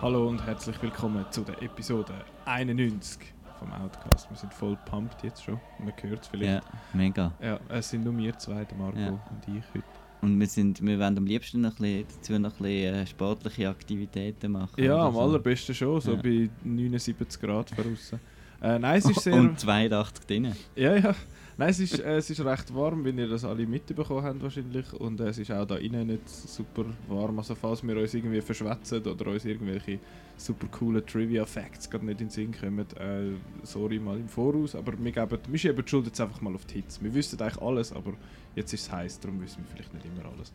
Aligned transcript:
Hallo 0.00 0.28
und 0.28 0.44
herzlich 0.46 0.80
willkommen 0.82 1.24
zu 1.30 1.42
der 1.42 1.60
Episode 1.62 2.12
91 2.44 3.18
vom 3.58 3.72
Outcast. 3.72 4.30
Wir 4.30 4.36
sind 4.36 4.54
voll 4.54 4.76
pumped 4.88 5.22
jetzt 5.24 5.42
schon. 5.42 5.60
Man 5.78 5.92
hört 6.00 6.22
es 6.22 6.28
vielleicht. 6.28 6.62
Ja, 6.64 6.70
mega. 6.92 7.32
Ja, 7.42 7.58
es 7.68 7.90
sind 7.90 8.04
nur 8.04 8.16
wir 8.16 8.36
zwei, 8.38 8.64
der 8.64 8.78
Marco 8.78 8.98
Ja. 8.98 9.08
und 9.08 9.56
ich 9.56 9.64
heute. 9.74 9.84
Und 10.20 10.38
wir, 10.38 10.46
sind, 10.48 10.84
wir 10.84 10.98
wollen 10.98 11.16
am 11.16 11.26
liebsten 11.26 11.60
noch 11.60 11.78
ein 11.78 12.04
bisschen, 12.04 12.06
dazu 12.16 12.32
noch 12.38 12.52
ein 12.54 12.62
bisschen 12.62 12.94
äh, 12.94 13.06
sportliche 13.06 13.68
Aktivitäten 13.68 14.52
machen. 14.52 14.82
Ja, 14.82 15.06
am 15.06 15.14
so. 15.14 15.20
allerbesten 15.20 15.74
schon, 15.74 16.00
so 16.00 16.12
Ja. 16.14 16.22
bei 16.22 16.50
79 16.64 17.40
Grad 17.40 17.76
draussen. 17.76 18.20
Äh, 18.60 18.78
nein, 18.78 18.98
es 18.98 19.04
ist 19.08 19.20
sehr... 19.22 19.34
Und 19.34 19.58
82 19.58 20.26
drinnen. 20.26 20.56
Ja, 20.74 20.96
ja. 20.96 21.14
Nein, 21.58 21.70
es 21.70 21.80
ist, 21.80 21.98
äh, 21.98 22.18
es 22.18 22.30
ist 22.30 22.44
recht 22.44 22.72
warm, 22.72 23.04
wie 23.04 23.10
ihr 23.10 23.26
das 23.26 23.44
alle 23.44 23.66
mitbekommen 23.66 24.22
habt 24.22 24.40
wahrscheinlich. 24.40 24.92
Und 24.92 25.18
äh, 25.18 25.30
es 25.30 25.38
ist 25.38 25.50
auch 25.50 25.66
da 25.66 25.74
innen 25.74 26.06
nicht 26.06 26.28
super 26.28 26.84
warm. 27.08 27.36
Also 27.40 27.56
falls 27.56 27.82
wir 27.82 27.96
uns 27.96 28.14
irgendwie 28.14 28.40
verschwätzen 28.40 29.04
oder 29.04 29.26
uns 29.26 29.44
irgendwelche 29.44 29.98
super 30.36 30.68
coolen 30.68 31.04
Trivia-Facts 31.04 31.90
gerade 31.90 32.06
nicht 32.06 32.20
in 32.20 32.28
den 32.28 32.30
Sinn 32.30 32.54
kommen, 32.56 32.86
äh, 32.96 33.36
sorry 33.64 33.98
mal 33.98 34.18
im 34.18 34.28
Voraus. 34.28 34.76
Aber 34.76 34.92
wir, 34.96 35.10
geben, 35.10 35.38
wir 35.48 35.58
schieben 35.58 35.84
die 35.84 35.90
Schuld 35.90 36.06
jetzt 36.06 36.20
einfach 36.20 36.40
mal 36.40 36.54
auf 36.54 36.64
die 36.64 36.74
Hits. 36.74 37.02
Wir 37.02 37.12
wüssten 37.12 37.42
eigentlich 37.42 37.60
alles, 37.60 37.92
aber 37.92 38.12
jetzt 38.54 38.72
ist 38.72 38.82
es 38.82 38.92
heiß, 38.92 39.18
darum 39.18 39.42
wissen 39.42 39.64
wir 39.64 39.74
vielleicht 39.74 39.92
nicht 39.94 40.06
immer 40.06 40.30
alles. 40.32 40.52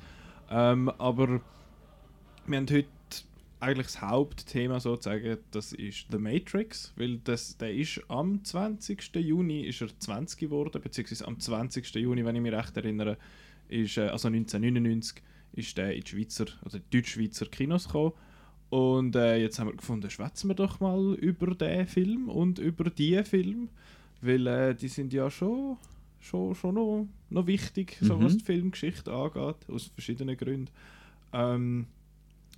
Ähm, 0.49 0.87
aber 0.87 1.41
wir 2.45 2.57
haben 2.57 2.67
heute 2.69 2.85
eigentlich 3.63 3.87
das 3.87 4.01
Hauptthema 4.01 4.79
sozusagen, 4.79 5.37
das 5.51 5.73
ist 5.73 6.07
The 6.11 6.17
Matrix, 6.17 6.93
weil 6.95 7.17
das, 7.23 7.57
der 7.57 7.73
ist 7.73 8.01
am 8.09 8.43
20. 8.43 9.15
Juni 9.15 9.61
ist 9.61 9.81
er 9.81 9.87
20 9.99 10.39
geworden, 10.39 10.81
beziehungsweise 10.81 11.27
am 11.27 11.39
20. 11.39 11.95
Juni, 11.95 12.23
wenn 12.25 12.35
ich 12.35 12.41
mich 12.41 12.53
recht 12.53 12.75
erinnere, 12.77 13.17
ist, 13.69 13.97
äh, 13.97 14.01
also 14.07 14.27
1999, 14.27 15.23
ist 15.53 15.77
der 15.77 15.95
in 15.95 16.01
die 16.01 16.09
Schweizer, 16.09 16.45
oder 16.65 16.79
die 16.79 16.97
Deutsch-Schweizer 16.97 17.45
Kinos 17.47 17.85
gekommen. 17.85 18.13
Und 18.69 19.15
äh, 19.15 19.37
jetzt 19.37 19.59
haben 19.59 19.67
wir 19.67 19.75
gefunden, 19.75 20.09
schwätzen 20.09 20.49
wir 20.49 20.55
doch 20.55 20.79
mal 20.79 21.13
über 21.15 21.53
den 21.53 21.85
Film 21.87 22.27
und 22.29 22.57
über 22.59 22.85
die 22.89 23.23
Film, 23.23 23.69
weil 24.21 24.47
äh, 24.47 24.75
die 24.75 24.87
sind 24.87 25.13
ja 25.13 25.29
schon, 25.29 25.77
schon, 26.19 26.55
schon 26.55 26.75
noch, 26.75 27.07
noch 27.29 27.45
wichtig, 27.45 27.97
so 28.01 28.17
Mhm. 28.17 28.23
was 28.23 28.37
die 28.37 28.43
Filmgeschichte 28.43 29.13
angeht, 29.13 29.69
aus 29.69 29.91
verschiedenen 29.93 30.35
Gründen. 30.37 30.69
Ähm, 31.33 31.85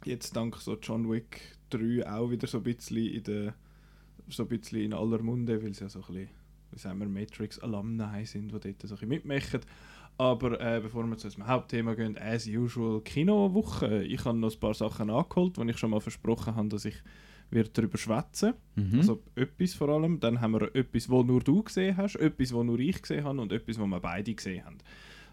jetzt 0.04 0.36
dank 0.36 0.58
so 0.58 0.78
John 0.82 1.10
Wick 1.10 1.58
3 1.70 2.08
auch 2.10 2.30
wieder 2.30 2.48
so 2.48 2.58
ein 2.58 2.64
bisschen 2.64 3.08
in 3.08 3.24
der 3.24 3.54
so 4.28 4.44
ein 4.44 4.50
bisschen 4.50 4.82
in 4.82 4.94
aller 4.94 5.22
Munde, 5.22 5.62
weil 5.62 5.74
sie 5.74 5.84
ja 5.84 5.90
so 5.90 6.00
ein 6.00 6.06
bisschen, 6.08 6.30
wie 6.72 6.80
sagen 6.80 7.00
wir, 7.00 7.08
Matrix 7.08 7.60
Alumni 7.60 8.26
sind, 8.26 8.48
die 8.48 8.60
dort 8.60 8.64
so 8.64 8.70
ein 8.70 8.78
bisschen 8.90 9.08
mitmachen. 9.08 9.62
Aber 10.18 10.60
äh, 10.62 10.80
bevor 10.80 11.06
wir 11.06 11.18
zu 11.18 11.28
unserem 11.28 11.48
Hauptthema 11.48 11.94
gehen, 11.94 12.18
as 12.18 12.48
usual 12.48 13.02
Kinowoche. 13.02 14.04
Ich 14.04 14.24
habe 14.26 14.38
noch 14.38 14.54
ein 14.54 14.60
paar 14.60 14.74
Sachen 14.74 15.10
angeholt, 15.10 15.58
die 15.58 15.70
ich 15.70 15.78
schon 15.78 15.92
mal 15.92 16.00
versprochen 16.00 16.56
habe, 16.56 16.70
dass 16.70 16.86
ich 16.86 16.96
wird 17.52 17.78
darüber 17.78 17.98
schwätzen 17.98 18.54
Mhm. 18.76 18.98
Also 18.98 19.22
etwas 19.36 19.74
vor 19.74 19.90
allem. 19.90 20.20
Dann 20.20 20.42
haben 20.42 20.54
wir 20.54 20.76
etwas, 20.76 21.10
wo 21.10 21.24
nur 21.24 21.42
du 21.42 21.64
gesehen 21.64 21.96
hast, 21.96 22.16
etwas, 22.16 22.54
wo 22.54 22.64
nur 22.64 22.80
ich 22.80 23.02
gesehen 23.02 23.24
habe 23.24 23.40
und 23.40 23.52
etwas, 23.52 23.80
wo 23.80 23.86
wir 23.86 24.00
beide 24.00 24.34
gesehen 24.34 24.66
haben. 24.66 24.78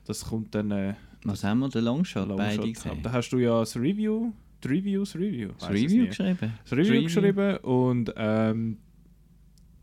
Das 0.04 0.26
kommt 0.26 0.54
dann 0.54 0.70
äh, 0.70 0.94
Was 1.24 1.42
haben 1.42 1.60
wir? 1.60 1.68
Den 1.68 1.84
Longshot, 1.84 2.28
Longshot 2.28 2.36
beide 2.36 2.72
gesehen. 2.72 3.02
Da 3.02 3.12
hast 3.12 3.30
du 3.30 3.38
ja 3.38 3.60
das 3.60 3.76
Review, 3.76 4.32
die 4.64 4.68
Reviews 4.68 5.14
Review, 5.16 5.50
Das 5.58 5.70
Review 5.70 6.06
geschrieben. 6.06 6.52
das 6.62 6.72
Review 6.72 6.92
Review. 6.92 7.02
geschrieben 7.04 7.56
und 7.58 8.12
ähm, 8.16 8.78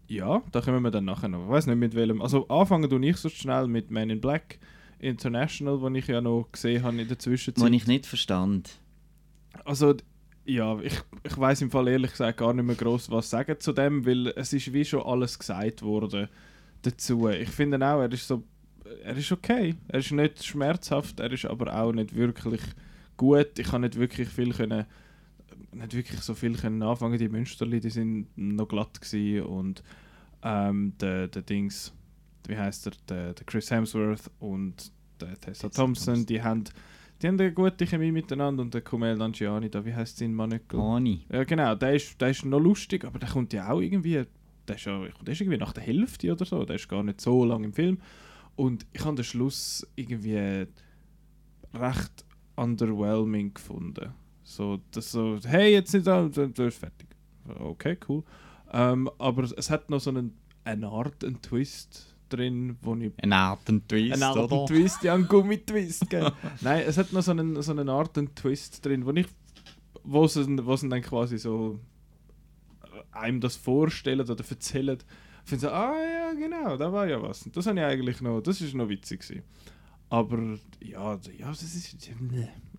ja, 0.07 0.41
da 0.51 0.61
kommen 0.61 0.81
wir 0.81 0.91
dann 0.91 1.05
nachher 1.05 1.27
noch. 1.27 1.43
Ich 1.45 1.49
weiß 1.49 1.67
nicht 1.67 1.77
mit 1.77 1.93
welchem. 1.95 2.21
Also 2.21 2.47
anfangen 2.47 2.89
tue 2.89 3.05
ich 3.07 3.17
so 3.17 3.29
schnell 3.29 3.67
mit 3.67 3.91
Man 3.91 4.09
in 4.09 4.19
Black 4.19 4.57
International, 4.99 5.79
den 5.79 5.95
ich 5.95 6.07
ja 6.07 6.19
noch 6.19 6.47
gesehen 6.51 6.83
habe 6.83 6.99
in 6.99 7.07
der 7.07 7.19
Zwischenzeit. 7.19 7.63
Was 7.63 7.71
ich 7.71 7.87
nicht 7.87 8.05
verstand. 8.05 8.79
Also, 9.65 9.95
ja, 10.45 10.79
ich, 10.79 10.93
ich 11.23 11.37
weiß 11.37 11.61
im 11.61 11.69
Fall 11.71 11.87
ehrlich 11.89 12.11
gesagt 12.11 12.39
gar 12.39 12.53
nicht 12.53 12.65
mehr 12.65 12.75
groß 12.75 13.11
was 13.11 13.29
sagen 13.29 13.59
zu 13.59 13.71
dem, 13.71 14.05
weil 14.05 14.27
es 14.35 14.51
ist 14.51 14.73
wie 14.73 14.83
schon 14.83 15.03
alles 15.03 15.37
gesagt 15.37 15.83
worden 15.83 16.27
dazu. 16.81 17.29
Ich 17.29 17.49
finde 17.49 17.77
auch, 17.77 18.01
er 18.01 18.11
ist 18.11 18.27
so, 18.27 18.43
er 19.03 19.15
ist 19.15 19.31
okay. 19.31 19.75
Er 19.89 19.99
ist 19.99 20.11
nicht 20.11 20.43
schmerzhaft, 20.43 21.19
er 21.19 21.31
ist 21.31 21.45
aber 21.45 21.73
auch 21.79 21.91
nicht 21.93 22.15
wirklich 22.15 22.61
gut. 23.19 23.59
Ich 23.59 23.67
kann 23.67 23.81
nicht 23.81 23.99
wirklich 23.99 24.29
viel 24.29 24.53
können, 24.53 24.85
nicht 25.73 25.93
wirklich 25.93 26.21
so 26.21 26.33
viel 26.33 26.55
können 26.55 26.81
anfangen. 26.81 27.19
Die 27.19 27.29
Münsterli, 27.29 27.79
die 27.79 27.91
sind 27.91 28.27
noch 28.35 28.67
glatt 28.67 28.99
gewesen 28.99 29.45
und 29.45 29.83
ähm, 30.41 30.93
der, 30.99 31.27
der 31.27 31.41
Dings, 31.43 31.93
wie 32.47 32.57
heißt 32.57 32.87
er, 32.87 32.93
der, 33.07 33.33
der 33.33 33.45
Chris 33.45 33.69
Hemsworth 33.69 34.31
und 34.39 34.91
der 35.19 35.39
Tessa 35.39 35.67
Thompson, 35.67 36.15
Thompson. 36.15 36.25
die 36.25 36.41
haben 36.41 36.63
die 37.21 37.27
haben 37.27 37.37
eine 37.37 37.51
gute 37.51 37.85
Chemie 37.85 38.13
miteinander 38.13 38.63
und 38.63 38.73
der 38.73 38.79
Kumail 38.79 39.17
Nanjiani, 39.17 39.69
da, 39.69 39.83
wie 39.83 39.93
heißt 39.93 40.19
sein 40.19 40.33
Manöckel? 40.33 40.79
Ohne. 40.79 41.19
Ja 41.29 41.43
genau, 41.43 41.75
der 41.75 41.95
ist, 41.95 42.19
der 42.21 42.29
ist 42.29 42.45
noch 42.45 42.61
lustig, 42.61 43.03
aber 43.03 43.19
der 43.19 43.27
kommt 43.27 43.51
ja 43.51 43.69
auch 43.69 43.81
irgendwie, 43.81 44.23
der 44.65 44.75
ist, 44.75 44.85
ja, 44.85 44.97
der 44.97 45.33
ist 45.33 45.41
irgendwie 45.41 45.57
nach 45.57 45.73
der 45.73 45.83
Hälfte 45.83 46.31
oder 46.31 46.45
so, 46.45 46.63
der 46.63 46.77
ist 46.77 46.87
gar 46.87 47.03
nicht 47.03 47.19
so 47.19 47.43
lang 47.43 47.65
im 47.65 47.73
Film. 47.73 47.99
Und 48.55 48.85
ich 48.93 49.03
habe 49.03 49.17
den 49.17 49.25
Schluss 49.25 49.85
irgendwie 49.95 50.65
recht 51.73 52.25
underwhelming 52.59 53.53
gefunden. 53.53 54.13
So, 54.43 54.79
das 54.91 55.11
so, 55.11 55.37
hey, 55.45 55.73
jetzt 55.73 55.93
nicht 55.93 56.07
da, 56.07 56.27
da 56.27 56.47
da 56.47 56.67
ist 56.67 56.79
fertig. 56.79 57.07
Okay, 57.59 57.97
cool. 58.07 58.23
Ähm, 58.71 59.09
aber 59.17 59.43
es 59.43 59.69
hat 59.69 59.89
noch 59.89 59.99
so 59.99 60.09
einen, 60.09 60.37
eine 60.63 60.87
Art, 60.87 61.23
einen 61.23 61.41
Twist 61.41 62.15
drin, 62.29 62.77
wo 62.81 62.95
ich 62.95 63.11
Ein 63.21 63.33
Art 63.33 63.67
und 63.69 63.87
Twist, 63.89 64.13
eine 64.13 64.25
Art 64.27 64.51
einen 64.51 64.67
Twist, 64.67 65.03
ja, 65.03 65.15
einen 65.15 65.27
Gummitwist. 65.27 66.09
gell. 66.09 66.31
Nein, 66.61 66.83
es 66.85 66.97
hat 66.97 67.11
noch 67.11 67.21
so 67.23 67.31
einen, 67.31 67.61
so 67.61 67.71
eine 67.71 67.91
Art 67.91 68.17
einen 68.17 68.33
Twist 68.35 68.85
drin, 68.85 69.05
wo 69.05 69.11
ich, 69.11 69.27
wo 70.03 70.27
sie, 70.27 70.65
wo 70.65 70.75
sie 70.75 70.89
dann 70.89 71.01
quasi 71.01 71.37
so 71.37 71.79
äh, 72.83 73.17
einem 73.17 73.39
das 73.41 73.55
vorstellen 73.55 74.21
oder 74.21 74.43
erzählen. 74.47 74.97
Ich 75.43 75.49
finde 75.49 75.61
so, 75.61 75.69
ah 75.71 75.95
ja, 75.95 76.33
genau, 76.33 76.77
da 76.77 76.93
war 76.93 77.07
ja 77.07 77.21
was. 77.21 77.49
Das 77.51 77.65
habe 77.65 77.79
ich 77.79 77.85
eigentlich 77.85 78.21
noch, 78.21 78.41
das 78.41 78.61
ist 78.61 78.75
noch 78.75 78.89
witzig 78.89 79.21
gewesen. 79.21 79.43
Aber 80.09 80.57
ja, 80.81 81.17
d- 81.17 81.31
ja, 81.37 81.47
das 81.49 81.61
ist, 81.61 81.93
das 81.93 82.09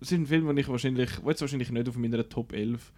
ist 0.01 0.11
ein 0.11 0.25
Film, 0.27 0.47
den 0.47 0.57
ich 0.57 0.67
wahrscheinlich, 0.67 1.09
wo 1.23 1.29
jetzt 1.29 1.41
wahrscheinlich 1.41 1.71
nicht 1.71 1.87
auf 1.87 1.97
meiner 1.97 2.27
Top 2.27 2.51
11 2.53 2.91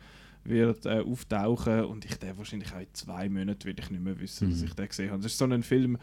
wird 0.45 0.85
äh, 0.85 0.99
auftauchen 1.01 1.85
und 1.85 2.03
ich 2.05 2.15
den 2.17 2.37
wahrscheinlich 2.37 2.73
auch 2.73 2.79
in 2.79 2.87
zwei 2.93 3.29
Monaten 3.29 3.63
will 3.65 3.75
ich 3.79 3.89
nicht 3.91 4.03
mehr 4.03 4.19
wissen, 4.19 4.49
dass 4.49 4.59
Mhm. 4.59 4.65
ich 4.65 4.73
den 4.73 4.87
gesehen 4.87 5.11
habe. 5.11 5.21
Das 5.21 5.31
ist 5.31 5.37
so 5.37 5.45
ein 5.45 5.63
Film, 5.63 5.97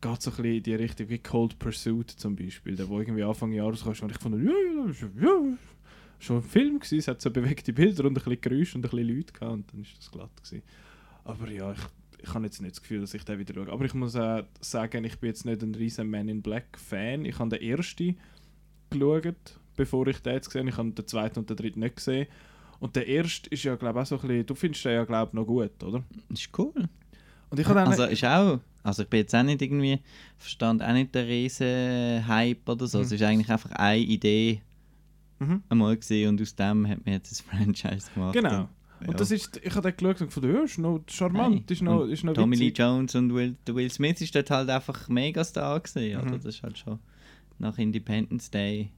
geht 0.00 0.22
so 0.22 0.30
ein 0.30 0.36
bisschen 0.36 0.54
in 0.56 0.62
die 0.62 0.74
Richtung 0.74 1.08
wie 1.08 1.18
Cold 1.18 1.58
Pursuit 1.58 2.10
zum 2.10 2.36
Beispiel, 2.36 2.76
der 2.76 2.88
wo 2.88 2.98
irgendwie 3.00 3.22
Anfang 3.24 3.52
Jahres 3.52 3.84
rauskam 3.84 4.04
und 4.06 4.12
ich 4.12 4.18
fand, 4.18 4.36
ja, 4.42 4.50
ja, 4.52 4.92
ja, 5.20 5.56
schon 6.20 6.36
ein 6.38 6.42
Film 6.42 6.78
gewesen, 6.78 6.98
es 6.98 7.08
hat 7.08 7.20
so 7.20 7.30
bewegte 7.30 7.72
Bilder 7.72 8.04
und 8.04 8.12
ein 8.12 8.14
bisschen 8.14 8.40
Geräusche 8.40 8.78
und 8.78 8.84
ein 8.86 8.90
bisschen 8.90 9.08
Leute 9.16 9.32
gehabt 9.32 9.52
und 9.52 9.72
dann 9.72 9.80
ist 9.82 9.98
das 9.98 10.10
glatt 10.10 10.30
gewesen. 10.42 10.62
Aber 11.24 11.50
ja, 11.50 11.72
ich, 11.72 11.78
ich 12.24 12.32
habe 12.34 12.44
jetzt 12.44 12.60
nicht 12.62 12.74
das 12.74 12.82
Gefühl, 12.82 13.02
dass 13.02 13.12
ich 13.12 13.24
den 13.24 13.38
wieder 13.38 13.54
schaue. 13.54 13.70
Aber 13.70 13.84
ich 13.84 13.92
muss 13.92 14.16
auch 14.16 14.44
sagen, 14.60 15.04
ich 15.04 15.18
bin 15.18 15.28
jetzt 15.28 15.44
nicht 15.44 15.62
ein 15.62 15.74
riesen 15.74 16.10
Man 16.10 16.28
in 16.28 16.40
Black 16.40 16.78
Fan. 16.78 17.24
Ich 17.26 17.38
habe 17.38 17.50
den 17.50 17.62
ersten 17.62 18.16
geschaut, 18.90 19.60
bevor 19.76 20.06
ich 20.06 20.20
den 20.20 20.32
jetzt 20.32 20.46
gesehen 20.46 20.62
habe. 20.62 20.70
Ich 20.70 20.76
habe 20.78 20.90
den 20.92 21.06
zweiten 21.06 21.40
und 21.40 21.50
den 21.50 21.56
dritten 21.56 21.80
nicht 21.80 21.96
gesehen. 21.96 22.26
Und 22.80 22.96
der 22.96 23.06
erste 23.06 23.50
ist 23.50 23.62
ja, 23.62 23.76
glaube 23.76 23.98
ich, 23.98 24.02
auch 24.02 24.06
so 24.06 24.14
ein 24.16 24.20
bisschen, 24.22 24.46
du 24.46 24.54
findest 24.54 24.84
den 24.86 24.92
ja, 24.92 25.04
glaube 25.04 25.30
ich, 25.30 25.34
noch 25.34 25.46
gut, 25.46 25.82
oder? 25.82 26.02
Ist 26.30 26.48
cool. 26.58 26.88
Und 27.50 27.60
ich 27.60 27.66
habe 27.66 27.80
dann... 27.80 27.88
Also 27.88 28.04
ist 28.04 28.24
auch, 28.24 28.60
also 28.82 29.02
ich 29.02 29.08
bin 29.08 29.20
jetzt 29.20 29.34
auch 29.34 29.42
nicht 29.42 29.60
irgendwie, 29.60 30.00
verstand 30.38 30.82
auch 30.82 30.92
nicht 30.92 31.14
der 31.14 31.26
riesen 31.26 32.26
Hype 32.26 32.66
oder 32.68 32.86
so. 32.86 32.98
Mhm. 32.98 33.04
Es 33.04 33.12
ist 33.12 33.22
eigentlich 33.22 33.50
einfach 33.50 33.70
eine 33.72 34.00
Idee 34.00 34.62
mhm. 35.38 35.62
einmal 35.68 35.96
gesehen 35.96 36.30
und 36.30 36.40
aus 36.40 36.54
dem 36.54 36.88
hat 36.88 37.04
man 37.04 37.14
jetzt 37.14 37.32
ein 37.32 37.44
Franchise 37.74 38.10
gemacht. 38.14 38.32
Genau. 38.32 38.68
Und, 39.00 39.08
ja. 39.08 39.12
das 39.14 39.30
ist, 39.30 39.60
ich 39.62 39.74
habe 39.74 39.90
den 39.90 39.96
geschaut 39.96 40.20
und 40.20 40.26
gefunden, 40.28 40.54
ja, 40.54 40.62
ist 40.62 40.78
noch 40.78 41.00
charmant, 41.08 41.64
Hey. 41.68 41.74
ist 41.76 41.82
noch, 41.82 42.04
ist 42.06 42.24
noch 42.24 42.32
Tommy 42.34 42.56
Lee. 42.56 42.72
Jones 42.74 43.14
und 43.14 43.34
Will, 43.34 43.56
Will 43.66 43.90
Smith 43.90 44.20
ist 44.20 44.34
dort 44.34 44.50
halt 44.50 44.70
einfach 44.70 45.08
Megastar 45.08 45.80
gesehen, 45.80 46.20
Mhm. 46.20 46.26
oder? 46.28 46.36
Das 46.38 46.54
ist 46.54 46.62
halt 46.62 46.78
schon 46.78 46.98
nach 47.58 47.76
Independence 47.78 48.50
Day. 48.50 48.90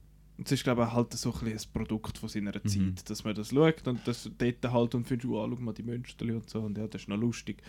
Es 0.43 0.51
ist, 0.51 0.63
glaube 0.63 0.83
ich, 0.83 0.91
halt 0.93 1.13
so 1.13 1.33
ein, 1.41 1.47
ein 1.47 1.57
Produkt 1.73 2.17
von 2.19 2.29
seiner 2.29 2.51
Mhm. 2.63 2.95
Zeit, 2.95 3.09
dass 3.09 3.23
man 3.23 3.33
das 3.35 3.49
schaut 3.49 3.87
und 3.87 3.99
das 4.07 4.29
dort 4.37 4.71
halt 4.71 4.95
und 4.95 5.07
findest, 5.07 5.29
oh, 5.31 5.47
schau 5.49 5.61
mal 5.61 5.73
die 5.73 5.83
Münsterli 5.83 6.33
und 6.33 6.49
so 6.49 6.61
und 6.61 6.77
ja, 6.77 6.87
das 6.87 7.01
ist 7.01 7.07
noch 7.09 7.17
lustig. 7.17 7.61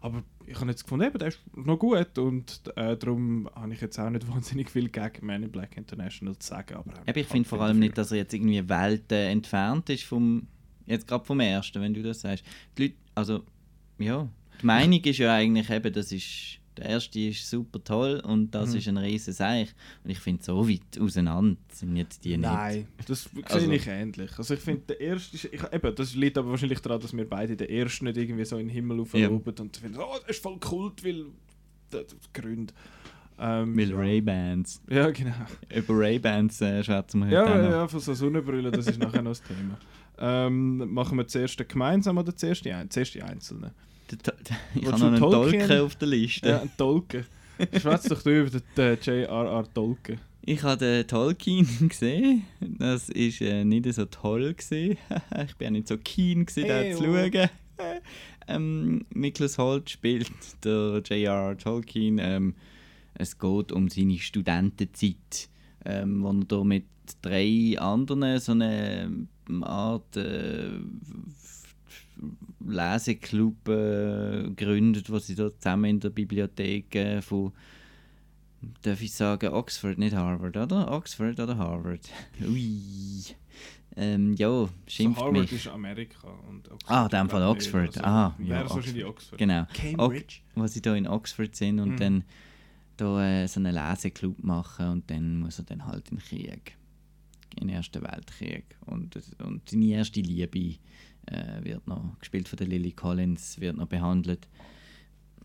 Aber 0.00 0.22
ich 0.46 0.58
habe 0.60 0.70
jetzt 0.70 0.82
gefunden, 0.84 1.06
eben, 1.06 1.18
der 1.18 1.28
ist 1.28 1.40
noch 1.54 1.78
gut 1.78 2.18
und 2.18 2.60
äh, 2.76 2.94
darum 2.96 3.48
habe 3.54 3.72
ich 3.72 3.80
jetzt 3.80 3.98
auch 3.98 4.10
nicht 4.10 4.26
wahnsinnig 4.34 4.68
viel 4.70 4.88
gegen 4.88 5.26
Man 5.26 5.42
in 5.42 5.50
Black 5.50 5.76
International 5.76 6.36
zu 6.38 6.46
sagen. 6.48 6.74
Aber 6.74 6.92
Aber 7.06 7.16
ich 7.16 7.26
finde 7.26 7.48
vor 7.48 7.60
allem 7.60 7.78
nicht, 7.78 7.96
dass 7.96 8.10
er 8.10 8.18
jetzt 8.18 8.34
irgendwie 8.34 8.68
Welten 8.68 9.16
entfernt 9.18 9.88
ist 9.90 10.04
vom, 10.04 10.46
jetzt 10.86 11.06
gerade 11.06 11.24
vom 11.24 11.40
ersten, 11.40 11.80
wenn 11.82 11.94
du 11.94 12.02
das 12.02 12.20
sagst. 12.20 12.44
Die 12.78 12.82
Leute, 12.82 12.94
also, 13.14 13.42
ja, 13.98 14.28
die 14.60 14.66
Meinung 14.66 15.00
ist 15.00 15.18
ja 15.18 15.34
eigentlich 15.34 15.68
eben, 15.70 15.92
das 15.92 16.12
ist, 16.12 16.58
der 16.76 16.86
erste 16.86 17.20
ist 17.20 17.48
super 17.48 17.82
toll 17.84 18.20
und 18.26 18.50
das 18.52 18.70
Mhm. 18.72 18.76
ist 18.78 18.88
ein 18.88 18.96
riesen 18.96 19.32
Seich. 19.32 19.72
Und 20.02 20.10
ich 20.10 20.18
finde, 20.18 20.42
so 20.42 20.68
weit 20.68 20.98
auseinander 21.00 21.56
sind 21.72 21.96
jetzt 21.96 22.24
die 22.24 22.36
Nein, 22.36 22.88
das 23.06 23.24
sehe 23.24 23.44
Also- 23.46 23.70
ich 23.70 23.86
ähnlich. 23.86 24.30
Also 24.36 24.54
ich 24.54 24.60
finde, 24.60 24.82
der 24.88 25.00
erste 25.00 25.36
ist, 25.36 25.44
ich, 25.44 25.62
eben, 25.72 25.94
das 25.94 26.14
liegt 26.14 26.36
aber 26.38 26.50
wahrscheinlich 26.50 26.80
daran, 26.80 27.00
dass 27.00 27.16
wir 27.16 27.28
beide 27.28 27.56
den 27.56 27.68
ersten 27.68 28.06
nicht 28.06 28.16
irgendwie 28.16 28.44
so 28.44 28.56
in 28.58 28.66
den 28.66 28.74
Himmel 28.74 29.00
aufloben 29.00 29.54
und 29.60 29.76
finden, 29.76 29.98
oh, 30.00 30.16
das 30.20 30.36
ist 30.36 30.42
voll 30.42 30.58
Kult, 30.58 31.04
weil 31.04 31.26
das, 31.90 32.06
das 32.08 32.32
Gründe. 32.32 32.72
Ähm, 33.38 33.72
Mit 33.72 33.90
ja. 33.90 33.96
Ray-Bans. 33.96 34.80
Ja, 34.88 35.10
genau. 35.10 35.34
Über 35.74 35.98
Ray-Bans 35.98 36.60
äh, 36.60 36.84
schwätzen 36.84 37.18
wir 37.20 37.26
heute 37.26 37.34
Ja, 37.34 37.62
ja, 37.62 37.70
ja, 37.70 37.88
von 37.88 37.98
so 38.00 38.14
Sonnenbrille, 38.14 38.70
das 38.70 38.86
ist 38.86 38.98
nachher 39.00 39.22
noch 39.22 39.32
das 39.32 39.42
Thema. 39.42 39.76
Ähm, 40.18 40.92
machen 40.92 41.18
wir 41.18 41.26
zuerst 41.26 41.58
den 41.58 41.68
gemeinsam 41.68 42.18
oder 42.18 42.34
zuerst 42.36 42.64
die, 42.64 42.72
ein 42.72 42.90
zuerst 42.90 43.14
die 43.14 43.22
einzelnen? 43.22 43.72
Ich 44.74 44.86
habe 44.86 44.98
noch 44.98 45.06
einen 45.06 45.18
Tolkien? 45.18 45.60
Tolkien 45.60 45.80
auf 45.80 45.96
der 45.96 46.08
Liste. 46.08 46.48
Ja, 46.48 46.60
ein 46.60 46.70
Tolkien. 46.76 47.24
Schwätz 47.78 48.04
doch 48.04 48.22
du 48.22 48.40
über 48.40 48.60
den, 48.76 48.98
J.R.R. 49.00 49.64
Tolkien. 49.72 50.20
Ich 50.42 50.62
habe 50.62 50.78
den 50.78 51.06
Tolkien 51.06 51.66
gesehen. 51.88 52.44
Das 52.60 53.08
war 53.08 53.16
äh, 53.16 53.64
nicht 53.64 53.92
so 53.92 54.04
toll. 54.04 54.54
Gewesen. 54.54 54.98
ich 55.46 55.56
bin 55.56 55.68
auch 55.68 55.72
nicht 55.72 55.88
so 55.88 55.96
keen, 55.96 56.44
gewesen, 56.44 56.68
Hey, 56.68 56.90
den 56.90 56.96
zu 56.96 57.04
schauen. 57.04 57.50
ähm, 58.48 59.06
Nicholas 59.14 59.58
Holt 59.58 59.90
spielt 59.90 60.30
der 60.64 61.02
J.R.R. 61.04 61.56
Tolkien. 61.56 62.18
Ähm, 62.20 62.54
es 63.14 63.38
geht 63.38 63.72
um 63.72 63.88
seine 63.88 64.18
Studentenzeit, 64.18 65.48
ähm, 65.84 66.22
wo 66.22 66.30
er 66.30 66.44
da 66.46 66.64
mit 66.64 66.86
drei 67.22 67.76
anderen 67.78 68.38
so 68.40 68.52
eine 68.52 69.28
Art 69.62 70.16
äh, 70.16 70.70
Leseclub 72.66 73.68
äh, 73.68 74.50
gründet, 74.56 75.10
wo 75.10 75.18
sie 75.18 75.34
da 75.34 75.50
zusammen 75.56 75.84
in 75.86 76.00
der 76.00 76.10
Bibliothek 76.10 76.94
äh, 76.94 77.22
von 77.22 77.52
darf 78.82 79.02
ich 79.02 79.12
sagen, 79.12 79.52
Oxford, 79.52 79.98
nicht 79.98 80.16
Harvard, 80.16 80.56
oder? 80.56 80.90
Oxford 80.90 81.38
oder 81.38 81.58
Harvard? 81.58 82.00
Ui. 82.40 83.22
Ähm, 83.96 84.32
ja, 84.34 84.48
So 84.48 84.70
schimpft 84.86 85.20
Harvard 85.20 85.32
mich. 85.42 85.52
ist 85.52 85.68
Amerika. 85.68 86.28
Und 86.48 86.70
Oxford 86.70 86.90
Ah, 86.90 87.04
in 87.04 87.10
dem 87.10 87.28
Fall 87.28 87.42
Oxford. 87.42 87.82
nicht. 87.82 88.04
Ah, 88.04 88.34
ja, 88.38 88.68
wahrscheinlich 88.70 89.04
Oxford. 89.04 89.38
Genau. 89.38 89.66
Cambridge. 89.74 90.40
wo 90.54 90.66
sie 90.66 90.80
da 90.80 90.94
in 90.94 91.06
Oxford 91.06 91.54
sind 91.54 91.78
und 91.78 91.90
Mhm. 91.90 91.96
dann 91.98 92.24
da 92.96 93.42
äh, 93.42 93.46
so 93.48 93.60
einen 93.60 93.74
Leseclub 93.74 94.42
machen 94.42 94.88
und 94.88 95.10
dann 95.10 95.40
muss 95.40 95.58
er 95.58 95.64
dann 95.66 95.84
halt 95.86 96.08
in 96.10 96.16
den 96.16 96.24
Krieg. 96.24 96.76
In 97.60 97.68
den 97.68 97.76
Ersten 97.76 98.02
Weltkrieg. 98.02 98.64
Und, 98.86 99.14
das- 99.16 99.30
und 99.44 99.68
seine 99.68 99.86
erste 99.86 100.20
Liebe 100.20 100.76
äh, 101.26 101.62
wird 101.64 101.86
noch, 101.86 102.18
gespielt 102.18 102.48
von 102.48 102.56
der 102.56 102.66
Lily 102.66 102.92
Collins, 102.92 103.60
wird 103.60 103.76
noch 103.76 103.86
behandelt. 103.88 104.48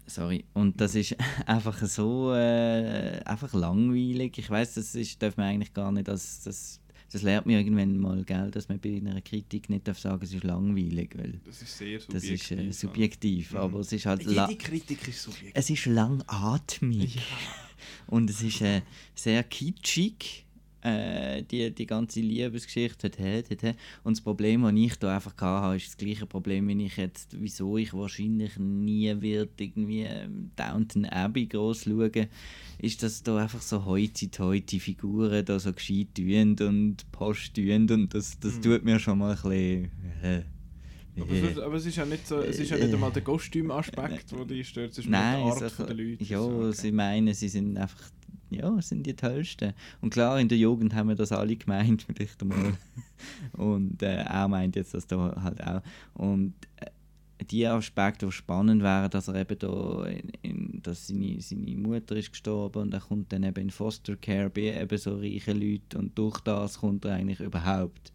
Sorry. 0.07 0.43
Und 0.53 0.81
das 0.81 0.95
ist 0.95 1.15
einfach 1.45 1.77
so 1.85 2.33
äh, 2.33 3.21
einfach 3.25 3.53
langweilig. 3.53 4.37
Ich 4.39 4.49
weiß, 4.49 4.73
das 4.75 4.95
ist, 4.95 5.21
darf 5.21 5.37
man 5.37 5.45
eigentlich 5.47 5.73
gar 5.73 5.91
nicht 5.91 6.09
als 6.09 6.41
das, 6.43 6.79
das 7.11 7.21
lernt 7.21 7.45
mir 7.47 7.59
irgendwann 7.59 7.97
mal, 7.97 8.23
gell, 8.23 8.49
dass 8.51 8.69
man 8.69 8.79
bei 8.79 8.97
einer 8.97 9.21
Kritik 9.21 9.69
nicht 9.69 9.87
darf 9.87 9.99
sagen, 9.99 10.19
es 10.23 10.33
ist 10.33 10.43
langweilig, 10.43 11.15
weil 11.17 11.39
Das 11.45 11.61
ist 11.61 11.77
sehr 11.77 11.97
das 11.99 12.05
subjektiv. 12.05 12.31
ist 12.33 12.51
äh, 12.51 12.71
subjektiv, 12.71 13.51
Mhm. 13.53 13.57
aber 13.59 13.79
es 13.79 13.91
ist 13.91 14.05
halt 14.07 14.23
Jede 14.23 14.55
Kritik 14.55 15.07
ist 15.07 15.21
subjektiv. 15.23 15.51
es 15.55 15.69
ist 15.69 15.85
langatmig 15.85 17.19
und 18.07 18.29
es 18.29 18.41
ist 18.41 18.61
äh, 18.61 18.81
sehr 19.15 19.43
kitschig. 19.43 20.45
Äh, 20.81 21.43
die, 21.43 21.71
die 21.71 21.85
ganze 21.85 22.21
Liebesgeschichte. 22.21 23.11
Und 24.05 24.15
das 24.17 24.21
Problem, 24.21 24.61
das 24.63 24.73
ich 24.75 24.95
da 24.95 25.15
einfach 25.15 25.35
hatte, 25.35 25.75
ist 25.75 25.87
das 25.87 25.97
gleiche 25.97 26.25
Problem, 26.25 26.69
wie 26.69 26.85
ich 26.85 26.95
jetzt, 26.95 27.35
wieso 27.37 27.77
ich 27.77 27.93
wahrscheinlich 27.93 28.57
nie 28.57 29.13
wird 29.19 29.59
irgendwie 29.59 30.07
Downton 30.55 31.03
Abbey 31.05 31.47
groß 31.47 31.83
schauen, 31.83 32.27
ist, 32.77 33.03
dass 33.03 33.21
da 33.23 33.37
einfach 33.39 33.61
so 33.61 33.83
heute 33.83 34.79
Figuren 34.79 35.43
da 35.43 35.59
so 35.59 35.73
gescheit 35.73 36.15
tun 36.15 36.55
und 36.65 37.11
Post 37.11 37.55
tun 37.55 37.89
und 37.91 38.13
das, 38.13 38.39
das 38.39 38.55
Mhm. 38.55 38.61
tut 38.61 38.85
mir 38.85 38.99
schon 38.99 39.17
mal 39.17 39.31
ein 39.31 39.35
bisschen... 39.35 39.91
Äh, 40.23 40.43
Aber, 41.19 41.31
äh. 41.33 41.51
es, 41.51 41.57
aber 41.57 41.75
es 41.75 41.85
ist 41.85 41.97
ja 41.97 42.05
nicht 42.05 42.25
so, 42.25 42.37
es 42.39 42.57
ist 42.57 42.71
ja 42.71 42.77
nicht 42.77 42.93
einmal 42.93 43.11
der 43.11 43.23
Kostümaspekt, 43.23 44.31
der 44.31 44.45
dich 44.45 44.69
stört, 44.69 44.91
es 44.91 44.99
ist 44.99 45.09
Nein, 45.09 45.43
die 45.45 45.51
Art 45.51 45.71
so- 45.75 45.83
der 45.85 45.93
Leute. 45.95 46.23
Ja, 46.23 46.39
okay. 46.39 46.71
sie 46.71 46.91
meinen, 46.93 47.33
sie 47.33 47.49
sind 47.49 47.77
einfach, 47.77 47.99
ja, 48.49 48.81
sind 48.81 49.05
die 49.05 49.15
Tollsten. 49.15 49.73
Und 50.01 50.11
klar, 50.11 50.39
in 50.39 50.47
der 50.47 50.57
Jugend 50.57 50.93
haben 50.93 51.09
wir 51.09 51.15
das 51.15 51.31
alle 51.31 51.55
gemeint, 51.55 52.03
vielleicht 52.15 52.41
einmal. 52.41 52.73
Und 53.53 54.01
äh, 54.01 54.23
er 54.23 54.47
meint 54.47 54.75
jetzt 54.75 54.93
das 54.93 55.07
da 55.07 55.35
halt 55.41 55.63
auch. 55.63 55.81
Und 56.13 56.53
äh, 56.77 56.87
die 57.45 57.65
Aspekte, 57.65 58.25
die 58.25 58.31
spannend 58.31 58.83
wären, 58.83 59.09
dass 59.09 59.27
er 59.27 59.35
eben 59.35 59.57
da, 59.57 60.05
in, 60.05 60.29
in, 60.41 60.81
dass 60.83 61.07
seine, 61.07 61.41
seine 61.41 61.75
Mutter 61.77 62.15
ist 62.15 62.31
gestorben 62.31 62.81
und 62.81 62.93
er 62.93 62.99
kommt 62.99 63.31
dann 63.31 63.43
eben 63.43 63.61
in 63.61 63.69
Foster 63.69 64.15
Care 64.17 64.49
bei 64.49 64.79
eben 64.79 64.97
so 64.97 65.15
reichen 65.15 65.59
Leuten 65.59 65.97
und 65.97 66.17
durch 66.17 66.39
das 66.41 66.79
kommt 66.79 67.05
er 67.05 67.15
eigentlich 67.15 67.39
überhaupt 67.39 68.11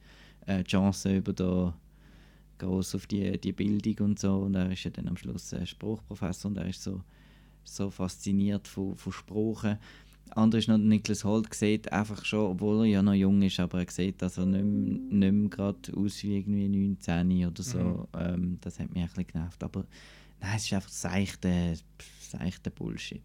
äh, 0.46 0.62
die 0.62 0.70
Chance 0.70 1.16
über 1.16 1.32
da 1.32 1.75
groß 2.58 2.94
auf 2.94 3.06
die, 3.06 3.38
die 3.38 3.52
Bildung 3.52 4.08
und 4.08 4.19
so 4.19 4.38
und 4.40 4.54
er 4.54 4.70
ist 4.70 4.84
ja 4.84 4.90
dann 4.90 5.08
am 5.08 5.16
Schluss 5.16 5.52
ein 5.54 5.66
Spruchprofessor 5.66 6.50
und 6.50 6.58
er 6.58 6.66
ist 6.66 6.82
so, 6.82 7.02
so 7.64 7.90
fasziniert 7.90 8.69
von, 8.69 8.94
von 8.96 9.12
Sprachen. 9.12 9.78
Andere 10.36 10.58
ist 10.58 10.69
noch 10.69 10.78
Niklas 10.78 11.25
Holt, 11.25 11.52
sieht 11.54 11.92
einfach 11.92 12.25
schon, 12.25 12.50
obwohl 12.52 12.81
er 12.81 12.84
ja 12.86 13.02
noch 13.02 13.14
jung 13.14 13.42
ist, 13.42 13.60
aber 13.60 13.81
er 13.81 13.90
sieht, 13.90 14.20
dass 14.22 14.38
er 14.38 14.46
nicht 14.46 14.64
mehr, 14.64 15.32
nicht 15.32 15.50
gerade 15.52 15.96
aus 15.96 16.22
wie 16.22 16.38
irgendwie 16.38 16.69
19 16.69 17.46
oder 17.46 17.62
so. 17.62 18.08
Ähm, 18.19 18.58
das 18.60 18.78
hat 18.78 18.92
mich 18.92 19.02
ein 19.02 19.08
bisschen 19.08 19.26
genervt. 19.26 19.62
Aber 19.62 19.84
nein, 20.40 20.56
es 20.56 20.64
ist 20.64 20.72
einfach 20.72 20.88
seichte, 20.88 21.75
seichte 22.20 22.70
Bullshit. 22.70 23.22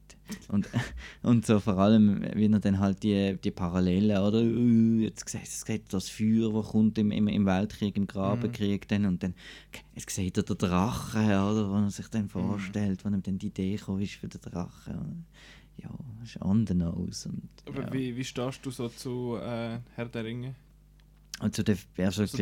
Und, 0.47 0.69
und 1.23 1.45
so 1.45 1.59
vor 1.59 1.77
allem, 1.77 2.23
wie 2.35 2.45
er 2.45 2.59
dann 2.59 2.79
halt 2.79 3.01
die, 3.03 3.38
die 3.44 3.51
Parallelen, 3.51 4.17
oder? 4.17 4.41
äh, 4.41 5.03
Jetzt 5.06 5.27
sieht, 5.29 5.41
jetzt 5.41 5.65
sieht 5.65 5.94
das 5.94 6.09
Feuer, 6.09 6.53
das 6.53 6.67
kommt 6.71 6.97
im, 6.97 7.11
im, 7.11 7.27
im 7.27 7.45
Weltkrieg, 7.45 7.97
im 7.97 8.06
Grabenkrieg 8.07 8.88
dann 8.88 9.06
und 9.06 9.23
dann 9.23 9.33
jetzt 9.95 10.09
sieht 10.11 10.38
er 10.38 10.44
den 10.44 10.57
Drachen, 10.57 11.25
oder? 11.25 11.69
Wo 11.69 11.75
er 11.75 11.89
sich 11.89 12.07
dann 12.09 12.29
vorstellt, 12.29 13.03
wenn 13.03 13.13
ihm 13.13 13.23
dann 13.23 13.39
die 13.39 13.47
Idee 13.47 13.75
gekommen 13.75 14.01
ist 14.01 14.13
für 14.13 14.27
den 14.27 14.41
Drachen. 14.41 15.25
Ja, 15.81 15.90
ist 16.24 16.42
on 16.42 16.66
the 16.68 16.74
nose. 16.74 17.30
Und, 17.30 17.50
Aber 17.68 17.84
ja. 17.84 17.94
wie, 17.94 18.16
wie 18.16 18.24
stehst 18.24 18.66
du 18.66 18.72
so 18.72 18.90
zu 18.90 19.38
äh, 19.42 19.80
Herr 19.96 20.06
der 20.06 20.24
Ringe? 20.26 20.56
und 21.42 21.56
zu 21.56 21.64
der, 21.64 21.78
also 21.98 22.24
Also 22.24 22.26
zu 22.26 22.38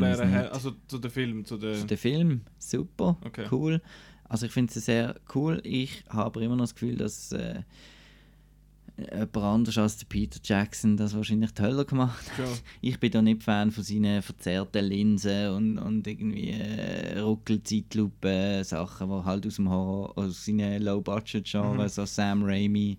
gelesen 0.00 0.32
es 0.32 0.42
nicht. 0.42 0.52
also 0.52 0.72
zu 0.88 0.98
dem 0.98 1.10
Film, 1.12 1.44
zu 1.44 1.56
der... 1.56 1.74
Zu 1.74 1.86
der 1.86 1.98
Film, 1.98 2.40
super, 2.58 3.16
Okay. 3.24 3.46
cool. 3.52 3.80
Also 4.24 4.46
ich 4.46 4.52
finde 4.52 4.72
es 4.74 4.84
sehr 4.84 5.14
cool. 5.36 5.60
Ich 5.64 6.04
habe 6.08 6.42
immer 6.42 6.56
noch 6.56 6.64
das 6.64 6.74
Gefühl, 6.74 6.96
dass 6.96 7.30
äh, 7.32 7.62
jemand 9.00 9.36
anders 9.36 9.78
als 9.78 9.96
der 9.98 10.06
Peter 10.06 10.38
Jackson 10.42 10.96
das 10.96 11.14
wahrscheinlich 11.14 11.52
toller 11.52 11.84
gemacht 11.84 12.30
hat. 12.30 12.46
Schon. 12.48 12.58
Ich 12.80 12.98
bin 13.00 13.10
da 13.10 13.22
nicht 13.22 13.42
Fan 13.42 13.70
von 13.70 13.82
seinen 13.84 14.22
verzerrten 14.22 14.84
Linsen 14.86 15.50
und, 15.50 15.78
und 15.78 16.06
irgendwie 16.06 16.50
äh, 16.50 17.18
Ruckel-Zeitlupen-Sachen, 17.20 19.08
die 19.08 19.24
halt 19.24 19.46
aus 19.46 19.56
dem 19.56 19.68
Horror, 19.70 20.16
aus 20.18 20.44
seinen 20.44 20.82
Low-Budget-Genre, 20.82 21.84
Mhm. 21.84 21.88
so 21.88 22.04
Sam 22.04 22.42
Raimi 22.42 22.98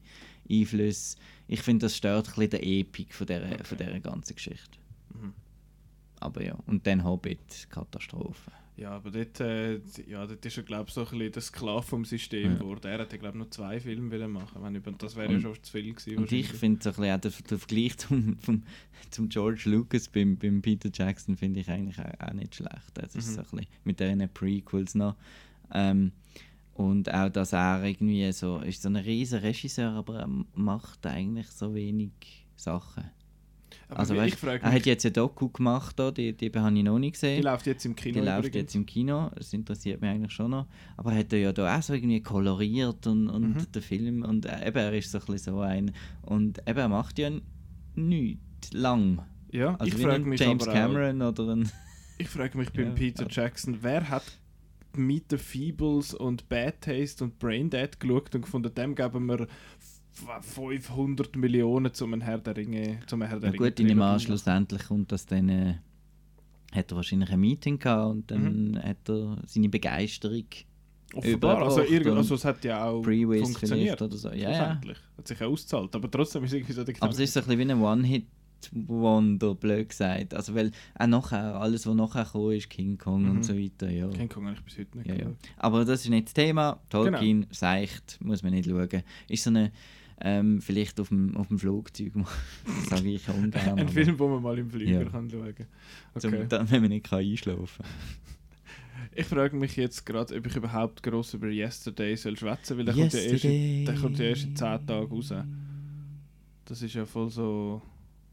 Einflüsse. 0.50 1.18
Ich 1.48 1.62
finde, 1.62 1.86
das 1.86 1.96
stört 1.98 2.28
ein 2.30 2.34
bisschen 2.36 2.50
der 2.52 2.66
Epik 2.66 3.14
von 3.14 3.28
dieser, 3.28 3.64
von 3.64 3.78
dieser 3.78 4.00
ganzen 4.00 4.36
Geschichte. 4.36 4.78
Mhm. 5.14 5.34
Aber 6.20 6.44
ja, 6.44 6.56
und 6.68 6.86
dann 6.86 7.04
Hobbit, 7.04 7.68
Katastrophe. 7.70 8.52
Ja, 8.78 8.92
aber 8.92 9.12
dort, 9.12 9.40
äh, 9.42 9.80
ja, 10.08 10.26
dort 10.26 10.44
ist 10.46 10.58
er, 10.58 10.64
glaube 10.64 10.86
ich, 10.88 10.94
so 10.94 11.02
ein 11.02 11.10
bisschen 11.10 11.32
der 11.34 11.42
Sklave 11.42 11.84
vom 11.84 12.06
System 12.06 12.54
Ja. 12.54 12.58
geworden. 12.58 12.88
Er 12.88 13.00
hätte, 13.00 13.18
glaube 13.20 13.38
ich, 13.38 13.44
noch 13.44 13.50
zwei 13.52 13.80
Filme 13.80 14.10
wollen 14.12 14.32
machen 14.32 14.64
wenn 14.64 14.76
über, 14.76 14.92
Das 14.94 15.16
wäre 15.16 15.32
ja 15.34 15.40
schon 15.40 15.62
zu 15.62 15.72
viel 15.72 15.94
gewesen. 15.94 16.18
Und 16.18 16.32
ich 16.32 16.48
finde 16.48 16.82
so 16.82 16.90
ein 16.90 16.96
bisschen 16.96 17.16
auch 17.16 17.20
der, 17.22 17.32
der 17.50 17.60
Vergleich 17.60 17.98
zum, 17.98 18.38
vom, 18.40 18.64
zum 19.12 19.30
George 19.30 19.64
Lucas 19.66 20.08
beim, 20.08 20.38
beim 20.38 20.62
Peter 20.62 20.90
Jackson 20.92 21.36
finde 21.38 21.60
ich 21.60 21.70
eigentlich 21.70 22.00
auch, 22.00 22.28
auch 22.28 22.34
nicht 22.34 22.56
schlecht. 22.56 22.92
Das 22.96 23.14
ist 23.16 23.28
Mhm. 23.30 23.34
so 23.34 23.40
ein 23.42 23.46
bisschen 23.52 23.68
mit 23.84 24.00
diesen 24.00 24.30
Prequels 24.34 24.96
noch. 24.96 25.16
Ähm, 25.74 26.12
und 26.74 27.14
auch, 27.14 27.30
dass 27.30 27.54
er 27.54 27.84
irgendwie 27.84 28.32
so, 28.32 28.60
ist 28.60 28.82
so 28.82 28.90
ein 28.90 28.96
riesen 28.96 29.40
Regisseur, 29.40 29.92
aber 29.92 30.20
er 30.22 30.30
macht 30.56 31.06
eigentlich 31.06 31.48
so 31.48 31.76
wenig 31.76 32.12
Sachen. 32.56 33.04
Aber 33.92 34.00
also 34.00 34.16
weißt, 34.16 34.44
er 34.44 34.72
hat 34.72 34.86
jetzt 34.86 35.06
eine 35.06 35.12
Doku 35.12 35.50
gemacht, 35.50 36.00
da, 36.00 36.12
die, 36.12 36.34
die 36.34 36.50
habe 36.56 36.76
ich 36.78 36.84
noch 36.84 36.98
nicht 36.98 37.14
gesehen. 37.14 37.38
die 37.38 37.44
läuft 37.44 37.68
jetzt 37.68 37.86
im 37.86 37.96
Kino 37.96 38.14
Die 38.20 38.26
läuft 38.26 38.40
übrigens. 38.40 38.56
jetzt 38.56 38.76
im 38.76 38.86
Kino, 38.86 39.30
das 39.36 39.52
interessiert 39.54 40.02
mich 40.02 40.10
eigentlich 40.10 40.32
schon 40.32 40.52
noch. 40.52 40.66
Aber 40.98 41.14
hat 41.14 41.32
er 41.34 41.40
ja 41.40 41.52
da 41.54 41.78
auch 41.78 41.82
so 41.84 41.94
irgendwie 41.94 42.22
koloriert 42.22 43.06
und, 43.08 43.28
und 43.30 43.56
Mhm. 43.56 43.72
der 43.74 43.82
Film 43.82 44.24
und 44.24 44.46
äh, 44.46 44.68
eben, 44.68 44.78
er 44.78 44.94
ist 44.94 45.12
so 45.12 45.20
ein 45.20 45.26
bisschen 45.26 45.54
so 45.56 45.60
ein. 45.60 45.92
Und 46.22 46.60
eben, 46.68 46.80
er 46.80 46.88
macht 46.90 47.20
ja 47.20 47.30
nichts 47.96 48.72
lang. 48.74 49.22
Ja, 49.52 49.76
Also 49.76 49.98
ich 49.98 50.04
frage 50.04 50.24
mich 50.24 50.40
James 50.40 50.64
aber 50.64 50.72
Cameron 50.74 51.22
oder 51.22 51.50
ein. 51.54 51.66
Auch, 51.66 51.70
ich 52.18 52.28
frage 52.30 52.58
mich 52.58 52.72
beim 52.72 52.86
Ja, 52.88 52.92
Peter 52.94 53.28
Jackson, 53.30 53.78
wer 53.82 54.10
hat 54.10 54.24
Meet 54.94 55.26
the 55.32 55.38
Feebles 55.38 56.14
und 56.14 56.48
Bad 56.50 56.82
Taste 56.82 57.24
und 57.24 57.40
Brain 57.40 57.70
Dead 57.70 57.98
geschaut 58.00 58.34
und 58.36 58.42
gefunden, 58.42 58.74
dem 58.76 58.94
geben 58.96 59.26
wir 59.26 59.48
500 60.14 61.36
Millionen 61.36 61.94
zum 61.94 62.20
Herr 62.22 62.38
der 62.38 62.56
Ringe, 62.56 63.00
zum 63.08 63.22
Herr 63.22 63.40
der 63.40 63.50
Ja 63.50 63.54
Ringe. 63.54 63.70
gut, 63.72 63.80
ich 63.80 63.86
an, 64.02 64.20
schlussendlich 64.20 64.84
kommt 64.86 65.12
das 65.12 65.26
dann. 65.26 65.50
Äh, 65.50 65.76
hat 66.74 66.90
er 66.92 66.96
wahrscheinlich 66.96 67.30
ein 67.30 67.40
Meeting 67.40 67.78
gehabt 67.80 68.12
und 68.12 68.32
dann 68.32 68.72
Mhm. 68.72 68.78
hat 68.84 69.10
er 69.10 69.38
seine 69.46 69.68
Begeisterung 69.70 70.46
Offenbar, 71.14 71.62
also, 71.64 71.82
irgend, 71.82 72.16
also 72.16 72.36
es 72.36 72.46
hat 72.46 72.64
ja 72.64 72.86
auch 72.86 73.04
funktioniert. 73.04 74.02
oder 74.02 74.16
so. 74.16 74.30
Ja, 74.30 74.36
ja. 74.50 74.56
schlussendlich. 74.56 74.98
Hat 75.18 75.28
sich 75.28 75.40
ja 75.42 75.48
ausgezahlt, 75.48 75.94
aber 75.94 76.10
trotzdem 76.10 76.46
ist 76.46 76.54
irgendwie 76.54 76.72
so 76.72 76.86
der 76.86 76.96
Aber 77.02 77.12
es 77.12 77.20
ist 77.20 77.34
so 77.34 77.42
ein 77.42 77.48
bisschen 77.48 77.68
wie 77.68 77.72
ein 77.74 77.82
One-Hit-Wonder, 77.82 79.56
blöd 79.56 79.90
gesagt. 79.90 80.34
Also, 80.34 80.56
weil 80.56 80.72
auch 80.98 81.08
nachher, 81.08 81.56
alles, 81.60 81.86
was 81.86 81.96
nachher 81.96 82.24
kam, 82.24 82.52
ist 82.52 82.70
King 82.70 82.98
Kong 82.98 83.24
Mhm. 83.24 83.32
und 83.32 83.44
so 83.44 83.54
weiter. 83.58 83.90
Ja. 83.90 84.08
King 84.08 84.30
Kong 84.30 84.46
habe 84.46 84.56
ich 84.56 84.64
bis 84.64 84.78
heute 84.78 84.98
nicht 85.00 85.08
Ja, 85.10 85.16
ja. 85.16 85.32
Aber 85.58 85.84
das 85.84 86.02
ist 86.06 86.10
nicht 86.10 86.28
das 86.28 86.34
Thema. 86.34 86.80
Tolkien, 86.90 87.42
Genau. 87.42 87.54
seicht, 87.54 88.18
muss 88.22 88.42
man 88.42 88.54
nicht 88.54 88.70
schauen. 88.70 89.04
Ist 89.28 89.44
so 89.44 89.50
eine 89.50 89.74
Ähm, 90.24 90.62
vielleicht 90.62 91.00
auf 91.00 91.10
dem, 91.10 91.36
auf 91.36 91.48
dem 91.48 91.58
Flugzeug, 91.58 92.12
sage 92.90 93.10
ich 93.10 93.28
ungern. 93.28 93.80
Ein 93.80 93.90
Film, 93.90 94.20
wo 94.20 94.28
man 94.28 94.44
mal 94.44 94.58
im 94.60 94.70
Flieger 94.70 95.02
Ja. 95.02 95.10
kann 95.10 95.30
schauen 95.30 95.56
kann. 95.56 95.68
Okay. 96.14 96.46
dann, 96.48 96.70
wenn 96.70 96.82
man 96.82 96.90
nicht 96.92 97.06
kann 97.10 97.20
einschlafen 97.20 97.84
Ich 99.16 99.26
frage 99.26 99.56
mich 99.56 99.76
jetzt 99.76 100.06
gerade, 100.06 100.36
ob 100.36 100.46
ich 100.46 100.56
überhaupt 100.56 101.02
gross 101.02 101.34
über 101.34 101.48
Yesterday 101.50 102.16
soll 102.16 102.38
schwätzen 102.38 102.78
weil 102.78 102.86
der 102.86 102.94
kommt, 102.94 103.14
ja 103.14 103.20
erst 103.20 103.46
in, 103.46 103.86
der 103.86 103.96
kommt 103.96 104.20
ja 104.20 104.26
erst 104.26 104.44
in 104.44 104.56
10 104.56 104.86
Tagen 104.86 105.12
raus. 105.12 105.34
Das 106.66 106.82
ist 106.82 106.94
ja 106.94 107.06
voll 107.06 107.30
so, 107.30 107.82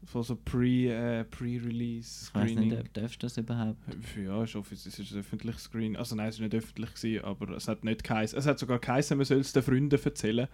voll 0.05 0.23
so 0.23 0.35
pre, 0.35 0.87
äh, 0.91 1.23
Pre-Release 1.25 2.27
Ich 2.29 2.35
weiß 2.35 2.55
nicht, 2.55 2.79
ob 2.79 2.93
darfst 2.93 3.15
du 3.15 3.25
das 3.25 3.37
überhaupt? 3.37 3.79
Ja, 4.23 4.43
ist 4.43 4.55
offiziell, 4.55 4.93
es 4.93 4.99
ist 4.99 5.11
ein 5.11 5.19
öffentliches 5.19 5.63
Screen. 5.63 5.95
Also 5.97 6.15
nein, 6.15 6.29
es 6.29 6.39
war 6.39 6.45
nicht 6.47 6.55
öffentlich, 6.55 6.93
gewesen, 6.93 7.25
aber 7.25 7.55
es 7.57 7.67
hat 7.67 7.83
nicht 7.83 8.03
geheißen. 8.03 8.37
Es 8.37 8.45
hat 8.45 8.59
sogar 8.59 8.79
geheißen, 8.79 9.17
man 9.17 9.25
soll 9.25 9.39
es 9.39 9.51
den 9.53 9.63
Freunden 9.63 9.99
erzählen. 10.01 10.47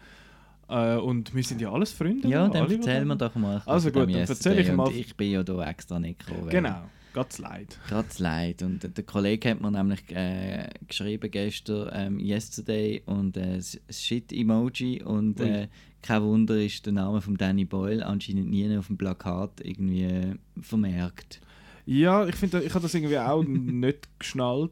Äh, 0.67 0.95
und 0.97 1.33
wir 1.35 1.43
sind 1.43 1.61
ja 1.61 1.71
alles 1.71 1.91
Freunde. 1.91 2.27
Ja, 2.27 2.47
dann 2.47 2.69
erzähl 2.71 3.05
mir 3.05 3.15
doch 3.15 3.35
mal. 3.35 3.61
Also 3.65 3.91
gut, 3.91 4.03
dann 4.03 4.09
erzähl 4.15 4.59
ich 4.59 4.71
mal- 4.71 4.91
ich 4.91 5.15
bin 5.15 5.31
ja 5.31 5.43
da 5.43 5.63
extra 5.69 5.99
nicht 5.99 6.25
gekommen. 6.25 6.49
Genau, 6.49 6.89
ganz 7.13 7.37
leid. 7.39 7.77
Gerade 7.87 8.07
leid. 8.17 8.61
Und 8.63 8.97
der 8.97 9.03
Kollege 9.03 9.51
hat 9.51 9.61
mir 9.61 9.71
nämlich 9.71 10.01
äh, 10.11 10.67
geschrieben 10.87 11.29
gestern 11.29 11.89
ähm, 11.93 12.19
Yesterday 12.19 13.01
und 13.05 13.37
äh, 13.37 13.59
Shit-Emoji 13.89 15.03
und 15.03 15.39
äh, 15.39 15.67
kein 16.01 16.21
Wunder 16.23 16.57
ist 16.61 16.85
der 16.85 16.93
Name 16.93 17.19
von 17.21 17.35
Danny 17.35 17.65
Boyle 17.65 18.05
anscheinend 18.05 18.49
nie 18.49 18.77
auf 18.77 18.87
dem 18.87 18.97
Plakat 18.97 19.61
irgendwie 19.63 20.03
äh, 20.03 20.35
vermerkt. 20.61 21.41
Ja, 21.87 22.25
ich 22.27 22.35
finde, 22.35 22.61
ich 22.63 22.71
habe 22.73 22.81
das 22.83 22.93
irgendwie 22.93 23.17
auch 23.19 23.43
nicht 23.47 24.07
geschnallt. 24.19 24.71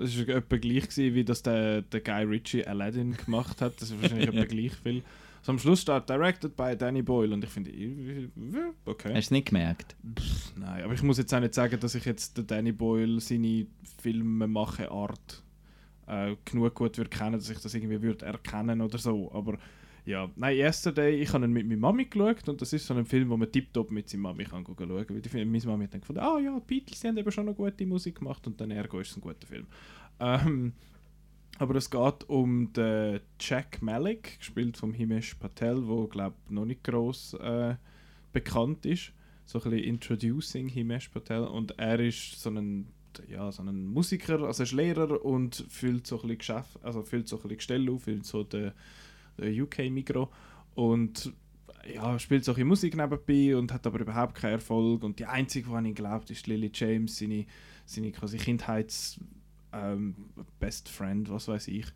Es 0.00 0.18
war 0.18 0.36
etwa 0.36 0.56
gleich, 0.56 0.88
gewesen, 0.88 1.14
wie 1.14 1.24
das 1.24 1.42
der, 1.42 1.82
der 1.82 2.00
Guy 2.00 2.24
Ritchie 2.24 2.66
Aladdin 2.66 3.16
gemacht 3.16 3.60
hat. 3.60 3.80
Das 3.80 3.90
ist 3.90 4.00
wahrscheinlich 4.00 4.28
etwa 4.28 4.44
gleich 4.54 4.72
viel. 4.74 5.02
Also 5.40 5.52
am 5.52 5.58
Schluss 5.60 5.82
steht 5.82 6.08
Directed 6.08 6.56
by 6.56 6.76
Danny 6.76 7.02
Boyle 7.02 7.32
und 7.32 7.44
ich 7.44 7.50
finde, 7.50 7.70
okay. 8.84 9.10
Hast 9.10 9.14
du 9.14 9.18
es 9.18 9.30
nicht 9.30 9.48
gemerkt? 9.48 9.94
Pff, 10.18 10.56
Nein, 10.56 10.82
aber 10.82 10.92
ich 10.94 11.02
muss 11.02 11.18
jetzt 11.18 11.32
auch 11.32 11.40
nicht 11.40 11.54
sagen, 11.54 11.78
dass 11.78 11.94
ich 11.94 12.04
jetzt 12.04 12.36
den 12.36 12.48
Danny 12.48 12.72
Boyle 12.72 13.20
seine 13.20 13.66
Filmemache 14.02 14.90
Art 14.90 15.44
äh, 16.08 16.34
genug 16.44 16.74
gut 16.74 16.98
würde 16.98 17.10
kennen, 17.10 17.34
dass 17.34 17.48
ich 17.48 17.60
das 17.60 17.74
irgendwie 17.74 18.02
würde 18.02 18.26
erkennen 18.26 18.80
oder 18.80 18.98
so. 18.98 19.30
Aber 19.32 19.56
ja, 20.06 20.30
nein, 20.36 20.56
Yesterday, 20.56 21.20
ich 21.20 21.32
habe 21.32 21.44
ihn 21.44 21.52
mit 21.52 21.66
meiner 21.66 21.80
Mami 21.80 22.04
geschaut 22.04 22.48
und 22.48 22.62
das 22.62 22.72
ist 22.72 22.86
so 22.86 22.94
ein 22.94 23.04
Film, 23.04 23.28
wo 23.28 23.36
man 23.36 23.50
tiptop 23.50 23.90
mit 23.90 24.08
seiner 24.08 24.22
Mami 24.22 24.44
kann 24.44 24.64
schauen 24.64 24.76
kann. 24.76 25.34
Weil 25.34 25.44
meine 25.44 25.66
Mami 25.66 25.84
hat 25.84 25.94
dann 25.94 26.00
gefunden, 26.00 26.20
ah 26.20 26.38
ja, 26.38 26.54
die 26.54 26.64
Beatles 26.64 27.00
die 27.00 27.08
haben 27.08 27.16
eben 27.16 27.32
schon 27.32 27.46
noch 27.46 27.56
gute 27.56 27.84
Musik 27.84 28.20
gemacht 28.20 28.46
und 28.46 28.60
dann 28.60 28.70
ergo 28.70 29.00
ist 29.00 29.16
ein 29.16 29.20
guter 29.20 29.46
Film. 29.46 29.66
Ähm, 30.20 30.72
aber 31.58 31.74
es 31.74 31.90
geht 31.90 32.28
um 32.28 32.72
den 32.72 33.20
Jack 33.40 33.82
Malik, 33.82 34.38
gespielt 34.38 34.76
von 34.76 34.94
Himesh 34.94 35.34
Patel, 35.34 35.88
wo 35.88 36.06
glaube 36.06 36.36
noch 36.50 36.66
nicht 36.66 36.84
gross 36.84 37.34
äh, 37.34 37.74
bekannt 38.32 38.86
ist. 38.86 39.12
So 39.44 39.58
ein 39.58 39.70
bisschen 39.70 39.84
Introducing 39.84 40.68
Himesh 40.68 41.08
Patel 41.08 41.42
und 41.48 41.76
er 41.80 41.98
ist 41.98 42.40
so 42.40 42.50
ein 42.50 42.86
ja, 43.28 43.50
so 43.50 43.62
ein 43.62 43.86
Musiker, 43.86 44.42
also 44.42 44.62
ist 44.62 44.72
Lehrer 44.72 45.24
und 45.24 45.64
füllt 45.70 46.06
so 46.06 46.16
ein 46.16 46.22
bisschen 46.22 46.38
Geschäft, 46.38 46.78
also 46.82 47.02
füllt 47.02 47.28
so 47.28 47.36
ein 47.36 47.42
bisschen 47.42 47.56
Gestelle 47.56 47.90
auf, 47.90 48.02
füllt 48.02 48.26
so 48.26 48.44
den, 48.44 48.72
den 49.38 49.62
UK-Mikro 49.62 50.30
und 50.74 51.32
ja, 51.94 52.18
spielt 52.18 52.44
so 52.44 52.52
ein 52.52 52.54
bisschen 52.54 52.68
Musik 52.68 52.96
nebenbei 52.96 53.56
und 53.56 53.72
hat 53.72 53.86
aber 53.86 54.00
überhaupt 54.00 54.34
keinen 54.34 54.54
Erfolg. 54.54 55.02
Und 55.02 55.18
die 55.18 55.26
einzige, 55.26 55.68
die 55.68 55.74
an 55.74 55.86
ihn 55.86 55.94
glaubt, 55.94 56.30
ist 56.30 56.46
Lily 56.46 56.70
James, 56.74 57.18
seine, 57.18 57.46
seine 57.84 58.12
quasi 58.12 58.38
Kindheits 58.38 59.20
ähm, 59.72 60.14
Best 60.58 60.88
Friend, 60.88 61.30
was 61.30 61.48
weiß 61.48 61.68
ich. 61.68 61.86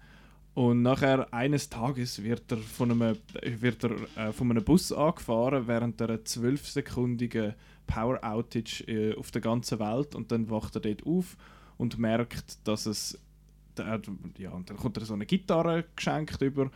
Und 0.54 0.82
nachher 0.82 1.32
eines 1.32 1.68
Tages 1.68 2.22
wird 2.22 2.50
er 2.50 2.58
von 2.58 2.90
einem, 2.90 3.16
wird 3.42 3.84
er, 3.84 3.92
äh, 4.16 4.32
von 4.32 4.50
einem 4.50 4.64
Bus 4.64 4.92
angefahren 4.92 5.66
während 5.66 6.02
einer 6.02 6.24
zwölfsekündigen 6.24 7.54
Power 7.86 8.18
Outage 8.22 8.82
äh, 8.88 9.14
auf 9.16 9.30
der 9.30 9.40
ganzen 9.40 9.78
Welt. 9.78 10.14
Und 10.14 10.32
dann 10.32 10.50
wacht 10.50 10.74
er 10.76 10.80
dort 10.80 11.06
auf 11.06 11.36
und 11.78 11.98
merkt, 11.98 12.66
dass 12.66 12.86
es 12.86 13.18
der, 13.76 14.00
ja, 14.38 14.50
und 14.50 14.68
dann 14.68 14.76
kommt 14.76 14.96
er 14.96 15.04
so 15.04 15.14
eine 15.14 15.26
Gitarre 15.26 15.84
geschenkt 15.94 16.42
über 16.42 16.70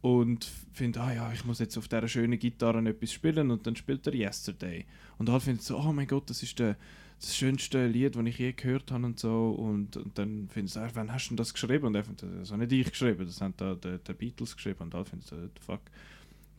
und 0.00 0.48
findet, 0.72 1.02
ah 1.02 1.12
ja, 1.12 1.32
ich 1.32 1.44
muss 1.44 1.58
jetzt 1.58 1.76
auf 1.76 1.88
dieser 1.88 2.08
schönen 2.08 2.38
Gitarre 2.38 2.86
etwas 2.88 3.12
spielen 3.12 3.50
und 3.50 3.66
dann 3.66 3.76
spielt 3.76 4.06
er 4.06 4.14
Yesterday. 4.14 4.86
Und 5.18 5.28
alle 5.28 5.40
finden 5.40 5.60
so, 5.60 5.78
oh 5.78 5.92
mein 5.92 6.06
Gott, 6.06 6.30
das 6.30 6.42
ist 6.42 6.58
der, 6.58 6.76
das 7.20 7.36
schönste 7.36 7.86
Lied, 7.86 8.14
das 8.14 8.24
ich 8.26 8.38
je 8.38 8.52
gehört 8.52 8.92
habe 8.92 9.06
und 9.06 9.18
so. 9.18 9.50
Und, 9.50 9.96
und 9.96 10.16
dann 10.16 10.48
finden 10.48 10.68
sie, 10.68 10.80
ah, 10.80 10.88
wann 10.94 11.12
hast 11.12 11.26
du 11.26 11.30
denn 11.30 11.38
das 11.38 11.52
geschrieben? 11.52 11.86
Und 11.86 11.96
er 11.96 12.04
findet, 12.04 12.28
das 12.40 12.52
habe 12.52 12.64
nicht 12.64 12.72
ich 12.72 12.90
geschrieben, 12.90 13.26
das 13.26 13.40
haben 13.40 13.54
da 13.56 13.74
die, 13.74 13.98
die 14.06 14.12
Beatles 14.12 14.54
geschrieben. 14.54 14.84
Und 14.84 14.92
so, 14.92 15.36
what 15.36 15.50
the 15.56 15.62
fuck. 15.62 15.80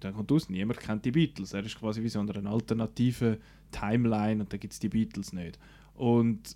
Dann 0.02 0.14
kommt 0.14 0.32
aus, 0.32 0.50
niemand 0.50 0.80
kennt 0.80 1.06
die 1.06 1.12
Beatles. 1.12 1.54
Er 1.54 1.64
ist 1.64 1.80
quasi 1.80 2.02
wie 2.04 2.10
so 2.10 2.20
in 2.20 2.30
einer 2.30 2.50
alternativen 2.50 3.38
Timeline 3.72 4.42
und 4.42 4.52
da 4.52 4.58
gibt 4.58 4.74
es 4.74 4.80
die 4.80 4.90
Beatles 4.90 5.34
nicht. 5.34 5.60
Und 5.94 6.56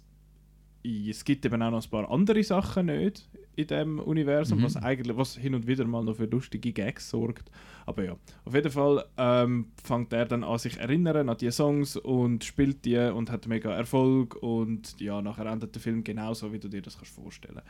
es 0.83 1.23
gibt 1.23 1.45
eben 1.45 1.61
auch 1.61 1.71
noch 1.71 1.83
ein 1.83 1.89
paar 1.89 2.11
andere 2.11 2.43
Sachen 2.43 2.87
nicht 2.87 3.29
in 3.55 3.67
dem 3.67 3.99
Universum, 3.99 4.59
Mhm. 4.59 4.63
was 4.63 4.75
eigentlich 4.77 5.15
was 5.15 5.37
hin 5.37 5.53
und 5.55 5.67
wieder 5.67 5.85
mal 5.85 6.03
noch 6.03 6.15
für 6.17 6.25
lustige 6.25 6.73
Gags 6.73 7.09
sorgt. 7.09 7.49
Aber 7.85 8.03
ja, 8.03 8.15
auf 8.45 8.53
jeden 8.55 8.71
Fall 8.71 9.05
ähm, 9.17 9.67
fängt 9.83 10.11
er 10.11 10.25
dann 10.25 10.43
an 10.43 10.57
sich 10.57 10.77
erinnern 10.77 11.29
an 11.29 11.37
die 11.37 11.51
Songs 11.51 11.95
und 11.95 12.43
spielt 12.43 12.83
die 12.85 12.97
und 12.97 13.29
hat 13.29 13.47
mega 13.47 13.71
Erfolg 13.71 14.35
und 14.35 14.99
ja, 14.99 15.21
nachher 15.21 15.45
endet 15.45 15.75
der 15.75 15.81
Film 15.81 16.03
genauso, 16.03 16.51
wie 16.51 16.59
du 16.59 16.67
dir 16.67 16.81
das 16.81 16.97
kannst 16.97 17.13
vorstellen. 17.13 17.61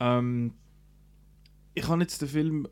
Ähm, 0.00 0.52
ich 1.74 1.88
habe 1.88 2.02
jetzt 2.02 2.20
den 2.20 2.28
Film 2.28 2.68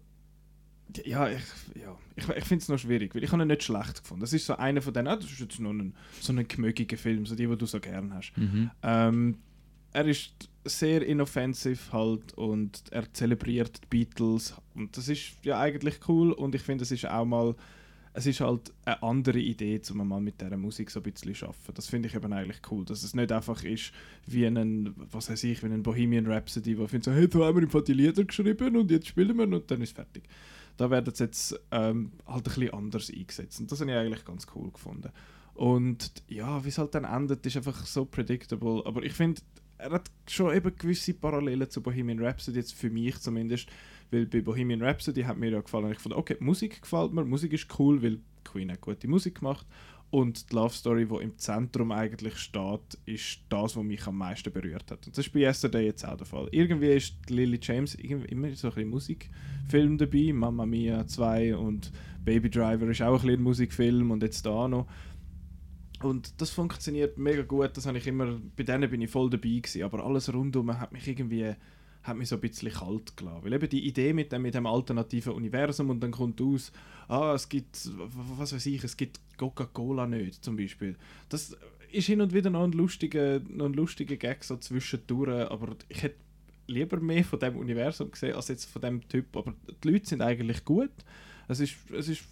ja, 1.04 1.28
ich, 1.30 1.40
ja, 1.80 1.96
ich, 2.16 2.28
ich 2.28 2.44
finde 2.44 2.62
es 2.62 2.68
noch 2.68 2.78
schwierig, 2.78 3.14
weil 3.14 3.22
ich 3.22 3.30
habe 3.30 3.40
ihn 3.42 3.46
nicht 3.48 3.62
schlecht 3.62 4.02
gefunden. 4.02 4.22
Das 4.22 4.32
ist 4.32 4.44
so 4.44 4.56
einer 4.56 4.82
von 4.82 4.92
denen, 4.92 5.06
ah, 5.06 5.14
das 5.14 5.26
ist 5.30 5.38
jetzt 5.38 5.60
nur 5.60 5.72
ein, 5.72 5.94
so 6.20 6.32
ein 6.32 6.48
gemögiger 6.48 6.96
Film, 6.96 7.26
so 7.26 7.36
die, 7.36 7.46
die 7.46 7.56
du 7.56 7.64
so 7.66 7.78
gern 7.78 8.12
hast. 8.12 8.32
Mhm. 8.36 8.72
Ähm, 8.82 9.38
er 9.92 10.06
ist 10.06 10.32
sehr 10.64 11.06
inoffensiv 11.06 11.92
halt 11.92 12.34
und 12.34 12.82
er 12.90 13.12
zelebriert 13.12 13.80
die 13.82 13.86
Beatles 13.88 14.54
und 14.74 14.96
das 14.96 15.08
ist 15.08 15.32
ja 15.42 15.58
eigentlich 15.58 16.00
cool 16.08 16.32
und 16.32 16.54
ich 16.54 16.62
finde 16.62 16.84
es 16.84 16.90
ist 16.90 17.06
auch 17.06 17.24
mal 17.24 17.54
es 18.12 18.26
ist 18.26 18.40
halt 18.40 18.72
eine 18.84 19.02
andere 19.02 19.38
Idee, 19.38 19.80
um 19.90 20.08
mal 20.08 20.20
mit 20.20 20.40
dieser 20.40 20.56
Musik 20.56 20.90
so 20.90 21.00
ein 21.00 21.04
bisschen 21.04 21.34
zu 21.34 21.46
arbeiten. 21.46 21.74
Das 21.74 21.86
finde 21.86 22.08
ich 22.08 22.14
eben 22.14 22.32
eigentlich 22.32 22.60
cool, 22.70 22.84
dass 22.84 23.04
es 23.04 23.14
nicht 23.14 23.30
einfach 23.30 23.62
ist 23.62 23.92
wie 24.26 24.46
ein, 24.46 24.94
was 24.96 25.30
weiß 25.30 25.44
ich, 25.44 25.62
wie 25.62 25.66
ein 25.66 25.82
Bohemian 25.82 26.26
Rhapsody, 26.26 26.76
wo 26.76 26.86
findet 26.86 27.04
so, 27.04 27.12
hey, 27.12 27.28
da 27.28 27.38
haben 27.38 27.56
wir 27.56 27.62
im 27.62 27.84
die 27.84 27.92
Lieder 27.92 28.24
geschrieben 28.24 28.76
und 28.76 28.90
jetzt 28.90 29.06
spielen 29.06 29.36
wir 29.38 29.44
und 29.44 29.70
dann 29.70 29.80
ist 29.80 29.94
fertig. 29.94 30.24
Da 30.76 30.90
werden 30.90 31.14
sie 31.14 31.24
jetzt 31.24 31.60
ähm, 31.70 32.12
halt 32.26 32.48
ein 32.48 32.54
bisschen 32.54 32.74
anders 32.74 33.10
eingesetzt 33.10 33.60
und 33.60 33.70
das 33.70 33.80
habe 33.80 33.90
ich 33.92 33.96
eigentlich 33.96 34.24
ganz 34.24 34.46
cool 34.54 34.70
gefunden. 34.72 35.10
Und 35.54 36.10
ja, 36.28 36.64
wie 36.64 36.68
es 36.68 36.78
halt 36.78 36.94
dann 36.94 37.04
endet, 37.04 37.44
ist 37.46 37.56
einfach 37.56 37.84
so 37.86 38.06
predictable, 38.06 38.82
aber 38.86 39.02
ich 39.02 39.12
finde, 39.12 39.40
er 39.80 39.90
hat 39.90 40.10
schon 40.28 40.54
eben 40.54 40.74
gewisse 40.76 41.14
Parallelen 41.14 41.68
zu 41.70 41.82
Bohemian 41.82 42.20
Rhapsody, 42.20 42.58
jetzt 42.58 42.74
für 42.74 42.90
mich 42.90 43.18
zumindest, 43.18 43.68
weil 44.10 44.26
bei 44.26 44.40
Bohemian 44.40 44.82
Rhapsody 44.82 45.22
hat 45.22 45.38
mir 45.38 45.50
ja 45.50 45.60
gefallen, 45.60 45.92
ich 45.92 45.98
fand, 45.98 46.14
okay, 46.14 46.36
Musik 46.40 46.82
gefällt 46.82 47.12
mir, 47.12 47.24
Musik 47.24 47.52
ist 47.52 47.66
cool, 47.78 48.02
weil 48.02 48.18
Queen 48.44 48.70
hat 48.70 48.80
gute 48.80 49.08
Musik 49.08 49.40
gemacht 49.40 49.66
und 50.10 50.50
die 50.50 50.56
Love 50.56 50.74
Story, 50.74 51.06
die 51.06 51.22
im 51.22 51.38
Zentrum 51.38 51.92
eigentlich 51.92 52.36
steht, 52.36 52.98
ist 53.06 53.40
das, 53.48 53.76
was 53.76 53.84
mich 53.84 54.04
am 54.06 54.18
meisten 54.18 54.52
berührt 54.52 54.90
hat. 54.90 55.06
Und 55.06 55.16
das 55.16 55.26
ist 55.26 55.32
bei 55.32 55.40
Yesterday 55.40 55.86
jetzt 55.86 56.04
auch 56.04 56.16
der 56.16 56.26
Fall. 56.26 56.48
Irgendwie 56.50 56.90
ist 56.90 57.14
Lily 57.28 57.60
James 57.62 57.94
immer 57.94 58.52
so 58.54 58.68
ein 58.68 58.74
bisschen 58.74 58.90
Musikfilm 58.90 59.98
dabei, 59.98 60.32
Mamma 60.32 60.66
Mia 60.66 61.06
2 61.06 61.56
und 61.56 61.92
Baby 62.24 62.50
Driver 62.50 62.88
ist 62.88 63.02
auch 63.02 63.20
ein 63.20 63.20
bisschen 63.20 63.40
ein 63.40 63.42
Musikfilm 63.42 64.10
und 64.10 64.22
jetzt 64.22 64.44
da 64.44 64.66
noch. 64.66 64.86
Und 66.02 66.40
das 66.40 66.50
funktioniert 66.50 67.18
mega 67.18 67.42
gut, 67.42 67.76
das 67.76 67.86
habe 67.86 67.98
ich 67.98 68.06
immer, 68.06 68.40
bei 68.56 68.62
denen 68.62 68.88
bin 68.90 69.02
ich 69.02 69.10
voll 69.10 69.28
dabei 69.28 69.48
gewesen, 69.48 69.82
aber 69.82 70.04
alles 70.04 70.32
rundum 70.32 70.78
hat 70.78 70.92
mich 70.92 71.06
irgendwie, 71.06 71.54
hat 72.02 72.16
mich 72.16 72.28
so 72.28 72.36
ein 72.36 72.40
bisschen 72.40 72.72
kalt 72.72 73.16
gelassen. 73.16 73.44
Weil 73.44 73.52
eben 73.52 73.68
die 73.68 73.86
Idee 73.86 74.14
mit 74.14 74.32
dem, 74.32 74.42
mit 74.42 74.54
dem 74.54 74.66
alternativen 74.66 75.34
Universum 75.34 75.90
und 75.90 76.00
dann 76.00 76.12
kommt 76.12 76.40
aus, 76.40 76.72
ah, 77.08 77.34
es 77.34 77.48
gibt, 77.48 77.90
was 78.38 78.54
weiß 78.54 78.64
ich, 78.66 78.82
es 78.82 78.96
gibt 78.96 79.20
Coca-Cola 79.36 80.06
nicht, 80.06 80.42
zum 80.42 80.56
Beispiel. 80.56 80.96
Das 81.28 81.54
ist 81.92 82.06
hin 82.06 82.22
und 82.22 82.32
wieder 82.32 82.48
noch 82.48 82.64
ein 82.64 82.72
lustiger, 82.72 83.40
noch 83.40 83.66
ein 83.66 83.74
lustiger 83.74 84.16
Gag 84.16 84.42
so 84.42 84.56
zwischendurch, 84.56 85.50
aber 85.50 85.76
ich 85.88 86.02
hätte 86.02 86.16
lieber 86.66 86.98
mehr 86.98 87.24
von 87.24 87.38
dem 87.38 87.56
Universum 87.56 88.10
gesehen, 88.10 88.34
als 88.34 88.48
jetzt 88.48 88.70
von 88.70 88.80
dem 88.80 89.06
Typ, 89.08 89.36
aber 89.36 89.54
die 89.84 89.88
Leute 89.88 90.06
sind 90.06 90.22
eigentlich 90.22 90.64
gut. 90.64 90.92
Es 91.48 91.60
ist, 91.60 91.74
es 91.90 92.08
ist 92.08 92.24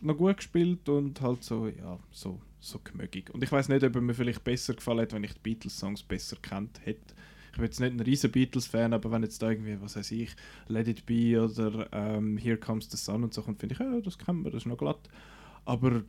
noch 0.00 0.16
gut 0.16 0.36
gespielt 0.36 0.88
und 0.88 1.20
halt 1.20 1.44
so, 1.44 1.68
ja, 1.68 1.98
so, 2.10 2.40
so 2.64 2.80
gemögig. 2.82 3.30
Und 3.30 3.42
ich 3.42 3.52
weiß 3.52 3.68
nicht, 3.68 3.84
ob 3.84 3.94
er 3.94 4.00
mir 4.00 4.14
vielleicht 4.14 4.42
besser 4.44 4.74
gefallen 4.74 5.00
hat, 5.00 5.12
wenn 5.12 5.24
ich 5.24 5.32
die 5.34 5.40
Beatles-Songs 5.42 6.02
besser 6.02 6.36
kennt 6.40 6.84
hätte. 6.84 7.14
Ich 7.52 7.56
bin 7.56 7.64
jetzt 7.66 7.78
nicht 7.80 7.92
ein 7.92 8.00
riesen 8.00 8.32
Beatles-Fan, 8.32 8.92
aber 8.92 9.10
wenn 9.12 9.22
jetzt 9.22 9.40
da 9.40 9.50
irgendwie, 9.50 9.80
was 9.80 9.96
weiß 9.96 10.10
ich, 10.10 10.34
Let 10.66 10.88
It 10.88 11.06
Be 11.06 11.40
oder 11.40 11.88
ähm, 11.92 12.36
Here 12.36 12.56
Comes 12.56 12.90
the 12.90 12.96
Sun 12.96 13.22
und 13.22 13.32
so 13.32 13.42
kommt, 13.42 13.60
finde 13.60 13.74
ich, 13.74 13.78
ja, 13.78 14.00
das 14.00 14.18
kennen 14.18 14.42
wir, 14.44 14.50
das 14.50 14.62
ist 14.62 14.66
noch 14.66 14.76
glatt. 14.78 15.08
Aber 15.64 16.02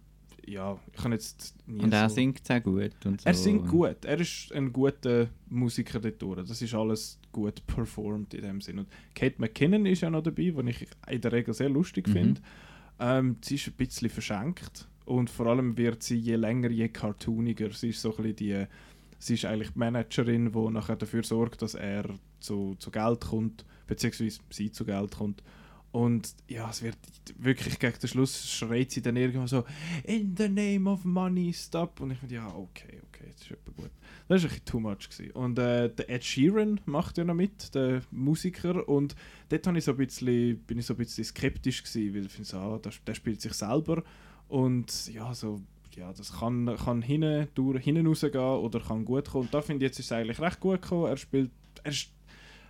ja, 0.48 0.80
ich 0.92 1.02
kann 1.02 1.12
jetzt 1.12 1.56
nie 1.68 1.84
Und 1.84 1.92
er 1.94 2.10
so... 2.10 2.16
singt 2.16 2.46
sehr 2.46 2.62
gut. 2.62 2.92
Und 3.06 3.22
so. 3.22 3.28
Er 3.28 3.34
singt 3.34 3.68
gut. 3.68 4.06
Er 4.06 4.20
ist 4.20 4.52
ein 4.54 4.72
guter 4.74 5.28
Musiker 5.50 6.00
dort 6.00 6.22
durch. 6.22 6.48
Das 6.48 6.62
ist 6.62 6.74
alles 6.74 7.20
gut 7.32 7.66
performt 7.68 8.34
in 8.34 8.42
dem 8.42 8.62
Sinn. 8.62 8.80
Und 8.80 8.88
Kate 9.14 9.36
McKinnon 9.40 9.86
ist 9.86 10.02
ja 10.02 10.10
noch 10.10 10.24
dabei, 10.24 10.52
was 10.56 10.66
ich 10.68 10.88
in 11.10 11.22
der 11.22 11.32
Regel 11.32 11.54
sehr 11.54 11.70
lustig 11.70 12.08
Mhm. 12.08 12.12
finde. 12.14 12.42
Ähm, 13.00 13.38
sie 13.44 13.56
ist 13.56 13.68
ein 13.68 13.74
bisschen 13.74 14.10
verschenkt 14.10 14.88
und 15.06 15.30
vor 15.30 15.48
allem 15.48 15.78
wird 15.78 16.04
sie 16.04 16.18
je 16.18 16.36
länger, 16.36 16.70
je 16.70 16.90
cartooniger. 16.90 17.72
Sie 17.72 17.90
ist 17.90 18.02
so 18.02 18.10
ein 18.12 18.24
bisschen 18.24 18.36
die, 18.36 18.66
sie 19.20 19.36
ist 19.36 19.46
eigentlich 19.46 19.72
die 19.72 19.80
Managerin, 19.80 20.52
die 20.52 20.72
nachher 20.72 20.96
dafür 20.96 21.24
sorgt, 21.24 21.62
dass 21.62 21.76
er 21.76 22.06
zu, 22.40 22.76
zu 22.80 22.92
Geld 22.92 23.22
kommt, 23.22 23.66
beziehungsweise 23.88 24.40
sie 24.50 24.72
zu 24.72 24.86
Geld 24.86 25.16
kommt. 25.16 25.44
Und 25.96 26.36
ja, 26.50 26.70
es 26.70 26.82
wird 26.82 26.98
wirklich 27.38 27.80
gegen 27.80 27.98
den 27.98 28.10
Schluss 28.10 28.52
schreit 28.52 28.92
sie 28.92 29.02
dann 29.02 29.16
irgendwann 29.16 29.48
so 29.48 29.64
In 30.04 30.36
the 30.38 30.50
name 30.50 30.90
of 30.90 31.06
money, 31.06 31.54
stop. 31.54 32.02
Und 32.02 32.12
ich 32.12 32.18
finde, 32.18 32.36
ja, 32.36 32.48
okay, 32.48 33.00
okay, 33.08 33.30
das 33.32 33.44
ist 33.44 33.52
etwa 33.52 33.72
gut. 33.72 33.92
Das 34.28 34.44
war 34.44 34.50
ein 34.50 34.56
bisschen 34.56 34.66
too 34.66 34.80
much. 34.82 35.10
Gewesen. 35.10 35.32
Und 35.32 35.58
äh, 35.58 35.88
der 35.88 36.10
Ed 36.10 36.26
Sheeran 36.26 36.82
macht 36.84 37.18
ja 37.18 37.24
noch 37.24 37.34
mit, 37.34 37.74
der 37.74 38.02
Musiker. 38.12 38.86
Und 38.90 39.16
dort 39.48 39.68
ich 39.68 39.86
so 39.86 39.92
ein 39.92 39.98
bisschen, 39.98 40.58
bin 40.64 40.80
ich 40.80 40.86
so 40.86 40.96
ein 40.96 40.98
bisschen 40.98 41.24
skeptisch, 41.24 41.82
gewesen, 41.82 42.14
weil 42.14 42.26
ich 42.26 42.32
finde, 42.34 42.50
so, 42.50 42.58
ah, 42.58 42.78
der, 42.78 42.92
der 43.08 43.14
spielt 43.14 43.40
sich 43.40 43.54
selber. 43.54 44.04
Und 44.48 45.14
ja, 45.14 45.34
so, 45.34 45.62
ja, 45.96 46.14
das 46.14 46.40
kann, 46.40 46.76
kann 46.84 47.02
hinten, 47.02 47.48
durch, 47.56 47.84
hinten 47.84 48.08
rausgehen 48.08 48.36
oder 48.36 48.80
kann 48.80 49.06
gut 49.06 49.30
kommen. 49.30 49.46
Und 49.46 49.54
da 49.54 49.62
finde 49.62 49.86
ich, 49.86 49.90
jetzt 49.90 50.00
ist 50.00 50.08
es 50.08 50.12
eigentlich 50.12 50.40
recht 50.40 50.60
gut 50.60 50.82
gekommen. 50.82 51.08
Er 51.08 51.18
spielt, 51.18 51.52
er 51.84 51.92
ist, 51.92 52.12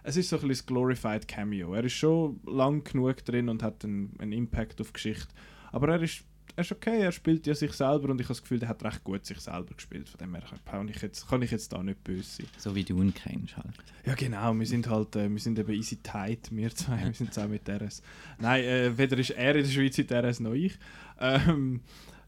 es 0.03 0.17
ist 0.17 0.29
so 0.29 0.39
ein 0.39 0.47
bisschen 0.47 0.67
glorified 0.67 1.27
Cameo. 1.27 1.73
Er 1.73 1.83
ist 1.83 1.93
schon 1.93 2.39
lang 2.45 2.83
genug 2.83 3.23
drin 3.25 3.49
und 3.49 3.63
hat 3.63 3.83
einen, 3.83 4.13
einen 4.19 4.31
Impact 4.31 4.79
auf 4.81 4.87
die 4.87 4.93
Geschichte. 4.93 5.33
Aber 5.71 5.89
er 5.89 6.01
ist, 6.01 6.23
er 6.55 6.61
ist 6.61 6.71
okay, 6.71 7.01
er 7.01 7.11
spielt 7.11 7.45
ja 7.47 7.53
sich 7.53 7.73
selber 7.73 8.09
und 8.09 8.19
ich 8.21 8.25
habe 8.25 8.33
das 8.33 8.41
Gefühl, 8.41 8.61
er 8.61 8.69
hat 8.69 8.83
recht 8.83 9.03
gut 9.03 9.25
sich 9.25 9.39
selber 9.39 9.73
gespielt. 9.73 10.07
Von 10.07 10.19
dem 10.19 10.35
her 10.35 10.43
kann 10.65 10.87
ich 10.87 11.01
jetzt, 11.01 11.27
kann 11.27 11.41
ich 11.41 11.51
jetzt 11.51 11.73
da 11.73 11.83
nicht 11.83 12.03
böse 12.03 12.23
sein. 12.23 12.47
So 12.57 12.75
wie 12.75 12.83
du 12.83 13.01
ihn 13.01 13.13
kennst 13.13 13.57
halt. 13.57 13.73
Ja 14.05 14.15
genau, 14.15 14.53
wir 14.57 14.65
sind 14.65 14.89
halt, 14.89 15.15
äh, 15.15 15.29
wir 15.29 15.39
sind 15.39 15.59
eben 15.59 15.73
easy 15.73 15.97
tight, 15.97 16.49
wir 16.51 16.73
zwei, 16.73 17.05
wir 17.05 17.13
sind 17.13 17.33
zusammen 17.33 17.51
mit 17.51 17.69
RS. 17.69 18.01
Nein, 18.39 18.63
äh, 18.63 18.97
weder 18.97 19.17
ist 19.17 19.31
er 19.31 19.55
in 19.55 19.63
der 19.63 19.69
Schweiz 19.69 19.97
in 19.97 20.07
RS 20.07 20.39
noch 20.39 20.53
ich. 20.53 20.77
Ähm, 21.19 21.81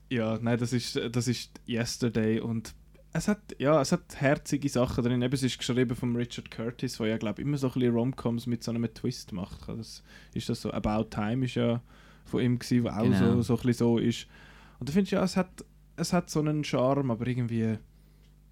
ja, 0.09 0.37
nein, 0.41 0.57
das 0.57 0.73
ist, 0.73 0.99
das 1.11 1.27
ist 1.27 1.59
Yesterday 1.67 2.39
und 2.39 2.73
es 3.13 3.27
hat, 3.27 3.55
ja, 3.57 3.81
es 3.81 3.91
hat 3.91 4.19
herzige 4.19 4.69
Sachen 4.69 5.03
drin. 5.03 5.21
Eben, 5.21 5.33
es 5.33 5.43
ist 5.43 5.57
geschrieben 5.57 5.95
von 5.95 6.15
Richard 6.15 6.51
Curtis, 6.51 6.97
der 6.97 7.07
ja, 7.07 7.17
glaube 7.17 7.41
immer 7.41 7.57
so 7.57 7.67
ein 7.67 7.73
bisschen 7.73 7.93
Romcoms 7.93 8.45
mit 8.45 8.63
so 8.63 8.71
einem 8.71 8.93
Twist 8.93 9.31
macht. 9.31 9.67
Das 9.67 10.03
ist 10.33 10.49
das 10.49 10.61
so, 10.61 10.71
About 10.71 11.05
Time 11.09 11.45
ist 11.45 11.55
ja 11.55 11.81
von 12.27 12.41
ihm 12.41 12.59
gewesen, 12.59 12.83
wo 12.83 12.89
auch 12.89 13.03
Genau. 13.03 13.35
so, 13.35 13.41
so 13.41 13.53
ein 13.53 13.57
bisschen 13.57 13.73
so 13.73 13.97
ist. 13.97 14.27
Und 14.79 14.89
da 14.89 14.93
finde 14.93 15.05
ich, 15.05 15.11
ja, 15.11 15.23
es 15.23 15.35
hat, 15.37 15.65
es 15.95 16.13
hat 16.13 16.29
so 16.29 16.39
einen 16.39 16.63
Charme, 16.63 17.11
aber 17.11 17.25
irgendwie 17.27 17.77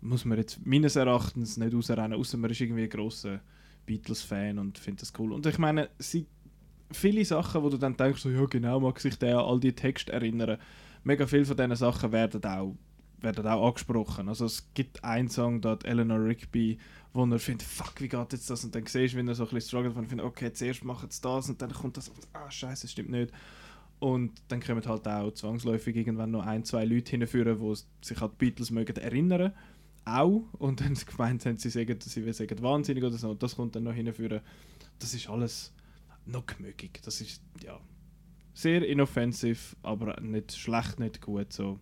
muss 0.02 0.26
man 0.26 0.38
jetzt 0.38 0.66
meines 0.66 0.96
Erachtens 0.96 1.58
nicht 1.58 1.74
rausrennen, 1.74 2.14
außer 2.14 2.38
man 2.38 2.50
ist 2.52 2.62
irgendwie 2.62 2.84
ein 2.84 2.90
grosser 2.90 3.42
Beatles-Fan 3.86 4.58
und 4.60 4.78
findet 4.78 5.04
das 5.04 5.14
cool. 5.20 5.32
Und 5.34 5.46
ich 5.46 5.58
meine, 5.58 5.90
sie, 6.00 6.26
viele 6.92 7.24
Sachen, 7.26 7.64
wo 7.64 7.70
du 7.70 7.78
dann 7.78 7.98
denkst, 7.98 8.22
so, 8.22 8.30
ja 8.30 8.46
genau, 8.46 8.80
mag 8.80 9.00
sich 9.00 9.18
der 9.18 9.40
an 9.40 9.46
all 9.46 9.60
die 9.60 9.74
Texte 9.74 10.12
erinnern, 10.12 10.58
mega 11.04 11.26
viele 11.28 11.46
von 11.46 11.58
diesen 11.58 11.76
Sachen 11.76 12.12
werden 12.12 12.44
auch, 12.44 12.76
werden 13.22 13.48
auch 13.48 13.68
angesprochen. 13.68 14.28
Also 14.30 14.46
es 14.46 14.68
gibt 14.74 15.04
einen 15.04 15.30
Song, 15.30 15.62
da 15.62 15.78
Eleanor 15.84 16.24
Rigby, 16.24 16.78
wo 17.14 17.26
er 17.26 17.40
findet, 17.40 17.68
fuck, 17.68 18.02
wie 18.02 18.10
geht 18.10 18.34
jetzt 18.34 18.50
das? 18.50 18.64
Und 18.64 18.76
dann 18.76 18.86
siehst 18.86 19.14
du, 19.14 19.18
wenn 19.18 19.28
er 19.28 19.36
so 19.36 19.44
ein 19.44 19.50
bisschen 19.50 19.70
struggelt, 19.70 19.96
und 19.96 20.08
findet, 20.08 20.26
okay, 20.26 20.52
zuerst 20.52 20.84
machen 20.84 21.10
sie 21.10 21.22
das 21.22 21.50
und 21.50 21.62
dann 21.62 21.72
kommt 21.72 21.98
das, 21.98 22.12
ah 22.34 22.50
scheiße, 22.52 22.84
das 22.84 22.92
stimmt 22.92 23.10
nicht. 23.10 23.32
Und 24.00 24.42
dann 24.50 24.62
kommen 24.62 24.86
halt 24.86 25.08
auch 25.08 25.32
zwangsläufig 25.32 25.96
irgendwann 25.96 26.32
noch 26.32 26.46
ein, 26.46 26.64
zwei 26.64 26.86
Leute 26.86 27.12
hinführen, 27.12 27.60
die 27.60 28.06
sich 28.06 28.22
an 28.22 28.32
die 28.32 28.36
Beatles 28.38 28.72
mögen 28.72 28.96
erinnern. 28.98 29.54
Auch. 30.04 30.44
Und 30.54 30.82
dann 30.82 30.94
gemeint 31.06 31.46
haben, 31.46 31.58
sie 31.58 31.70
sagen, 31.70 31.98
sie 32.02 32.34
sagen 32.34 32.62
wahnsinnig 32.62 33.04
oder 33.04 33.18
so. 33.18 33.32
Und 33.32 33.42
das 33.42 33.56
kommt 33.56 33.76
dann 33.76 33.84
noch 33.84 33.94
hinführen. 33.94 34.42
Das 35.00 35.14
ist 35.14 35.30
alles 35.30 35.74
noch 36.26 36.46
gemögig. 36.46 37.02
Das 37.04 37.22
ist, 37.22 37.42
ja, 37.64 37.80
sehr 38.54 38.88
inoffensiv, 38.88 39.76
aber 39.84 40.20
nicht 40.22 40.56
schlecht, 40.56 41.00
nicht 41.00 41.22
gut. 41.22 41.52
So, 41.54 41.80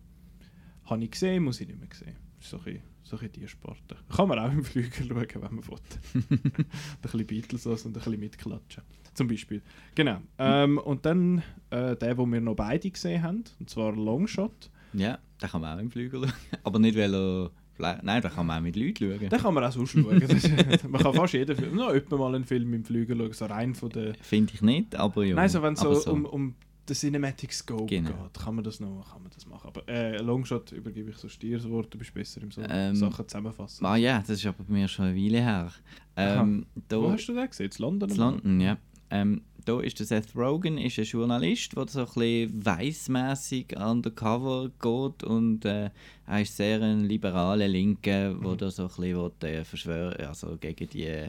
habe 0.84 1.04
ich 1.04 1.10
gesehen, 1.10 1.44
muss 1.44 1.60
ich 1.60 1.68
nicht 1.68 1.78
mehr 1.78 1.88
sehen. 1.92 2.16
So 2.40 2.58
ein 2.58 2.64
bisschen, 2.64 2.82
so 3.02 3.16
ein 3.16 3.20
bisschen 3.20 3.32
die 3.32 3.48
Sparte. 3.48 3.96
Kann 4.14 4.28
man 4.28 4.38
auch 4.38 4.52
im 4.52 4.64
Flügel 4.64 5.06
schauen, 5.06 5.42
wenn 5.42 5.54
man 5.54 5.66
will. 5.66 5.78
ein 6.30 6.66
bisschen 7.00 7.26
Beatles 7.26 7.66
und 7.66 7.86
ein 7.86 7.92
bisschen 7.92 8.20
mitklatschen. 8.20 8.82
Zum 9.14 9.28
Beispiel. 9.28 9.62
Genau. 9.94 10.18
Ähm, 10.38 10.78
und 10.78 11.06
dann 11.06 11.38
äh, 11.70 11.96
der, 11.96 12.14
den 12.14 12.32
wir 12.32 12.40
noch 12.40 12.54
beide 12.56 12.90
gesehen 12.90 13.22
haben, 13.22 13.44
und 13.60 13.70
zwar 13.70 13.92
Longshot. 13.92 14.70
Ja, 14.92 15.18
da 15.38 15.48
kann 15.48 15.60
man 15.60 15.76
auch 15.76 15.80
im 15.82 15.90
Flügel 15.90 16.22
schauen. 16.22 16.32
Aber 16.64 16.78
nicht, 16.78 16.96
weil 16.96 17.14
er... 17.14 17.50
Nein, 17.76 18.22
da 18.22 18.28
kann 18.28 18.46
man 18.46 18.58
auch 18.58 18.62
mit 18.62 18.76
Leuten 18.76 18.96
schauen. 18.96 19.28
Den 19.28 19.40
kann 19.40 19.52
man 19.54 19.64
auch 19.64 19.72
sonst 19.72 19.90
schauen. 19.90 20.04
Man 20.88 21.02
kann 21.02 21.12
fast 21.14 21.32
jeden 21.32 21.56
Film, 21.56 21.74
noch 21.74 21.92
etwa 21.92 22.16
mal 22.16 22.32
einen 22.32 22.44
Film 22.44 22.72
im 22.72 22.84
Flügel 22.84 23.16
schauen, 23.18 23.32
so 23.32 23.46
rein 23.46 23.74
von 23.74 23.88
der... 23.90 24.14
Finde 24.20 24.54
ich 24.54 24.62
nicht, 24.62 24.94
aber 24.94 25.24
ja. 25.24 25.34
Nein, 25.34 25.48
so 25.48 25.60
wenn 25.60 25.72
es 25.74 25.80
so, 25.80 25.88
Aber 25.90 26.12
Um, 26.12 26.24
um 26.24 26.54
den 26.88 26.94
Cinematic 26.94 27.52
Scope 27.52 27.86
Genau. 27.86 28.10
geht, 28.10 28.34
kann 28.44 28.54
man 28.54 28.62
das 28.62 28.78
noch 28.78 29.04
kann 29.10 29.22
man 29.22 29.32
das 29.34 29.46
machen. 29.46 29.66
Aber 29.66 29.88
äh, 29.88 30.18
Longshot 30.18 30.70
übergebe 30.72 31.10
ich 31.10 31.16
so 31.16 31.26
dir 31.26 31.56
das 31.56 31.68
Wort, 31.68 31.92
du 31.92 31.98
bist 31.98 32.14
besser 32.14 32.42
im 32.42 32.50
so 32.52 32.62
Ähm, 32.68 32.94
Sachen 32.94 33.26
zusammenfassen. 33.26 33.84
Ah 33.84 33.96
ja, 33.96 34.20
das 34.20 34.30
ist 34.38 34.46
aber 34.46 34.62
bei 34.64 34.72
mir 34.72 34.86
schon 34.86 35.06
eine 35.06 35.16
Weile 35.16 35.40
her. 35.42 35.72
Ähm, 36.16 36.66
da, 36.88 37.00
Wo 37.00 37.10
hast 37.10 37.26
du 37.26 37.34
den 37.34 37.48
gesehen? 37.48 37.70
In 37.76 37.82
London? 37.82 38.10
in 38.10 38.16
London, 38.16 38.60
ja. 38.60 38.76
Ähm, 39.14 39.42
da 39.64 39.80
ist 39.80 39.98
der 39.98 40.06
Seth 40.06 40.34
Rogen 40.36 40.76
ist 40.76 40.98
ein 40.98 41.04
Journalist, 41.04 41.74
der 41.76 41.86
so 41.88 42.00
ein 42.00 42.04
bisschen 42.06 42.66
weissmässig 42.66 43.74
undercover 43.78 44.70
geht 44.80 45.22
und 45.22 45.64
äh, 45.64 45.90
er 46.26 46.40
ist 46.42 46.56
sehr 46.56 46.82
ein 46.82 47.04
liberaler 47.04 47.68
Linke, 47.68 48.36
wo 48.40 48.50
Mhm. 48.50 48.58
da 48.58 48.70
so 48.70 48.82
ein 48.82 48.88
bisschen 48.88 49.16
will, 49.16 49.48
äh, 49.48 49.64
verschwören, 49.64 50.26
also 50.26 50.56
gegen 50.60 50.88
die 50.88 51.04
äh, 51.04 51.28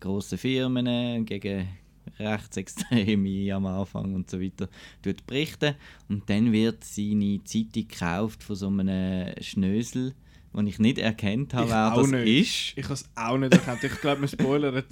grossen 0.00 0.38
Firmen, 0.38 1.24
gegen 1.24 1.68
Rechtsextreme 2.18 3.54
am 3.54 3.66
Anfang 3.66 4.14
und 4.14 4.28
so 4.28 4.40
weiter, 4.40 4.68
tut 5.02 5.26
berichten. 5.26 5.74
Und 6.08 6.28
dann 6.28 6.52
wird 6.52 6.84
seine 6.84 7.42
Zeitung 7.44 7.88
gekauft 7.88 8.42
von 8.42 8.56
so 8.56 8.68
einem 8.68 9.32
Schnösel, 9.40 10.14
den 10.62 10.66
ich 10.68 10.78
nicht 10.78 10.98
erkannt 10.98 11.52
habe, 11.54 11.66
Ich 11.66 11.70
wer 11.72 11.94
das 11.94 12.06
nicht. 12.10 12.40
ist. 12.72 12.78
Ich 12.78 12.84
habe 12.84 12.94
es 12.94 13.04
auch 13.14 13.36
nicht 13.38 13.52
erkannt. 13.52 13.82
Ich 13.84 14.00
glaube, 14.00 14.20
wir 14.22 14.28
spoilern 14.28 14.82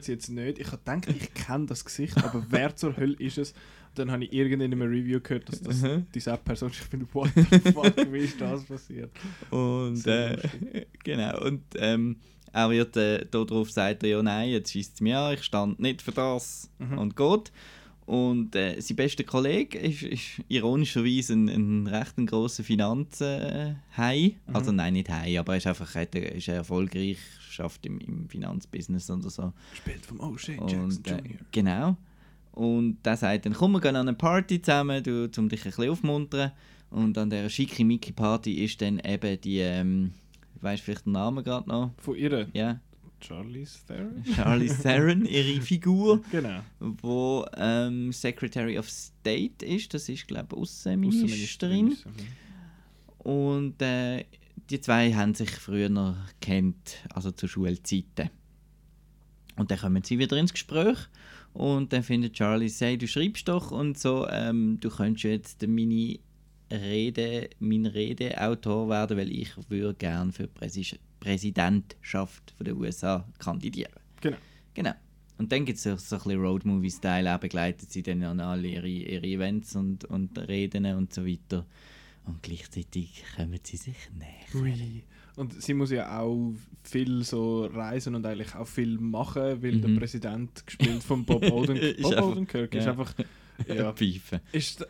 es 0.00 0.06
jetzt 0.08 0.28
nicht. 0.30 0.58
Ich 0.58 0.66
habe 0.66 0.78
gedacht, 0.78 1.08
ich 1.08 1.32
kenne 1.34 1.66
das 1.66 1.84
Gesicht, 1.84 2.16
aber 2.22 2.44
wer 2.50 2.74
zur 2.76 2.96
Hölle 2.96 3.14
ist 3.18 3.38
es? 3.38 3.50
Und 3.52 3.98
dann 3.98 4.10
habe 4.12 4.24
ich 4.24 4.32
irgendwann 4.32 4.72
in 4.72 4.72
einem 4.80 4.90
Review 4.90 5.20
gehört, 5.20 5.48
dass 5.48 5.60
das 5.62 5.82
Mhm. 5.82 6.06
diese 6.14 6.36
Person 6.36 6.70
ist. 6.70 6.80
Ich 6.82 6.88
bin, 6.88 7.06
what 7.12 7.30
the 7.34 7.42
fuck, 7.72 8.12
wie 8.12 8.18
ist 8.18 8.40
das 8.40 8.64
passiert? 8.64 9.10
Und 9.50 10.06
äh, 10.06 10.36
genau, 11.04 11.44
und 11.44 11.62
ähm, 11.76 12.16
er 12.52 12.70
wird 12.70 12.96
äh, 12.96 13.24
darauf 13.30 13.70
sagt 13.70 14.02
er, 14.02 14.08
ja 14.08 14.22
nein, 14.22 14.50
jetzt 14.50 14.72
schießt 14.72 14.94
es 14.94 15.00
mir 15.00 15.18
an, 15.18 15.34
ich 15.34 15.42
stand 15.44 15.78
nicht 15.80 16.02
für 16.02 16.12
das 16.12 16.68
Mhm. 16.78 16.98
und 16.98 17.16
geht. 17.16 17.52
Und 18.10 18.56
äh, 18.56 18.80
sein 18.80 18.96
bester 18.96 19.22
Kollege 19.22 19.78
ist, 19.78 20.02
ist 20.02 20.42
ironischerweise 20.48 21.32
ein, 21.34 21.48
ein 21.48 21.86
recht 21.86 22.18
ein 22.18 22.26
grosser 22.26 22.64
Finanzhai. 22.64 23.76
Äh, 23.96 24.28
Mhm. 24.48 24.56
Also 24.56 24.72
nein, 24.72 24.94
nicht 24.94 25.08
Hai, 25.08 25.38
aber 25.38 25.52
er 25.52 25.58
ist 25.58 25.68
einfach 25.68 25.94
hat, 25.94 26.16
ist 26.16 26.48
erfolgreich, 26.48 27.18
schafft 27.38 27.86
im, 27.86 28.00
im 28.00 28.28
Finanzbusiness 28.28 29.08
oder 29.12 29.30
so. 29.30 29.52
Gespielt 29.70 30.04
vom 30.04 30.20
O'Shea 30.20 30.58
Jackson 30.68 31.04
äh, 31.04 31.10
Jr. 31.10 31.38
genau. 31.52 31.96
Und 32.50 32.98
der 33.04 33.16
sagt 33.16 33.46
dann, 33.46 33.52
komm, 33.52 33.72
wir 33.72 33.80
gehen 33.80 33.94
an 33.94 34.08
eine 34.08 34.16
Party 34.16 34.60
zusammen, 34.60 35.04
du, 35.04 35.30
um 35.38 35.48
dich 35.48 35.60
ein 35.64 35.70
bisschen 35.70 35.90
aufmuntern. 35.90 36.50
Und 36.90 37.16
an 37.16 37.30
dieser 37.30 37.48
Schickimicki-Party 37.48 38.64
ist 38.64 38.82
dann 38.82 38.98
eben 38.98 39.40
die, 39.40 39.58
ähm, 39.58 40.14
weißt 40.60 40.82
vielleicht 40.82 41.06
den 41.06 41.12
Namen 41.12 41.44
gerade 41.44 41.68
noch? 41.68 41.92
Von 41.98 42.16
ihr, 42.16 42.48
Ja, 42.54 42.80
Charlize 43.20 43.78
Theron? 43.86 44.24
Charlie 44.34 44.68
Theron, 44.68 45.24
ihre 45.24 45.60
Figur, 45.60 46.22
Genau. 46.30 46.60
wo 46.78 47.46
ähm, 47.56 48.12
Secretary 48.12 48.78
of 48.78 48.88
State 48.90 49.64
ist, 49.64 49.92
das 49.94 50.08
ist 50.08 50.26
glaube 50.26 50.48
ich 50.54 50.58
Außenministerin. 50.62 51.96
Und 53.18 53.80
äh, 53.82 54.24
die 54.70 54.80
zwei 54.80 55.12
haben 55.12 55.34
sich 55.34 55.50
früher 55.50 56.16
kennt, 56.40 56.96
also 57.12 57.30
zu 57.30 57.48
Schulzeiten. 57.48 58.30
Und 59.56 59.70
dann 59.70 59.78
kommen 59.78 60.02
sie 60.02 60.18
wieder 60.18 60.36
ins 60.36 60.52
Gespräch 60.52 60.96
und 61.52 61.92
dann 61.92 62.02
findet 62.02 62.34
Charlie, 62.34 62.68
say, 62.68 62.96
du 62.96 63.06
schreibst 63.06 63.48
doch 63.48 63.72
und 63.72 63.98
so, 63.98 64.26
ähm, 64.28 64.78
du 64.80 64.88
könntest 64.88 65.24
jetzt 65.24 65.66
meine 65.66 66.18
Rede, 66.70 67.50
mein 67.58 67.84
Redeautor 67.86 68.88
werden, 68.88 69.18
weil 69.18 69.30
ich 69.32 69.50
würde 69.68 69.94
gerne 69.94 70.32
für 70.32 70.46
Präsi 70.46 70.86
Präsidentschaft 71.20 72.54
der 72.60 72.76
USA 72.76 73.26
kandidieren. 73.38 73.92
Genau. 74.20 74.36
Genau. 74.74 74.92
Und 75.38 75.52
dann 75.52 75.64
gibt 75.64 75.78
es 75.78 75.84
so, 75.84 75.96
so 75.96 76.16
ein 76.16 76.22
bisschen 76.22 76.40
Roadmovie-Style, 76.42 77.34
auch 77.34 77.40
begleitet 77.40 77.90
sie 77.90 78.02
dann 78.02 78.22
an 78.22 78.40
alle 78.40 78.68
ihre, 78.68 78.88
ihre 78.88 79.26
Events 79.26 79.74
und, 79.74 80.04
und 80.04 80.36
Reden 80.38 80.84
und 80.96 81.12
so 81.14 81.24
weiter. 81.26 81.64
Und 82.26 82.42
gleichzeitig 82.42 83.24
kommen 83.36 83.58
sie 83.62 83.78
sich 83.78 83.96
näher. 84.18 84.62
Ui. 84.62 85.02
Und 85.36 85.62
sie 85.62 85.72
muss 85.72 85.90
ja 85.90 86.18
auch 86.20 86.52
viel 86.82 87.24
so 87.24 87.64
reisen 87.64 88.14
und 88.14 88.26
eigentlich 88.26 88.54
auch 88.54 88.66
viel 88.66 88.98
machen, 88.98 89.62
weil 89.62 89.80
der 89.80 89.90
Mhm. 89.90 89.98
Präsident 89.98 90.66
gespielt 90.66 91.02
von 91.02 91.24
Bob 91.24 91.42
Odenkirk. 91.50 91.96
Ist 91.96 92.02
Bob 92.02 92.12
einfach- 92.12 92.26
Odenkirk 92.30 92.74
ist 92.74 92.84
ja. 92.84 92.90
einfach. 92.90 93.14
Ja, 93.68 93.92
ist, 94.52 94.86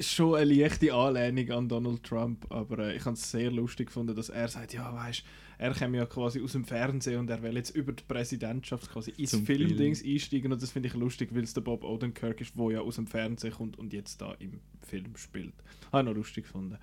schon 0.00 0.34
eine 0.34 0.52
leichte 0.52 0.92
Anlehnung 0.92 1.50
an 1.52 1.68
Donald 1.70 2.02
Trump, 2.02 2.44
aber 2.50 2.78
äh, 2.90 2.96
ich 2.96 3.04
habe 3.06 3.14
es 3.14 3.30
sehr 3.30 3.50
lustig 3.50 3.86
gefunden, 3.86 4.14
dass 4.14 4.28
er 4.28 4.46
sagt, 4.48 4.74
ja, 4.74 4.92
weißt, 4.92 5.24
er 5.58 5.72
käme 5.72 5.98
ja 5.98 6.06
quasi 6.06 6.40
aus 6.42 6.52
dem 6.52 6.64
Fernsehen 6.64 7.20
und 7.20 7.30
er 7.30 7.42
will 7.42 7.56
jetzt 7.56 7.70
über 7.70 7.92
die 7.92 8.02
Präsidentschaft 8.06 8.90
quasi 8.90 9.12
ins 9.16 9.30
Zum 9.30 9.46
Filmdings 9.46 10.04
einsteigen 10.04 10.52
und 10.52 10.62
das 10.62 10.70
finde 10.70 10.88
ich 10.88 10.94
lustig, 10.94 11.30
weil 11.32 11.44
es 11.44 11.54
der 11.54 11.60
Bob 11.60 11.84
Odenkirk 11.84 12.40
ist, 12.40 12.56
der 12.58 12.70
ja 12.70 12.80
aus 12.80 12.96
dem 12.96 13.06
Fernsehen 13.06 13.52
kommt 13.52 13.78
und 13.78 13.92
jetzt 13.92 14.20
da 14.20 14.32
im 14.38 14.60
Film 14.82 15.16
spielt. 15.16 15.54
Habe 15.92 16.02
ich 16.02 16.08
noch 16.08 16.16
lustig 16.16 16.44
gefunden. 16.44 16.78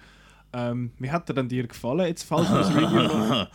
Ähm, 0.54 0.92
wie 1.00 1.12
hat 1.12 1.30
er 1.30 1.36
dann 1.36 1.48
dir 1.48 1.68
gefallen? 1.68 2.08
Jetzt, 2.08 2.24
falls 2.24 2.50
wir 2.50 2.58
das 2.58 2.70
Review 2.76 3.04
noch, 3.04 3.50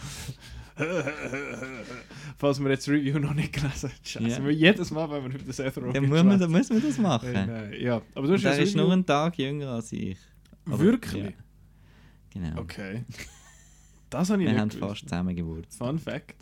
falls 2.39 2.61
wir 2.61 2.71
jetzt 2.71 2.87
das 2.87 2.95
Review 2.95 3.19
noch 3.19 3.35
nicht 3.35 3.53
gelesen 3.53 3.91
haben. 3.91 3.99
Scheiße, 4.03 4.45
wir 4.45 4.53
jedes 4.53 4.91
Mal, 4.91 5.11
wenn 5.11 5.23
wir 5.23 5.31
über 5.31 5.39
den 5.39 5.53
Seth 5.53 5.77
Rogen 5.79 5.93
Dann 5.93 6.09
muss 6.09 6.23
man, 6.23 6.39
dann 6.39 6.51
muss 6.51 6.69
man 6.71 6.83
das 6.83 6.99
machen. 6.99 7.35
Äh, 7.35 7.83
ja, 7.83 8.03
aber 8.15 8.27
du 8.27 8.35
hast 8.35 8.45
er 8.45 8.51
das 8.51 8.61
ist 8.61 8.77
nur 8.77 8.93
einen 8.93 9.07
Tag 9.07 9.39
jünger 9.39 9.71
als 9.71 9.93
ich. 9.93 10.19
Aber, 10.67 10.79
Wirklich? 10.79 11.25
Ja, 11.25 11.33
genau. 12.31 12.61
Okay. 12.61 13.05
Das 14.11 14.31
habe 14.31 14.43
ich 14.45 14.51
Wir 14.51 14.59
haben 14.59 14.69
gewusst. 14.69 14.89
fast 14.91 15.09
zusammen 15.09 15.35
Geburtstag. 15.37 15.87
Fun 15.89 15.99
Fact. 15.99 16.37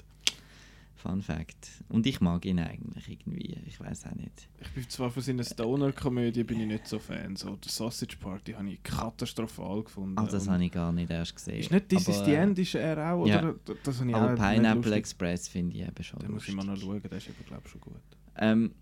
Fun 0.97 1.21
Fact. 1.23 1.71
Und 1.91 2.07
ich 2.07 2.21
mag 2.23 2.47
ihn 2.47 2.59
eigentlich 2.59 3.09
irgendwie. 3.11 3.59
Ich 3.67 3.79
weiß 3.79 4.07
auch 4.07 4.15
nicht. 4.15 4.49
Ich 4.63 4.71
bin 4.71 4.89
zwar 4.89 5.11
von 5.11 5.23
seiner 5.23 5.45
Stoner-Komödie 5.45 6.45
bin 6.45 6.61
ich 6.61 6.67
nicht 6.67 6.87
so 6.87 6.99
Fan. 6.99 7.37
So, 7.37 7.57
die 7.57 7.69
Sausage 7.69 8.17
Party 8.17 8.53
habe 8.53 8.71
ich 8.71 8.83
katastrophal 8.83 9.83
gefunden. 9.83 10.17
Also 10.17 10.33
das 10.39 10.49
habe 10.49 10.65
ich 10.65 10.73
gar 10.73 10.93
nicht 10.93 11.11
erst 11.11 11.37
gesehen. 11.37 11.59
ist 11.61 11.71
nicht 11.71 11.89
This 11.91 12.09
is 12.09 12.17
Aber, 12.17 12.25
the 12.25 12.31
äh, 12.33 12.37
End, 12.37 12.59
ist 12.59 12.75
er 12.75 13.13
auch? 13.13 13.27
ja. 13.27 13.41
Oder? 13.43 13.55
Das 13.83 14.01
habe 14.01 14.09
ich 14.11 14.17
Aber 14.17 14.33
auch 14.33 14.37
Pineapple. 14.37 14.95
Express 14.95 15.49
finde 15.49 15.77
ich 15.77 15.83
eben 15.83 16.03
schon 16.05 16.21
Den 16.21 16.31
muss 16.33 16.49
ich 16.49 16.55
mal 16.55 16.65
noch 16.65 16.77
schauen, 16.79 17.03
der 17.03 17.13
ist 17.13 17.29
aber 17.29 17.45
glaube 17.47 17.63
ich 17.67 17.71
schon 17.73 17.81
gut. 17.83 18.01
Ähm, 18.37 18.73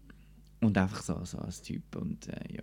und 0.60 0.78
einfach 0.78 1.02
so, 1.02 1.24
so 1.24 1.38
als 1.38 1.60
Typ 1.62 1.96
und 1.96 2.28
äh, 2.28 2.54
ja. 2.54 2.62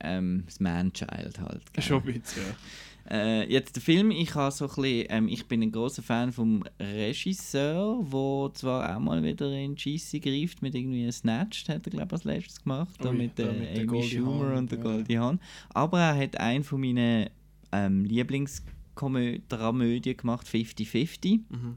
Ähm, 0.00 0.44
das 0.46 0.60
Man-Child 0.60 1.40
halt. 1.40 1.72
gell? 1.72 1.82
Schon 1.82 2.02
ein 2.06 2.12
bisschen, 2.20 2.42
ja. 2.44 2.54
Äh, 3.10 3.50
jetzt 3.50 3.74
der 3.74 3.82
Film, 3.82 4.10
ich 4.10 4.34
habe 4.34 4.50
so 4.52 4.66
ein 4.66 4.74
bisschen, 4.74 5.06
ähm, 5.08 5.28
ich 5.28 5.46
bin 5.46 5.62
ein 5.62 5.72
großer 5.72 6.02
Fan 6.02 6.30
vom 6.30 6.62
Regisseur, 6.78 7.96
wo 8.02 8.50
zwar 8.50 8.94
auch 8.94 9.00
mal 9.00 9.22
wieder 9.22 9.50
in 9.50 9.78
Scheisse 9.78 10.20
greift 10.20 10.60
mit 10.60 10.74
irgendwie 10.74 11.10
Snatched, 11.10 11.70
hat 11.70 11.86
er 11.86 11.90
glaube 11.90 12.06
ich 12.08 12.12
als 12.12 12.24
letztes 12.24 12.62
gemacht, 12.62 12.94
da 13.00 13.08
Ui, 13.08 13.16
mit, 13.16 13.38
äh, 13.38 13.50
mit 13.52 13.76
der 13.76 13.88
Amy 13.88 14.02
Schumer 14.02 14.48
Hawn, 14.50 14.56
und 14.58 14.70
der 14.70 14.78
ja. 14.78 14.84
Goldie 14.84 15.18
Hawn. 15.18 15.40
Aber 15.70 16.00
er 16.00 16.14
hat 16.16 16.38
einen 16.38 16.64
von 16.64 16.80
meinen 16.80 17.30
ähm, 17.72 18.04
Lieblingsdramödien 18.04 20.16
gemacht, 20.16 20.46
50-50, 20.46 21.40
Mhm. 21.48 21.76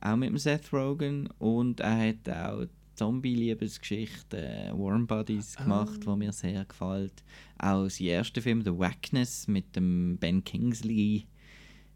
auch 0.00 0.16
mit 0.16 0.30
dem 0.30 0.38
Seth 0.38 0.72
Rogen 0.72 1.28
und 1.38 1.80
er 1.80 2.08
hat 2.08 2.28
auch 2.28 2.64
Zombie-Liebesgeschichte 2.98 4.36
äh, 4.36 4.70
Warm 4.72 5.06
Bodies 5.06 5.56
gemacht, 5.56 6.00
Ah. 6.02 6.06
wo 6.06 6.16
mir 6.16 6.32
sehr 6.32 6.64
gefällt. 6.64 7.22
Auch 7.58 7.88
sein 7.88 8.06
erster 8.08 8.42
Film, 8.42 8.62
The 8.62 8.76
Wackness, 8.76 9.48
mit 9.48 9.74
dem 9.76 10.16
Ben 10.18 10.42
Kingsley, 10.44 11.26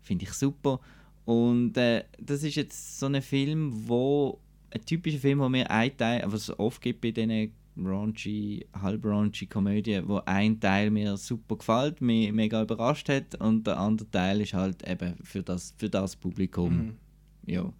finde 0.01 0.25
ich 0.25 0.33
super. 0.33 0.81
Und 1.25 1.77
äh, 1.77 2.05
das 2.21 2.43
ist 2.43 2.55
jetzt 2.57 2.99
so 2.99 3.07
ein 3.07 3.21
Film, 3.23 3.73
wo 3.89 4.41
ein 4.71 4.85
typischer 4.85 5.19
Film, 5.19 5.41
wo 5.41 5.49
mir 5.49 5.71
ein 5.71 5.97
Teil, 5.97 6.23
was 6.27 6.49
es 6.49 6.59
oft 6.59 6.81
gibt 6.81 7.01
bei 7.03 7.11
diesen 7.11 7.53
raunchy, 7.77 8.67
halb 8.81 9.05
raunchy 9.05 9.47
Komödien, 9.47 10.07
wo 10.09 10.21
ein 10.27 10.59
Teil 10.61 10.91
mir 10.91 11.17
super 11.17 11.57
gefällt, 11.57 12.01
mich 12.01 12.31
mega 12.33 12.63
überrascht 12.63 13.09
hat 13.09 13.35
und 13.41 13.67
der 13.67 13.79
andere 13.79 14.11
Teil 14.11 14.41
ist 14.41 14.53
halt 14.55 14.87
eben 14.89 15.15
für 15.23 15.43
das, 15.43 15.75
für 15.79 15.89
das 15.89 16.17
Publikum. 16.17 16.77
Mhm. 16.77 16.97
Ja. 17.47 17.73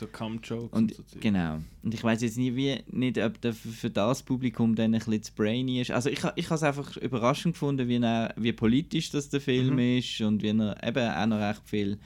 So 0.00 0.06
Cum-Jokes 0.06 0.72
Und, 0.72 0.94
so 0.94 1.02
Zeug. 1.02 1.20
genau. 1.20 1.60
Und 1.82 1.92
ich 1.92 2.02
weiß 2.02 2.22
jetzt 2.22 2.38
nie, 2.38 2.56
wie, 2.56 2.78
nicht, 2.90 3.18
ob 3.18 3.38
der 3.42 3.52
für, 3.52 3.90
das 3.90 4.22
Publikum 4.22 4.74
dann 4.74 4.94
ein 4.94 4.98
bisschen 4.98 5.22
zu 5.22 5.32
brainy 5.34 5.82
ist. 5.82 5.90
Also 5.90 6.08
ich, 6.08 6.20
ich 6.36 6.46
habe 6.46 6.54
es 6.54 6.62
einfach 6.62 6.96
überraschend 6.96 7.54
gefunden, 7.54 7.86
wie, 7.86 7.96
er, 8.02 8.32
wie 8.38 8.52
politisch 8.54 9.10
das 9.10 9.28
der 9.28 9.42
Film 9.42 9.74
Mhm. 9.74 9.98
ist 9.98 10.20
und 10.22 10.42
wie 10.42 10.48
er 10.58 10.82
eben 10.82 11.10
auch 11.10 11.26
noch 11.26 11.38
recht 11.38 11.62
viel... 11.66 11.98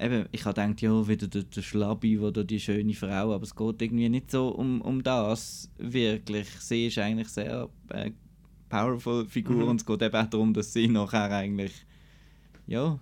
Eben, 0.00 0.26
ich 0.32 0.44
habe 0.46 0.60
gedacht, 0.60 0.80
ja, 0.80 1.06
wieder 1.06 1.28
der, 1.28 1.42
der 1.44 1.62
Schlabbi 1.62 2.18
oder 2.18 2.42
die 2.44 2.58
schöne 2.58 2.94
Frau, 2.94 3.32
aber 3.34 3.44
es 3.44 3.54
geht 3.54 3.80
irgendwie 3.82 4.08
nicht 4.08 4.30
so 4.30 4.48
um, 4.48 4.80
um 4.80 5.02
das 5.04 5.70
wirklich. 5.78 6.48
Sie 6.60 6.86
ist 6.86 6.98
eigentlich 6.98 7.28
sehr 7.28 7.68
äh, 7.90 8.10
powerful 8.70 9.26
Figur 9.26 9.56
Mhm. 9.64 9.68
und 9.68 9.80
es 9.82 9.86
geht 9.86 10.02
eben 10.02 10.16
auch 10.16 10.26
darum, 10.30 10.54
dass 10.54 10.72
sie 10.72 10.88
nachher 10.88 11.30
eigentlich... 11.30 11.72
Ja, 12.66 12.98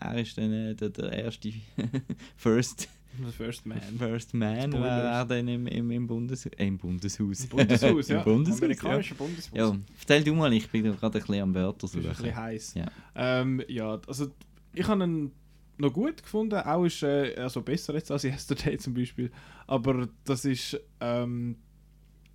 er 0.00 0.18
ist 0.18 0.36
dann 0.38 0.52
äh, 0.52 0.74
der, 0.74 0.88
der 0.88 1.12
erste 1.12 1.52
First... 2.36 2.88
First 3.36 3.66
Man. 3.66 3.80
First 3.98 4.34
Man 4.34 4.72
war 4.72 5.02
er 5.02 5.24
dann 5.24 5.48
im, 5.48 5.66
im, 5.66 5.90
im, 5.90 6.06
Bundeshaus. 6.06 6.52
Äh, 6.56 6.66
im 6.66 6.78
Bundeshaus. 6.78 7.44
Im 7.44 7.48
Bundeshaus, 7.48 8.08
ja. 8.08 8.18
Im 8.18 8.24
Bundeshaus, 8.24 9.08
ja. 9.08 9.14
Bundeshaus. 9.16 9.50
ja. 9.52 9.76
Erzähl 10.00 10.24
du 10.24 10.34
mal, 10.34 10.52
ich 10.52 10.68
bin 10.70 10.82
gerade 10.82 11.06
ein 11.06 11.12
bisschen 11.12 11.42
am 11.42 11.54
Wörter 11.54 11.84
ist 11.84 11.94
ein 11.94 12.02
suchen. 12.02 12.16
bisschen 12.16 12.36
heiß. 12.36 12.74
Ja. 12.74 12.86
Ähm, 13.14 13.62
ja, 13.68 14.00
also 14.06 14.28
ich 14.72 14.86
habe 14.86 15.04
ihn 15.04 15.32
noch 15.78 15.92
gut 15.92 16.22
gefunden, 16.22 16.56
auch 16.56 16.84
ist 16.84 17.02
äh, 17.02 17.34
also 17.36 17.62
besser 17.62 17.94
jetzt 17.94 18.10
als 18.10 18.24
Yesterday 18.24 18.78
zum 18.78 18.94
Beispiel, 18.94 19.30
aber 19.66 20.08
das 20.24 20.44
ist, 20.44 20.80
ähm, 21.00 21.56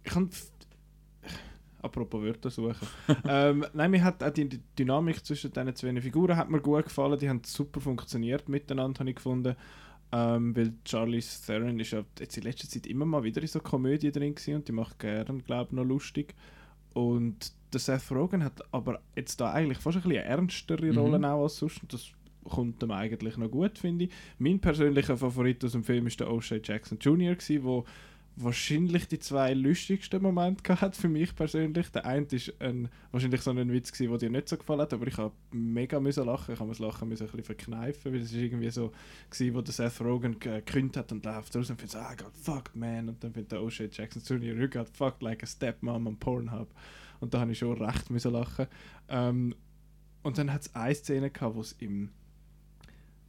ich 0.03 0.11
kann, 0.11 0.29
apropos 1.81 2.21
Wörter 2.21 2.49
suchen, 2.49 2.87
ähm, 3.27 3.65
nein, 3.73 3.91
mir 3.91 4.03
hat 4.03 4.23
auch 4.23 4.31
die 4.31 4.47
die 4.47 4.61
Dynamik 4.77 5.25
zwischen 5.25 5.51
diesen 5.51 5.75
zwei 5.75 6.01
Figuren 6.01 6.35
hat 6.35 6.49
mir 6.49 6.59
gut 6.59 6.85
gefallen, 6.85 7.17
die 7.17 7.29
haben 7.29 7.41
super 7.45 7.79
funktioniert 7.79 8.49
miteinander, 8.49 8.99
habe 8.99 9.09
ich 9.09 9.15
gefunden, 9.15 9.55
ähm, 10.11 10.55
weil 10.55 10.73
Charlie 10.85 11.23
Theron 11.45 11.79
ist 11.79 11.91
ja 11.91 12.03
jetzt 12.19 12.37
in 12.37 12.43
letzter 12.43 12.67
Zeit 12.67 12.87
immer 12.87 13.05
mal 13.05 13.23
wieder 13.23 13.41
in 13.41 13.47
so 13.47 13.59
Komödie 13.59 14.11
drin 14.11 14.35
gewesen 14.35 14.55
und 14.55 14.67
die 14.67 14.71
macht 14.71 14.99
gerne, 14.99 15.41
glaube 15.43 15.69
ich, 15.71 15.75
noch 15.75 15.83
lustig 15.85 16.35
und 16.93 17.51
der 17.71 17.79
Seth 17.79 18.11
Rogen 18.11 18.43
hat 18.43 18.61
aber 18.73 18.99
jetzt 19.15 19.39
da 19.39 19.51
eigentlich 19.51 19.77
fast 19.77 19.97
ein 19.97 20.03
bisschen 20.03 20.23
ernstere 20.23 20.87
Mhm. 20.87 20.97
Rolle 20.97 21.31
auch 21.31 21.43
als 21.43 21.57
sonst. 21.57 21.81
Und 21.81 21.93
das 21.93 22.11
kommt 22.43 22.81
ihm 22.81 22.91
eigentlich 22.91 23.37
noch 23.37 23.49
gut, 23.51 23.77
finde 23.77 24.05
ich. 24.05 24.11
Mein 24.39 24.59
persönlicher 24.59 25.17
Favorit 25.17 25.63
aus 25.63 25.73
dem 25.73 25.83
Film 25.83 26.07
ist 26.07 26.19
der 26.19 26.27
O'Shea 26.29 26.59
Jackson 26.63 26.97
Jr., 26.99 27.35
gewesen, 27.35 27.63
wo 27.63 27.85
wahrscheinlich 28.41 29.07
die 29.07 29.19
zwei 29.19 29.53
lustigsten 29.53 30.21
Momente 30.21 30.63
gehabt 30.63 30.95
für 30.95 31.09
mich 31.09 31.35
persönlich. 31.35 31.89
Der 31.89 32.05
eine 32.05 32.25
ist 32.31 32.53
ein, 32.61 32.89
wahrscheinlich 33.11 33.41
so 33.41 33.51
ein 33.51 33.71
Witz, 33.71 33.91
der 33.91 34.17
dir 34.17 34.29
nicht 34.29 34.49
so 34.49 34.57
gefallen 34.57 34.81
hat, 34.81 34.93
aber 34.93 35.07
ich 35.07 35.17
habe 35.17 35.33
mega 35.51 35.99
müssen 35.99 36.25
lachen. 36.25 36.53
Ich 36.53 36.59
habe 36.59 36.69
das 36.69 36.79
Lachen 36.79 37.09
müssen 37.09 37.23
ein 37.23 37.31
bisschen 37.31 37.43
verkneifen, 37.43 38.13
weil 38.13 38.21
es 38.21 38.31
ist 38.31 38.37
irgendwie 38.37 38.69
so 38.69 38.91
gewesen, 39.29 39.55
wo 39.55 39.61
der 39.61 39.73
Seth 39.73 40.01
Rogen 40.01 40.39
ge- 40.39 40.61
gekündigt 40.61 40.97
hat 40.97 41.11
und 41.11 41.25
läuft 41.25 41.55
raus 41.55 41.69
und 41.69 41.79
findet 41.79 41.91
so, 41.91 41.99
I 41.99 42.15
got 42.15 42.35
fucked, 42.35 42.75
man. 42.75 43.09
Und 43.09 43.23
dann 43.23 43.33
findet 43.33 43.51
der 43.51 43.59
O'Shea 43.59 43.89
Jackson 43.91 44.21
Jr., 44.23 44.55
you 44.55 44.69
got 44.69 44.89
fucked 44.89 45.21
like 45.21 45.43
a 45.43 45.47
stepmom 45.47 46.07
on 46.07 46.17
Pornhub. 46.17 46.73
Und 47.19 47.33
da 47.33 47.41
habe 47.41 47.51
ich 47.51 47.57
schon 47.57 47.81
recht 47.81 48.09
müssen 48.09 48.31
lachen. 48.31 48.67
Ähm, 49.09 49.53
und 50.23 50.37
dann 50.37 50.51
hat 50.53 50.61
es 50.61 50.75
eine 50.75 50.95
Szene 50.95 51.29
gehabt, 51.29 51.55
wo 51.55 51.61
es 51.61 51.73
im 51.73 52.09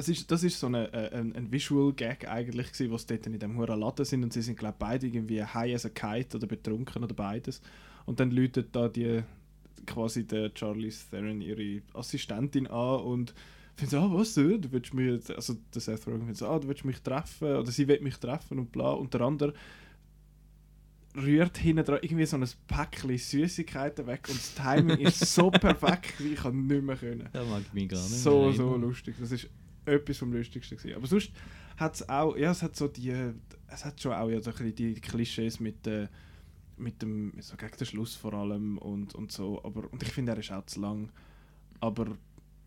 es 0.01 0.09
ist, 0.09 0.31
das 0.31 0.43
ist 0.43 0.59
so 0.59 0.67
eine, 0.67 0.93
äh, 0.93 1.15
ein, 1.15 1.35
ein 1.35 1.53
Visual 1.53 1.93
Gag 1.93 2.27
eigentlich 2.27 2.73
gewesen, 2.73 2.91
wo 2.91 2.99
sie 2.99 3.07
dort 3.07 3.27
in 3.27 3.39
dem 3.39 3.57
hohen 3.57 3.79
Laden 3.79 4.05
sind 4.05 4.25
und 4.25 4.33
sie 4.33 4.43
sind 4.43 4.59
glaube 4.59 4.77
beide 4.79 5.07
irgendwie 5.07 5.45
high 5.45 5.75
as 5.75 5.85
a 5.85 5.91
kite 5.91 6.39
oder 6.39 6.47
betrunken 6.47 7.05
oder 7.05 7.15
beides 7.15 7.61
und 8.07 8.19
dann 8.19 8.31
läutet 8.31 8.75
da 8.75 8.89
die 8.89 9.23
quasi 9.87 10.27
der 10.27 10.53
Charlie 10.55 10.93
Theron 11.11 11.41
ihre 11.41 11.83
Assistentin 11.93 12.67
an 12.67 13.01
und 13.01 13.35
findet 13.77 13.91
so, 13.91 13.99
ah 13.99 14.11
was 14.13 14.35
du, 14.35 14.59
du 14.59 14.73
willst 14.73 14.95
mich 14.95 15.07
jetzt, 15.07 15.31
also 15.31 15.57
der 15.75 15.81
Seth 15.81 16.07
Rogen 16.07 16.21
findet 16.21 16.39
so, 16.39 16.49
ah 16.49 16.59
du 16.59 16.69
willst 16.69 16.85
mich 16.85 17.01
treffen 17.01 17.57
oder 17.57 17.71
sie 17.71 17.87
will 17.87 18.01
mich 18.01 18.17
treffen 18.17 18.59
und 18.59 18.73
bla 18.73 18.93
und 18.93 19.13
der 19.13 19.21
andere 19.21 19.53
rührt 21.15 21.59
hinten 21.59 21.85
dran 21.85 21.99
irgendwie 22.01 22.25
so 22.25 22.37
ein 22.37 22.49
Päckchen 22.69 23.19
Süßigkeiten 23.19 24.07
weg 24.07 24.27
und 24.29 24.39
das 24.39 24.55
Timing 24.55 24.99
ist 24.99 25.19
so 25.35 25.51
perfekt, 25.51 26.21
ich 26.21 26.37
kann 26.37 26.67
nicht 26.67 26.83
mehr 26.83 26.97
können. 26.97 27.29
Da 27.33 27.45
mag 27.45 27.63
ich 27.67 27.73
mich 27.73 27.89
gar 27.89 27.99
nicht 27.99 28.11
So, 28.11 28.53
so 28.53 28.77
lustig. 28.77 29.17
Das 29.19 29.33
ist 29.33 29.49
etwas 29.90 30.18
vom 30.18 30.33
Lustigsten 30.33 30.76
gewesen. 30.79 30.96
Aber 30.96 31.07
sonst 31.07 31.31
hat 31.76 31.94
es 31.94 32.09
auch, 32.09 32.37
ja, 32.37 32.50
es 32.50 32.62
hat 32.62 32.76
so 32.76 32.88
die, 32.88 33.14
es 33.68 33.85
hat 33.85 34.00
schon 34.00 34.12
auch 34.12 34.29
ja, 34.29 34.40
so 34.40 34.50
ein 34.50 34.74
die 34.74 34.94
Klischees 34.94 35.61
mit, 35.61 35.87
äh, 35.87 36.09
mit 36.76 37.00
dem, 37.03 37.33
so 37.40 37.57
gegen 37.57 37.76
den 37.76 37.87
Schluss 37.87 38.14
vor 38.14 38.35
allem 38.35 38.79
und, 38.79 39.14
und 39.14 39.33
so. 39.33 39.62
Aber, 39.64 39.90
und 39.92 40.03
ich 40.03 40.12
finde, 40.12 40.33
er 40.33 40.38
ist 40.38 40.50
auch 40.53 40.64
zu 40.66 40.81
lang. 40.81 41.11
Aber 41.81 42.16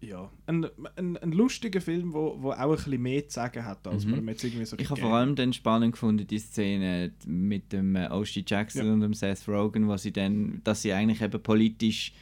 ja, 0.01 0.29
ein, 0.47 0.65
ein, 0.97 1.15
ein 1.17 1.31
lustiger 1.31 1.79
Film, 1.79 2.11
wo, 2.13 2.35
wo 2.41 2.51
auch 2.51 2.57
ein 2.71 2.75
bisschen 2.75 3.01
mehr 3.01 3.27
zu 3.27 3.35
sagen 3.35 3.63
hat, 3.63 3.87
als 3.87 4.05
Mhm. 4.05 4.11
man 4.17 4.27
jetzt 4.29 4.43
irgendwie 4.43 4.65
so 4.65 4.77
Ich 4.77 4.89
habe 4.89 4.99
vor 4.99 5.13
allem 5.13 5.35
dann 5.35 5.53
spannend 5.53 5.93
gefunden, 5.93 6.27
die 6.27 6.39
Szene 6.39 7.11
mit 7.25 7.71
dem 7.71 7.95
äh, 7.95 8.09
O.J. 8.11 8.49
Jackson 8.49 8.85
Ja. 8.85 8.93
und 8.93 8.99
dem 9.01 9.13
Seth 9.13 9.47
Rogen, 9.47 9.87
wo 9.87 9.95
sie 9.95 10.11
dann, 10.11 10.59
dass 10.63 10.81
sie 10.81 10.91
eigentlich 10.91 11.21
eben 11.21 11.41
politisch 11.41 12.13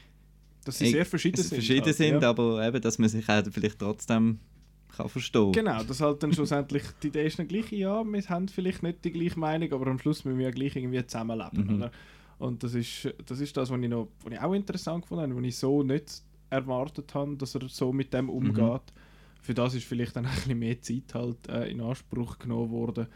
Dass 0.63 0.77
sie 0.77 0.91
sehr 0.91 1.05
verschieden 1.07 1.37
sind. 1.41 1.55
verschieden 1.55 1.85
halt, 1.85 1.95
sind, 1.95 2.21
ja. 2.21 2.29
aber 2.29 2.65
eben, 2.67 2.81
dass 2.81 2.99
man 2.99 3.09
sich 3.09 3.27
auch 3.27 3.43
vielleicht 3.51 3.79
trotzdem 3.79 4.37
kann 4.95 5.09
verstehen. 5.09 5.51
Genau, 5.51 5.83
dass 5.83 6.01
halt 6.01 6.21
dann 6.23 6.33
schlussendlich 6.33 6.83
die 7.01 7.07
Idee 7.07 7.25
ist 7.27 7.39
dann 7.39 7.47
gleich, 7.47 7.71
ja, 7.71 8.03
wir 8.03 8.21
haben 8.29 8.47
vielleicht 8.47 8.83
nicht 8.83 9.03
die 9.05 9.11
gleiche 9.11 9.39
Meinung, 9.39 9.71
aber 9.73 9.87
am 9.87 9.99
Schluss 9.99 10.25
müssen 10.25 10.37
wir 10.37 10.45
ja 10.45 10.51
gleich 10.51 10.75
irgendwie 10.75 11.05
zusammenleben, 11.05 11.65
Mhm. 11.67 11.75
oder? 11.75 11.91
Und 12.39 12.63
das 12.63 12.73
ist, 12.73 13.13
das 13.25 13.39
ist 13.39 13.55
das, 13.55 13.69
was 13.69 13.79
ich, 13.81 13.89
noch, 13.89 14.07
was 14.23 14.33
ich 14.33 14.39
auch 14.39 14.53
interessant 14.53 15.03
gefunden 15.03 15.23
habe, 15.23 15.35
was 15.35 15.45
ich 15.45 15.57
so 15.57 15.83
nicht 15.83 16.23
erwartet 16.49 17.13
habe, 17.13 17.35
dass 17.37 17.53
er 17.55 17.67
so 17.69 17.93
mit 17.93 18.13
dem 18.13 18.29
umgeht. 18.29 18.81
Für 19.41 19.53
das 19.53 19.73
ist 19.75 19.85
vielleicht 19.85 20.15
dann 20.15 20.25
ein 20.27 20.33
bisschen 20.35 20.59
mehr 20.59 20.81
Zeit 20.81 21.13
halt 21.13 21.47
äh, 21.49 21.69
in 21.69 21.81
Anspruch 21.81 22.39
genommen 22.39 22.71
worden. 22.71 23.07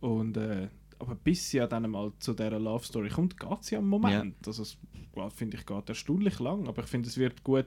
Und 0.00 0.36
äh, 0.36 0.68
aber 0.98 1.14
bis 1.16 1.50
sie 1.50 1.58
ja 1.58 1.66
dann 1.66 1.90
mal 1.90 2.12
zu 2.18 2.32
dieser 2.34 2.58
Love 2.58 2.84
Story 2.84 3.08
kommt, 3.08 3.38
geht 3.38 3.64
sie 3.64 3.76
am 3.76 3.88
Moment. 3.88 4.36
Also 4.46 4.62
es 4.62 4.76
ja, 5.16 5.28
finde 5.30 5.56
ich 5.56 5.66
geht 5.66 5.88
erstaunlich 5.88 6.38
lang, 6.40 6.66
aber 6.68 6.82
ich 6.82 6.88
finde 6.88 7.08
es 7.08 7.16
wird 7.16 7.42
gut 7.44 7.66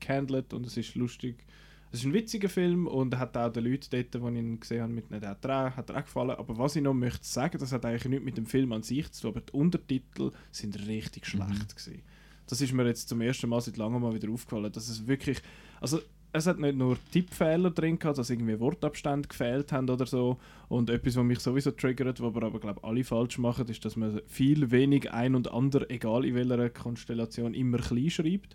gehandelt 0.00 0.52
und 0.52 0.66
es 0.66 0.76
ist 0.76 0.94
lustig. 0.94 1.44
Es 1.92 2.00
ist 2.00 2.06
ein 2.06 2.12
witziger 2.12 2.48
Film 2.48 2.86
und 2.86 3.14
er 3.14 3.20
hat 3.20 3.36
auch 3.36 3.50
den 3.50 3.64
Leuten 3.64 3.86
dort, 3.90 4.14
die 4.14 4.18
ich 4.18 4.42
ihn 4.44 4.60
gesehen 4.60 4.82
habe, 4.82 4.92
mit 4.92 5.10
nicht 5.10 5.24
hat 5.24 5.44
er, 5.44 5.68
auch, 5.68 5.76
hat 5.76 5.88
er 5.90 5.96
auch 5.96 6.04
gefallen. 6.04 6.30
Aber 6.32 6.58
was 6.58 6.76
ich 6.76 6.82
noch 6.82 6.94
möchte 6.94 7.26
sagen, 7.26 7.58
das 7.58 7.72
hat 7.72 7.84
eigentlich 7.86 8.04
nichts 8.06 8.24
mit 8.24 8.36
dem 8.36 8.46
Film 8.46 8.72
an 8.72 8.82
sich 8.82 9.10
zu 9.12 9.22
tun, 9.22 9.30
aber 9.30 9.40
die 9.40 9.52
Untertitel 9.52 10.32
sind 10.50 10.86
richtig 10.86 11.22
Mhm. 11.22 11.28
schlecht 11.42 11.76
gewesen. 11.76 12.02
Das 12.48 12.60
ist 12.60 12.72
mir 12.72 12.86
jetzt 12.86 13.08
zum 13.08 13.20
ersten 13.20 13.48
Mal 13.48 13.60
seit 13.60 13.76
langem 13.76 14.02
mal 14.02 14.14
wieder 14.14 14.30
aufgefallen, 14.30 14.70
dass 14.70 14.88
es 14.88 15.06
wirklich, 15.06 15.38
also 15.80 16.00
es 16.32 16.46
hat 16.46 16.58
nicht 16.58 16.76
nur 16.76 16.98
Tippfehler 17.12 17.70
drin 17.70 17.98
gehabt, 17.98 18.18
dass 18.18 18.28
irgendwie 18.30 18.60
Wortabstände 18.60 19.26
gefehlt 19.26 19.72
haben 19.72 19.88
oder 19.88 20.06
so 20.06 20.38
und 20.68 20.90
etwas, 20.90 21.16
was 21.16 21.24
mich 21.24 21.40
sowieso 21.40 21.70
triggert, 21.70 22.20
was 22.20 22.26
aber, 22.26 22.46
aber 22.46 22.60
glaube 22.60 22.84
alle 22.84 23.04
falsch 23.04 23.38
machen, 23.38 23.66
ist, 23.68 23.84
dass 23.84 23.96
man 23.96 24.20
viel 24.26 24.70
wenig 24.70 25.10
ein 25.12 25.34
und 25.34 25.50
ander, 25.50 25.90
egal 25.90 26.24
in 26.26 26.34
welcher 26.34 26.68
Konstellation, 26.70 27.54
immer 27.54 27.78
klein 27.78 28.10
schreibt. 28.10 28.54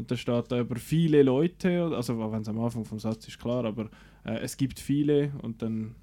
Und 0.00 0.10
da 0.10 0.16
steht 0.16 0.50
da 0.50 0.58
über 0.60 0.76
viele 0.76 1.22
Leute, 1.22 1.94
also 1.94 2.18
wenn 2.32 2.40
es 2.40 2.48
am 2.48 2.58
Anfang 2.58 2.86
vom 2.86 2.98
Satz 2.98 3.28
ist 3.28 3.38
klar, 3.38 3.66
aber 3.66 3.90
äh, 4.24 4.38
es 4.38 4.56
gibt 4.56 4.80
viele 4.80 5.30
und 5.42 5.60
dann 5.60 5.94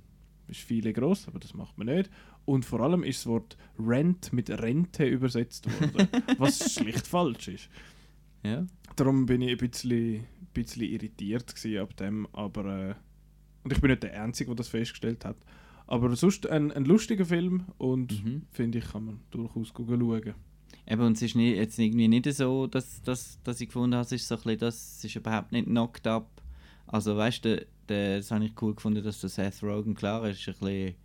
ist 0.47 0.60
viele 0.60 0.93
groß, 0.93 1.27
aber 1.29 1.39
das 1.39 1.55
macht 1.55 1.79
man 1.79 1.88
nicht. 1.88 2.12
Und 2.45 2.63
vor 2.63 2.81
allem 2.81 3.01
ist 3.03 3.21
das 3.21 3.25
Wort 3.25 3.57
Rent 3.79 4.31
mit 4.33 4.51
Rente 4.51 5.03
übersetzt 5.07 5.65
worden, 5.65 6.07
was 6.38 6.75
schlicht 6.75 7.07
falsch 7.07 7.47
ist. 7.47 7.69
Ja. 8.43 8.67
Darum 8.95 9.25
bin 9.25 9.41
ich 9.41 9.49
ein 9.53 9.57
bisschen, 9.57 10.25
bisschen 10.53 10.83
irritiert 10.83 11.55
ab 11.81 11.97
dem, 11.97 12.27
aber 12.33 12.89
äh, 12.89 12.95
und 13.63 13.73
ich 13.73 13.81
bin 13.81 13.89
nicht 13.89 14.03
der 14.03 14.21
Einzige, 14.21 14.49
der 14.49 14.57
das 14.57 14.67
festgestellt 14.67 15.25
hat. 15.25 15.38
Aber 15.88 16.15
sonst 16.15 16.45
ein, 16.45 16.71
ein 16.71 16.86
lustiger 16.86 17.25
Film 17.25 17.65
und 17.79 18.23
Mhm. 18.23 18.43
finde 18.51 18.77
ich, 18.77 18.91
kann 18.91 19.05
man 19.05 19.21
durchaus 19.31 19.73
schauen. 19.75 20.36
Eben, 20.86 21.02
und 21.02 21.18
es 21.18 21.22
ist 21.22 21.36
nicht, 21.36 21.56
jetzt 21.58 21.80
irgendwie 21.80 22.08
nicht 22.08 22.32
so, 22.34 22.68
dass, 22.68 23.02
dass, 23.02 23.40
dass 23.44 23.60
ich 23.62 23.68
gefunden 23.68 23.96
habe, 23.96 24.06
es 24.06 24.12
ist 24.12 24.28
so 24.28 24.36
ein 24.36 24.42
bisschen, 24.42 24.60
das 24.60 24.98
es 24.98 25.04
ist 25.06 25.16
überhaupt 25.16 25.52
nicht 25.52 25.66
knocked 25.68 26.08
up. 26.08 26.30
Also 26.88 27.18
weißt 27.18 27.44
du, 27.46 27.66
das 27.88 28.32
habe 28.32 28.46
ich 28.46 28.54
cool 28.62 28.74
gefunden, 28.76 29.04
dass 29.04 29.20
der 29.22 29.30
Seth 29.30 29.62
Rogen, 29.63 29.96
klar, 29.96 30.28
ist 30.30 30.48
ein 30.48 30.54
bisschen, 30.54 30.96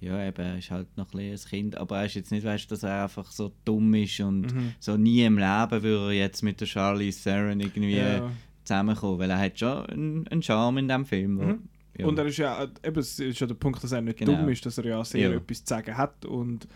ja 0.00 0.26
eben, 0.26 0.42
er 0.42 0.58
ist 0.58 0.70
halt 0.70 0.94
noch 0.96 1.12
ein, 1.14 1.32
ein 1.32 1.36
Kind, 1.36 1.76
aber 1.76 1.98
er 2.00 2.06
ist 2.06 2.14
jetzt 2.14 2.30
nicht, 2.32 2.44
weißt 2.44 2.64
du, 2.70 2.74
dass 2.74 2.82
er 2.82 3.04
einfach 3.04 3.30
so 3.32 3.52
dumm 3.64 3.92
ist 3.94 4.20
und 4.20 4.54
Mhm. 4.54 4.74
so 4.78 4.96
nie 4.96 5.22
im 5.24 5.38
Leben 5.38 5.82
würde 5.82 6.06
er 6.06 6.12
jetzt 6.12 6.42
mit 6.42 6.60
der 6.60 6.66
Charlie 6.68 7.10
Theron 7.12 7.60
irgendwie 7.60 7.96
Ja. 7.96 8.30
zusammenkommen, 8.64 9.18
weil 9.18 9.30
er 9.30 9.38
hat 9.38 9.58
schon 9.58 9.86
einen, 9.86 10.28
einen 10.28 10.42
Charme 10.42 10.78
in 10.78 10.88
dem 10.88 11.04
Film. 11.06 11.38
wo- 11.38 11.42
Mhm. 11.44 11.58
ja. 11.98 12.06
Und 12.06 12.18
er 12.18 12.26
ist 12.26 12.36
ja, 12.38 12.62
eben, 12.84 12.98
es 13.00 13.18
ist 13.18 13.40
ja 13.40 13.46
der 13.46 13.54
Punkt, 13.54 13.82
dass 13.82 13.92
er 13.92 14.00
nicht 14.02 14.18
Genau. 14.18 14.32
dumm 14.36 14.48
ist, 14.50 14.64
dass 14.66 14.76
er 14.78 14.84
ja 14.84 15.02
sehr 15.04 15.30
Ja. 15.30 15.36
etwas 15.36 15.64
zu 15.64 15.74
sagen 15.74 15.96
hat 15.96 16.24
und 16.26 16.66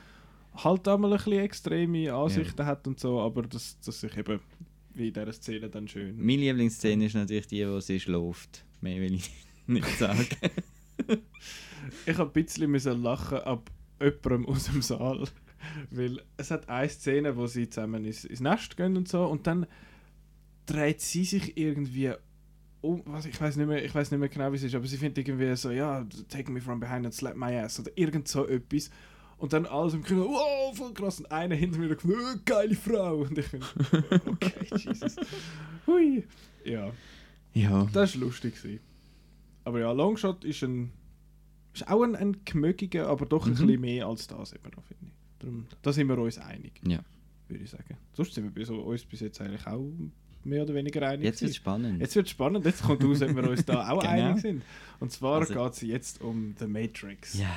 halt 0.57 0.89
auch 0.89 0.99
mal 0.99 1.13
ein 1.13 1.17
bisschen 1.17 1.41
extreme 1.41 2.13
Ansichten 2.13 2.65
hat 2.65 2.87
und 2.87 3.01
so, 3.01 3.21
aber 3.21 3.43
das, 3.43 3.79
das 3.81 4.01
sich 4.01 4.17
eben 4.17 4.41
wie 4.95 5.09
in 5.09 5.15
dieser 5.15 5.33
Szene 5.33 5.69
dann 5.69 5.89
schön. 5.89 6.17
Meine 6.17 6.43
Lieblingsszene 6.43 7.07
ist 7.07 7.15
natürlich 7.15 7.49
die, 7.49 7.67
wo 7.69 7.81
sie 7.81 7.99
schläft. 7.99 8.65
Mehr 8.81 9.01
will 9.01 9.15
ich 9.15 9.31
nicht 9.67 9.89
sagen. 9.99 10.27
Ich 12.07 12.17
habe 12.17 12.31
ein 12.31 12.33
bisschen 12.33 12.71
müssen 12.71 13.03
lachen 13.03 13.39
ab 13.39 13.71
jemandem 14.01 14.47
aus 14.47 14.65
dem 14.65 14.81
Saal, 14.81 15.25
weil 15.91 16.23
es 16.39 16.51
hat 16.51 16.67
eine 16.69 16.89
Szene, 16.89 17.37
wo 17.37 17.47
sie 17.47 17.69
zusammen 17.69 18.07
ins, 18.07 18.25
ins 18.25 18.41
Nest 18.41 18.77
gehen 18.79 18.97
und 18.97 19.07
so 19.07 19.27
und 19.27 19.47
dann 19.47 19.67
dreht 20.65 21.03
sie 21.03 21.25
sich 21.25 21.59
irgendwie 21.59 22.13
um, 22.81 23.03
was 23.07 23.27
ich 23.27 23.39
weiß 23.39 23.57
nicht 23.57 23.67
mehr, 23.67 23.85
ich 23.85 23.95
weiß 23.95 24.11
nicht 24.11 24.21
mehr 24.21 24.29
genau 24.29 24.51
wie 24.53 24.57
es 24.57 24.63
ist, 24.63 24.75
aber 24.75 24.87
sie 24.87 24.97
findet 24.97 25.19
irgendwie 25.19 25.55
so, 25.57 25.71
ja, 25.71 26.07
take 26.29 26.51
me 26.51 26.61
from 26.61 26.81
behind 26.81 27.05
and 27.05 27.15
slap 27.15 27.37
my 27.37 27.55
ass 27.57 27.81
oder 27.81 27.91
irgend 27.97 28.29
so 28.29 28.47
etwas 28.47 28.91
und 29.39 29.53
dann 29.53 29.67
alles 29.67 29.95
im 29.95 30.03
Kino, 30.05 30.25
wow, 30.29 30.77
voll 30.77 30.93
krass 30.95 31.19
und 31.21 31.31
einer 31.31 31.55
hinter 31.55 31.79
mir 31.79 31.89
sagt, 31.89 32.05
oh, 32.05 32.39
geile 32.45 32.75
Frau 32.75 33.17
und 33.19 33.37
ich 33.39 33.47
finde, 33.47 33.67
okay, 34.27 34.53
Jesus, 34.77 35.17
hui, 35.87 36.25
ja. 36.65 36.93
ja. 37.53 37.89
Das 37.93 38.15
war 38.15 38.27
lustig. 38.27 38.55
Gewesen. 38.57 38.81
Aber 39.65 39.81
ja, 39.81 39.93
Longshot 39.93 40.45
ist 40.45 40.63
ein. 40.63 40.93
Ist 41.73 41.89
auch 41.89 42.03
ein, 42.05 42.15
ein 42.15 42.37
gemögiger, 42.45 43.09
aber 43.09 43.27
doch 43.27 43.47
ein 43.47 43.53
Mhm. 43.55 43.57
bisschen 43.67 43.81
mehr 43.81 44.07
als 44.07 44.27
das 44.29 44.53
eben 44.53 44.71
noch, 44.77 44.85
finde 44.85 45.07
ich. 45.07 45.13
Darum, 45.41 45.67
da 45.83 45.93
sind 45.93 46.07
wir 46.09 46.17
uns 46.19 46.39
einig, 46.39 46.73
Ja. 46.87 47.01
würde 47.49 47.65
ich 47.65 47.71
sagen. 47.71 47.97
Sonst 48.13 48.33
sind 48.35 48.45
wir 48.45 48.53
bei 48.53 48.65
so, 48.65 48.77
uns 48.81 49.05
bis 49.05 49.19
jetzt 49.21 49.41
eigentlich 49.41 49.67
auch 49.67 49.85
mehr 50.45 50.63
oder 50.63 50.73
weniger 50.75 51.03
einig. 51.09 51.25
Jetzt 51.25 51.41
wird 51.41 51.51
es 51.51 51.57
spannend. 51.57 52.01
jetzt 52.01 52.15
wird 52.15 52.29
spannend, 52.29 52.65
jetzt 52.65 52.85
kommt 52.85 53.03
raus, 53.03 53.23
ob 53.23 53.35
wir 53.35 53.51
uns 53.51 53.65
da 53.65 53.89
auch 53.91 54.01
Genau. 54.03 54.13
einig 54.13 54.43
sind. 54.43 54.63
Und 55.01 55.11
zwar 55.11 55.41
Also- 55.41 55.55
geht 55.55 55.73
es 55.73 55.81
jetzt 55.81 56.21
um 56.21 56.55
The 56.61 56.67
Matrix. 56.69 57.39
ja. 57.41 57.51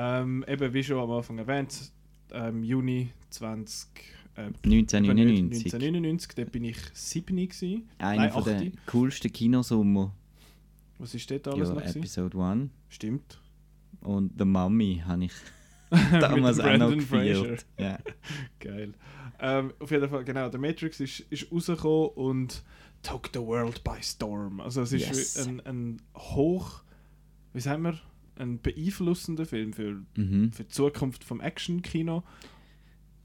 Ähm, 0.00 0.44
eben 0.46 0.72
wie 0.72 0.84
schon 0.84 0.98
am 1.00 1.10
Anfang 1.10 1.38
erwähnt, 1.38 1.90
ähm, 2.30 2.62
Juni 2.62 3.10
20. 3.30 3.88
Äh, 4.36 4.42
1999. 4.64 5.64
1999, 5.74 6.34
dort 6.36 6.52
bin 6.52 6.64
ich 6.64 6.76
7 6.92 7.36
gewesen. 7.36 7.88
Einer 7.98 8.30
von 8.30 8.44
der 8.44 8.70
coolsten 8.86 9.32
Kinosummer. 9.32 10.14
Was 10.98 11.14
ist 11.14 11.28
dort 11.30 11.48
alles 11.48 11.68
Ja, 11.70 11.74
noch? 11.74 11.82
Episode 11.82 12.38
1. 12.40 12.70
Stimmt. 12.88 13.40
Und 14.02 14.32
The 14.38 14.44
Mummy 14.44 15.02
habe 15.04 15.24
ich 15.24 15.32
damals 16.12 16.60
auch 16.60 16.76
noch 16.76 16.94
gefeiert. 16.94 17.66
Ja. 17.76 17.98
Geil. 18.60 18.94
Ähm, 19.40 19.72
auf 19.80 19.90
jeden 19.90 20.08
Fall, 20.08 20.22
genau, 20.24 20.48
der 20.48 20.60
Matrix 20.60 21.00
ist, 21.00 21.20
ist 21.30 21.50
rausgekommen 21.50 22.10
und 22.10 22.62
took 23.02 23.30
the 23.32 23.40
world 23.40 23.82
by 23.82 24.00
storm. 24.00 24.60
Also 24.60 24.82
es 24.82 24.92
ist 24.92 25.08
Yes. 25.08 25.46
ein, 25.48 25.60
ein 25.66 26.02
hoch, 26.16 26.82
wie 27.52 27.60
sagen 27.60 27.82
wir, 27.82 27.98
ein 28.38 28.60
beeinflussender 28.60 29.44
Film 29.46 29.72
für, 29.72 30.00
Mhm. 30.16 30.52
für 30.52 30.64
die 30.64 30.68
Zukunft 30.68 31.24
vom 31.24 31.40
Action-Kino. 31.40 32.22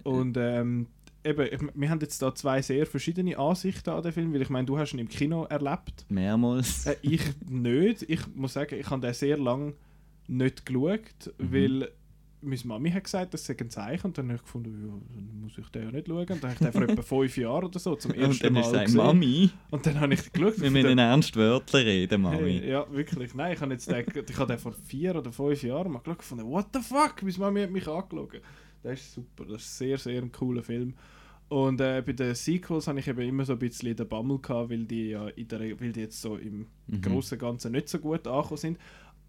Und 0.03 0.35
ähm, 0.37 0.87
eben, 1.23 1.69
wir 1.73 1.89
haben 1.89 1.99
jetzt 2.01 2.21
da 2.21 2.35
zwei 2.35 2.61
sehr 2.61 2.85
verschiedene 2.85 3.37
Ansichten 3.37 3.89
an 3.89 4.03
den 4.03 4.11
Film, 4.11 4.33
weil 4.33 4.41
ich 4.41 4.49
meine, 4.49 4.65
du 4.65 4.77
hast 4.77 4.93
ihn 4.93 4.99
im 4.99 5.07
Kino 5.09 5.43
erlebt. 5.45 6.05
Mehrmals. 6.09 6.85
Äh, 6.85 6.97
ich 7.01 7.21
nicht. 7.47 8.03
Ich 8.03 8.27
muss 8.35 8.53
sagen, 8.53 8.75
ich 8.79 8.89
habe 8.89 9.01
den 9.01 9.13
sehr 9.13 9.37
lange 9.37 9.73
nicht 10.27 10.65
geschaut, 10.65 11.33
Mhm. 11.37 11.53
weil 11.53 11.91
meine 12.43 12.61
Mami 12.65 12.91
hat 12.91 13.03
gesagt, 13.05 13.33
das 13.33 13.45
sei 13.45 13.55
ein 13.59 13.69
Zeichen. 13.69 14.07
Und 14.07 14.17
dann 14.17 14.25
habe 14.27 14.35
ich 14.35 14.41
gefunden, 14.43 14.85
ja, 14.87 15.15
dann 15.15 15.41
muss 15.41 15.57
ich 15.57 15.67
den 15.69 15.83
ja 15.83 15.91
nicht 15.91 16.07
schauen. 16.07 16.19
Und 16.19 16.29
dann 16.43 16.51
habe 16.51 16.53
ich 16.53 16.59
den 16.59 16.71
vor 16.71 16.81
etwa 16.83 17.01
fünf 17.01 17.37
Jahren 17.37 17.65
oder 17.65 17.79
so 17.79 17.95
zum 17.95 18.11
ersten 18.13 18.31
Und 18.31 18.43
dann 18.43 18.53
Mal 18.53 18.59
ist 18.61 18.67
es 18.73 18.81
gesehen. 18.83 18.97
Mami. 18.97 19.49
Und 19.71 19.85
dann 19.85 19.99
habe 19.99 20.13
ich 20.13 20.31
geschaut. 20.31 20.61
Wir 20.61 20.71
müssen 20.71 20.87
dann- 20.89 20.97
ernst 20.99 21.35
Wörter 21.35 21.79
reden, 21.85 22.21
Mami. 22.21 22.37
Hey, 22.59 22.69
ja, 22.71 22.91
wirklich. 22.91 23.33
Nein, 23.33 23.53
ich 23.53 23.61
habe 23.61 23.73
jetzt 23.73 23.89
den, 23.89 24.05
ich 24.27 24.37
habe 24.37 24.47
den 24.53 24.59
vor 24.59 24.73
vier 24.85 25.15
oder 25.15 25.31
fünf 25.31 25.63
Jahren 25.63 25.91
mal 25.91 25.99
geschaut 25.99 26.07
und 26.13 26.17
gefunden, 26.19 26.45
what 26.45 26.67
the 26.73 26.79
fuck? 26.81 27.21
Meine 27.23 27.37
Mami 27.37 27.61
hat 27.61 27.71
mich 27.71 27.87
angeschaut. 27.87 28.41
Das 28.83 28.99
ist 28.99 29.13
super. 29.13 29.45
Das 29.45 29.61
ist 29.61 29.77
sehr, 29.77 29.97
sehr 29.97 30.21
ein 30.21 30.31
cooler 30.31 30.61
Film. 30.63 30.93
Und 31.49 31.81
äh, 31.81 32.01
bei 32.03 32.13
den 32.13 32.33
Sequels 32.33 32.87
habe 32.87 32.99
ich 32.99 33.07
eben 33.07 33.21
immer 33.21 33.45
so 33.45 33.53
ein 33.53 33.59
bisschen 33.59 33.95
den 33.95 34.07
Bammel 34.07 34.39
gehabt, 34.39 34.71
weil 34.71 34.85
die 34.85 35.09
ja 35.09 35.27
in 35.27 35.47
der, 35.47 35.59
weil 35.79 35.91
die 35.91 35.99
jetzt 36.01 36.19
so 36.21 36.35
im 36.37 36.65
Mhm. 36.87 36.99
Großen 37.01 37.37
Ganzen 37.39 37.71
nicht 37.71 37.87
so 37.87 37.97
gut 37.99 38.27
angekommen 38.27 38.57
sind. 38.57 38.77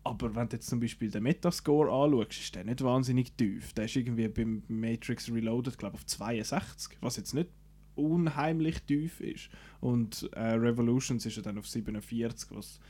Aber 0.05 0.35
wenn 0.35 0.49
du 0.49 0.57
jetzt 0.57 0.69
zum 0.69 0.81
Beispiel 0.81 1.11
den 1.11 1.23
Metascore 1.23 1.90
anschaust, 1.90 2.38
ist 2.38 2.55
der 2.55 2.64
nicht 2.64 2.85
wahnsinnig 2.85 3.33
tief. 3.33 3.73
Der 3.73 3.87
ist 3.87 3.97
irgendwie 3.97 4.29
beim 4.29 4.62
Matrix 4.69 5.31
Reloaded, 5.33 5.79
glaube 5.79 5.95
auf 5.95 6.05
62, 6.05 6.99
was 7.01 7.17
jetzt 7.17 7.33
nicht 7.33 7.49
unheimlich 7.95 8.83
tief 8.83 9.21
ist. 9.21 9.49
Und 9.81 10.29
äh, 10.35 10.53
Revolutions 10.53 11.25
ist 11.25 11.37
ja 11.37 11.43
dann 11.43 11.57
auf 11.57 11.67
47, 11.67 12.51
was 12.51 12.81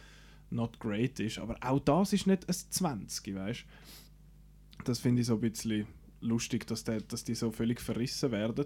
not 0.51 0.81
great 0.81 1.21
ist. 1.21 1.39
Aber 1.39 1.57
auch 1.61 1.79
das 1.79 2.13
ist 2.13 2.27
nicht 2.27 2.49
ein 2.49 2.55
20, 2.55 3.35
weißt? 3.35 3.65
Das 4.85 4.99
finde 4.99 5.21
ich 5.21 5.29
so 5.29 5.35
ein 5.35 5.41
bisschen 5.41 5.87
lustig, 6.21 6.67
dass, 6.67 6.83
der, 6.83 7.01
dass 7.01 7.23
die 7.23 7.35
so 7.35 7.53
völlig 7.53 7.81
verrissen 7.81 8.33
werden. 8.33 8.65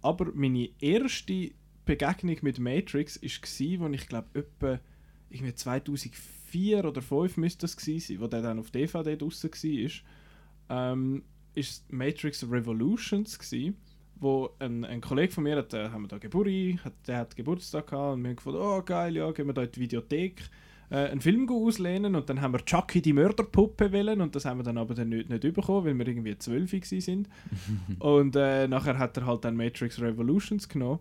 Aber 0.00 0.32
meine 0.34 0.70
erste 0.80 1.50
Begegnung 1.84 2.38
mit 2.40 2.58
Matrix 2.58 3.20
war, 3.22 3.86
als 3.86 4.00
ich 4.00 4.08
glaube, 4.08 4.28
etwa 4.38 4.80
irgendwie 5.28 5.54
2004 5.54 6.35
oder 6.54 7.00
2005 7.00 7.36
müsste 7.36 7.60
das 7.62 7.76
gewesen 7.76 8.14
sein, 8.14 8.20
wo 8.20 8.26
der 8.26 8.42
dann 8.42 8.58
auf 8.58 8.70
DVD 8.70 9.16
draussen 9.16 9.50
war, 9.50 10.92
ähm, 10.92 11.22
ist 11.54 11.90
Matrix 11.92 12.48
Revolutions 12.48 13.38
gewesen, 13.38 13.76
wo 14.16 14.50
ein, 14.58 14.84
ein 14.84 15.00
Kollege 15.00 15.32
von 15.32 15.44
mir, 15.44 15.56
hat, 15.56 15.74
äh, 15.74 15.88
haben 15.88 16.02
wir 16.02 16.08
da 16.08 16.18
Geburt, 16.18 16.48
hat, 16.84 16.94
der 17.06 17.18
hat 17.18 17.36
Geburtstag 17.36 17.88
gehabt 17.88 18.14
und 18.14 18.22
wir 18.22 18.30
haben 18.30 18.36
gefunden, 18.36 18.60
oh 18.60 18.82
geil, 18.82 19.16
ja, 19.16 19.30
gehen 19.32 19.46
wir 19.46 19.54
da 19.54 19.62
in 19.62 19.72
die 19.72 19.80
Videothek 19.80 20.42
äh, 20.90 20.96
einen 20.96 21.20
Film 21.20 21.48
auslehnen 21.48 22.14
und 22.14 22.28
dann 22.28 22.40
haben 22.40 22.52
wir 22.52 22.64
Chucky 22.64 23.02
die 23.02 23.12
Mörderpuppe 23.12 23.92
wählen 23.92 24.20
und 24.20 24.34
das 24.34 24.44
haben 24.44 24.58
wir 24.58 24.64
dann 24.64 24.78
aber 24.78 24.94
dann 24.94 25.08
nicht, 25.08 25.28
nicht 25.28 25.42
bekommen, 25.54 25.84
weil 25.84 25.98
wir 25.98 26.06
irgendwie 26.06 26.36
zwölf 26.38 26.70
sind. 26.70 27.28
und 27.98 28.36
äh, 28.36 28.68
nachher 28.68 28.98
hat 28.98 29.16
er 29.16 29.26
halt 29.26 29.44
dann 29.44 29.56
Matrix 29.56 30.00
Revolutions 30.00 30.68
genommen 30.68 31.00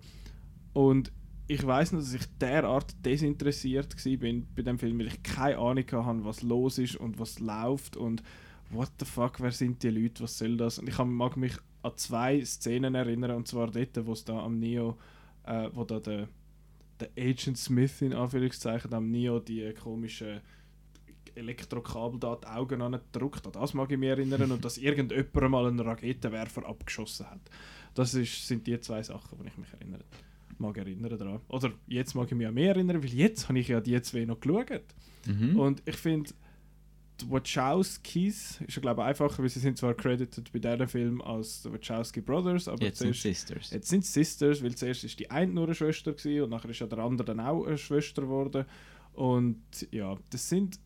und 0.74 1.12
ich 1.48 1.66
weiß 1.66 1.92
noch, 1.92 2.00
dass 2.00 2.14
ich 2.14 2.26
derart 2.40 2.96
desinteressiert 3.06 3.96
war 4.06 4.18
bin 4.18 4.48
bei 4.56 4.62
dem 4.64 4.80
Film, 4.80 5.00
weil 5.00 5.08
ich 5.08 5.22
keine 5.24 5.58
Ahnung 5.58 5.84
hatte, 5.92 6.26
was 6.26 6.42
los 6.42 6.78
ist 6.80 6.96
und 6.96 7.20
was 7.20 7.40
läuft 7.40 7.98
und 7.98 8.24
what 8.72 8.92
the 9.00 9.06
fuck, 9.06 9.40
wer 9.40 9.52
sind 9.52 9.84
die 9.84 9.90
Leute, 9.90 10.24
was 10.24 10.38
soll 10.38 10.58
das? 10.58 10.80
Und 10.80 10.90
ich 10.90 10.96
kann- 10.96 11.14
mag 11.14 11.38
mich 11.38 11.54
an 11.84 11.92
zwei 11.98 12.44
Szenen 12.44 12.96
erinnern, 12.96 13.32
und 13.38 13.48
zwar 13.48 13.70
dort, 13.70 14.06
wo 14.08 14.14
es 14.14 14.26
da 14.26 14.40
am 14.44 14.58
Neo, 14.60 14.98
äh, 15.44 15.70
wo 15.74 15.84
da 15.84 16.00
der, 16.00 16.28
der 17.00 17.10
Agent 17.18 17.58
Smith 17.58 18.02
in 18.02 18.14
Anführungszeichen 18.14 18.92
am 18.94 19.12
Neo 19.12 19.40
die 19.40 19.72
komische 19.74 20.42
Elektrokabel 21.36 22.20
da 22.20 22.38
die 22.38 22.48
Augen 22.48 22.82
an 22.82 23.00
drückt. 23.12 23.46
An 23.46 23.52
das 23.52 23.74
mag 23.74 23.92
ich 23.92 23.98
mich 23.98 24.10
erinnern. 24.10 24.52
und 24.52 24.64
dass 24.64 24.78
irgendjemand 24.80 25.52
mal 25.52 25.68
einen 25.68 25.80
Raketenwerfer 25.80 26.66
abgeschossen 26.66 27.30
hat. 27.30 27.42
Das 27.94 28.14
ist, 28.14 28.48
sind 28.48 28.66
die 28.66 28.80
zwei 28.80 29.04
Sachen, 29.04 29.38
die 29.42 29.48
ich 29.48 29.58
mich 29.58 29.72
erinnere. 29.74 30.04
Mag 30.58 30.78
erinnern 30.78 31.18
daran. 31.18 31.42
Oder 31.50 31.72
jetzt 31.88 32.16
mag 32.16 32.28
ich 32.32 32.38
mich 32.38 32.48
an 32.48 32.54
mehr 32.54 32.76
erinnern, 32.76 33.02
weil 33.04 33.14
jetzt 33.14 33.50
habe 33.50 33.60
ich 33.60 33.68
ja 33.68 33.82
die 33.82 34.02
zwei 34.02 34.26
noch 34.26 34.40
geschaut. 34.40 34.84
Mhm. 35.26 35.60
Und 35.60 35.84
ich 35.86 35.98
finde, 35.98 36.32
die 37.22 37.30
Wachowskis 37.30 38.62
ist 38.68 38.76
ja 38.76 38.82
glaube 38.82 39.02
ich 39.02 39.08
einfacher, 39.08 39.42
weil 39.42 39.50
sie 39.50 39.60
sind 39.60 39.78
zwar 39.78 39.94
credited 39.94 40.52
bei 40.52 40.60
diesem 40.60 40.88
Film 40.88 41.22
als 41.22 41.64
die 41.64 41.72
Wachowski 41.72 42.22
Brothers, 42.22 42.68
aber 42.68 42.84
Jetzt 42.84 43.00
sind 43.00 43.16
zuerst, 43.16 43.48
Sisters. 43.48 43.72
jetzt 43.72 43.90
sind 43.90 44.06
Sisters, 44.06 44.64
weil 44.64 44.76
zuerst 44.76 45.04
ist 45.04 45.20
die 45.20 45.30
eine 45.32 45.52
nur 45.52 45.66
eine 45.66 45.76
Schwester 45.76 46.14
gewesen, 46.14 46.44
und 46.44 46.50
nachher 46.50 46.70
ist 46.70 46.80
ja 46.80 46.88
der 46.88 47.00
andere 47.00 47.26
dann 47.26 47.40
auch 47.40 47.66
eine 47.66 47.78
Schwester 47.78 48.24
geworden. 48.24 48.66
Und 49.14 49.62
ja, 49.92 50.18
das 50.30 50.50
sind, 50.50 50.78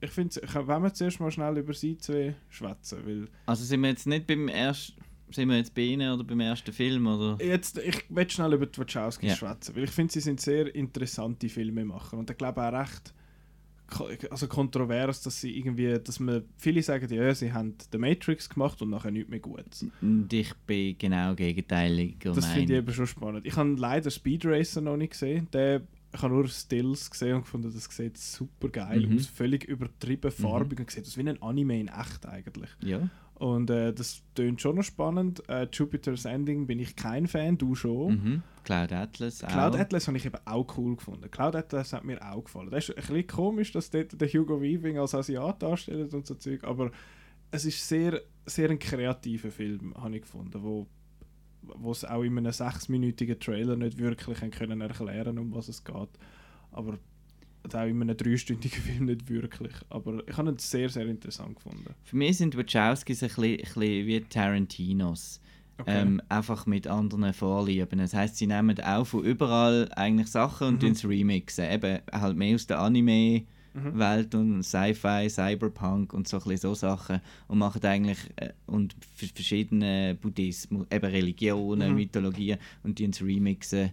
ich 0.00 0.10
finde, 0.10 0.36
wenn 0.42 0.82
wir 0.82 0.92
zuerst 0.92 1.18
mal 1.20 1.30
schnell 1.30 1.56
über 1.56 1.72
sie 1.72 1.96
zwei 1.96 2.34
schwätzen, 2.50 2.98
weil 3.06 3.28
Also 3.46 3.64
sind 3.64 3.80
wir 3.80 3.88
jetzt 3.88 4.06
nicht 4.06 4.26
beim 4.26 4.48
ersten, 4.48 5.00
sind 5.30 5.48
wir 5.48 5.56
jetzt 5.56 5.74
bei 5.74 5.82
Ihnen 5.82 6.12
oder 6.12 6.24
beim 6.24 6.40
ersten 6.40 6.72
Film 6.72 7.06
oder? 7.06 7.38
Jetzt, 7.44 7.78
ich 7.78 8.04
will 8.08 8.28
schnell 8.30 8.52
über 8.54 8.66
die 8.66 8.78
Wachowskis 8.78 9.30
Ja. 9.30 9.36
schwätzen, 9.36 9.74
weil 9.76 9.84
ich 9.84 9.90
finde, 9.90 10.12
sie 10.12 10.20
sind 10.20 10.40
sehr 10.40 10.74
interessante 10.74 11.48
Filmemacher 11.48 12.16
und 12.18 12.30
ich 12.30 12.36
glaube 12.36 12.62
auch 12.66 12.72
recht 12.72 13.12
also 14.30 14.48
kontrovers, 14.48 15.20
dass 15.22 15.40
sie 15.42 15.56
irgendwie, 15.58 15.98
dass 16.02 16.18
man, 16.18 16.42
viele 16.56 16.82
sagen, 16.82 17.12
ja, 17.12 17.34
sie 17.34 17.52
haben 17.52 17.74
The 17.92 17.98
Matrix 17.98 18.48
gemacht 18.48 18.80
und 18.82 18.90
nachher 18.90 19.10
nichts 19.10 19.28
mehr 19.30 19.40
gut. 19.40 19.64
Und 20.00 20.32
ich 20.32 20.52
bin 20.66 20.96
genau 20.98 21.34
gegenteiliger 21.34 22.32
Das 22.32 22.46
finde 22.46 22.72
ich 22.72 22.78
eben 22.78 22.92
schon 22.94 23.06
spannend. 23.06 23.44
Ich 23.46 23.54
habe 23.56 23.74
leider 23.74 24.10
Speed 24.10 24.46
Racer 24.46 24.80
noch 24.80 24.96
nicht 24.96 25.12
gesehen. 25.12 25.48
Der, 25.52 25.82
ich 26.12 26.22
habe 26.22 26.32
nur 26.34 26.48
Stills 26.48 27.10
gesehen 27.10 27.36
und 27.36 27.42
gefunden, 27.42 27.70
das 27.72 27.84
sieht 27.84 28.16
super 28.16 28.68
geil 28.70 29.06
Mhm. 29.06 29.16
aus. 29.16 29.26
Völlig 29.26 29.64
übertrieben 29.64 30.30
farbig 30.30 30.80
und 30.80 30.90
sieht 30.90 31.04
aus 31.06 31.16
wie 31.18 31.28
ein 31.28 31.40
Anime 31.42 31.78
in 31.78 31.88
echt 31.88 32.26
eigentlich. 32.26 32.70
Ja. 32.82 33.08
Und 33.36 33.68
äh, 33.70 33.92
das 33.92 34.22
tönt 34.34 34.60
schon 34.60 34.76
noch 34.76 34.84
spannend. 34.84 35.42
Äh, 35.48 35.66
Jupiter's 35.72 36.24
Ending 36.24 36.66
bin 36.66 36.78
ich 36.78 36.94
kein 36.94 37.26
Fan, 37.26 37.58
du 37.58 37.74
schon. 37.74 38.14
Mhm. 38.14 38.42
Cloud 38.62 38.92
Atlas 38.92 39.42
auch. 39.42 39.48
Cloud 39.48 39.76
Atlas 39.76 40.06
habe 40.06 40.16
ich 40.16 40.24
eben 40.24 40.38
auch 40.44 40.78
cool 40.78 40.96
gefunden. 40.96 41.30
Cloud 41.30 41.56
Atlas 41.56 41.92
hat 41.92 42.04
mir 42.04 42.22
auch 42.22 42.44
gefallen. 42.44 42.70
Das 42.70 42.88
ist 42.88 42.90
ein 42.90 43.02
bisschen 43.02 43.26
komisch, 43.26 43.72
dass 43.72 43.90
dort 43.90 44.18
der 44.18 44.28
Hugo 44.28 44.62
Weaving 44.62 44.98
als 44.98 45.14
Asiat 45.14 45.62
darstellt 45.62 46.14
und 46.14 46.26
so 46.26 46.34
Zeug, 46.36 46.64
aber 46.64 46.90
es 47.50 47.64
ist 47.64 47.86
sehr, 47.86 48.20
sehr 48.46 48.70
ein 48.70 48.78
kreativer 48.78 49.50
Film, 49.50 49.94
habe 49.96 50.16
ich 50.16 50.22
gefunden, 50.22 50.62
wo 50.62 50.86
wo 51.66 51.92
es 51.92 52.04
auch 52.04 52.22
in 52.22 52.36
einem 52.36 52.52
sechsminütigen 52.52 53.40
Trailer 53.40 53.76
nicht 53.76 53.98
wirklich 53.98 54.38
können 54.50 54.82
erklären 54.82 55.38
um 55.38 55.54
was 55.54 55.68
es 55.68 55.82
geht. 55.82 56.10
Aber 56.70 56.98
auch 57.72 57.84
in 57.84 58.02
einem 58.02 58.16
dreistündigen 58.16 58.82
Film 58.82 59.04
nicht 59.06 59.28
wirklich. 59.30 59.72
Aber 59.90 60.22
ich 60.28 60.36
habe 60.36 60.50
ihn 60.50 60.58
sehr, 60.58 60.88
sehr 60.88 61.06
interessant 61.06 61.54
gefunden. 61.56 61.94
Für 62.02 62.16
mich 62.16 62.36
sind 62.38 62.56
Wachowskis 62.56 63.22
ein 63.22 63.28
bisschen, 63.28 63.44
ein 63.44 63.56
bisschen 63.58 64.06
wie 64.06 64.20
Tarantinos. 64.22 65.40
Ähm, 65.86 66.20
einfach 66.28 66.66
mit 66.66 66.86
anderen 66.86 67.32
Vorlieben. 67.32 67.98
Das 67.98 68.14
heißt, 68.14 68.36
sie 68.36 68.46
nehmen 68.46 68.78
auch 68.80 69.04
von 69.06 69.24
überall 69.24 69.90
eigentlich 69.96 70.28
Sachen 70.28 70.68
und 70.68 70.82
Mhm. 70.82 70.88
mhm. 70.90 71.08
remixen. 71.08 71.68
Eben 71.68 71.98
halt 72.12 72.36
mehr 72.36 72.54
aus 72.54 72.66
der 72.68 72.78
Anime-Welt 72.78 74.34
und 74.36 74.62
Sci-Fi, 74.62 75.28
Cyberpunk 75.28 76.12
und 76.12 76.28
so, 76.28 76.38
so 76.38 76.74
Sachen. 76.74 77.20
Und 77.48 77.58
machen 77.58 77.84
eigentlich 77.84 78.18
äh, 78.36 78.50
und 78.66 78.94
verschiedene 79.34 80.16
Buddhismus, 80.20 80.86
eben 80.92 81.06
Religionen, 81.10 81.90
Mhm. 81.90 81.96
Mythologien 81.96 82.58
und 82.84 82.98
die 83.00 83.10
remixen 83.20 83.90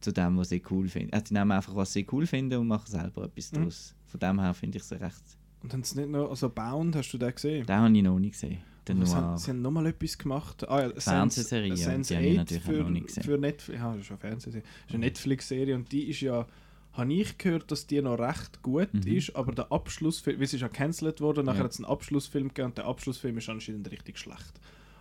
zu 0.00 0.12
dem, 0.12 0.36
was 0.36 0.48
sie 0.50 0.62
cool 0.70 0.88
finden. 0.88 1.12
Also, 1.12 1.26
die 1.26 1.34
nehmen 1.34 1.52
einfach, 1.52 1.74
was 1.74 1.92
sie 1.92 2.06
cool 2.12 2.26
finden 2.26 2.58
und 2.58 2.68
machen 2.68 2.86
selber 2.90 3.24
etwas 3.24 3.52
Mhm. 3.52 3.56
daraus. 3.56 3.94
Von 4.06 4.20
dem 4.20 4.40
her 4.40 4.54
finde 4.54 4.78
ich 4.78 4.84
es 4.84 4.92
recht. 4.92 5.22
Und 5.62 5.72
haben 5.72 5.82
sie 5.82 5.98
nicht 6.00 6.10
noch, 6.10 6.30
also 6.30 6.48
Bound, 6.48 6.94
hast 6.96 7.12
du 7.12 7.18
den 7.18 7.34
gesehen? 7.34 7.66
Den 7.66 7.76
habe 7.76 7.96
ich 7.96 8.02
noch 8.02 8.18
nicht 8.18 8.32
gesehen. 8.32 8.58
Den 8.86 9.00
Noir. 9.00 9.14
haben, 9.16 9.36
sie 9.38 9.50
haben 9.50 9.60
nochmal 9.60 9.86
etwas 9.86 10.16
gemacht. 10.16 10.66
Ah, 10.68 10.82
ja, 10.86 10.90
Fernsehserie, 11.00 11.76
Sense, 11.76 12.14
die 12.14 12.16
habe 12.16 12.26
ich 12.26 12.32
8 12.32 12.38
natürlich 12.38 12.62
für, 12.64 12.82
noch 12.84 12.90
nicht 12.90 13.06
gesehen. 13.08 13.22
Für 13.24 13.38
Netflix, 13.38 13.78
ja, 13.80 13.92
das 13.92 14.00
ist 14.02 14.10
eine 14.10 14.18
Fernsehserie. 14.18 14.62
Das 14.62 14.86
ist 14.88 14.94
eine 14.94 15.04
Netflix-Serie 15.04 15.74
und 15.74 15.92
die 15.92 16.02
ist 16.04 16.20
ja, 16.20 16.46
habe 16.92 17.12
ich 17.12 17.36
gehört, 17.36 17.70
dass 17.70 17.86
die 17.86 18.00
noch 18.00 18.18
recht 18.18 18.62
gut 18.62 18.94
Mhm. 18.94 19.02
ist, 19.12 19.36
aber 19.36 19.52
der 19.52 19.70
Abschlussfilm, 19.70 20.40
weil 20.40 20.46
sie 20.46 20.56
ist 20.56 20.62
ja 20.62 20.68
cancelled 20.68 21.20
worden, 21.20 21.44
nachher 21.44 21.58
Ja. 21.58 21.64
hat 21.64 21.72
es 21.72 21.78
einen 21.78 21.84
Abschlussfilm 21.86 22.48
gegeben 22.48 22.68
und 22.68 22.78
der 22.78 22.86
Abschlussfilm 22.86 23.36
ist 23.36 23.48
anscheinend 23.50 23.90
richtig 23.90 24.18
schlecht. 24.18 24.58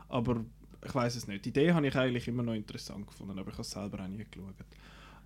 Aber 0.10 0.44
ich 0.86 0.94
weiß 0.96 1.16
es 1.16 1.28
nicht. 1.28 1.46
Die 1.46 1.50
Idee 1.50 1.74
habe 1.74 1.88
ich 1.88 1.96
eigentlich 1.96 2.28
immer 2.28 2.44
noch 2.44 2.54
interessant 2.54 3.08
gefunden, 3.08 3.38
aber 3.40 3.50
ich 3.50 3.54
habe 3.56 3.62
es 3.62 3.72
selber 3.72 4.04
auch 4.04 4.08
nie 4.08 4.18
geschaut. 4.30 4.56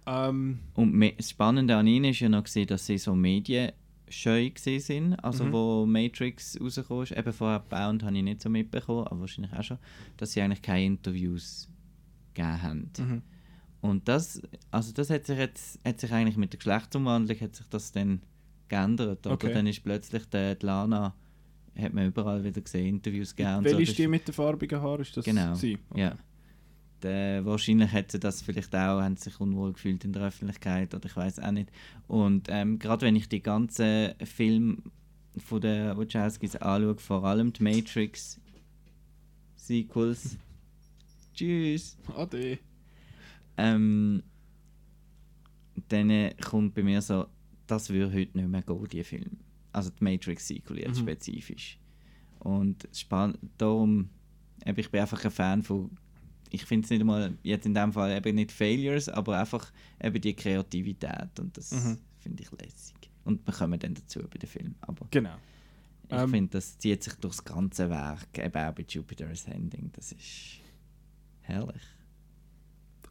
Ähm, 0.08 0.60
Und 0.74 1.00
das 1.18 1.30
Spannende 1.30 1.76
an 1.76 1.86
ihnen 1.88 2.06
ist 2.12 2.20
ja 2.20 2.30
noch, 2.30 2.44
gewesen, 2.44 2.68
dass 2.68 2.86
sie 2.86 2.98
so 2.98 3.16
medienscheu 3.16 4.50
sind, 4.56 5.14
also 5.24 5.46
Mhm. 5.46 5.52
wo 5.52 5.86
Matrix 5.86 6.60
rausgekommen 6.60 7.04
ist. 7.04 7.12
Eben 7.12 7.32
vorher 7.34 7.60
Bound 7.60 8.04
habe 8.04 8.18
ich 8.18 8.24
nicht 8.24 8.42
so 8.42 8.50
mitbekommen, 8.50 9.06
aber 9.08 9.20
wahrscheinlich 9.22 9.54
auch 9.54 9.64
schon, 9.64 9.78
dass 10.18 10.32
sie 10.34 10.42
eigentlich 10.42 10.62
keine 10.62 10.86
Interviews 10.86 11.70
gegeben 12.34 12.62
haben. 12.62 12.92
mhm. 12.98 13.22
Und 13.82 14.08
das, 14.08 14.42
also 14.70 14.92
das 14.94 15.10
hat 15.10 15.26
sich 15.26 15.38
jetzt, 15.40 15.80
hat 15.84 16.00
sich 16.00 16.12
eigentlich 16.12 16.38
mit 16.38 16.54
der 16.54 16.60
Geschlechtsumwandlung 16.60 17.40
hat 17.40 17.56
sich 17.56 17.66
das 17.68 17.92
dann 17.92 18.22
geändert. 18.70 19.26
Oder 19.26 19.34
Okay. 19.36 19.54
dann 19.54 19.66
ist 19.68 19.84
plötzlich 19.84 20.26
der, 20.26 20.54
die 20.56 20.66
Lana, 20.68 21.16
hat 21.78 21.94
man 21.94 22.08
überall 22.08 22.44
wieder 22.44 22.62
gesehen, 22.62 22.88
Interviews 22.96 23.36
gegeben. 23.36 23.60
so. 23.60 23.64
Welche 23.66 23.80
Das 23.80 23.90
ist 23.90 23.98
die 24.00 24.08
mit 24.08 24.28
den 24.28 24.34
farbigen 24.34 24.82
Haaren? 24.82 25.02
Ist 25.02 25.16
das 25.18 25.26
Genau. 25.26 25.54
sie? 25.56 25.78
Ja. 25.96 26.18
Der, 27.02 27.44
wahrscheinlich 27.46 27.92
hätte 27.92 28.20
das 28.20 28.42
vielleicht 28.44 28.76
auch, 28.76 29.02
haben 29.02 29.16
sich 29.18 29.40
unwohl 29.40 29.74
gefühlt 29.74 30.04
in 30.06 30.14
der 30.14 30.24
Öffentlichkeit 30.24 30.94
oder 30.94 31.06
ich 31.08 31.16
weiß 31.16 31.40
auch 31.40 31.52
nicht. 31.52 31.72
Und 32.08 32.48
ähm, 32.50 32.78
gerade 32.78 33.06
wenn 33.08 33.16
ich 33.16 33.28
die 33.28 33.42
ganzen 33.42 34.14
Filme 34.24 34.78
von 35.38 35.62
der 35.62 35.98
Wachowskis 35.98 36.58
anschaue, 36.58 36.96
vor 36.98 37.24
allem 37.24 37.54
die 37.54 37.64
Matrix 37.64 38.40
Sequels, 39.56 40.38
tschüss, 41.34 41.98
Ade. 42.16 42.60
ähm, 43.58 44.22
dann 45.88 46.10
äh, 46.10 46.34
kommt 46.44 46.74
bei 46.76 46.84
mir 46.84 47.02
so, 47.02 47.26
das 47.68 47.90
würde 47.90 48.14
heute 48.14 48.38
nicht 48.38 48.48
mehr 48.50 48.62
gehen, 48.62 48.88
die 48.92 49.04
Film. 49.04 49.38
Also 49.74 49.90
die 49.90 50.04
Matrix 50.04 50.48
Sequel 50.48 50.80
jetzt 50.80 50.98
Mhm. 51.00 51.04
spezifisch. 51.04 51.78
Und 52.40 52.88
darum, 53.58 54.10
ich 54.66 54.90
bin 54.90 55.02
einfach 55.02 55.24
ein 55.24 55.32
Fan 55.32 55.64
von, 55.64 55.92
ich 56.50 56.66
finde 56.66 56.86
es 56.86 56.90
nicht 56.90 57.02
einmal, 57.02 57.38
jetzt 57.44 57.66
in 57.66 57.74
dem 57.74 57.94
Fall 57.94 58.16
eben 58.18 58.36
nicht 58.36 58.52
Failures, 58.52 59.08
aber 59.10 59.40
einfach 59.40 59.72
eben 60.02 60.20
die 60.20 60.34
Kreativität 60.36 61.40
und 61.40 61.56
das 61.58 61.72
Mhm. 61.72 61.98
finde 62.20 62.44
ich 62.44 62.52
lässig. 62.52 62.96
Und 63.24 63.46
wir 63.46 63.54
kommen 63.54 63.80
dann 63.80 63.94
dazu 63.94 64.20
bei 64.28 64.38
dem 64.40 64.50
Film. 64.50 64.76
Aber 64.82 65.06
Genau. 65.12 65.36
ich 66.10 66.14
Ähm, 66.18 66.30
finde, 66.30 66.50
das 66.52 66.78
zieht 66.78 67.04
sich 67.04 67.14
durchs 67.16 67.44
ganze 67.46 67.90
Werk, 67.90 68.38
eben 68.38 68.56
auch 68.56 68.74
bei 68.74 68.84
Jupiter's 68.90 69.46
Ending. 69.46 69.92
Das 69.94 70.12
ist 70.12 70.60
herrlich. 71.42 71.82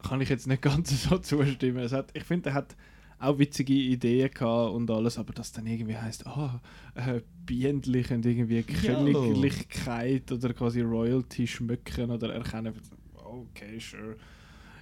kann 0.03 0.21
ich 0.23 0.29
jetzt 0.31 0.47
nicht 0.47 0.63
ganz 0.63 0.91
so 1.05 1.19
zustimmen. 1.19 1.79
Es 1.85 1.93
hat, 1.93 2.11
ich 2.17 2.25
finde, 2.25 2.51
er 2.51 2.55
hat 2.55 2.75
auch 3.21 3.39
witzige 3.39 3.75
Ideen 3.75 4.31
gehabt 4.31 4.75
und 4.75 4.91
alles, 4.91 5.19
aber 5.19 5.33
das 5.33 5.53
dann 5.53 5.67
irgendwie 5.67 5.97
heißt, 5.97 6.27
ah, 6.27 6.61
äh, 6.95 7.21
Biendlich 7.45 8.11
und 8.11 8.25
irgendwie 8.25 8.63
Königlichkeit 8.63 10.31
oder 10.33 10.55
quasi 10.55 10.81
Royalty 10.81 11.47
schmücken 11.47 12.11
oder 12.11 12.33
erkennen. 12.33 12.75
Okay, 13.15 13.79
sure. 13.79 14.17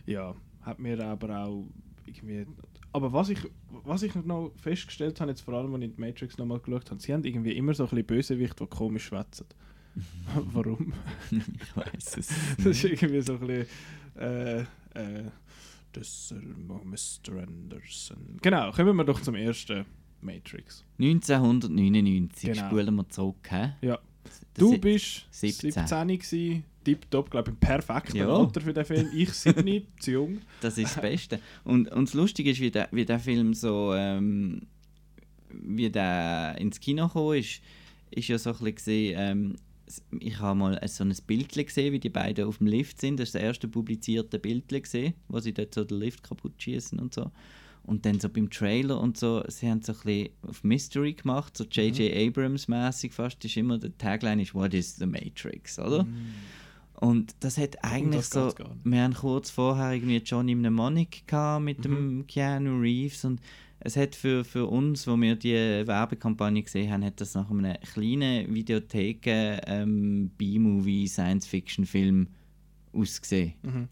Ja, 0.07 0.35
hat 0.63 0.79
mir 0.79 1.03
aber 1.05 1.45
auch 1.45 1.67
irgendwie. 2.07 2.47
Aber 2.93 3.13
was 3.13 3.29
ich, 3.29 3.41
was 3.85 4.03
ich 4.03 4.15
noch 4.15 4.53
festgestellt 4.57 5.21
habe, 5.21 5.31
jetzt 5.31 5.43
vor 5.43 5.55
allem, 5.55 5.75
als 5.75 5.83
ich 5.83 5.91
in 5.91 5.97
die 5.97 6.01
Matrix 6.01 6.39
nochmal 6.39 6.61
geschaut 6.61 6.91
habe, 6.91 7.01
sie 7.01 7.13
haben 7.13 7.25
irgendwie 7.25 7.53
immer 7.53 7.75
so 7.75 7.85
ein 7.85 7.89
bisschen 7.91 8.07
Bösewicht, 8.07 8.61
die 8.61 8.67
komisch 8.67 9.07
schwätzen. 9.07 9.47
Warum? 10.53 10.93
ich 11.31 11.77
weiß 11.77 12.19
es. 12.19 12.29
Das 12.59 12.67
ist 12.67 12.85
irgendwie 12.85 13.21
so 13.21 13.35
ein 13.35 13.41
bisschen. 13.41 13.67
Äh, 14.17 14.61
äh, 14.95 15.25
Mr. 16.01 17.43
Anderson. 17.43 18.39
Genau, 18.43 18.71
kommen 18.73 18.97
wir 18.97 19.05
doch 19.05 19.21
zum 19.21 19.35
ersten 19.35 19.85
Matrix. 20.21 20.85
1999 20.99 22.53
Genau. 22.53 22.67
spulen 22.67 22.95
wir 22.97 23.09
zurück. 23.09 23.37
Hä? 23.51 23.73
Ja. 23.83 23.99
Das 24.25 24.41
Du 24.55 24.73
ist- 24.75 24.81
bist 24.81 25.27
17. 25.31 25.73
17 25.73 26.09
gewesen, 26.09 26.65
tipptopp, 26.85 27.31
glaube 27.31 27.51
ich, 27.51 27.55
im 27.55 27.61
perfekten 27.61 28.17
Ja. 28.19 28.29
Alter 28.29 28.61
für 28.61 28.73
den 28.75 28.85
Film. 28.85 29.09
Ich 29.15 29.33
7, 29.33 29.83
zu 30.01 30.11
jung. 30.11 30.39
Das 30.61 30.77
ist 30.79 30.97
das 30.97 31.01
Beste. 31.03 31.41
Und, 31.65 31.91
und 31.93 32.09
das 32.09 32.15
Lustige 32.15 32.51
ist, 32.51 32.61
wie 32.61 32.71
der, 32.71 32.89
wie 32.93 33.05
der 33.05 33.19
Film 33.19 33.55
so, 33.55 33.95
ähm, 33.95 34.63
wie 35.51 35.91
der 35.91 36.57
ins 36.59 36.79
Kino 36.81 37.07
gekommen 37.07 37.39
ist, 37.39 37.61
ist 38.11 38.29
ja 38.29 38.39
so 38.39 38.51
ein 38.55 38.75
bisschen 38.75 39.15
ähm, 39.17 39.57
ich 40.21 40.39
habe 40.39 40.59
mal 40.59 40.81
so 40.89 41.05
ein 41.05 41.15
Bild 41.27 41.53
gesehen, 41.53 41.93
wie 41.93 42.01
die 42.01 42.09
beiden 42.11 42.47
auf 42.47 42.59
dem 42.59 42.67
Lift 42.67 43.01
sind. 43.01 43.19
Das 43.19 43.29
ist 43.29 43.35
das 43.35 43.43
erste 43.43 43.69
publizierte 43.69 44.39
Bild 44.39 44.69
gesehen, 44.69 45.15
wo 45.29 45.41
sie 45.41 45.53
dort 45.53 45.75
so 45.75 45.85
den 45.85 45.99
Lift 45.99 46.23
kaputt 46.23 46.55
schießen 46.63 46.99
und 46.99 47.15
so. 47.15 47.31
Und 47.85 48.05
dann 48.05 48.21
so 48.21 48.29
beim 48.29 48.51
Trailer 48.51 49.01
und 49.01 49.17
so, 49.17 49.43
sie 49.49 49.71
haben 49.71 49.81
so 49.81 49.93
ein 49.93 49.99
bisschen 50.05 50.29
auf 50.43 50.63
Mystery 50.63 51.15
gemacht, 51.15 51.57
so 51.57 51.65
J.J. 51.65 52.15
Abrams 52.15 52.69
mäßig 52.69 53.13
fast, 53.15 53.43
ist 53.45 53.57
immer 53.57 53.79
der 53.79 53.97
Tagline 53.97 54.43
ist 54.43 54.55
What 54.55 54.75
is 54.75 54.97
the 54.97 55.07
Matrix, 55.07 55.79
oder? 55.79 56.07
Und 57.01 57.35
das 57.41 57.57
hat 57.57 57.83
eigentlich 57.83 58.29
das 58.29 58.31
so. 58.31 58.53
Wir 58.85 59.03
haben 59.03 59.15
kurz 59.15 59.51
vorher 59.51 59.93
irgendwie 59.93 60.17
Johnny 60.19 60.55
Mnemonic 60.55 61.27
gehabt 61.27 61.65
mit 61.65 61.79
Mhm. 61.79 61.83
dem 61.83 62.27
Keanu 62.27 62.81
Reeves 62.81 63.25
und 63.25 63.41
es 63.81 63.97
hat 63.97 64.15
für, 64.15 64.45
für 64.45 64.67
uns, 64.67 65.07
wo 65.07 65.17
wir 65.17 65.37
die 65.37 65.53
Werbekampagne 65.53 66.63
gesehen 66.63 66.91
haben, 66.93 67.05
hat 67.05 67.21
das 67.21 67.35
nach 67.35 67.51
einem 67.51 67.77
kleinen 67.93 68.53
Videotheken 68.53 69.61
ähm, 69.67 70.31
B-Movie 70.37 71.07
Science-Fiction-Film 71.07 72.29
ausgesehen. 72.93 73.55
Mhm. 73.63 73.89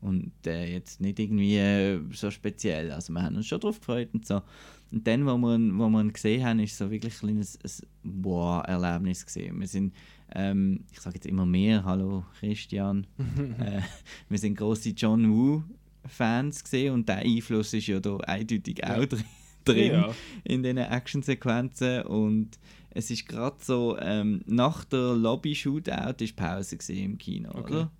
Und 0.00 0.32
äh, 0.46 0.72
jetzt 0.72 1.00
nicht 1.00 1.18
irgendwie 1.18 1.56
äh, 1.56 2.00
so 2.12 2.30
speziell. 2.30 2.92
Also 2.92 3.12
wir 3.12 3.22
haben 3.22 3.36
uns 3.36 3.46
schon 3.46 3.60
darauf 3.60 3.78
gefreut 3.78 4.10
und 4.12 4.26
so. 4.26 4.42
Und 4.90 5.06
dann, 5.06 5.26
wo 5.26 5.36
wir, 5.36 5.58
wo 5.78 5.88
wir 5.88 6.00
ihn 6.00 6.12
gesehen 6.12 6.44
haben, 6.44 6.60
ist 6.60 6.76
so 6.76 6.90
wirklich 6.90 7.14
ein 7.14 7.28
kleines 7.28 7.58
ein 7.62 8.24
Wow-Erlebnis 8.24 9.26
gesehen. 9.26 9.58
Wir 9.60 9.66
sind, 9.66 9.94
ähm, 10.34 10.84
ich 10.92 11.00
sage 11.00 11.16
jetzt 11.16 11.26
immer 11.26 11.46
mehr, 11.46 11.84
hallo 11.84 12.24
Christian, 12.38 13.06
äh, 13.58 13.82
wir 14.28 14.38
sind 14.38 14.56
große 14.56 14.90
John 14.90 15.30
Woo 15.30 15.62
Fans 16.08 16.62
gesehen 16.64 16.94
und 16.94 17.08
der 17.08 17.18
Einfluss 17.18 17.72
ist 17.74 17.86
ja 17.86 18.00
da 18.00 18.16
eindeutig 18.18 18.84
auch 18.84 19.04
drin, 19.04 19.24
drin 19.64 19.92
Ja. 19.92 20.14
in 20.44 20.62
diesen 20.62 20.78
Actionsequenzen 20.78 22.02
und 22.02 22.58
es 22.90 23.10
ist 23.10 23.28
gerade 23.28 23.56
so, 23.60 23.96
ähm, 24.00 24.42
nach 24.46 24.84
der 24.84 25.14
Lobby-Shootout 25.14 26.22
ist 26.24 26.36
Pause 26.36 26.76
im 26.92 27.18
Kino, 27.18 27.50
Okay. 27.50 27.72
oder? 27.74 27.92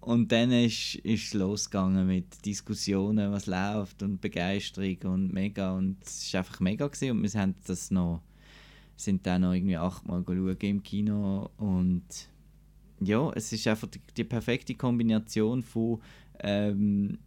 Und 0.00 0.32
dann 0.32 0.50
ist 0.50 0.96
ist 0.96 1.26
es 1.28 1.34
losgegangen 1.34 2.06
mit 2.08 2.44
Diskussionen, 2.44 3.30
was 3.30 3.46
läuft 3.46 4.02
und 4.02 4.20
Begeisterung 4.20 4.96
und 5.04 5.32
mega 5.32 5.76
und 5.76 5.96
es 6.04 6.32
war 6.34 6.40
einfach 6.40 6.58
mega 6.58 6.88
gewesen 6.88 7.12
und 7.18 7.22
wir 7.22 7.40
haben 7.40 7.54
das 7.68 7.90
noch, 7.92 8.20
sind 8.96 9.24
dann 9.26 9.42
noch 9.42 9.52
irgendwie 9.52 9.76
achtmal 9.76 10.24
schauen 10.26 10.56
im 10.60 10.82
Kino 10.82 11.50
und 11.56 12.02
ja, 13.00 13.30
es 13.34 13.52
ist 13.52 13.66
einfach 13.68 13.88
die, 13.88 14.00
die 14.16 14.24
perfekte 14.24 14.74
Kombination 14.74 15.62
von 15.62 16.00
ähm, 16.40 17.18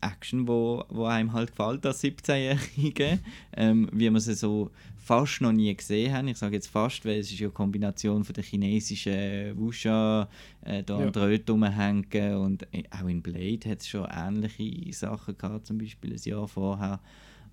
Action, 0.00 0.48
wo, 0.48 0.84
wo 0.88 1.04
einem 1.04 1.32
halt 1.32 1.50
gefällt 1.50 1.86
als 1.86 2.02
17-Jährige, 2.02 3.20
ähm, 3.56 3.88
wie 3.92 4.10
man 4.10 4.20
sie 4.20 4.34
so 4.34 4.70
fast 4.96 5.40
noch 5.40 5.52
nie 5.52 5.72
gesehen 5.76 6.12
haben. 6.12 6.26
Ich 6.28 6.38
sage 6.38 6.56
jetzt 6.56 6.66
fast, 6.68 7.04
weil 7.04 7.20
es 7.20 7.30
ist 7.30 7.38
ja 7.38 7.46
eine 7.46 7.52
Kombination 7.52 8.24
von 8.24 8.34
der 8.34 8.42
chinesischen 8.42 9.56
Wuxia, 9.58 10.28
äh, 10.64 10.82
da 10.82 11.04
Ja. 11.04 11.10
rumhängen 11.48 12.36
und 12.36 12.62
äh, 12.72 12.82
auch 12.90 13.06
in 13.08 13.22
Blade 13.22 13.70
hat 13.70 13.80
es 13.80 13.88
schon 13.88 14.06
ähnliche 14.10 14.92
Sachen 14.92 15.38
gehabt, 15.38 15.66
zum 15.66 15.78
Beispiel 15.78 16.12
ein 16.12 16.20
Jahr 16.24 16.48
vorher. 16.48 17.00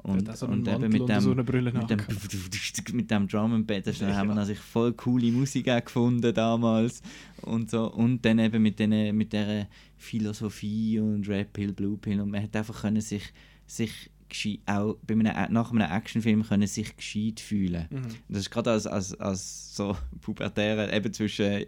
Und, 0.01 0.29
einen 0.29 0.51
und 0.53 0.67
eben 0.67 0.91
mit 0.91 1.09
dem, 1.09 1.23
mit 1.73 1.89
dem, 1.89 1.99
mit 2.93 3.11
dem 3.11 3.27
Drum 3.27 3.53
and 3.53 3.67
Bass, 3.67 3.99
Ja. 3.99 4.15
haben 4.15 4.29
wir 4.29 4.35
natürlich 4.35 4.59
voll 4.61 4.93
coole 4.93 5.31
Musik 5.31 5.67
auch 5.69 5.83
gefunden 5.83 6.33
damals 6.33 7.01
und 7.41 7.69
so 7.69 7.91
und 7.91 8.23
dann 8.25 8.39
eben 8.39 8.63
mit 8.63 8.79
denen, 8.79 9.15
mit 9.17 9.33
der 9.33 9.67
Philosophie 9.97 10.99
und 10.99 11.27
Red 11.27 11.53
Pill, 11.53 11.73
Blue 11.73 11.97
Pill 11.97 12.19
und 12.21 12.31
man 12.31 12.43
hat 12.43 12.55
einfach 12.55 12.81
können 12.81 13.01
sich 13.01 13.23
sich 13.67 14.09
auch 14.67 14.95
bei 15.07 15.15
einem, 15.15 15.51
nach 15.51 15.71
einem 15.71 15.81
Actionfilm 15.91 16.43
können 16.43 16.67
sich 16.67 16.95
gescheit 16.95 17.39
fühlen. 17.39 17.87
Mhm. 17.89 18.05
Das 18.29 18.41
ist 18.41 18.51
gerade 18.51 18.71
als, 18.71 18.85
als, 18.85 19.19
als 19.19 19.75
so 19.75 19.97
pubertäre, 20.21 20.93
eben 20.95 21.11
zwischen 21.13 21.65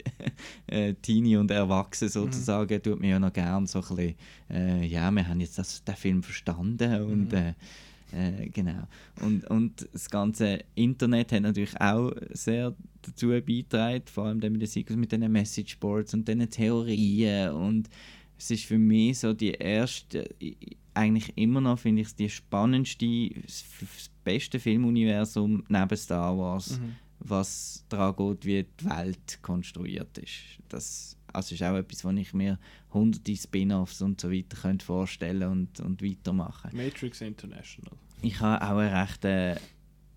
äh, 0.68 0.94
Teenie 1.02 1.38
und 1.38 1.50
Erwachsenen 1.50 2.12
sozusagen, 2.12 2.82
tut 2.84 3.00
mir 3.00 3.10
ja 3.10 3.20
noch 3.20 3.34
gern 3.34 3.66
so 3.66 3.80
ein 3.80 3.86
bisschen, 3.96 4.16
äh, 4.52 4.86
ja, 4.86 5.10
wir 5.10 5.28
haben 5.28 5.40
jetzt 5.40 5.58
das, 5.58 5.84
den 5.84 5.96
Film 5.96 6.22
verstanden 6.24 7.02
und 7.02 7.32
Mhm. 7.32 7.38
äh, 7.38 7.54
äh, 8.14 8.49
genau. 8.49 8.88
Und, 9.22 9.45
und 9.49 9.88
das 9.93 10.09
ganze 10.09 10.59
Internet 10.76 11.32
hat 11.32 11.41
natürlich 11.43 11.80
auch 11.80 12.12
sehr 12.32 12.76
dazu 13.01 13.28
beigetragen, 13.30 14.03
vor 14.05 14.26
allem 14.26 14.39
dann 14.39 14.51
mit 14.53 14.62
den 14.76 14.99
mit 14.99 15.12
den 15.12 15.32
Messageboards 15.32 16.14
und 16.14 16.28
den 16.28 16.49
Theorien 16.49 17.51
und 17.53 17.89
es 18.38 18.49
ist 18.51 18.66
für 18.66 18.78
mich 18.80 19.20
so 19.20 19.34
die 19.34 19.51
erste, 19.51 20.28
i- 20.41 20.57
eigentlich 20.93 21.32
immer 21.38 21.62
noch, 21.62 21.78
finde 21.80 22.01
ich 22.01 22.07
es 22.09 22.16
die 22.16 22.30
spannendste, 22.30 23.30
das 23.45 23.64
beste 24.24 24.59
Filmuniversum 24.59 25.64
neben 25.70 25.95
Star 25.97 26.38
Wars, 26.38 26.80
Mhm. 26.80 26.95
was 27.20 27.86
daran 27.89 28.16
geht, 28.16 28.45
wie 28.45 28.66
die 28.80 28.86
Welt 28.89 29.39
konstruiert 29.41 30.18
ist. 30.18 30.34
Das 30.70 31.16
also 31.34 31.56
ist 31.56 31.64
auch 31.64 31.76
etwas, 31.76 32.04
wo 32.06 32.10
ich 32.12 32.34
mir 32.34 32.60
hunderte 32.94 33.36
Spin-offs 33.36 34.02
und 34.02 34.20
so 34.22 34.32
weiter 34.32 34.58
könnte 34.58 34.86
vorstellen 34.86 35.44
und, 35.50 35.80
und 35.80 36.02
weitermachen. 36.02 36.72
Matrix 36.74 37.22
International. 37.22 37.94
Ich 38.22 38.40
habe 38.40 38.64
auch 38.66 38.78
eine 38.78 39.02
rechte, 39.02 39.60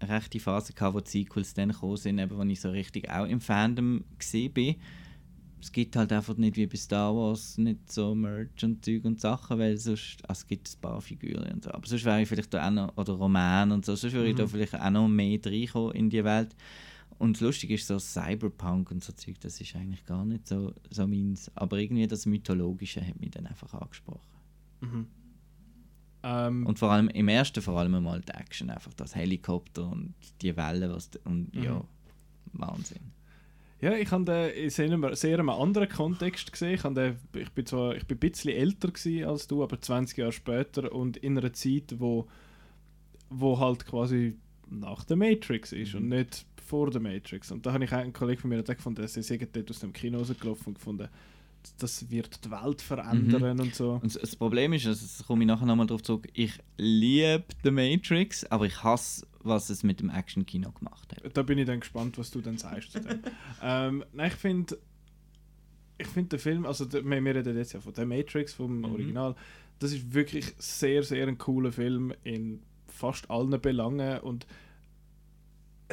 eine 0.00 0.10
rechte 0.12 0.40
Phase 0.40 0.72
gehabt, 0.72 0.94
wo 0.94 1.00
die 1.00 1.10
Sequels 1.10 1.54
dann 1.54 1.70
gekommen 1.70 1.96
sind, 1.96 2.18
eben, 2.18 2.36
wo 2.36 2.42
ich 2.42 2.60
so 2.60 2.70
richtig 2.70 3.10
auch 3.10 3.26
im 3.26 3.40
Fandom 3.40 4.04
bin. 4.52 4.76
Es 5.60 5.72
gibt 5.72 5.96
halt 5.96 6.12
einfach 6.12 6.36
nicht 6.36 6.56
wie 6.56 6.66
bei 6.66 6.76
Star 6.76 7.14
Wars 7.16 7.56
nicht 7.56 7.90
so 7.90 8.14
Merch 8.14 8.62
und 8.62 8.84
Zeug 8.84 9.02
und 9.06 9.18
Sachen, 9.18 9.58
weil 9.58 9.78
sonst, 9.78 10.18
also 10.28 10.40
es 10.40 10.46
gibt 10.46 10.68
ein 10.68 10.80
paar 10.82 11.00
Figuren 11.00 11.50
und 11.54 11.64
so. 11.64 11.70
Aber 11.70 11.86
sonst 11.86 12.04
wäre 12.04 12.20
ich 12.20 12.28
vielleicht 12.28 12.52
da 12.52 12.66
auch 12.66 12.70
noch, 12.70 12.94
oder 12.98 13.14
Roman 13.14 13.72
und 13.72 13.86
so, 13.86 13.96
sonst 13.96 14.12
würde 14.12 14.28
ich 14.28 14.36
da 14.36 14.42
Mhm. 14.44 14.48
vielleicht 14.50 14.78
auch 14.78 14.90
noch 14.90 15.08
mehr 15.08 15.38
reinkommen 15.42 15.92
in 15.94 16.10
die 16.10 16.22
Welt. 16.22 16.54
Und 17.18 17.36
das 17.36 17.40
Lustige 17.40 17.74
ist 17.74 17.86
so 17.86 17.98
Cyberpunk 17.98 18.90
und 18.90 19.02
so 19.02 19.12
Zeug, 19.12 19.40
das 19.40 19.60
ist 19.60 19.74
eigentlich 19.76 20.04
gar 20.04 20.24
nicht 20.24 20.48
so, 20.48 20.72
so 20.90 21.06
meins. 21.06 21.50
Aber 21.54 21.78
irgendwie 21.78 22.06
das 22.06 22.26
Mythologische 22.26 23.06
hat 23.06 23.20
mich 23.20 23.30
dann 23.30 23.46
einfach 23.46 23.72
angesprochen. 23.74 24.20
Mhm. 24.80 25.06
Ähm, 26.22 26.66
Und 26.66 26.78
vor 26.78 26.90
allem 26.90 27.08
im 27.08 27.28
ersten 27.28 27.60
vor 27.62 27.78
allem 27.78 28.02
mal 28.02 28.20
die 28.20 28.32
Action, 28.32 28.70
einfach 28.70 28.94
das 28.94 29.14
Helikopter 29.14 29.90
und 29.90 30.14
die 30.40 30.56
Wellen, 30.56 30.90
was 30.90 31.10
und 31.24 31.54
ja, 31.54 31.74
Mhm. 31.74 31.84
Wahnsinn. 32.54 33.12
Ja, 33.80 33.92
ich 33.94 34.10
habe 34.10 34.24
den 34.24 34.50
in 34.64 34.70
sehr 34.70 34.86
einem, 34.86 35.14
sehr 35.14 35.38
einem 35.38 35.50
anderen 35.50 35.88
Kontext 35.88 36.50
gesehen. 36.50 36.74
Ich, 36.74 36.84
habe 36.84 36.94
den, 36.94 37.42
ich 37.42 37.50
bin 37.50 37.66
zwar 37.66 37.94
ich 37.94 38.06
bin 38.06 38.16
ein 38.16 38.20
bisschen 38.20 38.52
älter 38.52 38.88
gewesen 38.88 39.24
als 39.28 39.46
du, 39.46 39.62
aber 39.62 39.78
20 39.80 40.16
Jahre 40.16 40.32
später 40.32 40.92
und 40.92 41.18
in 41.18 41.36
einer 41.36 41.52
Zeit, 41.52 41.96
wo, 41.98 42.26
wo 43.28 43.58
halt 43.58 43.84
quasi 43.84 44.38
nach 44.70 45.04
der 45.04 45.16
Matrix 45.16 45.72
ist 45.72 45.94
und 45.94 46.08
nicht 46.08 46.46
vor 46.64 46.90
der 46.90 47.00
Matrix. 47.00 47.50
Und 47.52 47.66
da 47.66 47.72
habe 47.72 47.84
ich 47.84 47.92
einen 47.92 48.12
Kollegen 48.12 48.40
von 48.40 48.50
mir 48.50 48.62
der 48.62 48.74
gefunden, 48.74 49.02
dass 49.02 49.14
sie 49.14 49.38
dort 49.38 49.70
aus 49.70 49.80
dem 49.80 49.92
Kino 49.92 50.18
rausgelaufen 50.18 50.68
und 50.68 50.74
gefunden, 50.74 51.08
das 51.78 52.10
wird 52.10 52.44
die 52.44 52.50
Welt 52.50 52.82
verändern 52.82 53.58
und 53.60 53.74
so. 53.74 53.92
Und 54.02 54.20
das- 54.22 54.36
Problem 54.36 54.74
ist, 54.74 54.86
also, 54.86 55.00
das 55.06 55.26
komme 55.26 55.44
ich 55.44 55.48
nachher 55.48 55.64
nochmal 55.66 55.86
drauf 55.86 56.02
zurück, 56.02 56.28
ich 56.34 56.52
liebe 56.76 57.44
The 57.62 57.70
Matrix, 57.70 58.44
aber 58.44 58.66
ich 58.66 58.82
hasse, 58.82 59.26
was 59.42 59.70
es 59.70 59.82
mit 59.82 60.00
dem 60.00 60.10
Action-Kino 60.10 60.72
gemacht 60.72 61.14
hat. 61.16 61.36
Da 61.36 61.42
bin 61.42 61.56
ich 61.58 61.66
dann 61.66 61.80
gespannt, 61.80 62.18
was 62.18 62.30
du 62.30 62.40
dann 62.42 62.58
sagst 62.58 62.92
zu 62.92 63.00
dem. 63.00 63.20
ähm, 63.62 64.04
nein, 64.12 64.28
ich 64.28 64.34
finde, 64.36 64.78
ich 65.98 66.06
finde 66.08 66.30
den 66.30 66.38
Film, 66.40 66.66
also 66.66 66.84
der, 66.84 67.02
wir, 67.04 67.24
wir 67.24 67.34
reden 67.34 67.56
jetzt 67.56 67.72
ja 67.72 67.80
von 67.80 67.94
der 67.94 68.04
Matrix, 68.06 68.52
vom 68.52 68.78
Mhm. 68.78 68.84
Original, 68.86 69.34
das 69.78 69.92
ist 69.92 70.12
wirklich 70.12 70.52
sehr, 70.58 71.02
sehr 71.02 71.26
ein 71.26 71.38
cooler 71.38 71.72
Film 71.72 72.12
in 72.24 72.60
fast 72.88 73.30
allen 73.30 73.58
Belangen 73.60 74.20
und 74.20 74.46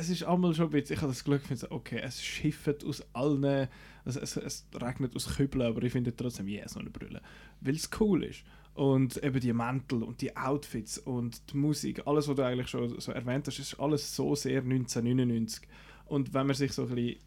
es 0.02 0.10
ist 0.10 0.24
einmal 0.24 0.54
schon 0.56 0.66
ein 0.66 0.72
bisschen, 0.72 0.96
ich 0.96 1.02
habe 1.02 1.12
das 1.12 1.24
Glück, 1.24 1.44
finde 1.44 1.72
okay, 1.72 2.00
es 2.02 2.24
schifft 2.24 2.84
aus 2.84 3.04
allen, 3.14 3.68
also 4.04 4.20
es, 4.20 4.36
es 4.36 4.68
regnet 4.82 5.16
aus 5.16 5.36
Kübeln, 5.36 5.68
aber 5.68 5.84
ich 5.84 5.92
finde 5.92 6.16
trotzdem, 6.16 6.48
yeah, 6.48 6.68
so 6.68 6.80
eine 6.80 6.90
Brille, 6.90 7.22
weil 7.62 7.76
es 7.76 7.90
cool 8.00 8.24
ist. 8.24 8.44
Und 8.74 9.24
eben 9.24 9.40
die 9.40 9.54
Mäntel 9.54 10.02
und 10.02 10.22
die 10.22 10.36
Outfits 10.36 10.98
und 10.98 11.52
die 11.52 11.58
Musik, 11.58 12.08
alles, 12.08 12.28
was 12.28 12.36
du 12.36 12.44
eigentlich 12.44 12.70
schon 12.70 13.00
so 13.00 13.12
erwähnt 13.12 13.46
hast, 13.46 13.60
ist 13.60 13.80
alles 13.80 14.16
so 14.16 14.34
sehr 14.34 14.62
1999. 14.62 15.68
Und 16.06 16.34
wenn 16.34 16.48
man 16.48 16.56
sich 16.56 16.72
so 16.72 16.84
ein 16.84 16.96
bisschen, 16.96 17.20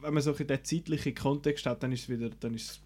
wenn 0.00 0.12
man 0.12 0.22
so 0.22 0.30
ein 0.30 0.34
bisschen 0.34 0.48
den 0.48 0.64
zeitlichen 0.64 1.14
Kontext 1.14 1.66
hat, 1.66 1.82
dann 1.82 1.92
ist 1.92 2.02
es 2.02 2.08
wieder, 2.08 2.30
dann 2.30 2.54
ist 2.54 2.70
es 2.70 2.80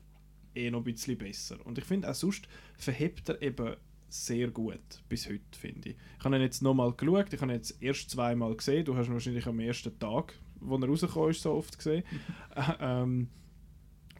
eh 0.55 0.71
noch 0.71 0.81
ein 0.81 0.85
bisschen 0.85 1.19
besser. 1.19 1.57
Und 1.65 1.79
ich 1.79 1.85
finde 1.85 2.11
auch 2.11 2.15
sonst 2.15 2.47
verhebt 2.77 3.29
er 3.29 3.43
eben 3.43 3.77
sehr 4.15 4.49
gut 4.51 5.03
bis 5.09 5.29
heute, 5.29 5.41
finde 5.59 5.91
ich. 5.91 5.97
Ich 6.19 6.25
habe 6.25 6.37
ihn 6.37 6.43
jetzt 6.43 6.63
nochmal 6.63 6.93
geschaut, 6.93 7.33
ich 7.33 7.41
habe 7.41 7.53
ihn 7.53 7.57
jetzt 7.57 7.83
erst 7.83 8.11
zweimal 8.11 8.55
gesehen, 8.55 8.85
du 8.85 8.97
hast 8.97 9.09
ihn 9.09 9.13
wahrscheinlich 9.13 9.47
am 9.47 9.59
ersten 9.59 9.99
Tag, 9.99 10.35
wo 10.61 10.77
er 10.77 10.87
rausgekommen 10.87 11.31
ist, 11.31 11.43
so 11.43 11.53
oft 11.53 11.77
gesehen. 11.77 12.05
ähm, 12.81 13.29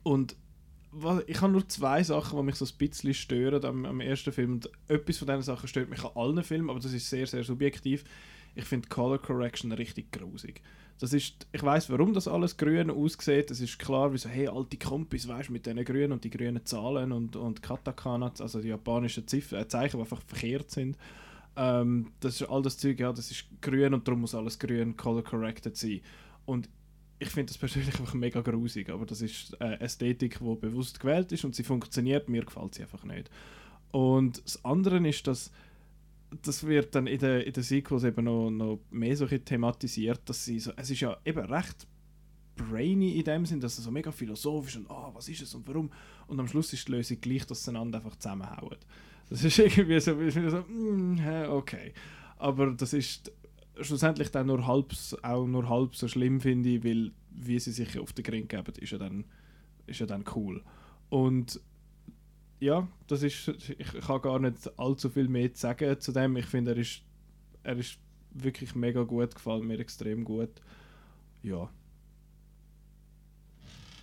und 0.03 0.37
ich 1.27 1.41
habe 1.41 1.53
nur 1.53 1.69
zwei 1.69 2.03
Sachen, 2.03 2.39
die 2.39 2.45
mich 2.45 2.55
so 2.57 2.65
ein 2.65 2.79
bisschen 2.79 3.15
stören 3.15 3.65
am, 3.65 3.85
am 3.85 4.01
ersten 4.01 4.33
Film. 4.33 4.55
Und 4.55 4.71
etwas 4.89 5.19
von 5.19 5.27
diesen 5.27 5.43
Sachen 5.43 5.69
stört 5.69 5.91
mich 5.91 6.05
an 6.05 6.13
allen 6.15 6.43
Filmen, 6.45 6.71
aber 6.71 6.79
das 6.81 6.93
ist 6.93 7.09
sehr, 7.09 7.27
sehr 7.27 7.43
subjektiv. 7.43 8.05
Ich 8.55 8.65
finde 8.65 8.89
Color 8.89 9.19
Correction 9.19 9.73
richtig 9.73 10.13
grusig. 10.13 10.63
Das 11.01 11.13
ist, 11.13 11.47
ich 11.53 11.63
weiß, 11.63 11.91
warum 11.91 12.15
das 12.15 12.29
alles 12.29 12.57
grün 12.57 12.91
aussieht. 12.91 13.51
Es 13.51 13.61
ist 13.61 13.79
klar, 13.79 14.13
wie 14.13 14.19
so, 14.19 14.29
hey, 14.29 14.47
alte 14.47 14.77
Kompis, 14.77 15.27
weißt 15.27 15.51
mit 15.51 15.67
diesen 15.67 15.85
grünen 15.85 16.13
und 16.13 16.23
die 16.23 16.31
grünen 16.31 16.65
Zahlen 16.65 17.11
und, 17.11 17.35
und 17.35 17.63
Katakana, 17.63 18.33
also 18.39 18.61
die 18.61 18.69
japanischen 18.69 19.27
Ziffern, 19.27 19.63
äh, 19.63 19.69
Zeichen, 19.69 19.97
die 19.97 20.03
einfach 20.03 20.23
verkehrt 20.23 20.71
sind. 20.71 20.97
Ähm, 21.57 22.13
das 22.21 22.41
ist 22.41 22.49
all 22.49 22.63
das 22.63 22.79
Zeug, 22.79 23.01
ja, 23.01 23.13
das 23.13 23.31
ist 23.31 23.45
grün 23.61 23.95
und 23.95 24.07
darum 24.07 24.21
muss 24.21 24.35
alles 24.35 24.59
grün 24.59 24.97
color 24.97 25.25
corrected 25.25 25.77
sein. 25.77 26.01
Und 26.47 26.69
ich 27.19 27.29
finde 27.29 27.53
das 27.53 27.59
persönlich 27.59 27.95
einfach 28.01 28.15
mega 28.15 28.41
grusig, 28.41 28.89
aber 28.91 29.05
das 29.05 29.21
ist 29.21 29.61
äh, 29.61 29.81
Ästhetik, 29.81 30.39
die 30.39 30.55
bewusst 30.55 31.01
gewählt 31.01 31.33
ist 31.33 31.45
und 31.45 31.57
sie 31.57 31.65
funktioniert, 31.65 32.29
mir 32.29 32.45
gefällt 32.45 32.75
sie 32.75 32.83
einfach 32.83 33.05
nicht. 33.05 33.31
Und 33.91 34.45
das 34.45 34.65
andere 34.65 35.07
ist, 35.07 35.27
dass 35.27 35.51
das 36.43 36.67
wird 36.67 36.95
dann 36.95 37.07
in 37.07 37.19
den 37.19 37.41
in 37.43 37.53
den 37.53 37.63
Sequels 37.63 38.05
eben 38.05 38.25
noch, 38.25 38.51
noch 38.51 38.81
mehr 38.91 39.17
so 39.17 39.27
thematisiert, 39.27 40.21
dass 40.29 40.45
sie 40.45 40.59
so, 40.59 40.73
es 40.77 40.91
ist 40.91 41.01
ja 41.01 41.17
eben 41.25 41.45
recht 41.47 41.87
brainy 42.57 43.19
in 43.19 43.25
dem 43.25 43.47
Sinn, 43.47 43.61
dass 43.61 43.79
es 43.79 43.85
so 43.85 43.91
mega 43.91 44.13
philosophisch 44.13 44.77
und 44.77 44.91
ah, 44.91 45.11
was 45.13 45.29
ist 45.29 45.43
es 45.43 45.55
und 45.55 45.67
warum 45.67 45.91
und 46.27 46.39
am 46.39 46.49
Schluss 46.49 46.73
ist 46.73 46.87
die 46.89 46.93
Lösung 46.93 47.21
gleich, 47.21 47.45
dass 47.47 47.65
sie 47.65 47.71
einander 47.71 47.99
einfach 47.99 48.17
zusammenhauen. 48.17 48.77
Das 49.29 49.43
ist 49.45 49.59
irgendwie 49.59 50.01
so, 50.01 50.21
ich 50.21 50.35
so 50.35 50.65
mm, 50.69 51.21
okay. 51.49 51.93
aber 52.39 52.73
das 52.73 52.93
ist 52.93 53.33
schlussendlich 53.81 54.31
dann 54.31 54.47
nur 54.47 54.67
halb, 54.67 54.93
auch 55.23 55.47
nur 55.47 55.69
halb 55.69 55.97
so 55.97 56.09
schlimm, 56.09 56.41
finde 56.41 56.71
ich, 56.71 56.85
weil 56.85 57.13
wie 57.31 57.59
sie 57.59 57.73
sich 57.73 57.99
auf 57.99 58.13
den 58.13 58.23
Grind 58.23 58.49
geben, 58.49 58.73
ist 58.79 58.93
ja 58.93 58.99
dann, 58.99 59.25
ist 59.87 60.01
ja 60.01 60.07
dann 60.07 60.25
cool. 60.35 60.63
Und 61.09 61.61
ja, 62.61 62.89
das 63.07 63.23
ist, 63.23 63.49
ich, 63.49 63.93
kann 64.07 64.23
gar 64.23 64.39
nicht 64.39 64.79
allzu 64.79 65.11
viel 65.11 65.29
mehr 65.29 65.53
zu 65.53 65.61
sagen 65.61 66.01
zu 66.01 66.13
dem. 66.13 66.37
Ich 66.37 66.47
finde, 66.47 66.73
er 66.73 66.77
ist, 66.79 67.03
er 67.63 67.77
ist 67.77 67.99
wirklich 68.33 68.75
mega 68.75 69.03
gut, 69.03 69.35
gefällt 69.35 69.65
mir 69.65 69.79
extrem 69.79 70.25
gut. 70.25 70.51
Ja. 71.43 71.69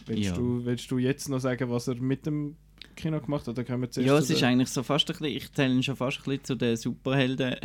Willst, 0.06 0.24
Ja. 0.24 0.34
Du, 0.36 0.66
willst 0.66 0.90
du 0.92 0.98
jetzt 0.98 1.30
noch 1.30 1.40
sagen, 1.40 1.70
was 1.70 1.88
er 1.88 1.96
mit 1.96 2.26
dem 2.26 2.56
Kino 2.96 3.20
gemacht 3.20 3.48
hat? 3.48 3.56
Oder 3.56 3.64
können 3.64 3.82
wir 3.82 3.92
zuerst 3.92 4.08
Ja, 4.08 4.18
es 4.18 4.30
ist 4.30 4.44
eigentlich 4.44 4.70
so 4.70 4.84
fast 4.84 5.10
ein 5.10 5.18
bisschen, 5.18 5.36
ich 5.38 5.52
zähle 5.54 5.74
ihn 5.74 5.84
schon 5.84 5.96
fast 5.96 6.20
ein 6.20 6.24
bisschen 6.24 6.44
zu 6.44 6.56
den 6.56 6.76
Superhelden, 6.78 7.56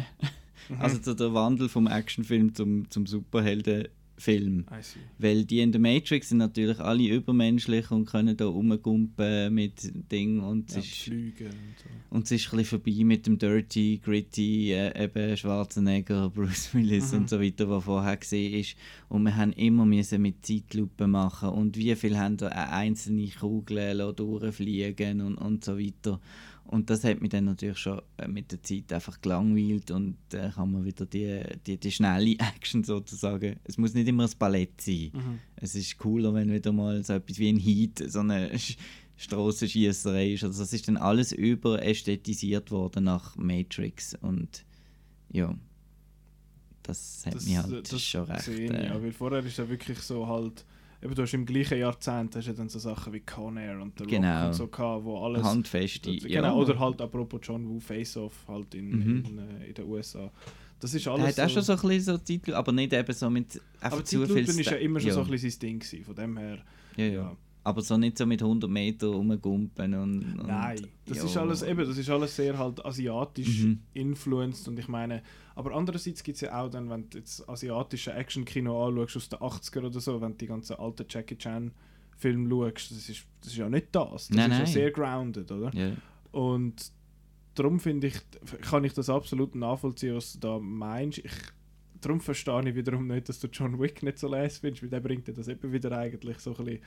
Mhm. 0.69 0.81
also 0.81 0.99
zu 0.99 1.15
der 1.15 1.33
Wandel 1.33 1.69
vom 1.69 1.87
Actionfilm 1.87 2.55
zum, 2.55 2.91
zum 2.91 3.07
Superheldenfilm. 3.07 3.93
See. 4.19 4.99
Weil 5.19 5.45
die 5.45 5.61
in 5.61 5.73
der 5.73 5.81
Matrix 5.81 6.31
sind 6.31 6.39
natürlich 6.39 6.81
alle 6.81 7.07
übermenschlich 7.09 7.91
und 7.91 8.07
können 8.07 8.37
da 8.37 8.47
rumgumpen 8.47 9.53
mit 9.55 9.93
Dingen 10.11 10.41
und 10.41 10.71
Ja, 10.73 10.79
ist 10.79 11.09
und 11.09 11.35
so. 11.39 11.89
Und 12.11 12.25
es 12.25 12.31
ist 12.33 12.53
ein 12.53 12.59
bisschen 12.59 12.81
vorbei 12.81 13.05
mit 13.05 13.27
dem 13.27 13.39
Dirty, 13.39 14.01
Gritty, 14.03 14.73
äh, 14.73 15.05
eben 15.05 15.37
Schwarzenegger, 15.37 16.31
Bruce 16.35 16.73
Willis 16.75 17.13
Mhm. 17.13 17.19
und 17.19 17.29
so 17.31 17.41
weiter, 17.41 17.69
was 17.69 17.85
vorher 17.85 18.17
gesehen 18.17 18.55
ist. 18.61 18.77
Und 19.09 19.25
wir 19.25 19.37
haben 19.37 19.53
immer 19.53 19.85
müssen 19.85 20.23
mit 20.23 20.45
Zeitlupe 20.47 21.07
machen 21.07 21.51
und 21.51 21.77
wie 21.77 21.95
viel 21.95 22.17
haben 22.19 22.37
da 22.37 22.49
einzelne 22.49 23.29
Kugel 23.29 23.93
lassen 23.93 24.17
durchfliegen 24.17 25.21
und, 25.21 25.37
und 25.37 25.65
so 25.65 25.79
weiter. 25.79 26.21
Und 26.69 26.91
das 26.91 27.05
hat 27.05 27.21
mich 27.21 27.31
dann 27.31 27.45
natürlich 27.45 27.79
schon 27.79 28.01
äh, 28.19 28.27
mit 28.29 28.51
der 28.53 28.63
Zeit 28.63 28.93
einfach 28.93 29.21
gelangweilt 29.21 29.91
und 29.91 30.17
äh, 30.33 30.51
kann 30.55 30.73
man 30.73 30.85
wieder 30.85 31.07
die, 31.07 31.41
die, 31.67 31.79
die 31.79 31.91
schnelle 31.93 32.33
Action 32.57 32.83
sozusagen. 32.85 33.57
Es 33.65 33.79
muss 33.79 33.95
nicht 33.95 34.09
immer 34.09 34.25
ein 34.25 34.31
Ballett 34.39 34.81
sein. 34.81 35.11
Mhm. 35.15 35.39
Es 35.57 35.75
ist 35.75 35.97
cooler, 35.99 36.35
wenn 36.35 36.53
wieder 36.53 36.73
mal 36.73 37.03
so 37.05 37.13
etwas 37.15 37.39
wie 37.39 37.49
ein 37.49 37.59
Heat, 37.59 38.03
so 38.11 38.21
eine 38.21 38.53
Sch- 38.57 38.77
Strassenschießerei 39.17 40.33
ist. 40.33 40.45
Also 40.45 40.61
das 40.63 40.73
ist 40.73 40.89
dann 40.89 40.97
alles 40.97 41.33
überästhetisiert 41.33 42.71
worden 42.71 43.05
nach 43.05 43.37
Matrix 43.37 44.15
und 44.21 44.65
ja, 45.33 45.55
das 46.83 47.25
hat 47.27 47.35
mich 47.35 47.57
halt 47.57 47.89
schon 48.01 48.25
recht. 48.25 48.45
gesehen, 48.47 48.75
äh, 48.75 48.87
ja, 48.87 49.03
weil 49.03 49.13
vorher 49.13 49.45
ist 49.45 49.59
ja 49.59 49.69
wirklich 49.69 49.99
so 49.99 50.27
halt, 50.27 50.65
eben 51.07 51.15
du 51.15 51.23
hast 51.23 51.35
im 51.35 51.47
gleichen 51.47 51.79
Jahrzehnt 51.79 52.37
hast 52.37 52.49
du 52.49 52.53
dann 52.53 52.69
so 52.69 52.79
Sachen 52.79 53.13
wie 53.13 53.21
Con 53.21 53.57
Air 53.57 53.81
und 53.81 53.97
The 53.99 54.05
Rock 54.05 54.11
Genau. 54.11 54.47
und 54.49 54.53
so 54.55 54.67
gehabt, 54.67 55.05
wo 55.05 55.19
alles... 55.25 55.43
handfeste. 55.43 56.15
genau, 56.17 56.43
ja. 56.43 56.53
oder 56.55 56.79
halt 56.79 57.01
apropos 57.01 57.41
John 57.43 57.69
Woo 57.69 57.81
Face 57.81 58.17
Off 58.17 58.45
halt 58.49 58.75
in, 58.75 58.91
Mhm. 58.91 59.25
in, 59.27 59.39
äh, 59.39 59.67
in 59.69 59.75
den 59.75 59.87
USA. 59.87 60.31
Das 60.79 60.93
ist 60.93 61.07
er 61.07 61.15
alles 61.15 61.39
hat 61.39 61.47
auch 61.47 61.51
schon 61.51 61.63
so 61.63 61.73
ein 61.73 61.81
bisschen 61.81 62.01
so 62.03 62.19
Titel, 62.19 62.53
aber 62.55 62.71
nicht 62.73 62.93
eben 62.93 63.13
so 63.15 63.31
mit 63.31 63.61
einfach 63.81 63.97
aber 63.99 64.05
Zeitlupen 64.05 64.37
ist 64.37 64.71
ja 64.71 64.77
immer 64.77 65.01
schon 65.01 65.09
ja. 65.09 65.15
so 65.15 65.23
ein 65.23 65.31
bisschen 65.31 65.51
sein 65.51 65.61
Ding 65.61 65.79
gewesen, 65.79 66.05
von 66.05 66.15
dem 66.15 66.37
her... 66.37 66.59
ja, 66.97 67.05
ja. 67.07 67.37
Aber 67.67 67.83
so 67.83 67.97
nicht 67.97 68.17
so 68.17 68.27
mit 68.27 68.41
100 68.43 68.71
Meter 68.71 69.09
rumgumpen 69.09 69.95
und, 69.95 70.39
und 70.39 70.47
Nein, 70.47 70.87
das 71.05 71.19
ja. 71.19 71.25
ist 71.25 71.37
alles 71.37 71.63
eben, 71.63 71.85
das 71.85 71.99
ist 71.99 72.09
alles 72.09 72.37
sehr 72.37 72.57
halt 72.57 72.85
asiatisch 72.87 73.65
Mhm. 73.65 73.81
influenced 73.93 74.69
und 74.69 74.79
ich 74.79 74.87
meine, 74.87 75.23
aber 75.57 75.75
andererseits 75.75 76.23
gibt 76.23 76.37
es 76.37 76.43
ja 76.43 76.61
auch 76.63 76.71
dann, 76.71 76.89
wenn 76.91 77.11
du 77.11 77.19
jetzt 77.19 77.49
asiatische 77.49 78.13
Action-Kino 78.13 78.87
anschaust 78.87 79.17
aus 79.17 79.29
den 79.29 79.39
80er 79.41 79.87
oder 79.87 80.01
so, 80.01 80.21
wenn 80.21 80.33
du 80.33 80.39
die 80.39 80.47
ganzen 80.47 80.77
alten 80.77 81.07
Jackie 81.09 81.37
Chan 81.37 81.73
Filme 82.17 82.49
schaust, 82.49 82.93
das 82.93 83.09
ist, 83.09 83.27
das 83.41 83.51
ist 83.53 83.59
ja 83.59 83.69
nicht 83.69 83.89
das. 83.93 84.29
Das 84.29 84.31
Nein, 84.31 84.51
ist 84.53 84.59
ja 84.59 84.65
nein. 84.65 84.73
sehr 84.73 84.91
grounded, 84.93 85.51
oder? 85.51 85.75
Ja. 85.75 85.91
Und 86.31 86.93
darum 87.55 87.81
finde 87.81 88.07
ich, 88.07 88.15
kann 88.63 88.85
ich 88.85 88.93
das 88.95 89.11
absolut 89.11 89.55
nachvollziehen, 89.57 90.15
was 90.15 90.35
du 90.35 90.39
da 90.39 90.59
meinst. 90.61 91.19
Ich, 91.19 91.33
darum 92.01 92.21
verstehe 92.21 92.69
ich 92.69 92.75
wiederum 92.77 93.07
nicht, 93.09 93.29
dass 93.29 93.41
du 93.41 93.49
John 93.49 93.81
Wick 93.81 94.03
nicht 94.03 94.19
so 94.19 94.29
leise 94.29 94.61
findest, 94.61 94.83
weil 94.85 94.91
der 94.91 95.01
bringt 95.01 95.27
dir 95.27 95.33
das 95.35 95.49
eben 95.49 95.73
wieder 95.73 95.91
eigentlich 95.93 96.39
so 96.39 96.55
ein 96.57 96.65
bisschen 96.65 96.81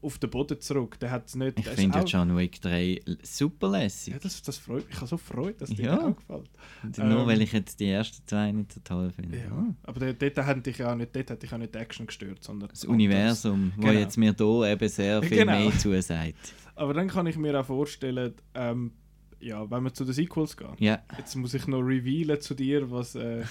auf 0.00 0.18
den 0.18 0.30
Boden 0.30 0.60
zurück. 0.60 0.98
Der 1.00 1.10
hat 1.10 1.26
es 1.28 1.34
nicht... 1.34 1.58
Ich 1.58 1.66
finde 1.68 1.98
ja 1.98 2.04
John 2.04 2.36
Wick 2.36 2.60
3 2.62 3.00
super 3.22 3.70
lässig. 3.70 4.14
Ja, 4.14 4.20
das, 4.20 4.40
das 4.42 4.58
freut 4.58 4.84
mich. 4.86 4.94
Ich 4.94 4.96
habe 4.96 5.06
so 5.08 5.16
Freude, 5.16 5.54
dass 5.54 5.70
dir 5.70 5.84
Ja. 5.86 5.96
das 5.96 6.04
auch 6.04 6.16
gefällt. 6.16 6.50
Nur 6.98 7.20
ähm, 7.22 7.26
weil 7.26 7.42
ich 7.42 7.52
jetzt 7.52 7.80
die 7.80 7.88
ersten 7.88 8.26
zwei 8.26 8.52
nicht 8.52 8.72
so 8.72 8.80
toll 8.84 9.10
finde. 9.10 9.38
Ja. 9.38 9.74
Aber 9.82 10.00
dort, 10.00 10.22
dort, 10.22 10.36
hat 10.46 10.64
dich 10.66 10.78
ja 10.78 10.92
auch 10.92 10.96
nicht, 10.96 11.14
dort 11.16 11.30
hat 11.30 11.42
dich 11.42 11.52
auch 11.52 11.58
nicht 11.58 11.74
die 11.74 11.78
Action 11.78 12.06
gestört, 12.06 12.42
sondern... 12.44 12.68
Das 12.68 12.84
Universum, 12.84 13.72
wo 13.76 13.82
Genau. 13.88 13.92
jetzt 13.98 14.16
mir 14.16 14.34
hier 14.36 14.70
eben 14.72 14.88
sehr 14.88 15.22
viel 15.24 15.38
Genau. 15.38 15.58
mehr 15.58 15.78
zusagt. 15.78 16.54
Aber 16.76 16.94
dann 16.94 17.08
kann 17.08 17.26
ich 17.26 17.36
mir 17.36 17.58
auch 17.60 17.66
vorstellen, 17.66 18.34
ähm, 18.54 18.92
ja, 19.40 19.68
wenn 19.70 19.82
wir 19.84 19.92
zu 19.92 20.04
den 20.04 20.14
Sequels 20.14 20.56
gehen. 20.56 20.74
Ja, 20.78 21.02
Jetzt 21.16 21.34
muss 21.36 21.54
ich 21.54 21.66
noch 21.66 21.80
revealen 21.80 22.40
zu 22.40 22.54
dir, 22.54 22.90
was... 22.90 23.14
Äh, 23.14 23.44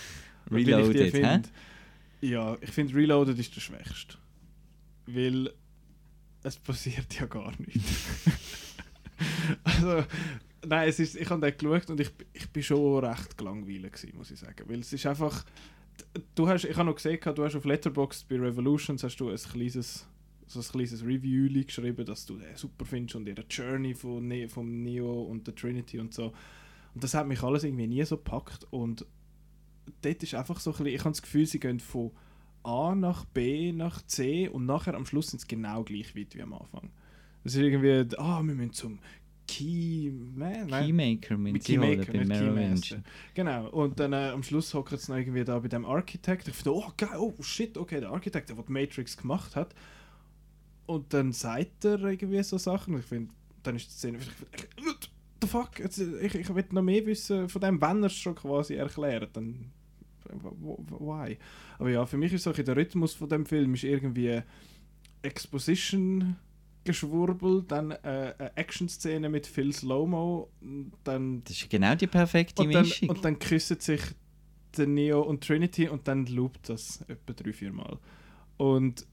wie 0.49 0.59
ich 0.61 0.65
die 0.65 0.71
Reloaded, 0.73 1.01
hä? 1.13 1.21
finde. 1.21 1.49
Ja, 2.21 2.57
ich 2.61 2.71
finde 2.71 2.95
Reloaded 2.95 3.37
ist 3.37 3.55
der 3.55 3.61
schwächste. 3.61 4.17
Weil 5.05 5.51
es 6.47 6.57
passiert 6.57 7.19
ja 7.19 7.25
gar 7.25 7.53
nichts. 7.59 8.25
also, 9.63 10.03
nein, 10.65 10.89
es 10.89 10.99
ist, 10.99 11.15
ich 11.15 11.29
habe 11.29 11.41
den 11.41 11.57
geschaut 11.57 11.89
und 11.89 11.99
ich, 11.99 12.11
ich 12.33 12.49
bin 12.49 12.63
schon 12.63 13.03
recht 13.03 13.37
gelangweilt 13.37 14.13
muss 14.15 14.31
ich 14.31 14.39
sagen. 14.39 14.63
Weil 14.67 14.79
es 14.79 14.93
ist 14.93 15.05
einfach... 15.05 15.45
Du 16.35 16.47
hast, 16.47 16.63
ich 16.63 16.75
habe 16.75 16.85
noch 16.85 16.95
gesehen, 16.95 17.19
du 17.23 17.43
hast 17.43 17.55
auf 17.55 17.65
Letterboxd 17.65 18.27
bei 18.27 18.39
Revolutions 18.39 19.03
hast 19.03 19.17
du 19.17 19.29
ein 19.29 19.37
kleines, 19.37 20.07
so 20.45 20.59
ein 20.59 20.65
kleines 20.65 21.03
Review 21.03 21.49
geschrieben, 21.63 22.05
dass 22.05 22.25
du 22.25 22.37
den 22.37 22.55
super 22.55 22.85
findest 22.85 23.15
und 23.15 23.27
ihre 23.27 23.43
Journey 23.49 23.95
von 23.95 24.27
ne 24.27 24.47
vom 24.47 24.83
Neo 24.83 25.23
und 25.23 25.47
der 25.47 25.55
Trinity 25.55 25.99
und 25.99 26.13
so. 26.13 26.33
Und 26.93 27.03
das 27.03 27.15
hat 27.15 27.27
mich 27.27 27.41
alles 27.41 27.63
irgendwie 27.63 27.87
nie 27.87 28.03
so 28.03 28.17
gepackt 28.17 28.67
und 28.69 29.05
dort 30.01 30.23
ist 30.23 30.35
einfach 30.35 30.59
so 30.59 30.71
ein 30.71 30.77
bisschen, 30.77 30.87
ich 30.87 30.99
habe 30.99 31.11
das 31.11 31.21
Gefühl, 31.21 31.45
sie 31.45 31.59
gehen 31.59 31.79
von 31.79 32.11
A 32.67 32.93
nach 32.95 33.23
B 33.23 33.71
nach 33.71 34.01
C 34.01 34.49
und 34.49 34.65
nachher 34.65 34.93
am 34.93 35.05
Schluss 35.05 35.27
sind 35.27 35.39
sie 35.39 35.47
genau 35.47 35.83
gleich 35.83 36.15
weit 36.17 36.35
wie 36.35 36.41
am 36.41 36.53
Anfang. 36.53 36.91
Es 37.45 37.55
ist 37.55 37.61
irgendwie, 37.61 38.17
ah, 38.17 38.43
wir 38.43 38.53
müssen 38.53 38.73
zum 38.73 38.99
Key... 39.47 40.11
Nein, 40.35 40.67
nein. 40.67 40.87
Keymaker 40.87 41.37
mit 41.37 41.53
Mit 41.53 41.63
Keymaker, 41.63 42.11
Merrill 42.25 42.53
Keymaster. 42.53 43.01
Genau, 43.33 43.69
und 43.69 43.97
dann 43.97 44.11
äh, 44.11 44.31
am 44.33 44.43
Schluss 44.43 44.73
hocken 44.73 44.97
sie 44.97 45.09
noch 45.09 45.17
irgendwie 45.17 45.45
da 45.45 45.57
bei 45.57 45.69
dem 45.69 45.85
Architect. 45.85 46.49
Ich 46.49 46.55
finde, 46.55 46.75
oh 46.75 46.91
geil, 46.97 47.17
oh 47.17 47.33
shit, 47.41 47.77
okay, 47.77 48.01
der 48.01 48.09
Architekt, 48.09 48.49
der 48.49 48.57
was 48.57 48.65
die 48.65 48.73
Matrix 48.73 49.15
gemacht 49.15 49.55
hat. 49.55 49.73
Und 50.87 51.13
dann 51.13 51.31
sagt 51.31 51.85
er 51.85 52.03
irgendwie 52.03 52.43
so 52.43 52.57
Sachen. 52.57 52.99
Ich 52.99 53.05
finde, 53.05 53.33
dann 53.63 53.77
ist 53.77 53.87
die 53.87 53.93
Szene, 53.93 54.17
ich 54.17 54.85
what 54.85 55.09
the 55.41 55.47
fuck, 55.47 55.79
jetzt, 55.79 55.99
ich, 55.99 56.35
ich 56.35 56.53
will 56.53 56.65
noch 56.71 56.81
mehr 56.81 57.05
wissen 57.05 57.47
von 57.47 57.61
dem, 57.61 57.79
wenn 57.79 58.03
er 58.03 58.07
es 58.07 58.17
schon 58.17 58.35
quasi 58.35 58.75
erklärt, 58.75 59.37
dann 59.37 59.71
why? 60.29 61.37
Aber 61.79 61.89
ja, 61.89 62.05
für 62.05 62.17
mich 62.17 62.33
ist 62.33 62.43
so 62.43 62.51
der 62.51 62.75
Rhythmus 62.75 63.13
von 63.13 63.29
dem 63.29 63.45
Film 63.45 63.73
ist 63.73 63.83
irgendwie 63.83 64.41
Exposition 65.21 66.35
geschwurbel, 66.83 67.63
dann 67.67 67.91
äh, 67.91 68.33
eine 68.37 68.55
Action-Szene 68.55 69.29
mit 69.29 69.45
viel 69.45 69.73
Slow-Mo, 69.73 70.49
dann 71.03 71.43
Das 71.43 71.57
ist 71.57 71.69
genau 71.69 71.95
die 71.95 72.07
perfekte 72.07 72.61
und 72.61 72.73
dann, 72.73 72.83
Mischung. 72.83 73.09
und 73.09 73.25
dann 73.25 73.37
küssen 73.39 73.79
sich 73.79 74.01
der 74.77 74.87
Neo 74.87 75.21
und 75.21 75.45
Trinity 75.45 75.89
und 75.89 76.07
dann 76.07 76.25
loopt 76.27 76.69
das 76.69 77.01
etwa 77.07 77.33
drei, 77.33 77.51
vier 77.51 77.73
Mal. 77.73 77.99
Und 78.55 79.05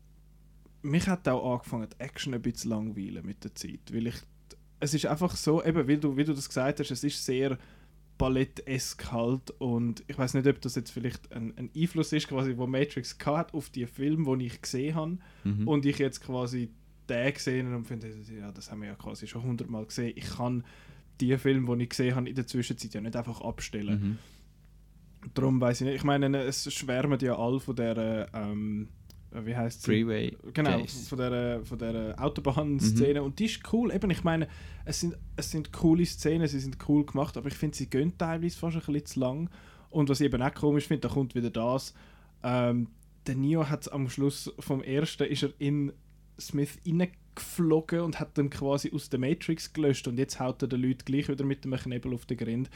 mich 0.83 1.09
hat 1.09 1.27
auch 1.27 1.55
angefangen, 1.55 1.89
die 1.91 2.01
Action 2.01 2.35
ein 2.35 2.43
bisschen 2.43 2.71
langweilen 2.71 3.27
mit 3.27 3.43
der 3.43 3.55
Zeit, 3.55 3.93
weil 3.93 4.07
ich 4.07 4.17
es 4.81 4.93
ist 4.93 5.07
einfach 5.07 5.35
so, 5.35 5.65
eben 5.65 5.89
wie 5.89 5.97
du, 5.97 6.17
wie 6.17 6.25
du 6.25 6.35
das 6.35 6.49
gesagt 6.49 6.79
hast, 6.81 6.91
es 6.91 7.03
ist 7.03 7.25
sehr 7.25 7.59
ballettesk 8.19 9.11
halt 9.11 9.51
und 9.59 10.05
ich 10.07 10.17
weiß 10.17 10.35
nicht, 10.35 10.47
ob 10.47 10.61
das 10.61 10.77
jetzt 10.77 10.91
vielleicht 10.91 11.33
ein, 11.33 11.53
ein 11.57 11.71
Einfluss 11.77 12.13
ist, 12.13 12.29
quasi, 12.29 12.57
wo 12.57 12.67
Matrix 12.67 13.17
hat 13.25 13.53
auf 13.55 13.71
die 13.71 13.87
Filme, 13.87 14.39
die 14.39 14.47
ich 14.47 14.63
gesehen 14.63 14.95
habe 14.95 15.19
Mhm. 15.45 15.67
und 15.69 15.85
ich 15.85 15.99
jetzt 15.99 16.21
quasi 16.21 16.71
den 17.09 17.35
gesehen 17.35 17.75
und 17.75 17.85
finde, 17.85 18.09
ja, 18.39 18.51
das 18.53 18.71
haben 18.71 18.81
wir 18.83 18.89
ja 18.89 18.95
quasi 18.95 19.27
schon 19.27 19.43
hundertmal 19.43 19.85
gesehen. 19.85 20.13
Ich 20.17 20.37
kann 20.37 20.65
die 21.21 21.37
Filme, 21.37 21.77
die 21.77 21.85
ich 21.85 21.91
gesehen 21.91 22.15
habe, 22.15 22.29
in 22.29 22.35
der 22.35 22.47
Zwischenzeit 22.47 22.95
ja 22.95 23.01
nicht 23.01 23.17
einfach 23.17 23.41
abstellen. 23.41 24.19
Mhm. 25.23 25.31
Darum 25.35 25.61
weiß 25.61 25.81
ich 25.81 25.87
nicht. 25.87 25.97
Ich 25.97 26.05
meine, 26.05 26.37
es 26.39 26.73
schwärmen 26.73 27.19
ja 27.21 27.37
alle 27.39 27.61
von 27.61 27.77
der, 27.77 28.29
ähm, 28.35 28.89
wie 29.43 29.57
heißt 29.57 29.83
sie? 29.83 29.87
Freeway. 29.87 30.37
Genau, 30.53 30.79
Chase. 30.81 31.09
von 31.09 31.19
der, 31.19 31.65
von 31.65 31.79
der 31.79 32.15
Autobahnszene. 32.23 33.23
Und 33.23 33.39
die 33.39 33.47
ist 33.47 33.61
cool. 33.73 33.93
Eben, 33.93 34.11
ich 34.11 34.23
meine, 34.23 34.49
es 34.85 35.01
sind, 35.01 35.17
es 35.37 35.51
sind 35.51 35.73
coole 35.73 36.07
Szenen, 36.07 36.47
sie 36.47 36.61
sind 36.61 36.79
cool 36.89 37.05
gemacht, 37.05 37.37
aber 37.37 37.49
ich 37.49 37.55
finde, 37.55 37.77
sie 37.77 37.89
gehen 37.89 38.17
teilweise 38.17 38.57
fast 38.57 38.77
ein 38.77 38.81
bisschen 38.81 39.07
zu 39.07 39.21
lang. 39.21 39.51
Und 39.91 40.09
was 40.09 40.21
ich 40.21 40.27
eben 40.27 40.43
auch 40.43 40.55
komisch 40.55 40.89
finde, 40.89 41.09
da 41.09 41.15
kommt 41.15 41.35
wieder 41.35 41.51
das. 41.51 41.95
Ähm, 42.43 42.89
der 43.27 43.37
Neo 43.37 43.69
hat 43.69 43.91
am 43.93 44.09
Schluss 44.09 44.53
vom 44.59 44.83
ersten 44.83 45.25
ist 45.25 45.45
er 45.45 45.53
in 45.59 45.93
Smith 46.39 46.79
reingeflogen 46.87 48.01
und 48.01 48.21
hat 48.21 48.37
dann 48.37 48.51
quasi 48.51 48.91
aus 48.93 49.09
der 49.09 49.21
Matrix 49.21 49.73
gelöscht 49.73 50.07
und 50.09 50.19
jetzt 50.19 50.41
haut 50.41 50.63
er 50.63 50.69
den 50.69 50.83
Leuten 50.83 51.05
gleich 51.05 51.29
wieder 51.29 51.45
mit 51.45 51.65
dem 51.65 51.75
Knebel 51.75 52.13
auf 52.13 52.27
den 52.27 52.37
Grind. 52.37 52.71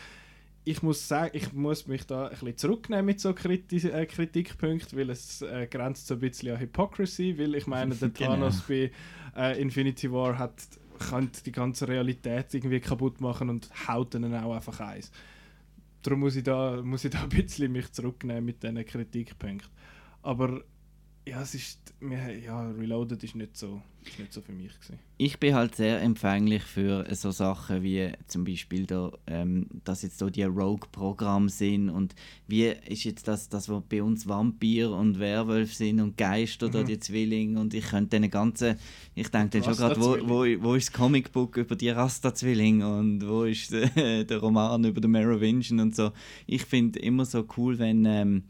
Ich 0.65 0.83
muss 0.83 1.09
sagen, 1.09 1.31
ich 1.35 1.53
muss 1.53 1.87
mich 1.87 2.07
da 2.07 2.25
ein 2.27 2.31
bisschen 2.31 2.57
zurücknehmen 2.59 3.07
mit 3.07 3.21
so 3.21 3.33
Kriti 3.33 3.79
äh, 3.89 4.05
Kritikpunkten, 4.05 4.99
weil 4.99 5.11
es 5.11 5.41
äh, 5.43 5.67
grenzt 5.67 6.07
so 6.07 6.15
ein 6.15 6.21
bisschen 6.21 6.55
an 6.55 6.61
Hypocrisy, 6.61 7.39
weil 7.39 7.55
ich 7.55 7.67
meine, 7.67 7.95
der 7.95 8.09
Genau. 8.11 8.33
Thanos 8.33 8.63
bei 8.69 8.91
äh, 9.37 9.61
Infinity 9.61 10.13
War 10.13 10.39
hat 10.39 10.55
kann 10.99 11.31
die 11.47 11.53
ganze 11.53 11.87
Realität 11.87 12.53
irgendwie 12.55 12.81
kaputt 12.81 13.21
machen 13.21 13.49
und 13.51 13.71
haut 13.89 14.15
dann 14.15 14.35
auch 14.35 14.55
einfach 14.55 14.81
eins. 14.81 15.13
darum 16.03 16.21
muss 16.21 16.37
ich, 16.37 16.43
da, 16.43 16.83
muss 16.83 17.05
ich 17.05 17.11
da 17.11 17.23
ein 17.23 17.29
bisschen 17.29 17.73
mich 17.73 17.93
zurücknehmen 17.93 18.45
mit 18.45 18.63
diesen 18.63 18.85
Kritikpunkten. 18.85 19.71
Aber 20.23 20.63
ja, 21.29 21.43
es 21.43 21.55
ist, 21.55 21.79
ja, 22.45 22.71
Reloaded 22.71 23.23
ist 23.23 23.35
nicht 23.35 23.57
so, 23.57 23.83
ist 24.05 24.19
nicht 24.19 24.33
so 24.33 24.41
für 24.41 24.53
mich 24.53 24.73
gewesen. 24.75 24.99
Ich 25.19 25.39
bin 25.39 25.55
halt 25.55 25.75
sehr 25.75 26.01
empfänglich 26.01 26.63
für 26.63 27.07
so 27.15 27.31
Sachen 27.31 27.83
wie 27.83 28.13
zum 28.27 28.45
Beispiel 28.45 28.87
da, 28.87 29.13
ähm, 29.27 29.67
dass 29.85 30.03
jetzt 30.03 30.19
so 30.19 30.31
die 30.31 30.45
Rogue-Programme 30.45 31.49
sind 31.49 31.91
und 31.91 32.15
wie 32.47 32.67
ist 32.67 33.05
jetzt 33.05 33.29
das, 33.29 33.49
das 33.49 33.69
wo 33.69 33.83
bei 33.87 34.03
uns 34.03 34.27
Vampir 34.29 34.91
und 34.91 35.19
Werwolf 35.19 35.75
sind 35.75 36.01
und 36.01 36.17
Geister 36.17 36.69
mhm. 36.69 36.75
oder 36.75 36.85
die 36.85 36.99
Zwillinge 36.99 37.61
und 37.61 37.75
ich 37.75 37.87
könnte 37.87 38.21
den 38.21 38.31
ganzen, 38.31 38.77
ich 39.15 39.29
denke 39.29 39.61
dann 39.61 39.65
schon 39.65 39.77
gerade, 39.77 40.01
wo, 40.01 40.17
wo, 40.29 40.45
wo 40.63 40.75
ist 40.75 40.89
das 40.89 40.93
Comicbook 40.93 41.57
über 41.57 41.77
die 41.77 41.91
Rasta-Zwillinge 41.91 42.99
und 42.99 43.29
wo 43.29 43.45
ist 43.45 43.73
der, 43.73 44.25
der 44.25 44.39
Roman 44.39 44.85
über 44.85 45.01
den 45.01 45.11
Merovingian 45.11 45.81
und 45.81 45.95
so. 45.95 46.13
Ich 46.47 46.65
finde 46.65 46.99
immer 47.01 47.25
so 47.25 47.47
cool, 47.57 47.79
wenn 47.79 48.05
ähm, 48.07 48.45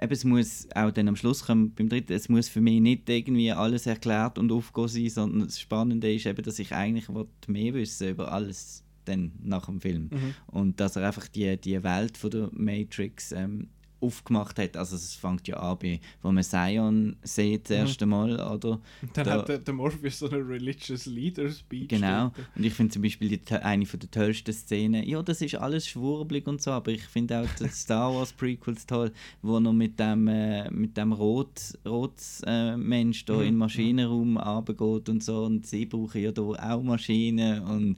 eben, 0.00 0.12
es 0.12 0.24
muss 0.24 0.68
auch 0.74 0.90
dann 0.90 1.08
am 1.08 1.16
Schluss 1.16 1.44
kommen, 1.44 1.72
beim 1.74 1.88
dritten, 1.88 2.12
es 2.12 2.28
muss 2.28 2.48
für 2.48 2.60
mich 2.60 2.80
nicht 2.80 3.08
irgendwie 3.08 3.52
alles 3.52 3.86
erklärt 3.86 4.38
und 4.38 4.52
aufgehen 4.52 4.88
sein, 4.88 5.08
sondern 5.10 5.48
das 5.48 5.60
Spannende 5.60 6.12
ist 6.12 6.26
eben, 6.26 6.42
dass 6.42 6.58
ich 6.58 6.72
eigentlich 6.72 7.08
mehr 7.46 7.74
wissen 7.74 8.08
über 8.10 8.32
alles 8.32 8.84
dann 9.04 9.32
nach 9.42 9.66
dem 9.66 9.80
Film. 9.80 10.10
Mhm. 10.12 10.34
Und 10.46 10.80
dass 10.80 10.96
er 10.96 11.06
einfach 11.06 11.28
die, 11.28 11.56
die 11.56 11.82
Welt 11.82 12.16
von 12.16 12.30
der 12.30 12.50
Matrix 12.52 13.32
ähm, 13.32 13.68
aufgemacht 14.00 14.58
hat. 14.58 14.76
Also 14.76 14.96
es 14.96 15.14
fängt 15.14 15.48
ja 15.48 15.56
an, 15.56 15.78
bei, 15.78 16.00
wo 16.22 16.30
man 16.30 16.42
Zion 16.42 17.16
sieht 17.22 17.70
das 17.70 17.76
mhm. 17.76 17.86
erste 17.86 18.06
Mal, 18.06 18.32
oder? 18.34 18.80
Und 19.02 19.16
dann 19.16 19.24
da, 19.24 19.32
hat 19.32 19.48
der, 19.48 19.58
der 19.58 19.74
Morpheus 19.74 20.18
so 20.18 20.28
eine 20.28 20.46
Religious 20.46 21.06
Leader 21.06 21.50
Speech. 21.50 21.88
Genau. 21.88 22.32
Und 22.54 22.64
ich 22.64 22.74
finde 22.74 22.92
zum 22.92 23.02
Beispiel 23.02 23.36
die, 23.36 23.54
eine 23.54 23.86
von 23.86 24.00
der 24.00 24.10
tollsten 24.10 24.52
Szenen, 24.52 25.04
ja, 25.04 25.22
das 25.22 25.40
ist 25.40 25.54
alles 25.54 25.86
schwurbelig 25.86 26.46
und 26.46 26.62
so, 26.62 26.72
aber 26.72 26.92
ich 26.92 27.02
finde 27.04 27.40
auch 27.40 27.48
die 27.58 27.68
Star 27.72 28.14
Wars 28.14 28.32
Prequels 28.32 28.86
toll, 28.86 29.12
wo 29.42 29.56
er 29.56 29.72
mit 29.72 29.98
dem, 29.98 30.28
äh, 30.28 30.70
mit 30.70 30.96
dem 30.96 31.12
Rot, 31.12 31.78
Rots 31.86 32.42
äh, 32.46 32.76
Mensch 32.76 33.24
da 33.24 33.34
mhm. 33.34 33.40
in 33.40 33.46
den 33.46 33.56
Maschinenraum 33.56 34.36
runtergeht 34.36 35.08
und 35.08 35.24
so 35.24 35.44
und 35.44 35.66
sie 35.66 35.86
brauchen 35.86 36.20
ja 36.20 36.32
da 36.32 36.42
auch 36.42 36.82
Maschinen 36.82 37.62
und 37.62 37.96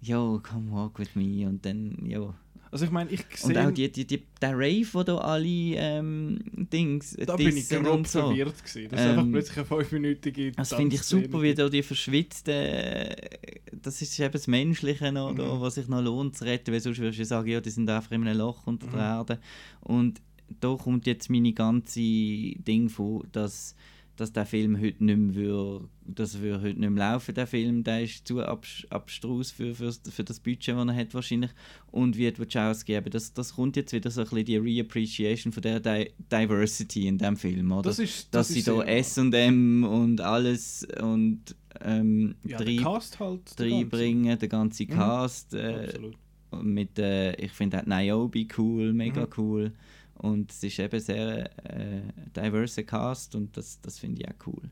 ja, 0.00 0.18
come 0.18 0.70
walk 0.70 0.98
with 0.98 1.14
me 1.14 1.48
und 1.48 1.64
dann, 1.64 1.96
ja 2.04 2.34
also 2.74 2.86
ich 2.86 2.90
meine, 2.90 3.08
ich 3.08 3.24
sehe... 3.36 3.50
Und 3.50 3.58
auch 3.58 3.70
die, 3.70 3.90
die, 3.90 4.04
die, 4.04 4.24
der 4.42 4.52
Rave, 4.52 4.86
wo 4.92 5.04
da 5.04 5.18
alle 5.18 5.46
ähm, 5.46 6.40
Dings 6.72 7.16
Da 7.24 7.36
bin 7.36 7.56
ich 7.56 7.68
grob 7.68 8.04
so. 8.04 8.18
verwirrt 8.18 8.64
gewesen. 8.64 8.88
Das 8.90 9.00
ähm, 9.00 9.06
ist 9.06 9.10
einfach 9.10 9.22
ähm, 9.22 9.32
plötzlich 9.32 9.56
eine 9.58 9.66
fünfminütige 9.66 10.52
Das 10.52 10.74
finde 10.74 10.96
ich 10.96 11.02
super, 11.04 11.40
wie 11.40 11.54
da 11.54 11.68
die 11.68 11.84
verschwitzten... 11.84 13.14
Das 13.80 14.02
ist 14.02 14.18
eben 14.18 14.32
das 14.32 14.48
Menschliche 14.48 15.12
noch, 15.12 15.30
mhm. 15.30 15.36
da, 15.36 15.60
was 15.60 15.76
sich 15.76 15.86
noch 15.86 16.02
lohnt 16.02 16.36
zu 16.36 16.46
retten, 16.46 16.72
weil 16.72 16.80
sonst 16.80 16.98
würdest 16.98 17.20
du 17.20 17.24
sagen, 17.24 17.48
ja, 17.48 17.60
die 17.60 17.70
sind 17.70 17.88
einfach 17.88 18.10
in 18.10 18.26
einem 18.26 18.38
Loch 18.38 18.66
unter 18.66 18.88
der 18.88 18.96
mhm. 18.96 19.18
Erde. 19.18 19.38
Und 19.80 20.20
da 20.60 20.74
kommt 20.74 21.06
jetzt 21.06 21.30
meine 21.30 21.52
ganze 21.52 22.00
Ding 22.00 22.88
von, 22.88 23.22
dass 23.30 23.76
dass 24.16 24.32
der 24.32 24.46
Film 24.46 24.80
heute 24.80 25.04
nicht 25.04 25.16
mehr, 25.16 25.34
würde, 25.34 25.88
dass 26.06 26.40
wir 26.40 26.60
heute 26.60 26.78
nicht 26.78 26.90
mehr 26.90 27.10
laufen 27.10 27.34
der 27.34 27.46
Film, 27.46 27.82
der 27.82 28.02
ist 28.02 28.26
zu 28.26 28.40
abstrus 28.42 29.50
für, 29.50 29.74
für, 29.74 29.92
für 29.92 30.24
das 30.24 30.40
Budget, 30.40 30.76
das 30.76 30.88
er 30.88 30.94
hat 30.94 31.14
wahrscheinlich 31.14 31.50
und 31.90 32.16
wird 32.16 32.38
Wachowski 32.38 32.94
eben, 32.94 33.10
das, 33.10 33.32
das 33.32 33.54
kommt 33.54 33.76
jetzt 33.76 33.92
wieder 33.92 34.10
so 34.10 34.20
ein 34.20 34.28
bisschen 34.28 34.44
die 34.44 34.56
Reappreciation 34.56 35.52
von 35.52 35.62
der 35.62 35.80
Di 35.80 36.10
Diversity 36.30 37.08
in 37.08 37.18
dem 37.18 37.36
Film, 37.36 37.72
oder? 37.72 37.82
Das 37.82 37.98
ist, 37.98 38.28
das 38.34 38.48
dass 38.48 38.54
sie 38.54 38.62
da 38.62 38.82
S&M 38.82 39.84
und 39.84 40.20
alles 40.20 40.86
und 41.00 41.56
ähm, 41.80 42.36
ja, 42.44 42.58
drei, 42.58 42.76
Cast 42.76 43.18
halt 43.18 43.54
reinbringen, 43.58 44.38
der 44.38 44.48
ganze 44.48 44.84
mhm. 44.84 44.88
Cast 44.88 45.52
mhm. 45.54 45.58
äh, 45.58 46.62
mit, 46.62 46.98
äh, 46.98 47.34
ich 47.34 47.52
finde 47.52 47.82
Niobe 47.84 48.46
cool, 48.56 48.92
mega 48.92 49.22
mhm. 49.22 49.30
cool 49.36 49.72
und 50.24 50.50
es 50.50 50.62
ist 50.62 50.78
eben 50.78 51.00
sehr 51.00 51.50
äh, 51.68 52.00
diverse 52.34 52.82
Cast 52.82 53.34
und 53.34 53.54
das, 53.56 53.78
das 53.82 53.98
finde 53.98 54.22
ich 54.22 54.28
auch 54.28 54.46
cool. 54.46 54.70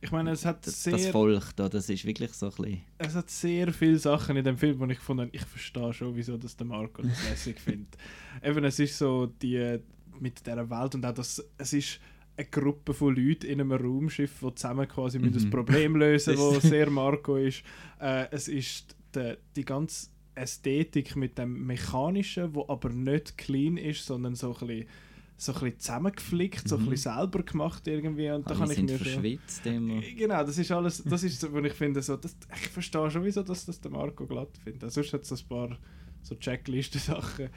Ich 0.00 0.12
meine, 0.12 0.30
es 0.30 0.44
hat 0.44 0.64
das, 0.64 0.84
sehr... 0.84 0.92
Das 0.92 1.08
Volk 1.08 1.56
da, 1.56 1.68
das 1.68 1.88
ist 1.88 2.04
wirklich 2.04 2.32
so 2.32 2.46
ein 2.46 2.52
bisschen... 2.52 2.80
Es 2.98 3.14
hat 3.14 3.28
sehr 3.28 3.72
viele 3.72 3.98
Sachen 3.98 4.36
in 4.36 4.44
dem 4.44 4.56
Film, 4.56 4.78
wo 4.78 4.84
ich 4.84 4.98
gefunden 4.98 5.30
ich 5.32 5.44
verstehe 5.44 5.92
schon, 5.92 6.14
wieso 6.14 6.36
das 6.36 6.56
der 6.56 6.66
Marco 6.66 7.02
das 7.02 7.28
lässig 7.28 7.58
findet. 7.64 7.96
Eben, 8.40 8.64
es 8.64 8.78
ist 8.78 8.96
so 8.96 9.26
die 9.26 9.80
mit 10.20 10.46
dieser 10.46 10.70
Welt 10.70 10.94
und 10.94 11.04
auch 11.04 11.14
das, 11.14 11.44
es 11.58 11.72
ist 11.72 12.00
eine 12.36 12.46
Gruppe 12.46 12.94
von 12.94 13.16
Leuten 13.16 13.46
in 13.46 13.60
einem 13.60 13.72
Raumschiff, 13.72 14.38
die 14.40 14.54
zusammen 14.54 14.86
quasi 14.86 15.18
mhm. 15.18 15.32
das 15.32 15.50
Problem 15.50 15.96
lösen, 15.96 16.36
wo 16.38 16.60
sehr 16.60 16.88
Marco 16.88 17.36
ist. 17.36 17.64
Äh, 18.00 18.26
es 18.30 18.46
ist 18.46 18.94
die, 19.16 19.34
die 19.56 19.64
ganze 19.64 20.08
Ästhetik 20.34 21.16
mit 21.16 21.38
dem 21.38 21.66
Mechanischen, 21.66 22.54
wo 22.54 22.66
aber 22.68 22.90
nicht 22.90 23.38
clean 23.38 23.76
ist, 23.76 24.06
sondern 24.06 24.34
so 24.34 24.54
ein 24.54 24.66
bisschen, 24.66 24.88
so 25.36 25.52
ein 25.52 25.60
bisschen 25.60 25.78
zusammengeflickt, 25.78 26.64
mhm. 26.64 26.68
so 26.68 26.76
ein 26.76 26.84
mhm. 26.84 26.90
bisschen 26.90 27.14
selber 27.14 27.42
gemacht 27.42 27.86
irgendwie. 27.86 28.30
Und 28.30 28.48
da 28.48 28.54
kann 28.54 28.70
ich 28.70 28.82
mir 28.82 28.98
verschwitzt 28.98 29.66
immer. 29.66 30.00
Genau, 30.16 30.44
das 30.44 30.58
ist 30.58 30.70
alles, 30.70 31.02
das 31.04 31.22
ist 31.22 31.40
so, 31.40 31.52
wo 31.52 31.58
ich 31.58 31.72
finde, 31.72 32.02
so, 32.02 32.16
das, 32.16 32.36
ich 32.54 32.68
verstehe 32.68 33.10
schon, 33.10 33.24
wieso 33.24 33.42
dass 33.42 33.66
das 33.66 33.80
der 33.80 33.90
Marco 33.90 34.26
glatt 34.26 34.56
findet. 34.62 34.92
Sonst 34.92 35.12
hat 35.12 35.22
es 35.22 35.32
ein 35.32 35.48
paar 35.48 35.78
so 36.22 36.34
Checklisten-Sachen. 36.34 37.48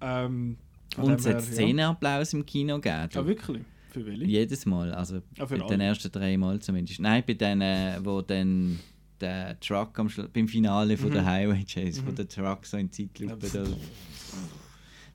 Ähm, 0.00 0.56
und 0.96 1.20
es 1.20 1.26
hat 1.26 1.42
Szenenapplaus 1.42 2.32
ja. 2.32 2.38
im 2.38 2.46
Kino 2.46 2.80
gegeben. 2.80 3.08
Ja, 3.12 3.26
wirklich? 3.26 3.62
Für 3.90 4.06
welche? 4.06 4.24
Jedes 4.24 4.66
Mal, 4.66 4.92
also 4.92 5.20
ah, 5.38 5.44
bei 5.44 5.60
alle. 5.60 5.66
den 5.66 5.80
ersten 5.80 6.10
drei 6.12 6.36
Mal 6.36 6.60
zumindest. 6.60 7.00
Nein, 7.00 7.24
bei 7.26 7.34
denen, 7.34 8.04
wo 8.04 8.22
dann 8.22 8.78
der 9.20 9.58
Truck 9.60 9.98
am 9.98 10.10
beim 10.32 10.48
Finale 10.48 10.96
von 10.96 11.10
mhm. 11.10 11.14
der 11.14 11.26
Highway 11.26 11.64
Chase, 11.64 12.02
mhm. 12.02 12.06
wo 12.06 12.10
der 12.12 12.28
Truck 12.28 12.66
so 12.66 12.76
in 12.76 12.90
Zeitlupe 12.90 13.48
da, 13.48 13.64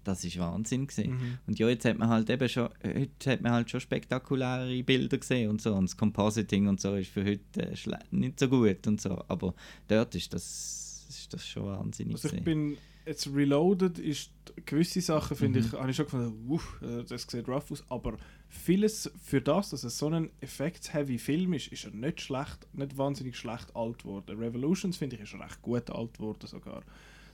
das 0.04 0.24
ist 0.24 0.38
Wahnsinn 0.40 0.88
gesehen. 0.88 1.12
Mhm. 1.12 1.38
Und 1.48 1.60
ja, 1.60 1.68
jetzt 1.68 1.84
hat 1.86 1.98
man 1.98 2.10
halt 2.10 2.30
eben 2.30 2.48
schon, 2.48 2.70
heute 2.84 3.32
hat 3.32 3.42
man 3.42 3.52
halt 3.52 3.70
schon 3.70 3.80
spektakuläre 3.80 4.84
Bilder 4.84 5.18
gesehen 5.18 5.50
und 5.50 5.62
so 5.62 5.74
und 5.74 5.90
das 5.90 5.98
Compositing 5.98 6.68
und 6.68 6.80
so 6.80 6.96
ist 6.96 7.10
für 7.10 7.26
heute 7.26 7.62
äh, 7.62 7.76
nicht 8.12 8.40
so 8.40 8.48
gut 8.48 8.86
und 8.88 9.02
so, 9.02 9.24
aber 9.28 9.54
dort 9.88 10.16
ist 10.16 10.34
das, 10.34 11.06
ist 11.10 11.34
das 11.34 11.46
schon 11.46 11.66
wahnsinnig 11.66 12.16
also 12.16 12.36
ich 12.36 12.44
bin 12.44 12.78
jetzt 13.06 13.28
Reloaded 13.34 14.00
ist 14.00 14.32
gewisse 14.66 15.02
Sachen 15.02 15.38
finde 15.38 15.60
mhm. 15.60 15.66
ich, 15.66 15.74
habe 15.74 15.90
ich 15.90 15.96
schon 15.96 16.06
gefunden, 16.06 16.50
uff, 16.50 16.82
äh, 16.82 17.04
das 17.04 17.24
sieht 17.24 17.48
rough 17.48 17.72
aus, 17.72 17.84
aber 17.90 18.18
vieles 18.48 19.12
für 19.22 19.42
das, 19.42 19.70
dass 19.70 19.84
es 19.84 19.98
so 19.98 20.10
ein 20.10 20.30
effekts-heavy 20.42 21.18
Film 21.18 21.54
ist, 21.54 21.68
ist 21.68 21.86
er 21.86 21.92
nicht 21.92 22.22
schlecht, 22.22 22.68
nicht 22.74 22.98
wahnsinnig 22.98 23.38
schlecht 23.38 23.76
alt 23.76 24.00
geworden. 24.00 24.38
Revolutions 24.38 24.98
finde 24.98 25.18
ich 25.18 25.24
ist 25.24 25.34
recht 25.36 25.62
gut 25.62 25.90
alt 25.90 26.14
geworden 26.16 26.48
sogar. 26.48 26.84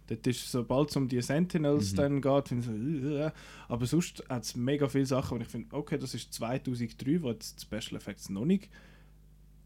Dort 0.07 0.27
ist, 0.27 0.51
sobald 0.51 0.89
es 0.89 0.95
um 0.95 1.07
die 1.07 1.21
Sentinels 1.21 1.91
mhm. 1.91 1.95
dann 1.95 2.21
geht, 2.21 2.47
finde 2.49 2.65
ich 2.65 3.01
so, 3.01 3.17
äh, 3.17 3.31
aber 3.67 3.85
sonst 3.85 4.23
hat 4.27 4.43
es 4.43 4.55
mega 4.55 4.87
viele 4.87 5.05
Sachen, 5.05 5.37
wo 5.37 5.41
ich 5.41 5.47
finde, 5.47 5.75
okay, 5.75 5.97
das 5.97 6.13
ist 6.13 6.33
2003, 6.33 7.21
wo 7.21 7.29
jetzt 7.29 7.61
die 7.61 7.65
Special 7.65 7.97
Effects 7.99 8.29
noch 8.29 8.45
nicht 8.45 8.69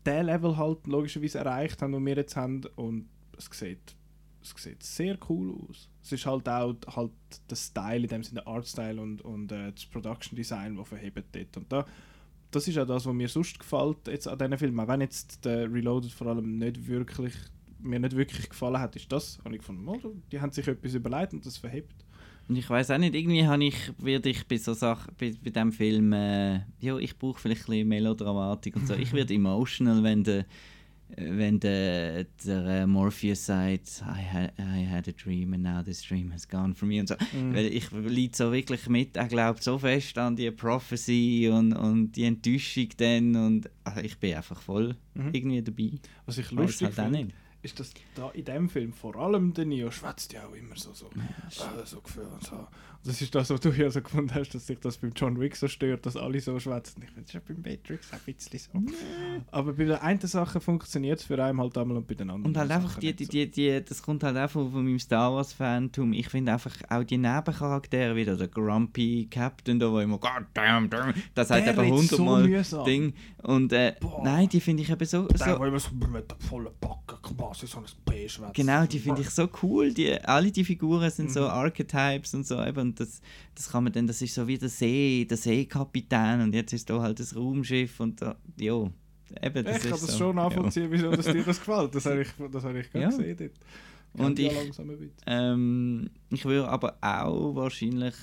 der 0.06 0.24
Level 0.24 0.56
halt 0.56 0.86
logischerweise 0.86 1.40
erreicht 1.40 1.82
haben, 1.82 1.94
den 1.94 2.06
wir 2.06 2.16
jetzt 2.16 2.36
haben 2.36 2.62
und 2.76 3.10
es 3.38 3.50
sieht 3.52 3.96
es 4.42 4.64
sieht 4.64 4.84
sehr 4.84 5.18
cool 5.30 5.56
aus. 5.68 5.90
Es 6.06 6.12
ist 6.12 6.28
halt 6.28 6.48
auch 6.48 6.76
halt 6.96 7.12
der 7.50 7.56
Style, 7.56 8.04
in 8.04 8.08
dem 8.08 8.24
Sinne 8.24 8.42
der 8.42 8.48
Artstyle 8.48 9.02
und, 9.02 9.24
und 9.24 9.52
äh, 9.52 9.72
das 9.72 9.88
Production 9.88 10.36
Design, 10.36 10.76
das 10.76 10.88
verhebt 10.88 11.24
dort. 11.32 11.58
Und 11.58 11.72
da, 11.72 11.84
das 12.52 12.68
ist 12.68 12.78
auch 12.78 12.86
das, 12.86 13.08
was 13.08 13.14
mir 13.14 13.28
sonst 13.28 13.58
gefällt 13.58 14.08
jetzt 14.08 14.28
an 14.28 14.38
diesen 14.38 14.58
Filmen. 14.60 14.80
Auch 14.80 14.88
wenn 14.88 15.02
jetzt 15.02 15.44
der 15.44 15.72
Reloaded 15.74 16.12
vor 16.12 16.28
allem 16.28 16.60
nicht 16.60 16.86
wirklich, 16.86 17.34
mir 17.80 18.00
nicht 18.00 18.16
wirklich 18.16 18.48
gefallen 18.48 18.78
hat, 18.78 18.96
ist 18.96 19.12
das, 19.12 19.40
habe 19.44 19.56
ich 19.56 19.62
gefunden, 19.62 19.88
oh, 19.88 20.00
die 20.32 20.40
haben 20.40 20.52
sich 20.52 20.68
etwas 20.68 20.94
überlegt 20.94 21.34
und 21.34 21.44
das 21.44 21.58
verhebt. 21.58 22.06
Und 22.48 22.56
ich 22.56 22.70
weiß 22.70 22.92
auch 22.92 23.00
nicht, 23.00 23.16
irgendwie 23.16 23.48
habe 23.48 23.64
ich, 23.64 23.92
werde 23.98 24.30
ich 24.30 24.48
bei 24.48 24.58
so 24.58 24.74
Sachen, 24.74 25.12
bei, 25.18 25.34
bei 25.44 25.50
diesem 25.50 25.72
Film, 25.72 26.14
äh, 26.14 26.58
ja, 26.80 26.98
ich 27.00 27.18
brauche 27.18 27.40
vielleicht 27.40 27.64
ein 27.64 27.72
bisschen 27.72 27.88
Melodramatik 27.88 28.76
und 28.76 28.86
so. 28.86 28.94
ich 28.94 29.12
werde 29.14 29.34
emotional, 29.34 30.04
wenn 30.04 30.24
der 30.24 30.46
wenn 31.18 31.60
der, 31.60 32.26
der 32.46 32.66
äh, 32.66 32.88
Morpheus 32.88 33.46
sagt, 33.46 34.02
I 34.02 34.22
had, 34.22 34.54
I 34.60 34.86
had 34.86 35.08
a 35.08 35.12
dream 35.12 35.54
and 35.54 35.64
now 35.64 35.82
this 35.82 36.02
dream 36.02 36.32
has 36.32 36.48
gone 36.48 36.74
from 36.74 36.90
me 36.90 37.00
und 37.00 37.08
so. 37.08 37.16
Mm. 37.16 37.54
Weil 37.54 37.68
ich 37.68 37.92
liege 37.92 38.36
so 38.36 38.52
wirklich 38.52 38.88
mit, 38.90 39.16
er 39.16 39.28
glaubt 39.28 39.64
so 39.64 39.78
fest 39.78 40.18
an 40.18 40.36
die 40.36 40.52
Prophecy 40.52 41.50
und, 41.52 41.74
und 41.74 42.12
die 42.14 42.26
Enttäuschung 42.26 42.90
dann 42.98 43.36
und 43.36 43.70
also 43.84 44.02
ich 44.02 44.18
bin 44.18 44.36
einfach 44.36 44.60
voll 44.60 44.96
mhm. 45.14 45.30
irgendwie 45.32 45.62
dabei. 45.62 45.92
Was 46.26 46.38
ich 46.38 46.52
lustig 46.52 46.98
halt 46.98 47.14
finde, 47.14 47.34
ist, 47.62 47.80
dass 47.80 47.94
da 48.14 48.30
in 48.32 48.46
dem 48.46 48.70
Film 48.70 48.94
vor 48.94 49.16
allem 49.16 49.54
der 49.54 49.66
Neo 49.66 49.92
schwätzt 49.92 50.34
ja 50.34 50.46
auch 50.48 50.54
immer 50.54 50.76
so, 50.76 50.94
so, 50.94 51.10
ja, 51.16 51.82
äh, 51.82 51.86
so 51.86 52.02
Gefühl 52.02 52.28
und 52.28 52.44
so. 52.44 52.68
Das 53.06 53.22
ist 53.22 53.34
das, 53.36 53.50
was 53.50 53.60
du 53.60 53.70
ja 53.70 53.90
so 53.90 54.02
gefunden 54.02 54.34
hast, 54.34 54.54
dass 54.54 54.68
sich 54.68 54.80
das 54.80 54.98
beim 54.98 55.12
John 55.16 55.40
Wick 55.40 55.56
so 55.56 55.68
stört, 55.68 56.06
dass 56.06 56.18
alle 56.18 56.40
so 56.40 56.60
schwätzen. 56.60 57.04
Ich 57.04 57.10
finde, 57.12 57.22
das 57.22 57.30
ist 57.30 57.34
ja 57.34 57.42
beim 57.48 57.62
Matrix 57.62 58.12
ein 58.12 58.20
bisschen 58.26 58.60
so. 58.60 58.80
Nee. 58.80 59.42
Aber 59.52 59.74
bei 59.74 59.86
der 59.86 60.04
einen 60.04 60.20
Sache 60.20 60.60
funktioniert 60.60 61.20
es 61.20 61.26
für 61.26 61.42
einen 61.44 61.60
halt 61.60 61.78
einmal 61.78 61.98
und 61.98 62.08
bei 62.08 62.16
den 62.16 62.30
anderen 62.30 62.48
Und 62.48 62.58
halt 62.58 62.72
einfach, 62.72 63.00
die, 63.00 63.16
die, 63.16 63.28
die, 63.28 63.50
die, 63.50 63.84
das 63.84 64.02
kommt 64.02 64.24
halt 64.24 64.38
auch 64.38 64.50
von, 64.50 64.72
meinem 64.74 65.00
Star 65.00 65.34
Wars-Fantum. 65.34 66.14
Ich 66.14 66.30
finde 66.30 66.54
einfach 66.54 66.76
auch 66.90 67.04
die 67.04 67.18
Nebencharaktere 67.18 68.16
wieder, 68.16 68.36
der 68.36 68.48
Grumpy 68.48 69.28
Captain, 69.30 69.80
da 69.80 69.92
wo 69.92 70.00
immer 70.00 70.18
God 70.18 70.46
damn, 70.54 70.90
damn 70.90 71.14
das 71.34 71.50
hat 71.52 71.68
einfach 71.68 71.86
hundertmal 71.86 72.64
so 72.64 72.84
Ding. 72.84 73.14
Und 73.44 73.72
äh, 73.72 73.96
nein, 74.24 74.50
die 74.50 74.60
finde 74.60 74.84
ich 74.84 74.90
eben 74.90 75.06
so... 75.06 75.28
Der, 75.28 75.38
so, 75.38 75.60
wo 75.60 75.66
immer 75.66 75.80
so 75.80 75.92
mit 75.94 76.30
der 76.32 76.38
vollen 76.40 76.74
Backe 76.80 77.18
quasi 77.22 77.68
so 77.68 77.78
ein 77.78 77.86
P 78.06 78.28
schwätzt. 78.28 78.56
Genau, 78.56 78.86
die 78.86 79.00
finde 79.00 79.22
ich 79.22 79.30
so 79.30 79.48
cool. 79.62 79.94
Die, 79.94 80.20
alle 80.22 80.52
die 80.52 80.66
Figuren 80.66 81.12
sind 81.12 81.32
so 81.32 81.42
Mhm. 81.42 81.52
Archetypes 81.52 82.34
und 82.34 82.46
so. 82.46 82.64
Eben, 82.64 82.95
und 83.00 83.00
das, 83.08 83.22
das 83.54 83.70
kann 83.70 83.84
man 83.84 83.94
dann, 83.94 84.08
das 84.08 84.22
ist 84.22 84.34
so 84.34 84.48
wie 84.48 84.58
der 84.58 84.70
See, 84.70 85.26
der 85.30 85.38
Seekapitän 85.38 86.42
und 86.42 86.54
jetzt 86.54 86.74
ist 86.74 86.90
da 86.90 87.02
halt 87.02 87.20
das 87.20 87.36
Raumschiff 87.36 88.00
und 88.00 88.22
da, 88.22 88.36
ja. 88.60 88.90
Eben, 89.42 89.66
das 89.66 89.78
ich 89.78 89.90
kann 89.90 89.92
das 89.92 90.02
so, 90.02 90.18
schon 90.18 90.36
nachvollziehen, 90.36 90.92
wieso 90.92 91.12
das 91.12 91.26
dir 91.26 91.44
das 91.44 91.60
gefällt. 91.60 91.96
Das 91.96 92.06
habe 92.06 92.22
ich, 92.22 92.28
das 92.52 92.64
habe 92.64 92.80
ich 92.80 92.94
Ja. 92.94 93.10
gesehen 93.10 93.38
dort. 93.38 93.52
Und 94.14 94.40
ja 94.40 94.50
ich-. 94.52 95.12
Ähm, 95.26 96.10
ich 96.30 96.46
würde 96.46 96.70
aber 96.70 96.96
auch 97.02 97.56
wahrscheinlich 97.56 98.14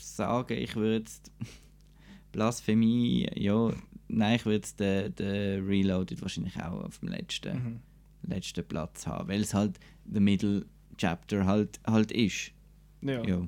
sagen, 0.00 0.56
ich 0.56 0.74
würde 0.76 0.98
jetzt 0.98 1.30
Blasphemie, 2.32 3.28
ja, 3.34 3.72
nein, 4.08 4.36
ich 4.36 4.44
würde 4.44 4.56
jetzt 4.56 4.80
den, 4.80 5.14
den 5.16 5.66
Reloaded 5.66 6.20
wahrscheinlich 6.22 6.56
auch 6.56 6.84
auf 6.84 6.98
dem 6.98 7.08
letzten, 7.08 7.56
Mhm. 7.56 7.80
letzten 8.30 8.64
Platz 8.64 9.06
haben, 9.06 9.28
weil 9.28 9.42
es 9.42 9.54
halt 9.54 9.78
der 10.04 10.20
Middle 10.20 10.64
Chapter 10.96 11.44
halt, 11.46 11.80
halt 11.86 12.12
ist. 12.12 12.52
Ja. 13.02 13.22
Ja. 13.24 13.46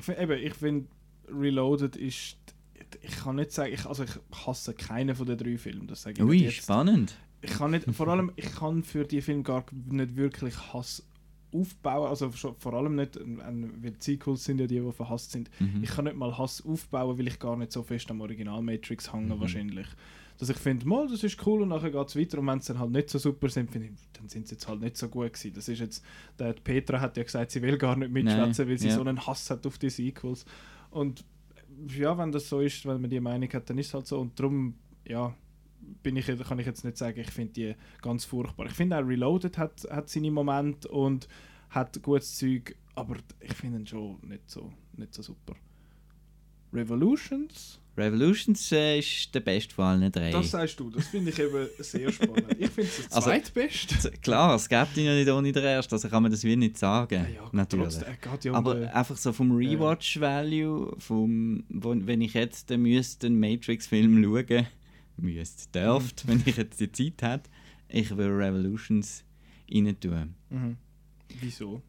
Ich 0.00 0.04
finde, 0.06 0.22
eben, 0.22 0.46
ich 0.46 0.54
finde, 0.54 0.86
Reloaded 1.28 1.96
ist. 1.96 2.36
Ich 3.02 3.16
kann 3.18 3.36
nicht 3.36 3.52
sagen, 3.52 3.72
ich, 3.72 3.86
also 3.86 4.02
ich 4.04 4.10
hasse 4.46 4.74
keinen 4.74 5.14
von 5.14 5.26
den 5.26 5.38
drei 5.38 5.56
Filmen. 5.58 5.86
Das 5.86 6.02
sage 6.02 6.22
ich 6.22 6.28
Ui, 6.28 6.36
jetzt. 6.38 6.56
spannend. 6.56 7.14
Ich 7.42 7.50
kann 7.52 7.70
nicht, 7.70 7.84
vor 7.92 8.08
allem, 8.08 8.32
ich 8.36 8.50
kann 8.54 8.82
für 8.82 9.04
die 9.04 9.20
Filme 9.22 9.42
gar 9.42 9.64
nicht 9.72 10.16
wirklich 10.16 10.54
Hass 10.72 11.02
aufbauen. 11.52 12.08
Also 12.08 12.30
vor 12.30 12.74
allem 12.74 12.96
nicht, 12.96 13.18
weil 13.18 13.94
Sequels 13.98 14.44
sind 14.44 14.60
ja 14.60 14.66
die, 14.66 14.80
die 14.80 14.92
verhasst 14.92 15.30
sind. 15.32 15.50
Mhm. 15.60 15.82
Ich 15.82 15.90
kann 15.90 16.04
nicht 16.06 16.16
mal 16.16 16.36
Hass 16.36 16.64
aufbauen, 16.66 17.16
weil 17.18 17.28
ich 17.28 17.38
gar 17.38 17.56
nicht 17.56 17.72
so 17.72 17.82
fest 17.82 18.10
am 18.10 18.20
Original 18.20 18.60
Matrix 18.62 19.12
hänge 19.12 19.34
Mhm. 19.36 19.40
wahrscheinlich. 19.40 19.86
Dass 20.40 20.48
ich 20.48 20.56
finde, 20.56 20.88
mal, 20.88 21.06
das 21.06 21.22
ist 21.22 21.46
cool 21.46 21.60
und 21.60 21.68
nachher 21.68 21.90
geht 21.90 22.08
es 22.08 22.16
weiter 22.16 22.38
und 22.38 22.46
wenn 22.46 22.60
sie 22.60 22.72
dann 22.72 22.80
halt 22.80 22.92
nicht 22.92 23.10
so 23.10 23.18
super 23.18 23.50
sind, 23.50 23.70
finde 23.70 23.88
ich, 23.88 23.92
dann 24.14 24.26
sind 24.26 24.48
sie 24.48 24.54
jetzt 24.54 24.66
halt 24.66 24.80
nicht 24.80 24.96
so 24.96 25.06
gut 25.10 25.34
gewesen. 25.34 25.52
Das 25.54 25.68
ist 25.68 25.80
jetzt, 25.80 26.02
der 26.38 26.54
Petra 26.54 26.98
hat 26.98 27.18
ja 27.18 27.22
gesagt, 27.22 27.50
sie 27.50 27.60
will 27.60 27.76
gar 27.76 27.94
nicht 27.94 28.10
mitschwätzen, 28.10 28.66
weil 28.66 28.78
sie 28.78 28.88
ja. 28.88 28.94
so 28.94 29.02
einen 29.02 29.26
Hass 29.26 29.50
hat 29.50 29.66
auf 29.66 29.76
die 29.76 29.90
Sequels. 29.90 30.46
Und 30.90 31.26
ja, 31.94 32.16
wenn 32.16 32.32
das 32.32 32.48
so 32.48 32.60
ist, 32.60 32.86
wenn 32.86 33.02
man 33.02 33.10
die 33.10 33.20
Meinung 33.20 33.52
hat, 33.52 33.68
dann 33.68 33.76
ist 33.76 33.88
es 33.88 33.94
halt 33.94 34.06
so 34.06 34.18
und 34.18 34.40
darum, 34.40 34.76
ja, 35.06 35.36
bin 36.02 36.16
ich, 36.16 36.26
kann 36.26 36.58
ich 36.58 36.66
jetzt 36.66 36.86
nicht 36.86 36.96
sagen, 36.96 37.20
ich 37.20 37.30
finde 37.30 37.52
die 37.52 37.74
ganz 38.00 38.24
furchtbar. 38.24 38.64
Ich 38.64 38.72
finde 38.72 38.96
auch 38.96 39.06
Reloaded 39.06 39.58
hat, 39.58 39.86
hat 39.90 40.08
seine 40.08 40.30
Momente 40.30 40.88
und 40.88 41.28
hat 41.68 42.02
gutes 42.02 42.36
Zeug, 42.36 42.76
aber 42.94 43.16
ich 43.40 43.52
finde 43.52 43.80
ihn 43.80 43.86
schon 43.86 44.18
nicht 44.22 44.48
so, 44.50 44.72
nicht 44.96 45.12
so 45.12 45.20
super. 45.20 45.54
Revolutions? 46.72 47.79
Revolutions 48.00 48.72
äh, 48.72 48.98
ist 48.98 49.34
der 49.34 49.40
beste 49.40 49.74
von 49.74 49.84
allen 49.84 50.10
drei. 50.12 50.30
Das 50.30 50.50
sagst 50.50 50.80
du, 50.80 50.90
das 50.90 51.06
finde 51.08 51.30
ich 51.30 51.38
eben 51.38 51.68
sehr 51.78 52.10
spannend. 52.10 52.46
Ich 52.58 52.70
finde 52.70 52.90
es 52.90 52.96
das 53.04 53.12
Also- 53.12 53.30
zweitbeste. 53.30 54.10
Klar, 54.22 54.54
es 54.56 54.68
gibt 54.68 54.96
ihn 54.96 55.04
ja 55.04 55.14
nicht 55.14 55.28
ohne 55.28 55.52
den 55.52 55.62
ersten, 55.64 55.94
also 55.94 56.08
kann 56.08 56.22
man 56.22 56.32
das 56.32 56.42
wie 56.44 56.56
nicht 56.56 56.78
sagen. 56.78 57.26
Ja, 57.34 57.48
natürlich. 57.52 57.94
trotzdem, 57.94 58.16
ja 58.44 58.50
um 58.52 58.56
Aber 58.56 58.74
den- 58.74 58.88
einfach 58.88 59.16
so 59.16 59.32
vom 59.32 59.52
Rewatch-Value, 59.52 60.96
vom, 60.98 61.64
wo, 61.68 61.94
wenn 61.96 62.20
ich 62.20 62.34
jetzt 62.34 62.70
müsste 62.70 63.26
einen 63.28 63.38
Matrix-Film 63.38 64.22
schauen 64.22 64.66
müsste, 65.16 65.68
dürfte, 65.78 66.28
wenn 66.28 66.42
ich 66.46 66.56
jetzt 66.56 66.80
die 66.80 66.90
Zeit 66.92 67.22
hätte, 67.22 67.50
ich 67.88 68.10
würde 68.16 68.36
Revolutions 68.38 69.24
rein 69.72 69.96
tun. 70.00 70.34
Mhm. 70.50 70.76
Wieso? 71.40 71.82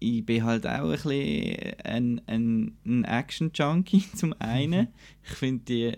Ich 0.00 0.24
bin 0.26 0.44
halt 0.44 0.66
auch 0.66 0.84
ein 0.84 0.90
bisschen 0.90 1.74
ein, 1.84 2.20
ein, 2.26 2.76
ein 2.84 3.04
Action-Junkie 3.04 4.04
zum 4.14 4.34
einen. 4.38 4.88
Ich 5.22 5.30
finde 5.30 5.64
die, 5.64 5.92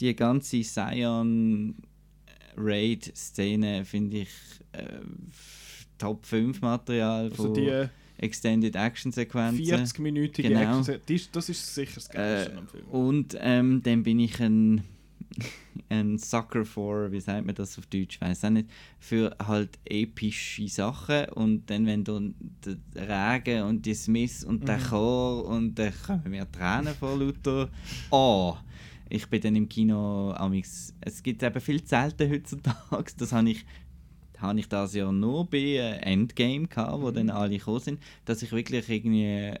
die 0.00 0.14
ganze 0.14 0.62
Scion-Raid-Szene 2.56 3.84
finde 3.84 4.18
ich 4.18 4.28
äh, 4.72 5.00
Top 5.98 6.24
5 6.26 6.60
Material 6.60 7.24
Also 7.30 7.44
von 7.44 7.54
die 7.54 7.86
Extended 8.18 8.74
Action-Sequenzen. 8.76 9.64
40-minütige 9.64 10.48
Genau. 10.48 10.78
Action, 10.80 11.00
ist- 11.08 11.34
das 11.36 11.48
ist 11.48 11.74
sicher 11.74 11.94
das 11.96 12.08
Geilste 12.08 12.52
Äh, 12.52 12.56
am 12.56 12.68
Film. 12.68 12.84
Und 12.88 13.36
ähm, 13.40 13.82
dann 13.82 14.02
bin 14.02 14.20
ich 14.20 14.40
ein, 14.40 14.82
ein 15.88 16.18
Sucker 16.18 16.64
for, 16.64 17.12
wie 17.12 17.20
sagt 17.20 17.44
man 17.46 17.54
das 17.54 17.78
auf 17.78 17.86
Deutsch, 17.86 18.20
weiß 18.20 18.44
auch 18.44 18.50
nicht, 18.50 18.68
für 18.98 19.36
halt 19.46 19.78
epische 19.84 20.66
Sachen 20.68 21.26
und 21.34 21.68
dann 21.70 21.86
wenn 21.86 22.04
du 22.04 22.32
der 22.94 23.34
Regen 23.36 23.62
und 23.64 23.84
die 23.84 23.94
Smiths 23.94 24.44
und 24.44 24.66
der 24.66 24.78
Mhm. 24.78 24.82
Chor 24.88 25.44
und 25.46 25.74
dann 25.78 25.92
kommen 26.06 26.30
mir 26.30 26.50
Tränen 26.50 26.94
vor 26.94 27.18
lauter 27.18 27.68
oh 28.10 28.56
ich 29.08 29.26
bin 29.28 29.40
dann 29.40 29.54
im 29.56 29.68
Kino 29.68 30.32
amix 30.32 30.94
es 31.00 31.22
gibt 31.22 31.42
eben 31.42 31.60
viel 31.60 31.86
selten 31.86 32.30
heutzutage 32.30 33.12
das 33.18 33.32
habe 33.32 33.50
ich 33.50 33.64
habe 34.38 34.58
ich 34.60 34.68
das 34.68 34.94
Jahr 34.94 35.12
nur 35.12 35.48
bei 35.48 35.58
äh, 35.58 35.96
Endgame 36.00 36.66
gehabt, 36.68 37.00
wo 37.00 37.10
Mhm. 37.10 37.14
dann 37.14 37.30
alle 37.30 37.56
gekommen 37.56 37.80
sind, 37.80 38.00
dass 38.26 38.42
ich 38.42 38.52
wirklich 38.52 38.86
irgendwie 38.88 39.52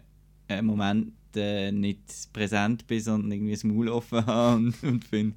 einen 0.48 0.66
Moment 0.66 1.12
äh, 1.34 1.72
nicht 1.72 2.30
präsent 2.32 2.86
bin, 2.86 3.00
sondern 3.00 3.32
irgendwie 3.32 3.52
das 3.52 3.64
Maul 3.64 3.88
offen 3.88 4.26
habe 4.26 4.56
und, 4.56 4.82
und 4.82 5.04
finde, 5.04 5.34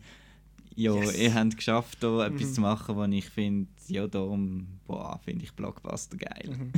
ja, 0.79 0.93
Yes. 1.05 1.17
ihr 1.17 1.33
habt 1.33 1.57
geschafft, 1.57 1.97
da 2.01 2.25
etwas 2.27 2.49
Mhm. 2.49 2.53
zu 2.53 2.61
machen, 2.61 2.95
was 2.97 3.09
ich 3.11 3.29
finde, 3.29 3.69
ja, 3.87 4.07
darum, 4.07 4.79
boah, 4.87 5.19
finde 5.23 5.43
ich 5.45 5.51
Blockbuster 5.53 6.17
geil. 6.17 6.49
Mhm. 6.57 6.71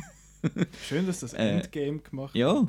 Schön, 0.88 1.06
dass 1.06 1.20
das 1.20 1.34
Äh, 1.34 1.58
Endgame 1.58 2.00
gemacht 2.00 2.36
Ja, 2.36 2.68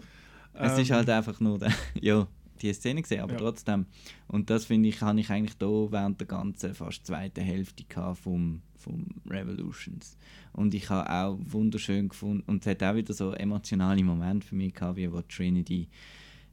es 0.55 0.79
ist 0.79 0.91
Ähm, 0.91 0.97
halt 0.97 1.09
einfach 1.09 1.41
nur 1.41 1.59
der, 1.59 1.73
ja, 2.01 2.27
die 2.61 2.73
Szene 2.75 3.01
gesehen, 3.03 3.21
aber 3.23 3.33
Ja. 3.33 3.39
trotzdem. 3.39 3.87
Und 4.29 4.51
das 4.51 4.67
finde 4.67 4.89
ich, 4.91 5.01
habe 5.01 5.19
ich 5.21 5.31
eigentlich 5.31 5.57
da 5.57 5.67
während 5.67 6.21
der 6.21 6.27
ganzen 6.29 6.75
fast 6.75 7.07
zweiten 7.07 7.41
Hälfte 7.43 7.85
vom, 8.15 8.61
vom 8.77 9.07
Revolutions. 9.27 10.17
Und 10.53 10.75
ich 10.75 10.91
habe 10.91 11.11
auch 11.11 11.39
wunderschön 11.47 12.09
gefunden, 12.11 12.45
und 12.47 12.61
es 12.65 12.71
hat 12.71 12.83
auch 12.83 12.95
wieder 12.95 13.15
so 13.15 13.33
emotionale 13.33 14.05
Momente 14.05 14.47
für 14.47 14.55
mich 14.55 14.75
gehabt, 14.75 14.97
wie 14.97 15.11
wo 15.11 15.23
Trinity 15.23 15.89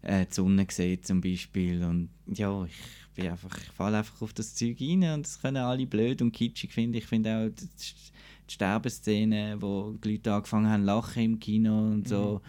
äh, 0.02 0.26
die 0.26 0.34
Sonne 0.34 0.66
sieht 0.70 1.06
zum 1.06 1.22
Beispiel. 1.22 1.84
Und 1.84 2.10
ja, 2.28 2.66
ich 2.66 2.74
bin 3.16 3.32
einfach, 3.32 3.58
ich 3.58 3.72
falle 3.72 3.98
einfach 3.98 4.22
auf 4.22 4.34
das 4.34 4.56
Zeug 4.56 4.78
rein 4.80 5.04
und 5.14 5.26
das 5.26 5.42
können 5.42 5.58
alle 5.58 5.86
blöd 5.86 6.22
und 6.22 6.32
kitschig 6.32 6.72
finden. 6.72 6.98
Ich 6.98 7.08
finde 7.08 7.36
auch 7.36 7.50
die, 7.50 7.68
die 7.68 8.54
Sterbenszene, 8.54 9.58
wo 9.60 9.96
die 10.04 10.14
Leute 10.14 10.34
angefangen 10.34 10.70
haben 10.70 10.82
zu 10.82 10.88
lachen 10.88 11.24
im 11.24 11.40
Kino 11.40 11.92
und 11.92 12.08
so. 12.08 12.42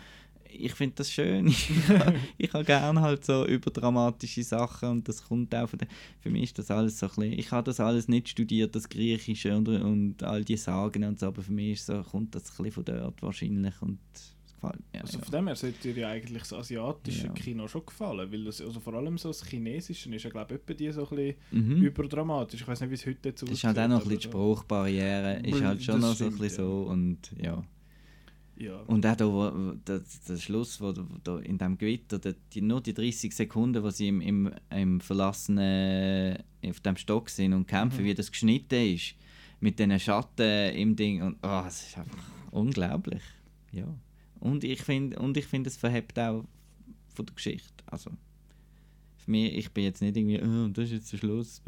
Ich 0.53 0.74
finde 0.74 0.96
das 0.96 1.11
schön. 1.11 1.46
Ich, 1.48 1.70
ich 2.38 2.53
habe 2.53 2.64
gerne 2.64 3.01
halt 3.01 3.24
so 3.24 3.46
überdramatische 3.46 4.42
Sachen 4.42 4.88
und 4.88 5.09
das 5.09 5.24
kommt 5.24 5.55
auch 5.55 5.68
von 5.68 5.78
der, 5.78 5.88
Für 6.20 6.30
mich 6.30 6.44
ist 6.44 6.59
das 6.59 6.70
alles 6.70 6.98
so 6.98 7.07
ein 7.07 7.14
bisschen, 7.14 7.32
ich 7.38 7.51
habe 7.53 7.64
das 7.64 7.80
alles 7.80 8.09
nicht 8.09 8.28
studiert, 8.28 8.74
das 8.74 8.88
Griechische 8.88 9.57
und, 9.57 9.68
und 9.68 10.22
all 10.22 10.44
die 10.44 10.57
Sagen 10.57 11.05
und 11.05 11.20
so, 11.20 11.26
aber 11.26 11.42
für 11.42 11.53
mich 11.53 11.72
ist 11.72 11.86
so, 11.86 12.03
kommt 12.03 12.34
das 12.34 12.51
ein 12.51 12.64
bisschen 12.64 12.72
von 12.72 12.84
dort 12.84 13.22
wahrscheinlich 13.22 13.80
und 13.80 13.98
gefällt 14.61 14.83
mir. 14.93 15.01
Also 15.03 15.19
ja. 15.19 15.25
von 15.25 15.33
dem 15.33 15.47
her 15.47 15.57
sollte 15.57 15.93
dir 15.93 16.01
ja 16.03 16.09
eigentlich 16.09 16.43
das 16.43 16.53
asiatische 16.53 17.27
Ja. 17.29 17.33
Kino 17.33 17.67
schon 17.69 17.87
gefallen, 17.87 18.31
weil 18.33 18.45
das, 18.45 18.61
also 18.61 18.81
vor 18.81 18.95
allem 18.95 19.19
so 19.19 19.29
das 19.29 19.45
Chinesische 19.45 20.15
ist 20.15 20.23
ja 20.23 20.31
glaube 20.31 20.61
ich 20.69 20.77
die 20.77 20.91
so 20.93 21.09
ein 21.09 21.17
bisschen 21.17 21.35
Mhm. 21.53 21.83
überdramatisch. 21.83 22.61
Ich 22.61 22.69
weiß 22.69 22.81
nicht, 22.83 22.91
wie 22.91 22.95
es 22.95 23.07
heute 23.07 23.29
jetzt 23.29 23.43
Das 23.43 23.51
ist 23.51 23.65
halt 23.65 23.79
auch 23.79 23.89
noch 23.89 24.03
ein 24.03 24.09
bisschen 24.09 24.19
die 24.19 24.25
Sprachbarriere, 24.29 25.41
ist 25.45 25.63
halt 25.63 25.83
schon 25.83 26.01
noch 26.01 26.15
so 26.15 26.25
ein 26.27 26.31
bisschen 26.39 26.51
so 26.65 26.83
und 26.89 27.19
ja. 27.41 27.63
Ja. 28.57 28.79
Und 28.89 29.07
auch 29.07 29.17
da, 29.17 29.27
wo, 29.27 29.73
der, 29.87 30.03
der 30.29 30.37
Schluss, 30.37 30.79
wo, 30.83 30.89
wo 30.95 31.17
da 31.25 31.39
in 31.39 31.57
dem 31.57 31.79
Gewitter, 31.79 32.19
der, 32.19 32.35
die, 32.53 32.61
nur 32.61 32.83
die 32.83 32.93
30 32.93 33.35
Sekunden, 33.35 33.83
wo 33.83 33.89
sie 33.89 34.09
im, 34.09 34.21
im, 34.21 34.51
im 34.69 35.01
verlassenen, 35.01 36.37
auf 36.67 36.81
dem 36.81 36.97
Stock 36.97 37.31
sind 37.31 37.55
und 37.55 37.67
kämpfen, 37.67 38.03
Mhm. 38.03 38.09
wie 38.09 38.15
das 38.15 38.31
geschnitten 38.31 38.95
ist, 38.95 39.15
mit 39.61 39.79
diesen 39.79 39.99
Schatten 39.99 40.75
im 40.75 40.95
Ding 40.95 41.23
und 41.23 41.39
oh, 41.43 41.63
es 41.67 41.87
ist 41.89 41.97
einfach 41.99 42.19
unglaublich. 42.51 43.23
Ja. 43.73 43.87
Und 44.41 44.64
ich 44.64 44.82
finde, 44.82 45.18
und 45.18 45.36
ich 45.36 45.47
finde, 45.47 45.68
es 45.68 45.76
verhebt 45.76 46.18
auch 46.18 46.45
von 47.14 47.26
der 47.26 47.34
Geschichte. 47.34 47.84
Also, 47.86 48.11
für 49.18 49.30
mich, 49.30 49.55
ich 49.55 49.70
bin 49.70 49.84
jetzt 49.84 50.01
nicht 50.01 50.16
irgendwie, 50.16 50.41
oh, 50.43 50.68
das 50.68 50.86
ist 50.86 50.93
jetzt 50.93 51.12
der 51.12 51.18
Schluss. 51.18 51.62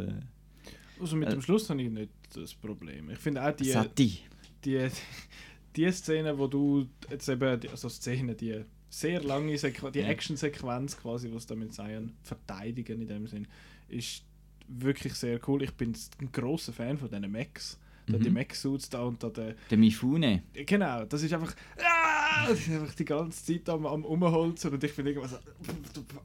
Also 1.01 1.17
mit 1.17 1.29
Äh, 1.29 1.33
dem 1.33 1.43
Schluss 1.43 1.69
habe 1.69 1.83
ich 1.83 1.91
nicht 1.91 2.11
das 2.35 2.55
Problem. 2.55 3.11
Ich 3.11 3.19
finde 3.19 3.45
auch 3.47 3.55
die, 3.55 3.71
Sati. 3.71 4.19
die, 4.65 4.89
die 5.77 5.91
Szene, 5.93 6.37
wo 6.39 6.47
du 6.47 6.87
jetzt 7.11 7.29
eben, 7.29 7.61
die, 7.61 7.69
also 7.69 7.89
Szene, 7.89 8.35
die 8.35 8.63
sehr 8.89 9.23
lange 9.23 9.57
Sequ 9.59 9.91
die 9.91 10.01
Ja. 10.01 10.09
Action-Sequenz 10.09 10.97
quasi, 10.97 11.31
was 11.33 11.47
da 11.47 11.55
mit 11.55 11.73
Zion 11.75 12.13
verteidigen 12.23 13.01
in 13.03 13.09
dem 13.09 13.27
Sinn, 13.27 13.47
ist 13.89 14.23
wirklich 14.69 15.15
sehr 15.15 15.41
cool. 15.49 15.63
Ich 15.63 15.73
bin 15.73 15.95
ein 16.21 16.33
großer 16.33 16.73
Fan 16.73 16.97
von 16.99 17.09
diesen 17.11 17.31
Mechs. 17.31 17.79
Da 18.07 18.19
Mhm. 18.19 18.23
Die 18.23 18.31
Mech-Suits 18.31 18.91
da 18.91 19.03
und 19.03 19.23
da 19.23 19.31
der 19.31 19.55
Der 19.71 19.79
Mifune. 19.79 20.43
Genau, 20.53 21.05
das 21.05 21.23
ist 21.23 21.33
einfach. 21.33 21.55
Ah, 21.79 22.49
das 22.49 22.59
ist 22.61 22.71
einfach 22.71 22.95
die 22.95 23.05
ganze 23.05 23.45
Zeit 23.45 23.69
am, 23.69 23.87
am 23.87 24.05
Umholzen 24.05 24.73
und 24.73 24.83
ich 24.83 24.91
finde 24.93 25.13
irgendwas. 25.13 25.39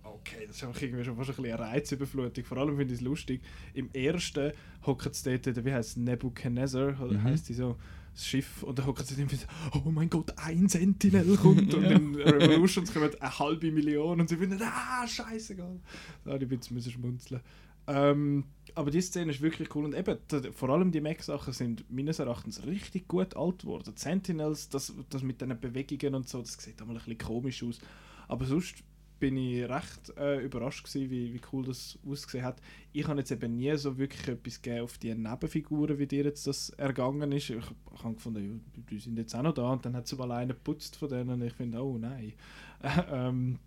Okay, 0.03 0.45
das 0.47 0.55
ist 0.57 0.63
einfach 0.63 0.81
irgendwie 0.81 1.03
schon 1.03 1.15
fast 1.15 1.29
ein 1.29 1.35
bisschen 1.35 1.53
eine 1.53 1.59
Reizüberflutung. 1.71 2.43
Vor 2.45 2.57
allem 2.57 2.77
finde 2.77 2.93
ich 2.93 2.99
es 2.99 3.05
lustig. 3.05 3.41
Im 3.73 3.89
ersten 3.93 4.51
hockt 4.85 5.05
es 5.07 5.23
dort, 5.23 5.65
wie 5.65 5.71
heißt 5.73 5.89
es, 5.91 5.97
Nebuchadnezzar, 5.97 6.91
Mhm. 6.93 7.23
heißt 7.23 7.49
die 7.49 7.53
so, 7.53 7.75
das 8.13 8.25
Schiff, 8.25 8.63
und 8.63 8.79
dann 8.79 8.87
hockt 8.87 9.01
es 9.01 9.11
irgendwie 9.17 9.35
so, 9.35 9.45
oh 9.85 9.91
mein 9.91 10.09
Gott, 10.09 10.33
ein 10.37 10.67
Sentinel 10.67 11.37
kommt 11.37 11.71
und 11.75 11.83
in 11.83 12.15
Revolutions 12.15 12.91
kommen 12.91 13.11
eine 13.19 13.39
halbe 13.39 13.71
Million 13.71 14.19
und 14.19 14.27
sie 14.27 14.37
finden, 14.37 14.59
ah, 14.63 15.07
scheißegal. 15.07 15.79
Da 16.25 16.33
ein 16.33 16.47
bisschen 16.47 16.75
müssen 16.75 16.91
schmunzeln. 16.91 17.41
Ähm, 17.87 18.45
aber 18.75 18.91
die 18.91 19.01
Szene 19.01 19.31
ist 19.31 19.41
wirklich 19.41 19.73
cool 19.75 19.85
und 19.85 19.95
eben, 19.95 20.17
d- 20.31 20.51
vor 20.51 20.69
allem 20.69 20.91
die 20.91 21.01
Mech-Sachen 21.01 21.53
sind 21.53 21.89
meines 21.89 22.19
Erachtens 22.19 22.65
richtig 22.65 23.07
gut 23.07 23.35
alt 23.35 23.59
geworden. 23.61 23.93
Die 23.95 23.99
Sentinels, 24.01 24.69
das, 24.69 24.93
das 25.09 25.23
mit 25.23 25.41
den 25.41 25.59
Bewegungen 25.59 26.15
und 26.15 26.27
so, 26.27 26.41
das 26.41 26.53
sieht 26.53 26.81
einmal 26.81 26.97
ein 26.97 27.03
bisschen 27.03 27.17
komisch 27.17 27.63
aus. 27.63 27.79
Aber 28.27 28.45
sonst 28.45 28.83
bin 29.19 29.35
ich 29.37 29.67
recht 29.67 30.13
äh, 30.17 30.43
überrascht 30.43 30.85
gewesen, 30.85 31.09
wie, 31.09 31.33
wie 31.33 31.41
cool 31.51 31.65
das 31.65 31.97
ausgesehen 32.05 32.45
hat. 32.45 32.61
Ich 32.93 33.07
habe 33.07 33.19
jetzt 33.19 33.31
eben 33.31 33.55
nie 33.55 33.75
so 33.77 33.97
wirklich 33.97 34.27
etwas 34.27 34.61
gegeben 34.61 34.83
auf 34.83 34.97
die 34.99 35.15
Nebenfiguren, 35.15 35.97
wie 35.97 36.05
dir 36.05 36.25
jetzt 36.25 36.45
das 36.45 36.69
ergangen 36.71 37.31
ist. 37.31 37.49
Ich, 37.49 37.55
habe 38.03 38.13
gefunden, 38.13 38.61
ja, 38.75 38.83
die 38.91 38.99
sind 38.99 39.17
jetzt 39.17 39.33
auch 39.33 39.41
noch 39.41 39.53
da 39.55 39.71
und 39.71 39.83
dann 39.85 39.95
hat 39.95 40.07
sie 40.07 40.15
mal 40.17 40.31
einen 40.31 40.49
geputzt 40.49 40.97
von 40.97 41.09
denen 41.09 41.29
und 41.31 41.41
ich 41.41 41.53
finde, 41.53 41.81
oh 41.83 41.97
nein. 41.97 42.33
ähm, 43.11 43.57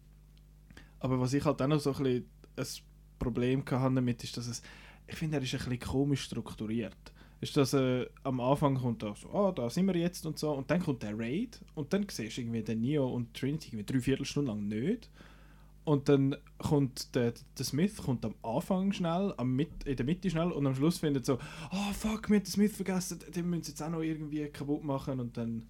aber 0.98 1.20
was 1.20 1.32
ich 1.32 1.44
halt 1.44 1.60
auch 1.62 1.66
noch 1.66 1.80
so 1.80 1.92
ein 1.94 2.02
bisschen 2.02 2.24
Problem 3.20 3.64
hatte 3.64 3.94
damit, 3.94 4.24
ist, 4.24 4.36
dass 4.36 4.48
es, 4.48 4.62
ich 5.06 5.14
finde, 5.14 5.36
er 5.36 5.42
ist 5.42 5.54
ein 5.54 5.58
bisschen 5.58 5.78
komisch 5.78 6.22
strukturiert. 6.24 6.96
Ist, 7.40 7.56
dass 7.56 7.72
äh, 7.72 8.06
am 8.24 8.40
Anfang 8.40 8.74
kommt 8.74 9.02
da 9.02 9.14
so, 9.14 9.30
ah, 9.30 9.52
da 9.52 9.70
sind 9.70 9.86
wir 9.86 9.96
jetzt 9.96 10.26
und 10.26 10.38
so, 10.38 10.52
und 10.52 10.70
dann 10.70 10.82
kommt 10.82 11.02
der 11.02 11.18
Raid 11.18 11.60
und 11.74 11.92
dann 11.92 12.06
siehst 12.10 12.36
du 12.36 12.42
irgendwie 12.42 12.62
den 12.62 12.80
Neo 12.80 13.08
und 13.08 13.32
Trinity 13.32 13.68
irgendwie 13.68 13.92
drei 13.92 14.00
Viertelstunden 14.00 14.54
lang 14.54 14.68
nicht. 14.68 15.08
Und 15.84 16.08
dann 16.08 16.36
kommt 16.58 17.14
der, 17.14 17.32
der 17.56 17.64
Smith 17.64 17.96
kommt 17.96 18.24
am 18.26 18.34
Anfang 18.42 18.92
schnell, 18.92 19.32
am 19.38 19.56
Mit, 19.56 19.70
in 19.84 19.96
der 19.96 20.04
Mitte 20.04 20.28
schnell 20.28 20.52
und 20.52 20.66
am 20.66 20.74
Schluss 20.74 20.98
findet 20.98 21.24
so, 21.24 21.38
ah 21.70 21.92
fuck, 21.94 22.28
wir 22.28 22.36
haben 22.36 22.44
den 22.44 22.52
Smith 22.52 22.76
vergessen, 22.76 23.20
den 23.34 23.48
müssen 23.48 23.62
sie 23.62 23.70
jetzt 23.70 23.82
auch 23.82 23.90
noch 23.90 24.02
irgendwie 24.02 24.46
kaputt 24.48 24.84
machen 24.84 25.20
und 25.20 25.36
dann 25.36 25.66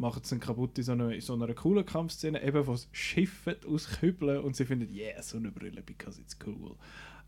macht 0.00 0.24
es 0.24 0.32
ihn 0.32 0.40
kaputt 0.40 0.78
in 0.78 0.84
so 0.84 0.92
einer, 0.92 1.10
in 1.12 1.20
so 1.20 1.34
einer 1.34 1.52
coolen 1.54 1.84
Kampfszene, 1.84 2.42
eben 2.42 2.66
wo 2.66 2.72
es 2.72 2.88
schifft 2.90 3.66
aus 3.66 3.86
Kübeln 4.00 4.42
und 4.42 4.56
sie 4.56 4.64
findet, 4.64 4.90
yeah, 4.90 5.22
so 5.22 5.36
eine 5.36 5.50
Brille, 5.50 5.82
because 5.82 6.18
it's 6.18 6.36
cool. 6.46 6.74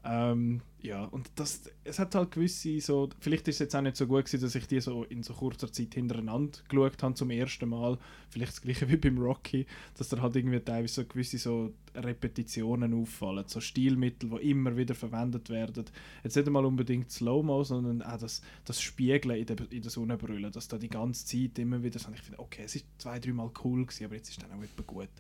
Ähm, 0.05 0.63
ja, 0.81 1.05
und 1.05 1.31
das, 1.37 1.63
es 1.85 2.01
hat 2.01 2.17
halt 2.17 2.33
gewisse 2.33 2.81
so, 2.81 3.09
vielleicht 3.21 3.47
ist 3.47 3.57
es 3.57 3.59
jetzt 3.61 3.77
auch 3.77 3.83
nicht 3.83 3.97
so 3.97 4.09
gut 4.09 4.25
gewesen, 4.25 4.43
dass 4.43 4.55
ich 4.57 4.67
die 4.67 4.81
so 4.81 5.05
in 5.05 5.23
so 5.23 5.33
kurzer 5.33 5.71
Zeit 5.71 5.95
hintereinander 5.95 6.59
geschaut 6.69 7.01
habe 7.05 7.15
zum 7.15 7.31
ersten 7.31 7.69
Mal. 7.69 7.99
Vielleicht 8.29 8.53
das 8.53 8.63
gleiche 8.63 8.89
wie 8.91 8.97
beim 8.97 9.19
Rocky, 9.19 9.65
dass 9.97 10.09
da 10.09 10.21
halt 10.21 10.35
irgendwie 10.35 10.59
teilweise 10.59 11.03
so 11.03 11.05
gewisse 11.05 11.39
so 11.39 11.73
Repetitionen 11.95 13.01
auffallen, 13.01 13.45
so 13.47 13.61
Stilmittel, 13.61 14.31
die 14.31 14.51
immer 14.51 14.77
wieder 14.77 14.97
verwendet 14.97 15.51
werden. 15.51 15.85
Jetzt 16.25 16.35
nicht 16.35 16.49
einmal 16.49 16.65
unbedingt 16.65 17.13
Slow-Mo, 17.13 17.63
sondern 17.63 18.03
auch 18.03 18.19
das, 18.19 18.43
das 18.65 18.83
Spiegeln 18.83 19.39
in 19.39 19.47
der, 19.47 19.71
in 19.71 19.83
der 19.83 19.91
Sonnenbrille, 19.91 20.51
dass 20.51 20.67
da 20.67 20.79
die 20.79 20.89
ganze 20.89 21.25
Zeit 21.27 21.61
immer 21.61 21.81
wieder 21.81 22.01
so, 22.01 22.11
ich 22.13 22.23
finde, 22.23 22.41
okay, 22.41 22.63
es 22.65 22.75
ist 22.75 22.87
zwei, 22.99 23.21
dreimal 23.21 23.53
cool 23.63 23.87
gewesen, 23.87 24.07
aber 24.07 24.17
jetzt 24.17 24.31
ist 24.31 24.43
dann 24.43 24.51
auch 24.51 24.63
etwa 24.63 24.83
gut. 24.83 25.11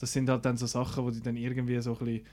Das 0.00 0.12
sind 0.12 0.28
halt 0.28 0.44
dann 0.44 0.58
so 0.58 0.66
Sachen, 0.66 1.04
wo 1.04 1.10
die 1.10 1.20
dann 1.22 1.36
irgendwie 1.36 1.80
so 1.80 1.92
ein 1.92 1.98
bisschen 1.98 2.26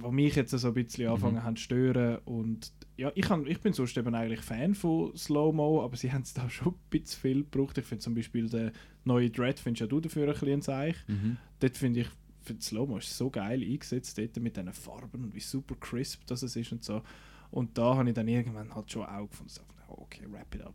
wo 0.00 0.10
mich 0.10 0.36
jetzt 0.36 0.50
so 0.50 0.68
ein 0.68 0.74
bisschen 0.74 1.04
Mhm. 1.06 1.10
angefangen 1.12 1.42
haben 1.44 1.56
zu 1.56 1.62
stören 1.62 2.18
und 2.24 2.72
ja, 2.96 3.10
ich, 3.14 3.28
han, 3.30 3.46
ich 3.46 3.60
bin 3.60 3.72
sonst 3.72 3.96
eben 3.96 4.14
eigentlich 4.14 4.40
Fan 4.40 4.74
von 4.74 5.16
Slow-Mo, 5.16 5.82
aber 5.82 5.96
sie 5.96 6.12
haben 6.12 6.22
es 6.22 6.34
da 6.34 6.48
schon 6.50 6.74
ein 6.74 6.78
bisschen 6.90 7.20
viel 7.20 7.42
gebraucht. 7.44 7.78
Ich 7.78 7.84
finde 7.84 8.02
zum 8.02 8.14
Beispiel 8.14 8.48
den 8.48 8.72
neuen 9.04 9.32
Dread, 9.32 9.58
findest 9.58 9.80
ja 9.82 9.86
du 9.86 10.00
dafür 10.00 10.26
ein 10.26 10.32
bisschen 10.32 10.48
ein 10.52 10.62
Seich. 10.62 10.96
Mhm. 11.06 11.36
Dort 11.60 11.76
finde 11.76 12.00
ich, 12.00 12.08
für 12.42 12.56
Slow-Mo 12.60 12.98
ist 12.98 13.16
so 13.16 13.30
geil 13.30 13.62
eingesetzt, 13.62 14.18
dort 14.18 14.36
mit 14.40 14.56
diesen 14.56 14.72
Farben 14.72 15.24
und 15.24 15.34
wie 15.34 15.40
super 15.40 15.74
crisp 15.80 16.22
das 16.26 16.42
es 16.42 16.56
ist 16.56 16.72
und 16.72 16.82
so. 16.84 17.02
Und 17.50 17.78
da 17.78 17.96
habe 17.96 18.08
ich 18.08 18.14
dann 18.14 18.28
irgendwann 18.28 18.74
halt 18.74 18.90
schon 18.92 19.04
auch 19.06 19.28
gefunden, 19.28 19.50
so, 19.52 19.62
okay, 19.88 20.24
wrap 20.30 20.54
it 20.54 20.62
up. 20.62 20.74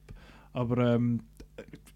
Aber 0.53 0.95
ähm, 0.95 1.21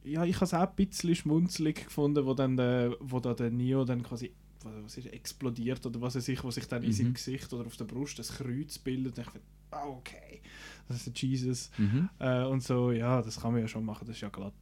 ja, 0.04 0.24
ich 0.26 0.36
habe 0.36 0.46
es 0.46 0.54
auch 0.54 0.68
ein 0.68 0.76
bisschen 0.76 1.16
schmunzelig 1.16 1.86
gefunden, 1.86 2.26
wo 2.26 2.34
dann 2.34 2.58
der, 2.58 2.96
wo 3.00 3.20
da 3.20 3.34
der 3.34 3.50
Neo 3.52 3.86
dann 3.86 4.04
quasi 4.04 4.32
was 4.64 4.74
was 4.84 4.98
ist, 4.98 5.08
explodiert 5.14 5.86
oder 5.86 6.02
was 6.02 6.16
weiß 6.16 6.28
ich, 6.30 6.44
wo 6.44 6.52
sich 6.52 6.68
dann 6.68 6.84
in 6.84 6.90
Mhm. 6.90 6.94
seinem 6.94 7.14
Gesicht 7.14 7.52
oder 7.54 7.66
auf 7.66 7.78
der 7.78 7.86
Brust 7.86 8.20
das 8.20 8.38
Kreuz 8.38 8.78
bildet. 8.78 9.18
Und 9.18 9.24
ich 9.26 9.30
finde, 9.32 9.48
ah, 9.72 9.88
okay, 9.88 10.42
das 10.88 10.98
ist 10.98 11.08
der 11.08 11.14
Jesus. 11.30 11.70
Mhm. 11.78 12.10
Äh, 12.20 12.44
und 12.46 12.64
so, 12.64 12.92
ja, 12.92 13.22
das 13.22 13.40
kann 13.42 13.52
man 13.54 13.62
ja 13.62 13.68
schon 13.68 13.86
machen, 13.86 14.06
das 14.08 14.16
ist 14.18 14.22
ja 14.22 14.30
glatt. 14.30 14.54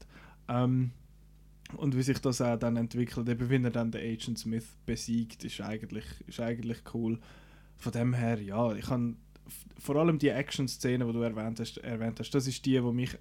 Ähm, 0.48 0.92
und 1.78 1.96
wie 1.98 2.04
sich 2.04 2.20
das 2.20 2.42
auch 2.42 2.58
dann 2.58 2.78
entwickelt, 2.78 3.28
eben 3.28 3.50
wenn 3.50 3.64
er 3.66 3.72
dann 3.72 3.92
den 3.92 4.02
Agent 4.02 4.38
Smith 4.38 4.68
besiegt, 4.86 5.44
ist 5.44 5.60
eigentlich, 5.62 6.06
ist 6.28 6.40
eigentlich 6.40 6.78
cool. 6.94 7.20
Von 7.78 7.92
dem 7.92 8.14
her, 8.14 8.40
ja, 8.42 8.74
ich 8.76 8.86
kann 8.86 9.18
vor 9.78 9.96
allem 9.98 10.18
die 10.20 10.30
Action-Szene, 10.30 11.06
die 11.06 11.12
du 11.14 11.22
erwähnt 11.22 11.60
hast, 11.60 11.78
erwähnt 11.80 12.20
hast, 12.20 12.32
das 12.32 12.48
ist 12.48 12.66
die, 12.66 12.82
wo 12.84 12.92
mich, 12.92 13.18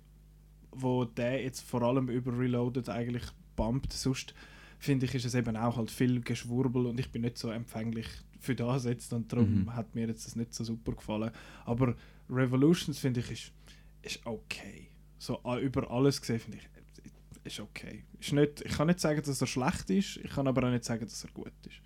wo 0.73 1.05
der 1.05 1.43
jetzt 1.43 1.61
vor 1.63 1.83
allem 1.83 2.09
über 2.09 2.37
Reloaded 2.39 2.89
eigentlich 2.89 3.25
bumpt. 3.57 3.93
Sonst 3.93 4.35
finde 4.79 5.07
ich, 5.07 5.15
ist 5.15 5.25
es 5.25 5.35
eben 5.35 5.57
auch 5.57 5.77
halt 5.77 5.91
viel 5.91 6.21
Geschwurbel 6.21 6.87
und 6.87 6.99
ich 7.01 7.11
bin 7.11 7.23
nicht 7.23 7.39
so 7.39 7.51
empfänglich 7.51 8.07
für 8.41 8.55
das 8.55 8.85
jetzt 8.85 9.13
und 9.13 9.33
darum 9.33 9.63
Mhm. 9.63 9.75
hat 9.75 9.95
mir 9.95 10.07
jetzt 10.07 10.27
das 10.27 10.37
nicht 10.37 10.53
so 10.55 10.65
super 10.65 10.93
gefallen. 10.93 11.31
Aber 11.65 11.95
Revolutions 12.29 12.99
finde 12.99 13.21
ich 13.21 13.31
ist, 13.31 13.53
ist 14.03 14.27
okay. 14.27 14.89
So 15.19 15.41
über 15.61 15.91
alles 15.91 16.21
gesehen 16.21 16.41
finde 16.41 16.59
ich 16.59 16.69
ist 17.45 17.61
okay. 17.61 18.05
Ist 18.21 18.33
nicht, 18.33 18.63
ich 18.63 18.73
kann 18.73 18.87
nicht 18.87 19.01
sagen, 19.01 19.21
dass 19.23 19.41
er 19.41 19.47
schlecht 19.47 19.91
ist, 19.91 20.17
ich 20.17 20.31
kann 20.31 20.47
aber 20.47 20.67
auch 20.67 20.71
nicht 20.73 20.85
sagen, 20.85 21.05
dass 21.05 21.25
er 21.25 21.31
gut 21.33 21.53
ist. 21.67 21.77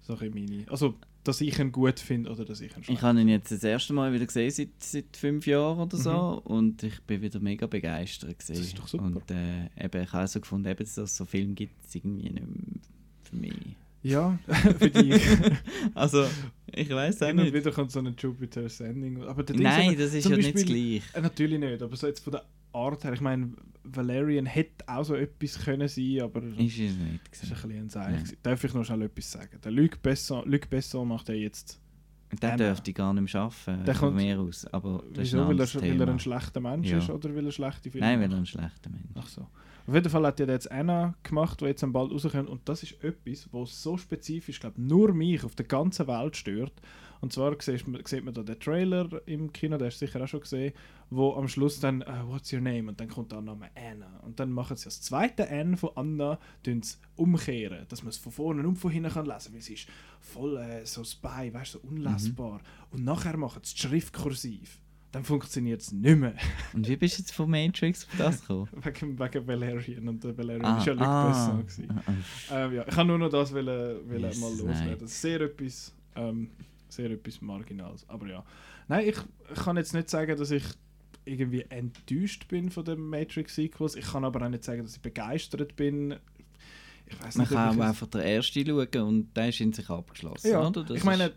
So 0.00 0.14
meine, 0.16 0.64
also 0.70 0.94
dass 1.28 1.40
ich 1.40 1.58
ihn 1.58 1.70
gut 1.72 2.00
finde 2.00 2.30
oder 2.30 2.44
dass 2.44 2.60
ich 2.60 2.74
ihn 2.76 2.82
Ich 2.88 3.02
habe 3.02 3.20
ihn 3.20 3.28
jetzt 3.28 3.52
das 3.52 3.62
erste 3.62 3.92
Mal 3.92 4.12
wieder 4.12 4.26
gesehen 4.26 4.50
seit, 4.50 4.68
seit 4.78 5.16
fünf 5.16 5.46
Jahren 5.46 5.78
oder 5.78 5.96
so 5.96 6.42
Mhm. 6.44 6.52
und 6.52 6.82
ich 6.82 7.00
bin 7.02 7.22
wieder 7.22 7.38
mega 7.40 7.66
begeistert 7.66 8.38
gewesen. 8.38 8.54
Das 8.58 8.66
ist 8.66 8.78
doch 8.78 8.88
super. 8.88 9.04
Und 9.04 9.30
äh, 9.30 9.66
eben, 9.84 10.02
ich 10.02 10.12
habe 10.12 10.24
auch 10.24 10.28
so 10.28 10.40
gefunden, 10.40 10.66
eben, 10.68 10.78
dass 10.78 10.96
es 10.96 11.16
so 11.16 11.24
Film 11.24 11.54
gibt 11.54 11.84
es 11.86 11.94
irgendwie 11.94 12.30
nicht 12.30 12.44
für 13.24 13.36
mich. 13.36 13.52
Ja, 14.02 14.38
für 14.78 14.90
dich. 14.90 15.22
Also, 15.94 16.24
ich 16.72 16.88
weiß 16.88 17.22
auch 17.22 17.26
Hin 17.26 17.38
und 17.38 17.44
nicht. 17.46 17.54
wieder 17.54 17.72
kommt 17.72 17.90
so 17.90 17.98
ein 17.98 18.14
Jupiter 18.16 18.68
Sending. 18.68 19.22
Aber 19.24 19.42
Ding 19.42 19.60
Nein, 19.60 19.90
so- 19.96 19.98
das 20.04 20.14
ist 20.14 20.28
ja 20.28 20.36
nicht 20.36 20.54
das 20.54 20.62
Beispiel- 20.64 21.00
Gleiche. 21.00 21.18
Äh, 21.18 21.20
natürlich 21.22 21.58
nicht, 21.58 21.82
aber 21.82 21.96
so 21.96 22.06
jetzt 22.06 22.20
von 22.20 22.32
der 22.32 22.44
Art 22.72 23.02
her, 23.04 23.12
ich 23.12 23.20
meine, 23.20 23.52
Valerian 23.96 24.46
hätte 24.46 24.84
auch 24.88 25.04
so 25.04 25.14
etwas 25.14 25.58
können 25.64 25.88
sein, 25.88 26.20
aber 26.22 26.42
Ist 26.42 26.58
es 26.58 26.96
nicht. 26.96 27.20
das 27.30 27.42
ist 27.44 27.52
ein 27.52 27.62
gewesen. 27.62 27.84
bisschen 27.86 28.00
ein 28.02 28.16
gewesen. 28.16 28.36
Darf 28.42 28.64
ich 28.64 28.74
noch 28.74 28.84
schnell 28.84 29.02
etwas 29.02 29.32
sagen? 29.32 29.58
Der 29.62 29.72
Luc 29.72 30.02
Besson, 30.02 30.48
Luc 30.50 30.68
Besson 30.70 31.08
macht 31.08 31.28
ja 31.28 31.34
jetzt. 31.34 31.80
Der 32.42 32.52
Anna. 32.52 32.66
dürfte 32.66 32.92
gar 32.92 33.14
nicht 33.14 33.32
mehr 33.32 33.42
arbeiten, 33.42 33.84
Der 33.86 33.94
von 33.94 34.08
kommt- 34.10 34.16
mir 34.22 34.38
aus. 34.38 34.66
Aber 34.66 35.02
das 35.14 35.24
ist 35.28 35.32
Wieso? 35.32 35.42
ein 35.42 35.48
Weil 35.48 35.60
er, 35.60 35.66
schon- 35.66 35.80
weil 35.82 35.90
er 35.92 35.98
Thema. 35.98 36.12
ein 36.12 36.18
schlechter 36.18 36.60
Mensch 36.60 36.88
Ja. 36.90 36.98
ist 36.98 37.08
oder 37.10 37.34
weil 37.34 37.46
er 37.46 37.52
schlechte 37.52 37.90
Filme 37.90 38.06
Nein, 38.06 38.20
weil 38.20 38.30
er 38.32 38.38
ein 38.38 38.46
schlechter 38.46 38.90
Mensch 38.90 39.06
Ach 39.14 39.26
so. 39.28 39.46
Auf 39.86 39.94
jeden 39.94 40.10
Fall 40.10 40.26
hat 40.26 40.38
er 40.38 40.48
jetzt 40.48 40.70
Anna 40.70 41.14
gemacht, 41.22 41.62
die 41.62 41.64
jetzt 41.64 41.82
am 41.82 41.94
bald 41.94 42.12
rauskommt. 42.12 42.50
Und 42.50 42.68
das 42.68 42.82
ist 42.82 43.02
etwas, 43.02 43.48
was 43.50 43.82
so 43.82 43.96
spezifisch, 43.96 44.60
glaube 44.60 44.78
nur 44.78 45.14
mich 45.14 45.42
auf 45.42 45.54
der 45.54 45.64
ganzen 45.64 46.06
Welt 46.06 46.36
stört. 46.36 46.74
Und 47.20 47.32
zwar 47.32 47.54
sieht 47.60 47.86
man, 47.88 48.04
sieht 48.04 48.24
man 48.24 48.34
da 48.34 48.42
den 48.42 48.58
Trailer 48.58 49.08
im 49.26 49.52
Kino, 49.52 49.76
der 49.76 49.88
hast 49.88 50.00
du 50.00 50.06
sicher 50.06 50.22
auch 50.22 50.28
schon 50.28 50.40
gesehen, 50.40 50.72
wo 51.10 51.34
am 51.34 51.48
Schluss 51.48 51.80
dann 51.80 52.02
äh, 52.02 52.06
«What's 52.26 52.52
your 52.52 52.60
name?» 52.60 52.88
und 52.88 53.00
dann 53.00 53.08
kommt 53.08 53.32
der 53.32 53.40
Name 53.40 53.70
Anna. 53.74 54.20
Und 54.24 54.38
dann 54.38 54.52
machen 54.52 54.76
sie 54.76 54.84
das 54.84 55.00
zweite 55.00 55.48
N 55.48 55.76
von 55.76 55.90
Anna 55.94 56.38
umkehren, 57.16 57.86
dass 57.88 58.02
man 58.02 58.10
es 58.10 58.18
von 58.18 58.32
vorne 58.32 58.66
und 58.66 58.76
von 58.76 58.90
hinten 58.90 59.10
kann 59.10 59.26
lesen, 59.26 59.54
weil 59.54 59.60
sie 59.60 59.74
ist 59.74 59.88
voll 60.20 60.56
äh, 60.56 60.84
so 60.84 61.02
Spy, 61.04 61.52
weißt 61.52 61.74
du, 61.74 61.78
so 61.78 61.88
unlesbar. 61.88 62.60
Und 62.90 63.04
nachher 63.04 63.36
machen 63.36 63.60
sie 63.64 63.74
die 63.74 63.80
Schrift 63.80 64.12
kursiv. 64.12 64.78
Dann 65.10 65.24
funktioniert 65.24 65.80
es 65.80 65.90
nicht 65.90 66.18
mehr. 66.18 66.34
Und 66.74 66.86
wie 66.86 66.96
bist 66.96 67.16
du 67.16 67.22
jetzt 67.22 67.32
von 67.32 67.48
Matrix 67.50 68.04
auf 68.04 68.18
das 68.18 68.40
gekommen? 68.42 68.68
wegen, 68.84 69.18
wegen 69.18 69.46
Valerian 69.46 70.08
und 70.08 70.22
der 70.22 70.36
Valerian 70.36 70.66
Ah, 70.66 70.78
ist 70.78 70.86
ja 70.86 70.94
ah. 70.98 71.28
Besson 71.28 71.66
gewesen. 71.66 72.02
Ähm, 72.50 72.74
ja, 72.74 72.84
ich 72.86 72.94
kann 72.94 73.06
nur 73.06 73.18
noch 73.18 73.30
das 73.30 73.52
wollen, 73.54 74.06
wollen 74.06 74.20
Yes, 74.20 74.38
mal 74.38 74.50
loswerden. 74.50 75.06
Sehr 75.06 75.40
etwas, 75.40 75.94
ähm, 76.14 76.50
sehr 76.88 77.10
etwas 77.10 77.40
Marginales. 77.40 78.08
Aber 78.08 78.26
ja. 78.26 78.44
Nein, 78.88 79.08
ich, 79.08 79.16
kann 79.62 79.76
jetzt 79.76 79.94
nicht 79.94 80.08
sagen, 80.10 80.36
dass 80.36 80.50
ich 80.50 80.64
irgendwie 81.24 81.64
enttäuscht 81.68 82.48
bin 82.48 82.70
von 82.70 82.84
den 82.84 83.00
Matrix 83.00 83.54
Sequels. 83.54 83.96
Ich 83.96 84.06
kann 84.06 84.24
aber 84.24 84.44
auch 84.44 84.48
nicht 84.48 84.64
sagen, 84.64 84.82
dass 84.82 84.96
ich 84.96 85.02
begeistert 85.02 85.76
bin. 85.76 86.16
Ich 87.06 87.22
weiß 87.22 87.36
Man 87.36 87.44
nicht, 87.44 87.54
kann 87.54 87.80
auch 87.80 87.84
einfach 87.84 88.06
den 88.06 88.20
ersten 88.20 88.66
schauen 88.66 89.02
und 89.02 89.36
der 89.36 89.48
ist 89.48 89.60
in 89.60 89.72
sich 89.72 89.88
abgeschlossen, 89.88 90.50
ja, 90.50 90.66
oder? 90.66 90.84
Das 90.84 90.96
ich 90.96 91.04
meine, 91.04 91.32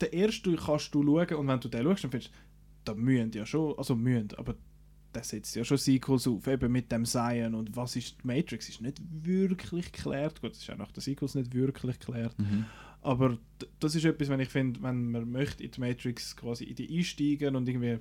den 0.00 0.12
ersten 0.12 0.56
kannst 0.56 0.94
du 0.94 1.02
schauen 1.02 1.34
und 1.36 1.48
wenn 1.48 1.60
du 1.60 1.68
den 1.68 1.84
schaust, 1.84 2.04
dann 2.04 2.10
findest 2.10 2.32
du, 2.32 2.36
da 2.84 2.94
mühen 2.94 3.32
ja 3.32 3.44
schon, 3.44 3.76
also 3.76 3.96
mühen, 3.96 4.28
aber 4.36 4.54
der 5.16 5.24
setzt 5.24 5.56
ja 5.56 5.64
schon 5.64 5.78
Sequels 5.78 6.28
auf, 6.28 6.46
eben 6.46 6.70
mit 6.70 6.92
dem 6.92 7.04
Zion 7.04 7.54
und 7.54 7.74
was 7.74 7.96
ist 7.96 8.16
die 8.22 8.26
Matrix, 8.26 8.68
ist 8.68 8.80
nicht 8.82 9.00
wirklich 9.10 9.90
geklärt. 9.90 10.40
Gut, 10.40 10.50
das 10.50 10.58
ist 10.58 10.70
auch 10.70 10.76
nach 10.76 10.92
den 10.92 11.00
Sequels 11.00 11.34
nicht 11.34 11.54
wirklich 11.54 11.98
geklärt. 11.98 12.38
Mhm. 12.38 12.66
Aber 13.06 13.38
das 13.80 13.94
ist 13.94 14.04
etwas, 14.04 14.28
wenn 14.28 14.40
ich 14.40 14.48
finde, 14.48 14.82
wenn 14.82 15.10
man 15.12 15.30
möchte 15.30 15.62
in 15.62 15.70
die 15.70 15.80
Matrix 15.80 16.36
quasi 16.36 16.64
in 16.64 16.74
die 16.74 16.98
einsteigen 16.98 17.54
und 17.56 17.68
irgendwie, 17.68 17.98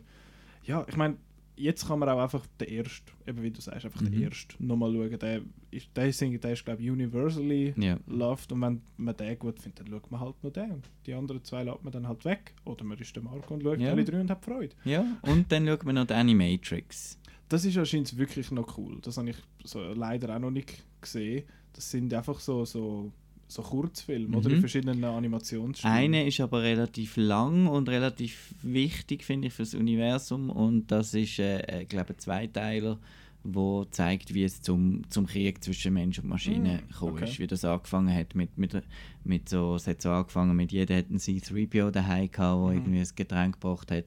ja, 0.63 0.83
ich 0.89 0.95
meine, 0.97 1.17
jetzt 1.57 1.87
kann 1.87 1.99
man 1.99 2.09
auch 2.09 2.19
einfach 2.19 2.45
den 2.59 2.67
ersten, 2.67 3.11
eben 3.27 3.41
wie 3.43 3.51
du 3.51 3.61
sagst, 3.61 3.85
einfach 3.85 4.01
den 4.01 4.13
Mhm. 4.15 4.23
ersten 4.23 4.65
nochmal 4.67 4.91
schauen. 4.91 5.19
Der 5.19 5.41
ist, 5.71 5.87
der 5.95 6.07
ist, 6.07 6.19
der 6.21 6.51
ist 6.51 6.65
glaube 6.65 6.81
ich, 6.81 6.89
universally 6.89 7.73
Ja. 7.77 7.97
loved 8.07 8.51
und 8.51 8.61
wenn 8.61 8.81
man 8.97 9.15
den 9.15 9.37
gut 9.39 9.59
findet, 9.59 9.81
dann 9.81 9.87
schaut 9.93 10.09
man 10.11 10.19
halt 10.21 10.35
nur 10.43 10.51
den 10.51 10.71
und 10.71 10.89
die 11.05 11.13
anderen 11.13 11.43
zwei 11.43 11.63
lässt 11.63 11.83
man 11.83 11.93
dann 11.93 12.07
halt 12.07 12.25
weg. 12.25 12.53
Oder 12.65 12.83
man 12.83 12.97
ist 12.97 13.15
der 13.15 13.23
Marco 13.23 13.53
und 13.53 13.61
schaut 13.63 13.79
Ja. 13.79 13.91
alle 13.91 14.03
drei 14.03 14.19
und 14.21 14.29
hat 14.31 14.43
Freude. 14.43 14.75
ja, 14.85 15.05
und 15.21 15.51
dann 15.51 15.67
schauen 15.67 15.85
wir 15.85 15.93
noch 15.93 16.07
die 16.07 16.13
Animatrix. 16.13 17.19
Das 17.47 17.63
ist 17.63 17.77
anscheinend 17.77 18.17
wirklich 18.17 18.49
noch 18.51 18.77
cool. 18.77 18.97
Das 19.03 19.17
habe 19.17 19.29
ich 19.29 19.37
so 19.63 19.79
leider 19.93 20.35
auch 20.35 20.39
noch 20.39 20.51
nicht 20.51 20.83
gesehen. 20.99 21.43
Das 21.73 21.91
sind 21.91 22.11
einfach 22.13 22.39
so, 22.39 22.65
so 22.65 23.11
so 23.47 23.61
Kurzfilme, 23.61 24.37
oder? 24.37 24.49
In 24.49 24.55
Mhm. 24.55 24.59
verschiedenen 24.59 25.03
Animationsstilen. 25.03 25.95
Eine 25.95 26.27
ist 26.27 26.39
aber 26.39 26.63
relativ 26.63 27.15
lang 27.17 27.67
und 27.67 27.89
relativ 27.89 28.53
wichtig, 28.61 29.23
finde 29.23 29.47
ich, 29.47 29.53
fürs 29.53 29.75
Universum. 29.75 30.49
Und 30.49 30.87
das 30.91 31.13
ist, 31.13 31.39
äh, 31.39 31.59
äh, 31.81 31.85
glaube 31.85 32.11
ich, 32.13 32.17
ein 32.17 32.19
Zweiteiler, 32.19 32.99
wo 33.43 33.85
zeigt, 33.85 34.33
wie 34.33 34.43
es 34.43 34.61
zum, 34.61 35.03
zum 35.11 35.27
Krieg 35.27 35.63
zwischen 35.63 35.93
Mensch 35.93 36.17
und 36.17 36.27
Maschine 36.27 36.81
Mm, 36.83 36.91
gekommen 36.91 37.13
okay. 37.13 37.25
ist. 37.25 37.37
Wie 37.39 37.45
das 37.45 37.63
angefangen 37.63 38.11
hat 38.13 38.33
mit, 38.33 38.57
mit, 38.57 38.81
mit 39.23 39.47
so, 39.49 39.75
es 39.75 39.85
hat 39.85 40.01
so 40.01 40.09
angefangen 40.09 40.55
mit 40.55 40.71
jeder 40.71 40.97
hat 40.97 41.09
einen 41.09 41.19
C-3PO 41.19 41.91
daheim 41.91 42.31
gehabt, 42.31 42.59
der 42.63 42.71
Mhm. 42.71 42.77
irgendwie 42.77 42.99
ein 43.01 43.09
Getränk 43.15 43.61
gebracht 43.61 43.91
hat. 43.91 44.05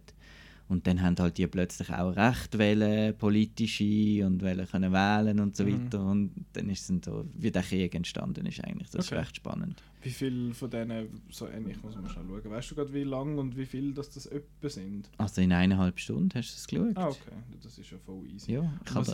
Und 0.68 0.86
dann 0.86 1.00
haben 1.00 1.16
halt 1.18 1.38
die 1.38 1.46
plötzlich 1.46 1.90
auch 1.90 2.14
Recht 2.14 2.58
wählen, 2.58 3.16
politische 3.16 4.26
und 4.26 4.42
wollen 4.42 4.66
können 4.66 4.92
wählen 4.92 5.40
und 5.40 5.56
so 5.56 5.64
Mhm. 5.64 5.84
weiter. 5.86 6.04
Und 6.04 6.32
dann 6.52 6.68
ist 6.68 6.82
es 6.82 6.86
dann 6.88 7.02
so, 7.02 7.24
wie 7.34 7.50
der 7.50 7.62
Krieg 7.62 7.94
entstanden 7.94 8.44
ist 8.46 8.62
eigentlich. 8.62 8.90
Das 8.90 9.06
Okay. 9.06 9.14
ist 9.20 9.26
recht 9.26 9.36
spannend. 9.36 9.82
Wie 10.02 10.10
viel 10.10 10.52
von 10.54 10.70
denen, 10.70 11.22
so 11.30 11.48
ähnlich 11.48 11.82
muss 11.82 11.94
man 11.96 12.08
schon 12.08 12.28
schauen. 12.28 12.50
Weißt 12.50 12.70
du 12.70 12.74
gerade, 12.74 12.92
wie 12.92 13.02
lang 13.04 13.38
und 13.38 13.56
wie 13.56 13.66
viel 13.66 13.92
dass 13.94 14.10
das 14.10 14.26
etwa 14.26 14.68
sind? 14.68 15.10
Also 15.16 15.40
in 15.40 15.52
eineinhalb 15.52 15.98
Stunden 15.98 16.30
hast 16.34 16.52
du 16.52 16.56
es 16.56 16.66
geschaut? 16.66 16.96
Ah, 16.96 17.08
okay. 17.08 17.32
Das 17.62 17.78
ist 17.78 17.90
ja 17.90 17.98
voll 17.98 18.26
easy. 18.26 18.52
Ja, 18.52 18.72
ich 18.84 18.94
habe, 18.94 19.06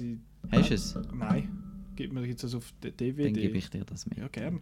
hast 0.51 0.71
du 0.71 0.75
es? 0.75 0.99
nein. 1.15 1.49
Gibt 1.97 2.13
mir 2.13 2.27
jetzt 2.27 2.43
das 2.43 2.55
auf 2.57 2.73
der 2.83 2.91
DVD? 2.91 3.25
Dann 3.33 3.35
gebe 3.35 3.57
ich 3.59 3.71
dir 3.71 3.85
das 3.85 4.07
mit. 4.07 4.19
Ja, 4.19 4.27
gern. 4.29 4.61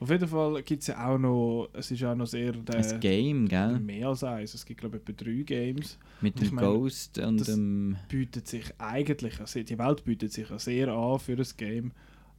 Auf 0.00 0.10
jeden 0.10 0.28
Fall 0.28 0.62
gibt 0.62 0.82
es 0.82 0.88
ja 0.88 1.06
auch 1.08 1.18
noch, 1.18 1.68
es 1.72 1.90
ist 1.90 2.02
auch 2.04 2.14
noch 2.14 2.26
sehr 2.26 2.52
der, 2.52 2.76
Ein 2.76 3.00
Game, 3.00 3.48
gell? 3.48 3.78
mehr 3.80 4.08
als 4.08 4.24
eins. 4.24 4.54
Es 4.54 4.64
gibt 4.66 4.80
glaube 4.80 4.96
ich 4.98 5.08
etwa 5.08 5.24
drei 5.24 5.42
Games. 5.42 5.98
Mit 6.20 6.40
dem 6.40 6.54
meine, 6.54 6.68
Ghost 6.68 7.18
und 7.18 7.38
das- 7.40 7.48
dem... 7.48 7.96
Bietet 8.08 8.48
sich 8.48 8.72
eigentlich, 8.78 9.40
also 9.40 9.62
die 9.62 9.78
Welt 9.78 10.04
bietet 10.04 10.32
sich 10.32 10.48
ja 10.50 10.58
sehr 10.58 10.88
an 10.88 11.18
für 11.18 11.36
ein 11.36 11.46
Game. 11.56 11.92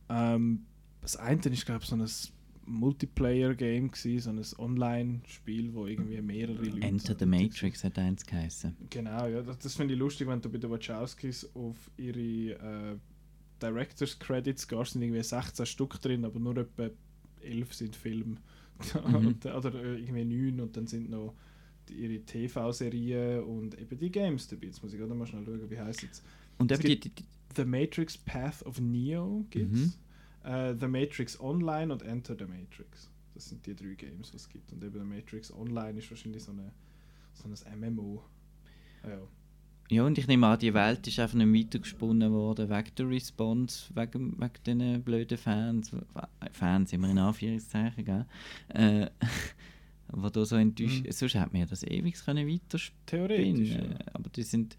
Ähm, 0.10 0.66
das 1.01 1.18
eine 1.18 1.39
ist 1.41 1.66
glaube 1.66 1.84
ich 1.84 1.89
so 1.89 1.95
ein 1.95 2.06
Multiplayer-Game 2.68 3.91
so 3.93 4.30
ein 4.30 4.41
Online-Spiel, 4.58 5.74
wo 5.74 5.86
irgendwie 5.86 6.22
mehrere 6.22 6.64
Leute... 6.64 6.82
Enter 6.82 7.16
the 7.18 7.26
Matrix 7.26 7.84
hat 7.84 7.97
eins 7.99 8.26
geheißen. 8.26 8.76
Genau, 8.89 9.28
ja, 9.28 9.41
das, 9.41 9.60
das 9.60 9.76
finde 9.76 9.93
ich 9.93 9.99
lustig, 9.99 10.28
wenn 10.28 10.41
du 10.41 10.49
bei 10.49 10.58
den 10.58 10.70
Wachowskis 10.72 11.49
auf 11.53 11.76
ihre 11.97 12.20
äh, 12.20 12.95
Directors 13.62 14.18
Credits 14.20 14.68
gehst, 14.68 14.93
sind 14.93 15.01
irgendwie 15.03 15.24
16 15.24 15.66
Stück 15.66 16.01
drin, 16.01 16.26
aber 16.26 16.39
nur 16.39 16.58
etwa 16.58 16.89
11 17.46 17.74
sind 17.74 17.96
Film. 17.96 18.38
Mhm. 19.08 19.16
und, 19.28 19.46
oder 19.46 19.74
äh, 19.74 20.00
irgendwie 20.02 20.26
9 20.26 20.60
und 20.60 20.76
dann 20.76 20.86
sind 20.86 21.10
noch 21.10 21.34
die, 21.88 21.93
ihre 21.93 22.20
TV-Serien 22.26 23.41
und 23.43 23.80
eben 23.80 23.98
die 23.98 24.12
Games 24.12 24.50
dabei. 24.50 24.66
Jetzt 24.66 24.84
muss 24.84 24.91
ich 24.91 25.00
gerade 25.00 25.14
mal 25.16 25.26
schnell 25.26 25.46
schauen, 25.46 25.70
wie 25.70 25.80
heißt 25.80 26.04
es. 26.04 26.22
Und 26.58 26.70
Es 26.74 26.80
die, 26.80 27.00
die, 27.00 27.12
The 27.56 27.64
Matrix 27.64 28.18
Path 28.18 28.66
of 28.66 28.82
Neo 28.82 29.46
gibt 29.50 29.72
Mhm. 29.72 29.93
es. 30.43 30.50
Äh, 30.52 30.76
the 30.78 30.88
Matrix 30.88 31.39
Online 31.39 31.93
und 31.93 32.02
Enter 32.04 32.36
the 32.38 32.43
Matrix. 32.46 33.10
Das 33.34 33.48
sind 33.48 33.66
die 33.66 33.76
drei 33.76 33.93
Games, 33.93 34.32
die 34.32 34.38
es 34.38 34.50
gibt. 34.50 34.70
Und 34.74 34.84
eben 34.84 34.93
The 35.00 35.06
Matrix 35.06 35.54
Online 35.54 35.98
ist 35.98 36.10
wahrscheinlich 36.12 36.43
so, 36.43 36.52
eine, 36.52 36.74
so 37.34 37.48
ein 37.48 37.80
MMO. 37.80 38.24
Ja. 39.08 39.22
Ja, 39.90 40.04
und 40.04 40.18
ich 40.18 40.28
nehme 40.28 40.48
an, 40.48 40.60
die 40.60 40.74
Welt 40.74 41.08
ist 41.08 41.20
einfach 41.20 41.36
nicht 41.36 41.68
weitergesponnen 41.68 42.32
worden 42.32 42.70
wegen 42.70 42.96
der 42.98 43.10
Response, 43.10 43.86
wegen, 43.94 44.40
wegen 44.40 44.54
diesen 44.66 45.04
blöden 45.04 45.38
Fans. 45.38 45.92
Fans 46.52 46.94
immer 46.94 47.10
in 47.10 47.20
Anführungszeichen, 47.20 48.04
gell? 48.04 48.26
Äh, 48.70 49.10
wo 50.08 50.30
da 50.30 50.44
so 50.46 50.56
enttäuscht... 50.56 51.06
Mhm. 51.06 51.12
Sonst 51.12 51.36
hätte 51.36 51.50
man 51.52 51.62
ja 51.62 51.68
das 51.68 51.84
ewig 51.84 52.16
können 52.24 52.48
weiterspinnen 52.48 53.28
Theoretisch. 53.28 53.76
Ja. 53.76 53.82
aber 54.14 54.30
die 54.30 54.44
sind 54.44 54.76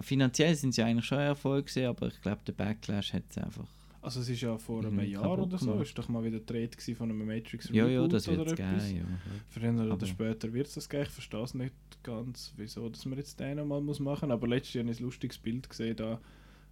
finanziell 0.00 0.54
sind 0.54 0.74
sie 0.74 0.82
eigentlich 0.82 1.04
schon 1.04 1.18
ein 1.18 1.28
Erfolg 1.28 1.66
gewesen, 1.66 1.86
aber 1.86 2.08
ich 2.08 2.20
glaube 2.20 2.40
der 2.46 2.52
Backlash 2.52 3.12
hat 3.12 3.24
es 3.28 3.38
einfach 3.38 3.66
Also 4.02 4.20
es 4.20 4.28
ist 4.28 4.40
ja 4.40 4.58
vor 4.58 4.84
einem 4.84 4.98
Jahr 5.00 5.38
oder 5.38 5.56
so, 5.58 5.80
ist 5.80 5.96
doch 5.96 6.08
mal 6.08 6.24
wieder 6.24 6.40
Dreht 6.40 6.76
gewesen 6.76 6.96
von 6.96 7.08
einem 7.10 7.24
Matrix 7.24 7.68
ja 7.70 7.86
ja 7.86 8.00
Reboot 8.00 8.12
das 8.14 8.28
oder 8.28 8.42
etwas. 8.52 8.56
geben 8.88 8.96
ja. 8.96 9.04
Früher 9.48 9.72
oder 9.84 9.92
Aber- 9.92 10.06
später 10.06 10.52
wird 10.52 10.66
es 10.66 10.74
das 10.74 10.88
geben. 10.88 11.04
Ich 11.04 11.08
verstehe 11.10 11.42
es 11.42 11.54
nicht 11.54 11.72
ganz, 12.02 12.52
wieso 12.56 12.88
dass 12.88 13.06
man 13.06 13.16
jetzt 13.18 13.38
den 13.38 13.58
nochmal 13.58 13.80
muss 13.80 14.00
machen 14.00 14.28
muss. 14.28 14.34
Aber 14.34 14.48
letztes 14.48 14.74
Jahr 14.74 14.82
habe 14.84 14.92
ich 14.92 14.98
ein 15.00 15.04
lustiges 15.04 15.38
Bild 15.38 15.70
gesehen, 15.70 15.96
da 15.96 16.20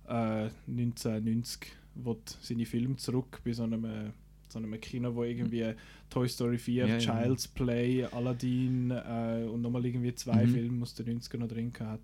äh, 0.08 0.50
1990 0.66 1.72
wo 1.94 2.16
seine 2.40 2.64
Filme 2.66 2.96
zurück 2.96 3.40
bei 3.44 3.52
so 3.52 3.64
einem, 3.64 3.84
äh, 3.84 4.10
so 4.48 4.58
einem 4.58 4.80
Kino, 4.80 5.14
wo 5.14 5.24
irgendwie 5.24 5.72
Toy 6.08 6.28
Story 6.28 6.56
4, 6.58 6.86
Ja, 6.86 6.96
ja. 6.96 6.98
Child's 6.98 7.46
Play, 7.48 8.04
Aladdin 8.04 8.90
äh, 8.92 9.44
und 9.50 9.60
nochmal 9.62 9.84
irgendwie 9.84 10.14
zwei 10.14 10.46
Mhm. 10.46 10.50
Filme 10.52 10.82
aus 10.82 10.94
den 10.94 11.06
90ern 11.20 11.38
noch 11.38 11.48
drin 11.48 11.72
hat. 11.80 12.00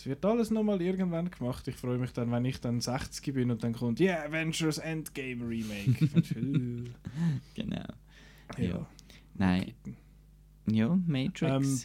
Es 0.00 0.06
wird 0.06 0.24
alles 0.24 0.50
nochmal 0.50 0.80
irgendwann 0.80 1.30
gemacht. 1.30 1.68
Ich 1.68 1.76
freue 1.76 1.98
mich 1.98 2.14
dann, 2.14 2.32
wenn 2.32 2.46
ich 2.46 2.58
dann 2.58 2.80
60 2.80 3.34
bin 3.34 3.50
und 3.50 3.62
dann 3.62 3.74
kommt, 3.74 4.00
yeah, 4.00 4.24
Avengers 4.24 4.78
Endgame 4.78 5.46
Remake. 5.46 6.08
Genau 7.54 7.84
ja. 8.56 8.64
Ja. 8.64 8.86
nein 9.34 9.74
ja 10.70 10.98
Matrix 11.06 11.42
Ähm, 11.42 11.80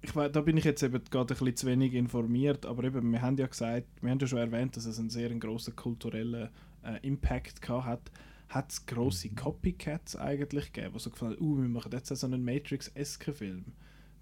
ich 0.00 0.16
weiß, 0.16 0.32
da 0.32 0.40
bin 0.40 0.56
ich 0.56 0.64
jetzt 0.64 0.82
eben 0.82 1.02
gerade 1.10 1.34
ein 1.34 1.38
bisschen 1.38 1.56
zu 1.56 1.66
wenig 1.66 1.92
informiert, 1.92 2.64
aber 2.64 2.84
eben, 2.84 3.12
wir 3.12 3.20
haben 3.20 3.36
ja 3.36 3.46
gesagt, 3.46 3.86
wir 4.00 4.10
haben 4.10 4.18
ja 4.18 4.26
schon 4.26 4.38
erwähnt, 4.38 4.74
dass 4.78 4.86
es 4.86 4.98
einen 4.98 5.10
sehr 5.10 5.28
großen 5.28 5.76
kulturellen 5.76 6.48
äh, 6.82 7.06
Impact 7.06 7.60
gehabt 7.60 7.86
hat. 7.86 8.10
Hat 8.48 8.72
es 8.72 8.86
grosse 8.86 9.28
Mhm. 9.28 9.34
Copycats 9.34 10.16
eigentlich 10.16 10.72
gegeben, 10.72 10.94
die 10.94 11.00
so 11.00 11.10
gefallen 11.10 11.36
uh, 11.38 11.60
wir 11.60 11.68
machen 11.68 11.92
jetzt 11.92 12.08
so 12.08 12.26
einen 12.26 12.42
Matrix-esken 12.42 13.34
Film. 13.34 13.64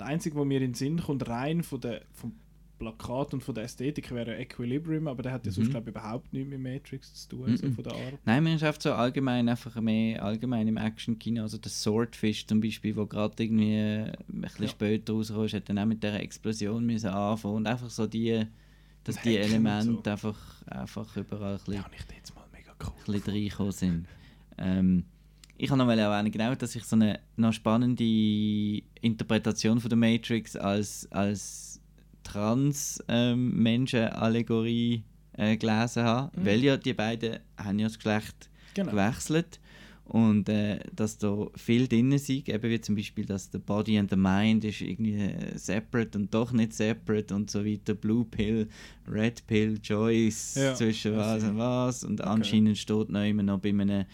Der 0.01 0.09
einzige, 0.09 0.35
der 0.35 0.45
mir 0.45 0.61
in 0.61 0.73
den 0.73 0.75
Sinn 0.75 1.01
kommt, 1.01 1.29
rein 1.29 1.63
von 1.63 1.81
der, 1.81 2.03
vom 2.13 2.33
Plakat 2.81 3.35
und 3.35 3.43
von 3.45 3.55
der 3.55 3.65
Ästhetik, 3.65 4.11
wäre 4.11 4.37
Equilibrium, 4.39 5.07
aber 5.07 5.23
der 5.23 5.33
hat 5.33 5.47
ja 5.47 5.53
sonst, 5.53 5.69
Mhm. 5.69 5.71
glaube 5.73 5.91
ich, 5.91 5.97
überhaupt 5.97 6.33
nichts 6.33 6.49
mit 6.51 6.61
Matrix 6.61 7.15
zu 7.29 7.37
tun, 7.37 7.57
so 7.57 7.67
Mhm. 7.67 7.73
von 7.75 7.85
der 7.85 7.93
Art. 7.93 8.19
Nein, 8.25 8.43
man 8.43 8.59
schafft 8.59 8.83
so 8.83 8.93
allgemein 8.93 9.49
einfach 9.49 9.79
mehr 9.81 10.25
allgemein 10.25 10.67
im 10.67 10.79
Action-Kino. 10.79 11.43
Also 11.43 11.59
der 11.59 11.71
Swordfish 11.71 12.47
zum 12.47 12.61
Beispiel, 12.61 12.97
wo 12.97 13.07
gerade 13.07 13.41
irgendwie 13.45 13.77
ein 13.77 14.13
bisschen 14.41 14.65
Ja. 14.65 14.69
später 14.71 15.13
rauskam, 15.13 15.47
hat 15.47 15.69
dann 15.69 15.79
auch 15.79 15.85
mit 15.87 16.03
dieser 16.03 16.19
Explosion 16.21 16.85
müssen 16.87 17.11
anfangen 17.11 17.55
und 17.57 17.67
einfach 17.67 17.91
so 17.91 18.07
die, 18.07 18.47
dass 19.05 19.17
Und 19.17 19.25
die 19.27 19.31
Hacken 19.39 19.43
Elemente 19.53 20.01
so. 20.05 20.11
einfach, 20.11 20.63
einfach 20.67 21.17
überall 21.17 21.53
ein 21.53 21.59
bisschen, 21.59 21.75
Ja, 21.75 21.87
ich 21.95 22.17
jetzt 22.17 22.35
mal 22.35 22.45
mega 22.53 22.73
cool. 22.83 22.93
ein 23.07 23.13
bisschen 23.13 23.33
reingekommen 23.35 23.73
sind. 23.73 24.07
Ähm, 24.59 25.05
ich 25.59 25.69
habe 25.71 25.77
noch 25.79 25.85
mal 25.87 25.99
erwähnen, 25.99 26.33
genau, 26.33 26.55
dass 26.55 26.75
ich 26.75 26.85
so 26.85 26.97
eine 26.97 27.21
noch 27.37 27.53
spannende 27.53 28.03
Interpretation 29.03 29.79
von 29.81 29.91
der 29.91 29.99
Matrix 29.99 30.57
als, 30.57 31.07
als 31.13 31.80
Trans-Menschen-Allegorie 32.33 35.05
äh, 35.37 35.57
gelesen 35.57 36.05
habe, 36.05 36.39
Mhm. 36.41 36.47
weil 36.47 36.63
ja 36.65 36.77
die 36.77 36.95
beiden 36.95 37.39
haben 37.57 37.79
ja 37.79 37.87
das 37.89 37.99
Geschlecht 37.99 38.49
Genau. 38.75 38.91
gewechselt. 38.93 39.59
Und 40.05 40.49
äh, 40.49 40.81
dass 40.93 41.19
da 41.19 41.47
viel 41.55 41.87
drin 41.87 42.19
sind, 42.19 42.49
eben 42.49 42.69
wie 42.71 42.81
zum 42.81 42.97
Beispiel, 42.97 43.25
dass 43.25 43.49
der 43.49 43.61
Body 43.61 43.97
and 43.97 44.11
the 44.11 44.17
Mind 44.17 44.65
ist 44.65 44.81
irgendwie 44.81 45.15
äh, 45.15 45.57
separate 45.57 46.19
und 46.19 46.35
doch 46.35 46.51
nicht 46.51 46.73
separate 46.73 47.33
und 47.33 47.49
so 47.49 47.65
weiter, 47.65 47.95
Blue 47.95 48.25
Pill, 48.25 48.69
Red 49.09 49.47
Pill, 49.47 49.79
Choice, 49.81 50.57
Ja, 50.57 50.75
zwischen 50.75 51.17
was 51.17 51.45
und 51.45 51.59
was. 51.59 52.03
Und 52.03 52.21
anscheinend 52.23 52.77
steht 52.77 53.09
noch 53.11 53.23
immer 53.25 53.45
noch 53.45 53.61
bei 53.61 53.69
einem 53.71 54.05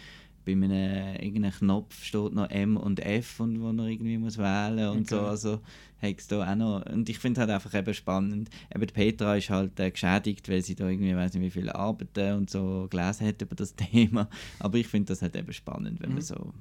bei 0.47 0.53
einem 0.53 1.17
irgendeinem 1.17 1.53
Knopf 1.53 2.03
steht 2.03 2.33
noch 2.33 2.49
M 2.49 2.77
und 2.79 3.01
F 3.05 3.41
und 3.41 3.61
wo 3.61 3.73
man 3.73 3.89
irgendwie 3.89 4.17
muss 4.17 4.39
wählen 4.39 4.91
und 4.91 5.09
so 5.11 5.17
Okay. 5.19 5.29
also 5.29 5.61
hat's 6.01 6.29
da 6.29 6.51
auch 6.51 6.57
noch 6.57 6.87
und 6.87 7.09
ich 7.09 7.19
finde 7.19 7.41
halt 7.41 7.51
einfach 7.51 7.75
eben 7.75 7.93
spannend 7.93 8.49
eben 8.75 8.87
die 8.87 8.93
Petra 8.95 9.37
ist 9.37 9.51
halt 9.51 9.79
äh, 9.81 9.91
geschädigt 9.91 10.49
weil 10.49 10.63
sie 10.63 10.75
da 10.77 10.89
irgendwie 10.89 11.15
weiß 11.17 11.35
nicht 11.35 11.43
wie 11.43 11.51
viele 11.51 11.75
Arbeiten 11.75 12.35
und 12.39 12.49
so 12.51 12.87
gelesen 12.89 13.27
hat 13.27 13.43
über 13.43 13.55
das 13.57 13.75
Thema 13.77 14.29
aber 14.61 14.79
ich 14.79 14.87
finde 14.87 15.09
das 15.09 15.21
halt 15.21 15.35
eben 15.37 15.53
spannend 15.53 16.01
wenn 16.01 16.11
man 16.11 16.19
Mhm. 16.19 16.23
so 16.23 16.55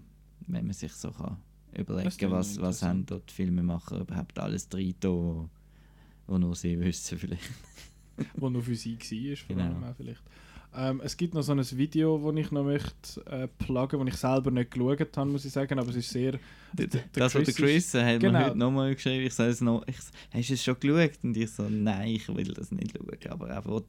wenn 0.47 0.65
man 0.65 0.73
sich 0.73 0.91
so 0.93 1.11
kann 1.11 1.37
überlegen 1.77 2.31
was 2.31 2.59
was 2.59 2.81
haben 2.81 3.05
dort 3.05 3.29
Filmemacher 3.31 3.99
überhaupt 3.99 4.39
alles 4.39 4.67
drin 4.67 4.95
wo, 5.03 5.47
wo 6.27 6.37
nur 6.37 6.55
sie 6.55 6.79
wissen 6.81 7.17
vielleicht 7.19 7.43
wo 8.35 8.49
für 8.61 8.75
sie 8.75 8.97
war, 8.97 9.35
vor 9.35 9.55
Genau. 9.55 9.63
allem 9.65 9.83
auch 9.83 9.95
vielleicht. 9.95 10.23
Ähm, 10.77 11.01
es 11.03 11.15
gibt 11.15 11.33
noch 11.33 11.41
so 11.43 11.53
ein 11.53 11.59
Video, 11.77 12.17
das 12.31 12.39
ich 12.45 12.51
noch 12.51 12.63
möchte 12.63 13.25
äh, 13.27 13.47
pluggen, 13.47 13.99
das 14.05 14.13
ich 14.15 14.19
selber 14.19 14.51
nicht 14.51 14.71
geschaut 14.71 15.15
habe, 15.17 15.31
muss 15.31 15.45
ich 15.45 15.51
sagen, 15.53 15.79
aber 15.79 15.89
es 15.89 15.95
ist 15.95 16.09
sehr... 16.09 16.33
der- 16.73 16.87
der 16.87 17.03
das, 17.13 17.33
was 17.35 17.43
der 17.45 17.53
Chris 17.53 17.93
hat 17.93 18.19
Genau. 18.19 18.39
mir 18.39 18.45
heute 18.47 18.57
nochmal 18.57 18.93
geschrieben, 18.95 19.25
ich 19.25 19.33
soll 19.33 19.47
es 19.47 19.61
noch, 19.61 19.87
ich, 19.87 19.95
hast 20.31 20.49
du 20.49 20.53
es 20.53 20.63
schon 20.63 20.79
geschaut? 20.79 21.11
Und 21.23 21.37
ich 21.37 21.49
so, 21.51 21.69
nein, 21.69 22.09
ich 22.09 22.27
will 22.27 22.53
das 22.53 22.71
nicht 22.71 22.91
schauen, 22.97 23.31
aber 23.31 23.49
er 23.49 23.65
will, 23.65 23.83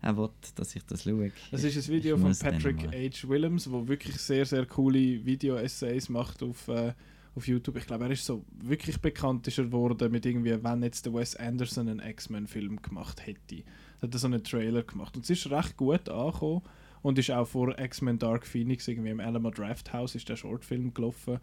er 0.00 0.16
will 0.16 0.30
dass 0.54 0.74
ich 0.74 0.82
das 0.84 1.02
schaue. 1.04 1.30
Das 1.50 1.62
ist 1.64 1.76
ein 1.76 1.94
Video 1.94 2.16
Ich 2.16 2.22
von 2.22 2.34
Patrick 2.36 2.86
H. 2.86 3.28
Willems, 3.28 3.70
wo 3.70 3.86
wirklich 3.86 4.16
sehr, 4.16 4.46
sehr 4.46 4.64
coole 4.66 5.24
Video-Essays 5.24 6.08
macht 6.08 6.42
auf, 6.42 6.68
äh, 6.68 6.92
auf 7.34 7.46
YouTube. 7.46 7.76
Ich 7.76 7.86
glaube, 7.86 8.04
er 8.04 8.10
ist 8.12 8.24
so 8.24 8.44
wirklich 8.62 8.98
bekannt 8.98 9.46
ist 9.46 9.58
er 9.58 9.64
geworden 9.64 10.10
mit 10.10 10.24
irgendwie, 10.26 10.56
wenn 10.62 10.82
jetzt 10.82 11.04
der 11.06 11.12
Wes 11.14 11.36
Anderson 11.36 11.88
einen 11.88 12.00
X-Men-Film 12.00 12.80
gemacht 12.82 13.24
hätte. 13.26 13.62
Hat 14.02 14.14
so 14.14 14.26
einen 14.26 14.42
Trailer 14.42 14.82
gemacht. 14.82 15.16
Und 15.16 15.24
es 15.24 15.30
ist 15.30 15.50
recht 15.50 15.76
gut 15.76 16.08
angekommen 16.08 16.62
und 17.02 17.18
ist 17.18 17.30
auch 17.30 17.46
vor 17.46 17.78
X-Men 17.78 18.18
Dark 18.18 18.46
Phoenix 18.46 18.88
irgendwie 18.88 19.10
im 19.10 19.20
Alamo 19.20 19.50
Draft 19.50 19.92
House 19.92 20.14
ist 20.14 20.28
der 20.28 20.36
Shortfilm 20.36 20.94
gelaufen. 20.94 21.38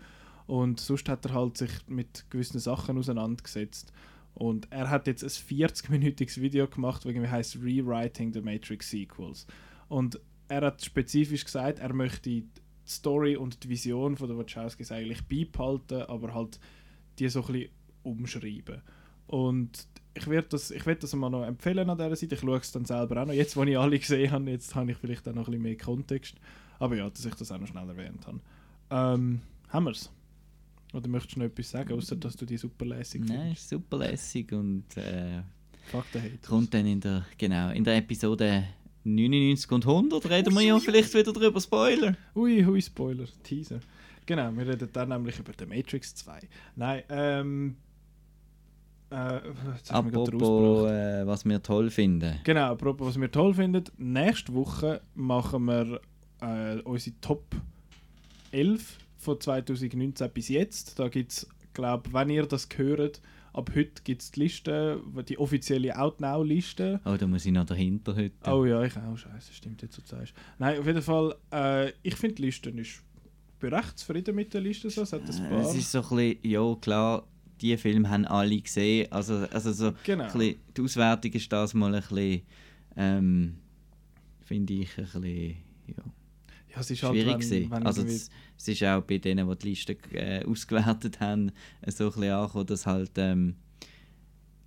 Und 0.45 0.79
sonst 0.79 1.09
hat 1.09 1.25
er 1.25 1.33
halt 1.33 1.57
sich 1.57 1.71
mit 1.87 2.25
gewissen 2.29 2.59
Sachen 2.59 2.97
auseinandergesetzt. 2.97 3.91
Und 4.33 4.67
er 4.71 4.89
hat 4.89 5.07
jetzt 5.07 5.23
ein 5.23 5.29
40-minütiges 5.29 6.39
Video 6.39 6.67
gemacht, 6.67 7.03
das 7.03 7.11
irgendwie 7.11 7.27
heißt 7.27 7.57
Rewriting 7.57 8.33
the 8.33 8.41
Matrix 8.41 8.89
Sequels. 8.89 9.47
Und 9.89 10.19
er 10.47 10.61
hat 10.61 10.83
spezifisch 10.83 11.43
gesagt, 11.43 11.79
er 11.79 11.93
möchte 11.93 12.29
die 12.29 12.47
Story 12.87 13.35
und 13.35 13.63
die 13.63 13.69
Vision 13.69 14.15
von 14.15 14.27
der 14.27 14.37
Wachowskis 14.37 14.91
eigentlich 14.91 15.23
beibehalten, 15.27 16.03
aber 16.03 16.33
halt 16.33 16.59
die 17.19 17.27
so 17.29 17.41
ein 17.41 17.47
bisschen 17.47 17.71
umschreiben. 18.03 18.81
Und 19.25 19.87
ich 20.17 20.27
werde 20.27 20.47
das, 20.49 20.71
ich 20.71 20.85
werd 20.85 21.03
das 21.03 21.13
mal 21.15 21.29
noch 21.29 21.45
empfehlen 21.45 21.89
an 21.89 21.97
dieser 21.97 22.15
Seite. 22.15 22.35
Ich 22.35 22.41
schaue 22.41 22.57
es 22.57 22.71
dann 22.71 22.85
selber 22.85 23.21
auch 23.21 23.27
noch. 23.27 23.33
Jetzt, 23.33 23.55
wo 23.55 23.63
ich 23.63 23.77
alle 23.77 23.97
gesehen 23.99 24.31
habe, 24.31 24.49
jetzt 24.49 24.75
habe 24.75 24.91
ich 24.91 24.97
vielleicht 24.97 25.27
auch 25.27 25.33
noch 25.33 25.47
ein 25.47 25.51
bisschen 25.51 25.63
mehr 25.63 25.77
Kontext. 25.77 26.35
Aber 26.79 26.95
ja, 26.95 27.09
dass 27.09 27.25
ich 27.25 27.35
das 27.35 27.51
auch 27.51 27.59
noch 27.59 27.67
schnell 27.67 27.87
erwähnt 27.87 28.25
habe. 28.27 28.39
Ähm, 28.89 29.41
haben 29.69 29.83
wir 29.85 29.91
es? 29.91 30.11
Oder 30.93 31.07
möchtest 31.07 31.35
du 31.35 31.39
noch 31.39 31.47
etwas 31.47 31.69
sagen, 31.69 31.93
außer 31.93 32.15
dass 32.15 32.35
du 32.35 32.45
die 32.45 32.57
super 32.57 32.85
lässig 32.85 33.23
Nein, 33.25 33.51
ist 33.51 33.67
super 33.67 33.97
lässig 33.97 34.51
und 34.53 34.85
äh, 34.95 35.41
kommt 36.47 36.73
dann 36.73 36.85
in 36.85 37.01
der, 37.01 37.25
genau, 37.37 37.71
in 37.71 37.83
der 37.83 37.97
Episode 37.97 38.67
99 39.03 39.71
und 39.71 39.85
100 39.85 40.29
reden 40.29 40.53
wir 40.53 40.61
ja 40.61 40.79
vielleicht 40.79 41.13
wieder 41.13 41.33
drüber, 41.33 41.59
Spoiler. 41.59 42.15
Ui, 42.35 42.63
hui, 42.63 42.81
Spoiler, 42.81 43.27
Teaser. 43.43 43.79
Genau, 44.25 44.51
wir 44.55 44.67
reden 44.67 44.89
dann 44.91 45.09
nämlich 45.09 45.39
über 45.39 45.53
The 45.57 45.65
Matrix 45.65 46.15
2. 46.15 46.39
Nein, 46.75 47.03
ähm. 47.09 47.75
Äh, 49.09 49.39
Apropos, 49.89 50.89
äh, 50.89 51.25
was 51.25 51.45
wir 51.45 51.61
toll 51.63 51.89
finden. 51.89 52.39
Genau, 52.43 52.71
apropos, 52.71 53.07
was 53.07 53.19
wir 53.21 53.31
toll 53.31 53.53
finden. 53.53 53.83
Nächste 53.97 54.53
Woche 54.53 55.01
machen 55.15 55.65
wir 55.65 56.01
äh, 56.41 56.79
unsere 56.81 57.15
Top 57.21 57.55
11 58.51 58.97
von 59.17 59.39
2019 59.39 60.29
bis 60.31 60.49
jetzt. 60.49 60.99
Da 60.99 61.07
gibt 61.09 61.31
es, 61.31 61.47
glaube 61.73 62.11
wenn 62.13 62.29
ihr 62.29 62.45
das 62.45 62.67
hört, 62.75 63.21
ab 63.53 63.71
heute 63.75 64.01
gibt 64.03 64.21
es 64.21 64.31
die 64.31 64.41
Liste, 64.41 65.01
die 65.27 65.37
offizielle 65.39 65.97
Outnow-Liste. 65.97 66.99
Oh, 67.05 67.15
da 67.17 67.27
muss 67.27 67.45
ich 67.45 67.51
noch 67.51 67.65
dahinter 67.65 68.15
heute. 68.15 68.33
Oh 68.45 68.65
ja, 68.65 68.83
ich 68.83 68.95
auch, 68.97 69.17
scheiße, 69.17 69.53
stimmt 69.53 69.81
jetzt, 69.81 69.97
du 69.97 70.01
sagst. 70.05 70.33
Nein, 70.59 70.79
auf 70.79 70.85
jeden 70.85 71.01
Fall, 71.01 71.35
äh, 71.51 71.91
ich 72.03 72.15
finde 72.15 72.35
die 72.35 72.43
Liste 72.43 72.69
ist 72.71 73.03
ich 73.57 73.59
bin 73.59 73.73
recht 73.73 73.97
zufrieden 73.97 74.35
mit 74.35 74.53
der 74.53 74.61
Liste. 74.61 74.87
So. 74.91 75.01
Es 75.01 75.13
hat 75.13 75.21
ein 75.23 75.45
Äh, 75.45 75.49
paar. 75.49 75.61
Es 75.61 75.73
ist 75.73 75.91
so 75.91 76.03
ein 76.03 76.09
bisschen, 76.09 76.37
ja 76.51 76.75
klar, 76.79 77.23
die 77.61 77.75
Filme 77.77 78.09
haben 78.09 78.25
alle 78.25 78.59
gesehen. 78.61 79.11
Also, 79.11 79.35
also 79.51 79.71
so 79.71 79.93
Genau. 80.03 80.25
bisschen, 80.25 80.55
die 80.75 80.81
Auswertung 80.81 81.31
ist 81.33 81.51
das 81.51 81.73
mal 81.73 81.93
ein 81.93 82.01
bisschen, 82.01 82.41
ähm, 82.95 83.55
finde 84.43 84.73
ich, 84.73 84.97
ein 84.97 85.03
bisschen, 85.05 85.23
ja, 85.87 86.03
ja, 86.73 86.79
es 86.79 86.91
ist 86.91 87.03
halt, 87.03 87.13
schwierig 87.13 87.33
wenn, 87.33 87.39
gewesen. 87.39 87.71
wenn 87.71 87.83
Also 87.85 88.01
es, 88.03 88.29
es 88.57 88.67
ist 88.67 88.83
auch 88.83 89.01
bei 89.01 89.17
denen, 89.17 89.49
die 89.49 89.55
die 89.57 89.69
Liste 89.69 89.97
äh, 90.13 90.45
ausgewertet 90.45 91.19
haben, 91.19 91.51
so 91.87 92.05
ein 92.05 92.11
bisschen 92.11 92.31
angekommen, 92.31 92.65
dass 92.67 92.85
halt, 92.85 93.11
ähm, 93.17 93.55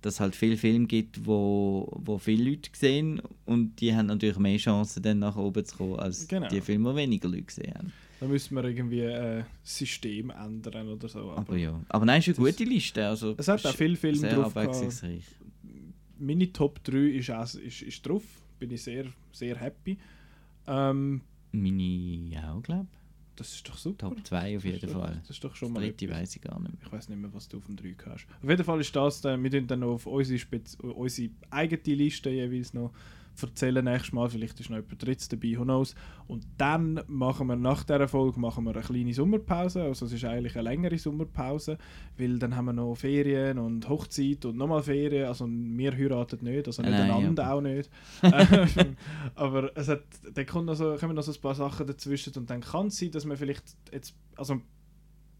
dass 0.01 0.19
halt 0.19 0.35
viele 0.35 0.57
Filme 0.57 0.87
gibt, 0.87 1.25
wo, 1.27 1.87
wo 2.03 2.17
viele 2.17 2.49
Leute 2.49 2.69
sehen 2.73 3.21
und 3.45 3.79
die 3.79 3.95
haben 3.95 4.07
natürlich 4.07 4.39
mehr 4.39 4.57
Chancen, 4.57 5.03
dann 5.03 5.19
nach 5.19 5.35
oben 5.35 5.63
zu 5.63 5.77
kommen, 5.77 5.99
als 5.99 6.27
Genau. 6.27 6.47
die 6.49 6.59
Filme, 6.61 6.89
die 6.91 6.95
weniger 6.97 7.29
Leute 7.29 7.43
gesehen 7.43 7.73
haben. 7.75 7.93
Da 8.21 8.27
müssen 8.27 8.55
wir 8.55 8.63
irgendwie 8.63 8.99
äh, 9.01 9.43
das 9.63 9.77
System 9.79 10.29
ändern 10.29 10.87
oder 10.89 11.09
so. 11.09 11.31
Aber, 11.31 11.57
ja. 11.57 11.77
Aber 11.89 12.05
nein, 12.05 12.19
ist 12.19 12.27
eine 12.27 12.35
das- 12.47 12.55
gute 12.57 12.69
Liste. 12.69 13.05
Also, 13.07 13.33
Es 13.35 13.47
hat 13.47 13.65
auch 13.65 13.73
Filme 13.73 13.97
sehr 14.15 14.35
drauf. 14.35 14.53
Meine 16.19 16.53
Top 16.53 16.83
3 16.83 16.97
ist, 17.17 17.31
auch, 17.31 17.53
ist, 17.55 17.81
ist 17.81 18.07
drauf. 18.07 18.23
Bin 18.59 18.69
ich 18.71 18.83
sehr, 18.83 19.05
sehr 19.31 19.57
happy. 19.57 19.97
Ähm, 20.67 21.21
Meine 21.51 22.51
auch, 22.53 22.61
glaube 22.61 22.87
das 23.35 23.55
ist 23.55 23.67
doch 23.67 23.77
super. 23.77 24.09
Top 24.09 24.23
2 24.27 24.57
auf 24.57 24.61
Das 24.63 24.71
jeden 24.71 24.93
doch- 24.93 25.01
Fall. 25.01 25.15
Das 25.21 25.29
ist 25.31 25.43
doch 25.43 25.49
Das 25.49 25.57
schon 25.57 25.73
mal 25.73 25.79
dritte 25.81 26.07
weiß 26.09 26.35
ich 26.35 26.41
gar 26.43 26.59
nicht 26.59 26.73
mehr. 26.73 26.81
Ich 26.85 26.91
weiß 26.91 27.09
nicht 27.09 27.17
mehr, 27.17 27.33
was 27.33 27.47
du 27.47 27.57
auf 27.57 27.65
dem 27.65 27.75
3 27.75 27.95
hast. 28.05 28.27
Auf 28.43 28.47
jeden 28.49 28.63
Fall 28.63 28.79
ist 28.81 28.95
das, 28.95 29.21
dann, 29.21 29.41
wir 29.43 29.49
tun 29.49 29.65
dann 29.65 29.79
noch 29.79 29.93
auf 29.93 30.05
unsere, 30.05 30.37
Spez 30.37 30.75
unsere 30.75 31.29
eigene 31.49 31.95
Liste 31.95 32.29
jeweils 32.29 32.75
noch 32.75 32.91
erzählen 33.39 33.83
nächstes 33.83 34.13
Mal. 34.13 34.29
Vielleicht 34.29 34.59
ist 34.59 34.69
noch 34.69 34.77
jemand 34.77 35.05
drittes 35.05 35.27
dabei, 35.29 35.55
who 35.57 35.63
knows. 35.63 35.95
Und 36.27 36.45
dann 36.57 37.01
machen 37.07 37.47
wir 37.47 37.55
nach 37.55 37.83
dieser 37.83 38.07
Folge 38.07 38.39
machen 38.39 38.63
wir 38.65 38.71
eine 38.75 38.81
kleine 38.83 39.13
Sommerpause. 39.13 39.83
Also 39.83 40.05
es 40.05 40.13
ist 40.13 40.25
eigentlich 40.25 40.55
eine 40.55 40.69
längere 40.69 40.97
Sommerpause, 40.97 41.77
weil 42.17 42.39
dann 42.39 42.55
haben 42.55 42.65
wir 42.65 42.73
noch 42.73 42.95
Ferien 42.95 43.57
und 43.57 43.87
Hochzeit 43.89 44.45
und 44.45 44.57
nochmal 44.57 44.83
Ferien. 44.83 45.25
Also 45.27 45.47
wir 45.47 45.91
heiraten 45.95 46.43
nicht, 46.43 46.67
also 46.67 46.81
nicht 46.81 46.91
Nein, 46.91 47.11
einander 47.11 47.45
aber- 47.45 47.55
auch 47.55 47.61
nicht. 47.61 47.89
Aber 49.35 49.71
es 49.75 49.87
hat, 49.87 50.03
dann 50.33 50.45
kommt 50.45 50.65
noch 50.67 50.75
so, 50.75 50.95
kommen 50.99 51.15
noch 51.15 51.23
so 51.23 51.31
ein 51.31 51.41
paar 51.41 51.55
Sachen 51.55 51.87
dazwischen 51.87 52.33
und 52.37 52.49
dann 52.49 52.61
kann 52.61 52.87
es 52.87 52.97
sein, 52.97 53.11
dass 53.11 53.25
wir 53.27 53.37
vielleicht 53.37 53.63
jetzt, 53.91 54.15
also 54.35 54.61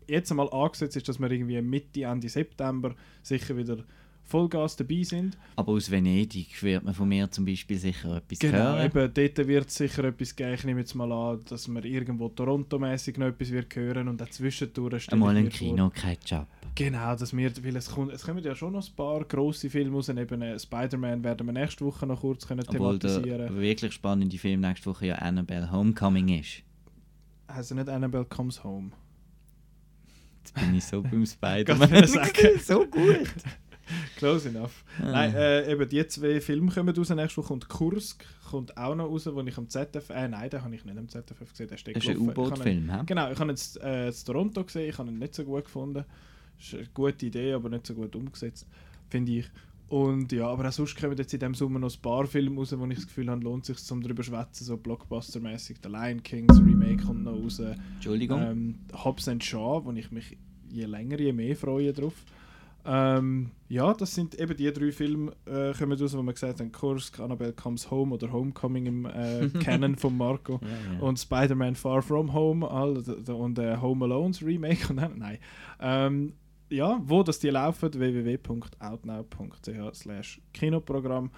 jetzt 0.07 0.31
einmal 0.31 0.49
angesetzt 0.51 0.97
ist, 0.97 1.07
dass 1.07 1.19
wir 1.19 1.29
irgendwie 1.31 1.61
Mitte, 1.61 2.03
Ende 2.03 2.29
September 2.29 2.95
sicher 3.23 3.55
wieder 3.55 3.77
Vollgas 4.23 4.77
dabei 4.77 5.03
sind. 5.03 5.37
Aber 5.57 5.73
aus 5.73 5.91
Venedig 5.91 6.61
wird 6.63 6.83
man 6.85 6.93
von 6.93 7.09
mir 7.09 7.29
zum 7.29 7.43
Beispiel 7.45 7.77
sicher 7.77 8.15
etwas 8.17 8.39
Genau, 8.39 8.57
hören. 8.57 8.85
eben, 8.85 9.13
dort 9.13 9.47
wird 9.47 9.67
es 9.67 9.75
sicher 9.75 10.03
etwas 10.05 10.35
geben. 10.35 10.53
Ich 10.53 10.63
nehme 10.63 10.79
jetzt 10.79 10.93
mal 10.95 11.11
an, 11.11 11.41
dass 11.49 11.67
wir 11.67 11.83
irgendwo 11.83 12.29
Toronto-mäßig 12.29 13.17
noch 13.17 13.27
etwas 13.27 13.51
wird 13.51 13.75
hören 13.75 14.07
und 14.07 14.21
dann 14.21 14.31
zwischendurch 14.31 15.03
stelle 15.03 15.15
Einmal 15.21 15.35
ein 15.35 15.49
Kino-Catch-up. 15.49 16.47
Genau, 16.75 17.15
dass 17.15 17.35
wir, 17.35 17.51
weil 17.63 17.75
es, 17.75 17.89
kommt, 17.91 18.13
es 18.13 18.23
kommen 18.23 18.41
ja 18.41 18.55
schon 18.55 18.71
noch 18.71 18.87
ein 18.87 18.95
paar 18.95 19.25
grosse 19.25 19.69
Filme 19.69 19.95
raus. 19.97 20.07
Eben 20.07 20.41
äh, 20.41 20.57
Spider-Man 20.57 21.21
werden 21.23 21.45
wir 21.47 21.51
nächste 21.53 21.83
Woche 21.85 22.07
noch 22.07 22.21
kurz 22.21 22.47
können 22.47 22.63
Obwohl 22.65 22.97
thematisieren. 22.99 23.59
wirklich 23.59 23.91
spannende 23.91 24.37
Film 24.37 24.61
nächste 24.61 24.89
Woche 24.89 25.07
ja 25.07 25.15
Annabelle 25.15 25.69
Homecoming 25.69 26.39
ist. 26.39 26.63
Also 27.47 27.75
nicht 27.75 27.89
Annabelle 27.89 28.23
Comes 28.23 28.63
Home. 28.63 28.91
Jetzt 30.43 30.53
bin 30.55 30.73
ich 30.75 30.85
so 30.85 31.01
beim 31.01 31.25
Spider-Man. 31.25 32.07
so 32.63 32.85
gut. 32.85 33.27
Close 34.17 34.49
enough. 34.49 34.83
Ah. 34.99 35.11
Nein, 35.11 35.35
äh, 35.35 35.71
eben 35.71 35.87
die 35.87 36.05
zwei 36.07 36.41
Filme 36.41 36.71
kommen 36.71 36.95
raus. 36.95 37.09
Nächste 37.09 37.37
Woche 37.37 37.47
kommt 37.47 37.69
Kursk, 37.69 38.25
kommt 38.49 38.77
auch 38.77 38.95
noch 38.95 39.09
raus, 39.09 39.27
wo 39.31 39.41
ich 39.41 39.57
am 39.57 39.69
ZDF... 39.69 40.09
Äh, 40.09 40.27
nein, 40.27 40.49
den 40.49 40.63
habe 40.63 40.75
ich 40.75 40.85
nicht 40.85 40.97
am 40.97 41.09
ZDF 41.09 41.51
gesehen, 41.51 41.67
der 41.67 41.77
steht 41.77 41.95
Das 41.95 42.03
ist 42.03 42.09
ein 42.09 42.17
U-Boot-Film, 42.17 42.91
hä? 42.91 43.03
Genau, 43.05 43.31
ich 43.31 43.39
habe 43.39 43.51
jetzt 43.51 43.81
äh, 43.81 44.07
in 44.07 44.13
Toronto 44.25 44.63
gesehen, 44.63 44.89
ich 44.89 44.97
habe 44.97 45.09
ihn 45.09 45.19
nicht 45.19 45.35
so 45.35 45.43
gut 45.43 45.65
gefunden. 45.65 46.05
Ist 46.59 46.75
eine 46.75 46.87
gute 46.93 47.25
Idee, 47.25 47.53
aber 47.53 47.69
nicht 47.69 47.87
so 47.87 47.93
gut 47.93 48.15
umgesetzt, 48.15 48.67
finde 49.09 49.31
ich. 49.31 49.49
Und 49.91 50.31
ja, 50.31 50.47
aber 50.47 50.69
auch 50.69 50.71
sonst 50.71 50.95
kommen 50.95 51.17
jetzt 51.17 51.33
in 51.33 51.39
diesem 51.41 51.53
Sommer 51.53 51.77
noch 51.77 51.93
ein 51.93 52.01
paar 52.01 52.25
Filme 52.25 52.55
raus, 52.55 52.73
wo 52.77 52.85
ich 52.85 52.95
das 52.95 53.07
Gefühl 53.07 53.29
habe, 53.29 53.43
lohnt 53.43 53.65
sich 53.65 53.77
zum 53.77 54.01
drüber 54.01 54.23
zu 54.23 54.31
schwätzen, 54.31 54.63
so 54.63 54.77
Blockbuster-mäßig. 54.77 55.81
Der 55.81 55.91
Lion 55.91 56.23
King, 56.23 56.47
das 56.47 56.59
Remake 56.59 57.03
kommt 57.03 57.25
noch 57.25 57.33
raus. 57.33 57.61
Entschuldigung. 57.95 58.41
Ähm, 58.41 58.75
Hobbs 58.93 59.27
and 59.27 59.43
Shaw, 59.43 59.83
wo 59.83 59.91
ich 59.91 60.09
mich 60.11 60.37
je 60.69 60.85
länger, 60.85 61.19
je 61.19 61.33
mehr 61.33 61.57
freue 61.57 61.91
drauf. 61.91 62.13
Ähm, 62.85 63.51
ja, 63.69 63.93
das 63.93 64.15
sind 64.15 64.39
eben 64.39 64.57
die 64.57 64.71
drei 64.71 64.91
Filme, 64.91 65.31
äh, 65.45 65.73
kommen 65.73 65.99
raus, 65.99 66.17
wo 66.17 66.23
wir 66.23 66.33
gesagt 66.33 66.59
haben, 66.59 66.71
Kursk, 66.71 67.19
Annabelle 67.19 67.53
Comes 67.53 67.89
Home 67.91 68.13
oder 68.13 68.31
Homecoming 68.31 68.85
im 68.85 69.05
äh, 69.05 69.49
Canon 69.63 69.95
von 69.95 70.17
Marco. 70.17 70.59
Ja, 70.61 70.93
ja. 70.93 70.99
Und 70.99 71.19
Spider-Man 71.19 71.75
Far 71.75 72.01
From 72.01 72.33
Home 72.33 72.69
all, 72.69 72.97
und 72.97 73.59
äh, 73.59 73.77
Home 73.77 74.05
Alone's 74.05 74.43
Remake. 74.43 74.89
Und 74.89 74.97
dann, 74.97 75.19
nein. 75.19 75.37
Ähm, 75.79 76.33
ja, 76.69 76.99
wo 77.03 77.21
das 77.21 77.39
die 77.39 77.49
laufen, 77.49 77.93
www.outnow.ch 77.93 79.95
slash 79.95 80.41
Kinoprogramm. 80.53 81.29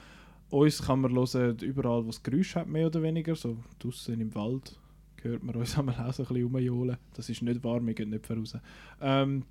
Uns 0.50 0.84
kann 0.84 1.02
man 1.02 1.16
hören 1.16 1.58
überall, 1.60 2.06
wo 2.06 2.10
es 2.10 2.22
Geräusche 2.22 2.60
hat, 2.60 2.68
mehr 2.68 2.88
oder 2.88 3.02
weniger. 3.02 3.36
So 3.36 3.58
draußen 3.80 4.20
im 4.22 4.34
Wald 4.36 4.78
hört 5.24 5.44
man 5.44 5.56
uns 5.56 5.72
auch 5.78 5.78
so 5.78 5.82
ein 5.82 6.14
bisschen 6.14 6.44
rumjohlen. 6.44 6.98
Das 7.16 7.30
ist 7.30 7.41
nicht 7.41 7.64
wahr, 7.64 7.86
wir 7.86 7.94
gehen 7.94 8.12
nicht 8.12 8.28
voraus. 8.28 8.56
Ähm, 9.02 9.44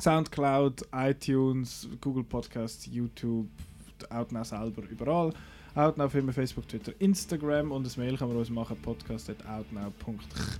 Soundcloud, 0.00 0.82
iTunes, 0.94 1.88
Google 2.00 2.24
Podcasts, 2.24 2.86
YouTube, 2.86 3.48
Outnow 4.10 4.44
selber, 4.44 4.82
überall. 4.90 5.32
Outnow 5.74 6.08
Filme, 6.10 6.32
Facebook, 6.32 6.68
Twitter, 6.68 6.92
Instagram 6.98 7.70
und 7.72 7.84
das 7.84 7.96
Mail 7.96 8.16
kann 8.16 8.28
man 8.28 8.36
uns 8.36 8.50
machen, 8.50 8.76
podcast.outnow.ch. 8.82 10.58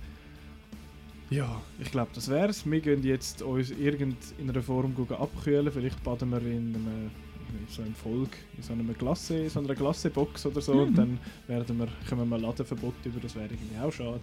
Ja, 1.29 1.61
ich 1.79 1.91
glaube, 1.91 2.11
das 2.13 2.29
wär's. 2.29 2.65
Wir 2.69 2.79
gehen 2.79 3.03
jetzt 3.03 3.41
uns 3.41 3.71
irgend 3.71 4.17
in 4.37 4.49
einer 4.49 4.61
Form 4.61 4.95
abkühlen. 5.09 5.71
Vielleicht 5.71 6.01
baden 6.03 6.31
wir 6.31 6.41
in 6.41 6.73
einem 6.75 7.11
in 7.49 7.67
so 7.69 7.81
einem 7.81 7.95
Volk, 7.95 8.31
in 8.57 8.63
so 8.63 8.73
einer 8.73 8.93
Glasse, 8.93 9.39
in 9.43 9.49
so 9.49 9.59
einer 9.59 9.73
Glassebox 9.73 10.45
oder 10.45 10.61
so. 10.61 10.73
Und 10.73 10.91
Mhm. 10.91 10.95
dann 10.95 11.19
werden 11.47 11.79
wir, 11.79 11.87
kommen 12.09 12.27
wir 12.29 12.37
Ladenverbot 12.37 12.93
über, 13.05 13.19
das 13.21 13.35
wäre 13.35 13.45
irgendwie 13.45 13.77
auch 13.79 13.91
schade. 13.91 14.19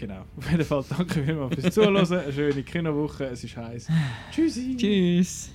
Genau. 0.00 0.24
Auf 0.34 0.50
jeden 0.50 0.64
Fall 0.64 0.82
danke 0.88 1.22
vielmals 1.22 1.60
fürs 1.60 1.74
Zuhören. 1.74 1.96
Eine 1.98 2.32
schöne 2.32 2.62
Kinowoche. 2.62 3.24
Es 3.26 3.44
ist 3.44 3.54
heiß. 3.54 3.86
Tschüssi. 4.32 4.74
Tschüss. 4.74 5.50